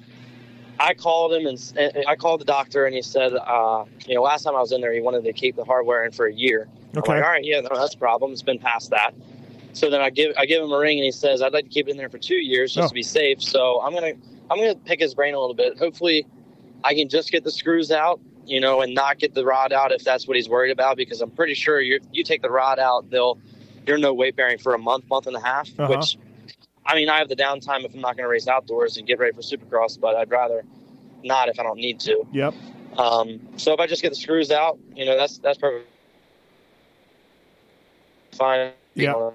I 0.81 0.93
called 0.93 1.33
him 1.33 1.45
and 1.47 1.73
and 1.77 2.05
I 2.07 2.15
called 2.15 2.41
the 2.41 2.45
doctor 2.45 2.85
and 2.85 2.95
he 2.95 3.01
said, 3.01 3.33
uh, 3.33 3.85
you 4.07 4.15
know, 4.15 4.21
last 4.23 4.43
time 4.43 4.55
I 4.55 4.59
was 4.59 4.71
in 4.71 4.81
there, 4.81 4.91
he 4.93 5.01
wanted 5.01 5.23
to 5.25 5.33
keep 5.33 5.55
the 5.55 5.63
hardware 5.63 6.03
in 6.05 6.11
for 6.11 6.25
a 6.27 6.33
year. 6.33 6.67
Okay. 6.97 7.11
I'm 7.13 7.17
like, 7.19 7.25
all 7.25 7.31
right, 7.31 7.43
yeah, 7.45 7.61
no, 7.61 7.69
that's 7.73 7.93
a 7.95 7.97
problem. 7.97 8.31
It's 8.31 8.41
been 8.41 8.59
past 8.59 8.89
that. 8.89 9.13
So 9.73 9.89
then 9.89 10.01
I 10.01 10.09
give 10.09 10.33
I 10.37 10.45
give 10.45 10.61
him 10.63 10.71
a 10.71 10.77
ring 10.77 10.97
and 10.97 11.05
he 11.05 11.11
says, 11.11 11.41
I'd 11.41 11.53
like 11.53 11.65
to 11.65 11.69
keep 11.69 11.87
it 11.87 11.91
in 11.91 11.97
there 11.97 12.09
for 12.09 12.17
two 12.17 12.35
years 12.35 12.73
just 12.73 12.85
Oh. 12.85 12.87
to 12.89 12.93
be 12.93 13.03
safe. 13.03 13.41
So 13.41 13.79
I'm 13.81 13.93
gonna 13.93 14.13
I'm 14.49 14.57
gonna 14.59 14.75
pick 14.75 14.99
his 14.99 15.13
brain 15.13 15.33
a 15.33 15.39
little 15.39 15.55
bit. 15.55 15.77
Hopefully, 15.77 16.25
I 16.83 16.93
can 16.95 17.07
just 17.07 17.31
get 17.31 17.43
the 17.43 17.51
screws 17.51 17.91
out, 17.91 18.19
you 18.45 18.59
know, 18.59 18.81
and 18.81 18.93
not 18.93 19.19
get 19.19 19.33
the 19.33 19.45
rod 19.45 19.71
out 19.71 19.91
if 19.93 20.03
that's 20.03 20.27
what 20.27 20.35
he's 20.35 20.49
worried 20.49 20.71
about. 20.71 20.97
Because 20.97 21.21
I'm 21.21 21.31
pretty 21.31 21.53
sure 21.53 21.79
you 21.79 21.99
you 22.11 22.23
take 22.23 22.41
the 22.41 22.49
rod 22.51 22.79
out, 22.79 23.09
they'll 23.09 23.37
you're 23.87 23.97
no 23.97 24.13
weight 24.13 24.35
bearing 24.35 24.57
for 24.57 24.73
a 24.73 24.77
month, 24.77 25.07
month 25.09 25.27
and 25.27 25.35
a 25.35 25.39
half. 25.41 25.69
Uh-huh. 25.79 25.95
Which, 25.95 26.17
I 26.85 26.95
mean, 26.95 27.09
I 27.09 27.17
have 27.19 27.29
the 27.29 27.35
downtime 27.35 27.85
if 27.85 27.93
I'm 27.93 28.01
not 28.01 28.17
going 28.17 28.25
to 28.25 28.29
race 28.29 28.47
outdoors 28.47 28.97
and 28.97 29.05
get 29.05 29.19
ready 29.19 29.33
for 29.33 29.41
Supercross, 29.41 29.99
but 29.99 30.15
I'd 30.15 30.31
rather 30.31 30.63
not 31.23 31.49
if 31.49 31.59
I 31.59 31.63
don't 31.63 31.77
need 31.77 31.99
to. 32.01 32.25
Yep. 32.31 32.53
Um, 32.97 33.39
so 33.57 33.73
if 33.73 33.79
I 33.79 33.87
just 33.87 34.01
get 34.01 34.09
the 34.09 34.15
screws 34.15 34.51
out, 34.51 34.79
you 34.95 35.05
know, 35.05 35.15
that's 35.17 35.37
that's 35.37 35.57
perfect. 35.57 35.87
Fine. 38.33 38.71
Yeah. 38.95 39.31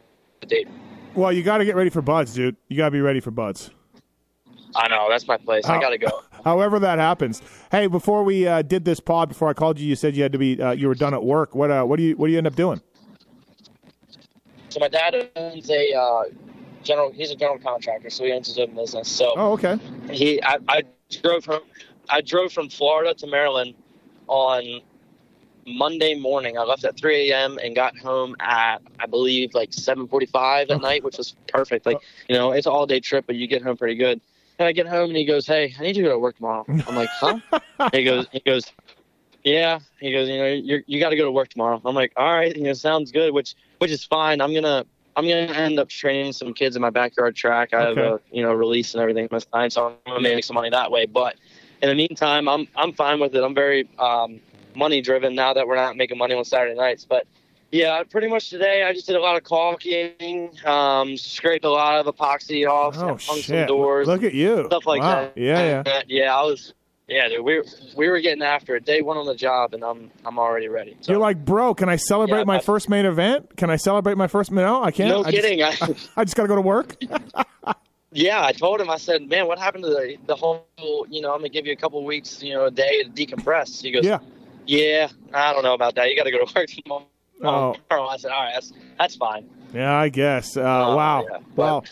Date. 0.46 0.68
Well, 1.14 1.32
you 1.32 1.42
got 1.42 1.58
to 1.58 1.64
get 1.64 1.76
ready 1.76 1.90
for 1.90 2.02
Budds, 2.02 2.34
dude. 2.34 2.56
You 2.68 2.76
got 2.76 2.86
to 2.86 2.90
be 2.90 3.00
ready 3.00 3.20
for 3.20 3.30
Budds. 3.30 3.70
I 4.74 4.88
know 4.88 5.06
that's 5.08 5.26
my 5.26 5.38
place. 5.38 5.64
How- 5.66 5.78
I 5.78 5.80
got 5.80 5.90
to 5.90 5.98
go. 5.98 6.22
However 6.44 6.78
that 6.78 6.98
happens. 6.98 7.42
Hey, 7.72 7.88
before 7.88 8.22
we 8.22 8.46
uh, 8.46 8.62
did 8.62 8.84
this 8.84 9.00
pod, 9.00 9.28
before 9.28 9.48
I 9.48 9.52
called 9.52 9.80
you, 9.80 9.88
you 9.88 9.96
said 9.96 10.14
you 10.14 10.22
had 10.22 10.30
to 10.32 10.38
be 10.38 10.60
uh, 10.62 10.72
you 10.72 10.86
were 10.86 10.94
done 10.94 11.12
at 11.12 11.24
work. 11.24 11.54
What 11.54 11.70
uh, 11.70 11.84
what 11.84 11.96
do 11.96 12.04
you 12.04 12.16
what 12.16 12.26
do 12.26 12.32
you 12.32 12.38
end 12.38 12.46
up 12.46 12.54
doing? 12.54 12.80
So 14.68 14.78
my 14.78 14.88
dad 14.88 15.30
owns 15.34 15.68
a 15.70 15.92
uh, 15.92 16.22
general. 16.86 17.12
He's 17.12 17.30
a 17.30 17.36
general 17.36 17.58
contractor, 17.58 18.10
so 18.10 18.24
he 18.24 18.32
owns 18.32 18.46
his 18.46 18.58
own 18.58 18.74
business. 18.74 19.08
So 19.08 19.32
Oh, 19.36 19.52
okay. 19.52 19.78
he, 20.10 20.42
I, 20.42 20.58
I 20.68 20.82
drove 21.22 21.44
from, 21.44 21.60
I 22.08 22.20
drove 22.20 22.52
from 22.52 22.68
Florida 22.68 23.14
to 23.14 23.26
Maryland 23.26 23.74
on 24.28 24.80
Monday 25.66 26.14
morning. 26.14 26.56
I 26.56 26.62
left 26.62 26.84
at 26.84 26.96
3 26.96 27.30
a.m. 27.30 27.58
and 27.62 27.74
got 27.74 27.98
home 27.98 28.36
at 28.40 28.78
I 29.00 29.06
believe 29.06 29.52
like 29.54 29.70
7:45 29.70 30.70
at 30.70 30.80
night, 30.80 31.02
which 31.02 31.18
was 31.18 31.34
perfect. 31.48 31.86
Like 31.86 31.98
oh. 31.98 32.04
you 32.28 32.36
know, 32.36 32.52
it's 32.52 32.66
an 32.66 32.72
all 32.72 32.86
day 32.86 33.00
trip, 33.00 33.26
but 33.26 33.36
you 33.36 33.46
get 33.46 33.62
home 33.62 33.76
pretty 33.76 33.96
good. 33.96 34.20
And 34.58 34.66
I 34.66 34.72
get 34.72 34.86
home 34.86 35.10
and 35.10 35.16
he 35.16 35.24
goes, 35.24 35.46
"Hey, 35.46 35.74
I 35.78 35.82
need 35.82 35.96
you 35.96 36.04
to 36.04 36.08
go 36.10 36.14
to 36.14 36.18
work 36.18 36.36
tomorrow." 36.36 36.64
I'm 36.86 36.94
like, 36.94 37.10
"Huh?" 37.12 37.38
he 37.92 38.04
goes, 38.04 38.26
"He 38.32 38.40
goes, 38.40 38.72
yeah." 39.44 39.80
He 40.00 40.12
goes, 40.12 40.28
"You 40.28 40.38
know, 40.38 40.46
you're, 40.46 40.80
you 40.86 41.00
got 41.00 41.10
to 41.10 41.16
go 41.16 41.24
to 41.24 41.32
work 41.32 41.48
tomorrow." 41.48 41.80
I'm 41.84 41.94
like, 41.94 42.12
"All 42.16 42.32
right," 42.32 42.56
you 42.56 42.64
know, 42.64 42.72
sounds 42.72 43.10
good, 43.12 43.34
which 43.34 43.54
which 43.78 43.90
is 43.90 44.04
fine. 44.04 44.40
I'm 44.40 44.54
gonna 44.54 44.86
I'm 45.16 45.24
gonna 45.24 45.52
end 45.52 45.78
up 45.78 45.88
training 45.88 46.32
some 46.34 46.52
kids 46.52 46.76
in 46.76 46.82
my 46.82 46.90
backyard 46.90 47.34
track. 47.34 47.72
I 47.72 47.82
have 47.82 47.96
a 47.96 48.20
you 48.30 48.42
know 48.42 48.52
release 48.52 48.94
and 48.94 49.00
everything 49.00 49.28
my 49.30 49.38
sign, 49.38 49.70
so 49.70 49.86
I'm 49.86 49.94
gonna 50.06 50.20
make 50.20 50.44
some 50.44 50.54
money 50.54 50.70
that 50.70 50.90
way. 50.90 51.06
But 51.06 51.36
in 51.82 51.88
the 51.88 51.94
meantime, 51.94 52.48
I'm 52.48 52.68
I'm 52.76 52.92
fine 52.92 53.18
with 53.18 53.34
it. 53.34 53.42
I'm 53.42 53.54
very 53.54 53.88
um, 53.98 54.40
money 54.74 55.00
driven 55.00 55.34
now 55.34 55.54
that 55.54 55.66
we're 55.66 55.76
not 55.76 55.96
making 55.96 56.18
money 56.18 56.34
on 56.34 56.44
Saturday 56.44 56.74
nights. 56.74 57.06
But 57.08 57.26
yeah, 57.72 58.02
pretty 58.04 58.28
much 58.28 58.50
today 58.50 58.84
I 58.84 58.92
just 58.92 59.06
did 59.06 59.16
a 59.16 59.20
lot 59.20 59.36
of 59.36 59.42
caulking, 59.42 60.50
um, 60.64 61.16
scraped 61.16 61.64
a 61.64 61.70
lot 61.70 62.06
of 62.06 62.14
epoxy 62.14 62.68
off, 62.68 62.96
Oh 62.98 63.16
hung 63.16 63.18
some 63.18 63.66
doors, 63.66 64.06
Look 64.06 64.22
at 64.22 64.34
you. 64.34 64.66
stuff 64.66 64.86
like 64.86 65.00
wow. 65.00 65.22
that. 65.22 65.36
Yeah, 65.36 65.82
yeah. 65.86 66.02
Yeah. 66.06 66.36
I 66.36 66.42
was. 66.42 66.74
Yeah, 67.08 67.28
dude, 67.28 67.44
we 67.44 67.58
were, 67.58 67.64
we 67.96 68.08
were 68.08 68.18
getting 68.20 68.42
after 68.42 68.74
it. 68.74 68.84
Day 68.84 69.00
one 69.00 69.16
on 69.16 69.26
the 69.26 69.34
job, 69.36 69.74
and 69.74 69.84
I'm 69.84 70.10
I'm 70.24 70.38
already 70.40 70.66
ready. 70.68 70.96
So. 71.02 71.12
You're 71.12 71.20
like, 71.20 71.44
bro, 71.44 71.72
can 71.72 71.88
I 71.88 71.94
celebrate 71.96 72.38
Yeah, 72.40 72.44
my 72.44 72.56
but- 72.56 72.64
first 72.64 72.88
main 72.88 73.06
event? 73.06 73.56
Can 73.56 73.70
I 73.70 73.76
celebrate 73.76 74.16
my 74.16 74.26
first? 74.26 74.50
No, 74.50 74.82
I 74.82 74.90
can't. 74.90 75.10
no 75.10 75.20
I 75.24 75.30
just- 75.30 75.42
kidding. 75.44 75.62
I, 75.62 75.68
I 76.20 76.24
just 76.24 76.34
got 76.36 76.42
to 76.42 76.48
go 76.48 76.56
to 76.56 76.60
work. 76.62 76.96
Yeah, 78.12 78.42
I 78.42 78.52
told 78.52 78.80
him. 78.80 78.88
I 78.88 78.96
said, 78.96 79.28
"Man, 79.28 79.46
what 79.46 79.58
happened 79.58 79.84
to 79.84 79.90
the 79.90 80.16
the 80.26 80.36
whole? 80.36 80.66
You 81.10 81.20
know, 81.20 81.32
I'm 81.34 81.40
gonna 81.40 81.50
give 81.50 81.66
you 81.66 81.72
a 81.72 81.76
couple 81.76 82.02
weeks, 82.02 82.42
you 82.42 82.54
know, 82.54 82.64
a 82.64 82.70
day 82.70 83.02
to 83.02 83.10
decompress." 83.10 83.82
He 83.82 83.90
goes, 83.90 84.04
Yeah. 84.06 84.20
"Yeah, 84.66 85.08
I 85.34 85.52
don't 85.52 85.64
know 85.64 85.74
about 85.74 85.96
that. 85.96 86.08
You 86.08 86.16
got 86.16 86.22
to 86.22 86.30
go 86.30 86.42
to 86.42 86.54
work 86.54 86.68
tomorrow." 86.84 87.76
Oh. 87.90 88.06
I 88.08 88.16
said, 88.16 88.30
"All 88.30 88.42
right, 88.44 88.54
that's 88.54 88.72
that's 88.96 89.16
fine." 89.16 89.50
Yeah, 89.74 89.94
I 89.94 90.08
guess. 90.08 90.56
Uh, 90.56 90.60
Oh, 90.62 90.96
wow. 90.96 91.26
yeah. 91.30 91.38
Wow. 91.56 91.82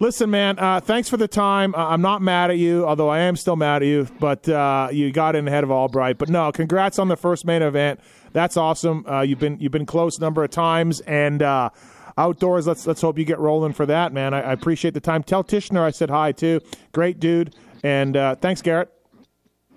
Listen, 0.00 0.30
man, 0.30 0.58
uh, 0.58 0.80
thanks 0.80 1.08
for 1.08 1.16
the 1.16 1.28
time. 1.28 1.74
Uh, 1.74 1.88
I'm 1.88 2.02
not 2.02 2.20
mad 2.20 2.50
at 2.50 2.58
you, 2.58 2.84
although 2.84 3.08
I 3.08 3.20
am 3.20 3.36
still 3.36 3.56
mad 3.56 3.82
at 3.82 3.88
you, 3.88 4.08
but 4.18 4.48
uh, 4.48 4.88
you 4.90 5.12
got 5.12 5.36
in 5.36 5.46
ahead 5.46 5.62
of 5.62 5.70
Albright. 5.70 6.18
But 6.18 6.28
no, 6.28 6.50
congrats 6.50 6.98
on 6.98 7.08
the 7.08 7.16
first 7.16 7.44
main 7.44 7.62
event. 7.62 8.00
That's 8.32 8.56
awesome. 8.56 9.06
Uh, 9.08 9.20
you've 9.20 9.38
been 9.38 9.58
you've 9.60 9.72
been 9.72 9.86
close 9.86 10.18
a 10.18 10.20
number 10.20 10.42
of 10.42 10.50
times, 10.50 11.00
and 11.02 11.42
uh, 11.42 11.70
outdoors. 12.18 12.66
Let's 12.66 12.86
let's 12.86 13.00
hope 13.00 13.18
you 13.18 13.24
get 13.24 13.38
rolling 13.38 13.72
for 13.72 13.86
that, 13.86 14.12
man. 14.12 14.34
I, 14.34 14.40
I 14.40 14.52
appreciate 14.52 14.94
the 14.94 15.00
time. 15.00 15.22
Tell 15.22 15.44
Tichenor 15.44 15.82
I 15.82 15.90
said 15.90 16.10
hi 16.10 16.32
too. 16.32 16.60
Great 16.92 17.20
dude, 17.20 17.54
and 17.84 18.16
uh, 18.16 18.34
thanks, 18.34 18.62
Garrett. 18.62 18.90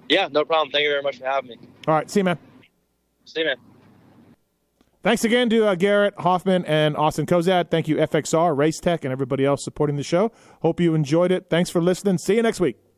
Yeah, 0.10 0.30
no 0.32 0.44
problem. 0.46 0.72
Thank 0.72 0.84
you 0.84 0.90
very 0.90 1.04
much 1.04 1.20
for 1.20 1.26
having 1.26 1.52
me. 1.52 1.58
All 1.88 1.94
right, 1.94 2.10
see 2.10 2.22
you, 2.22 2.24
man. 2.24 2.40
See 3.26 3.42
you, 3.42 3.46
man. 3.46 3.58
Thanks 5.08 5.24
again 5.24 5.50
to 5.52 5.66
uh, 5.66 5.76
Garrett 5.76 6.16
Hoffman 6.18 6.66
and 6.66 6.98
Austin 6.98 7.26
Cozadd. 7.26 7.72
Thank 7.72 7.88
you, 7.88 7.96
FXR, 7.96 8.58
Race 8.58 8.78
Tech, 8.78 9.06
and 9.06 9.12
everybody 9.14 9.46
else 9.46 9.64
supporting 9.64 9.96
the 9.96 10.04
show. 10.04 10.34
Hope 10.64 10.82
you 10.82 10.96
enjoyed 10.96 11.32
it. 11.32 11.46
Thanks 11.50 11.70
for 11.70 11.82
listening. 11.82 12.18
See 12.18 12.36
you 12.36 12.42
next 12.42 12.60
week. 12.60 12.76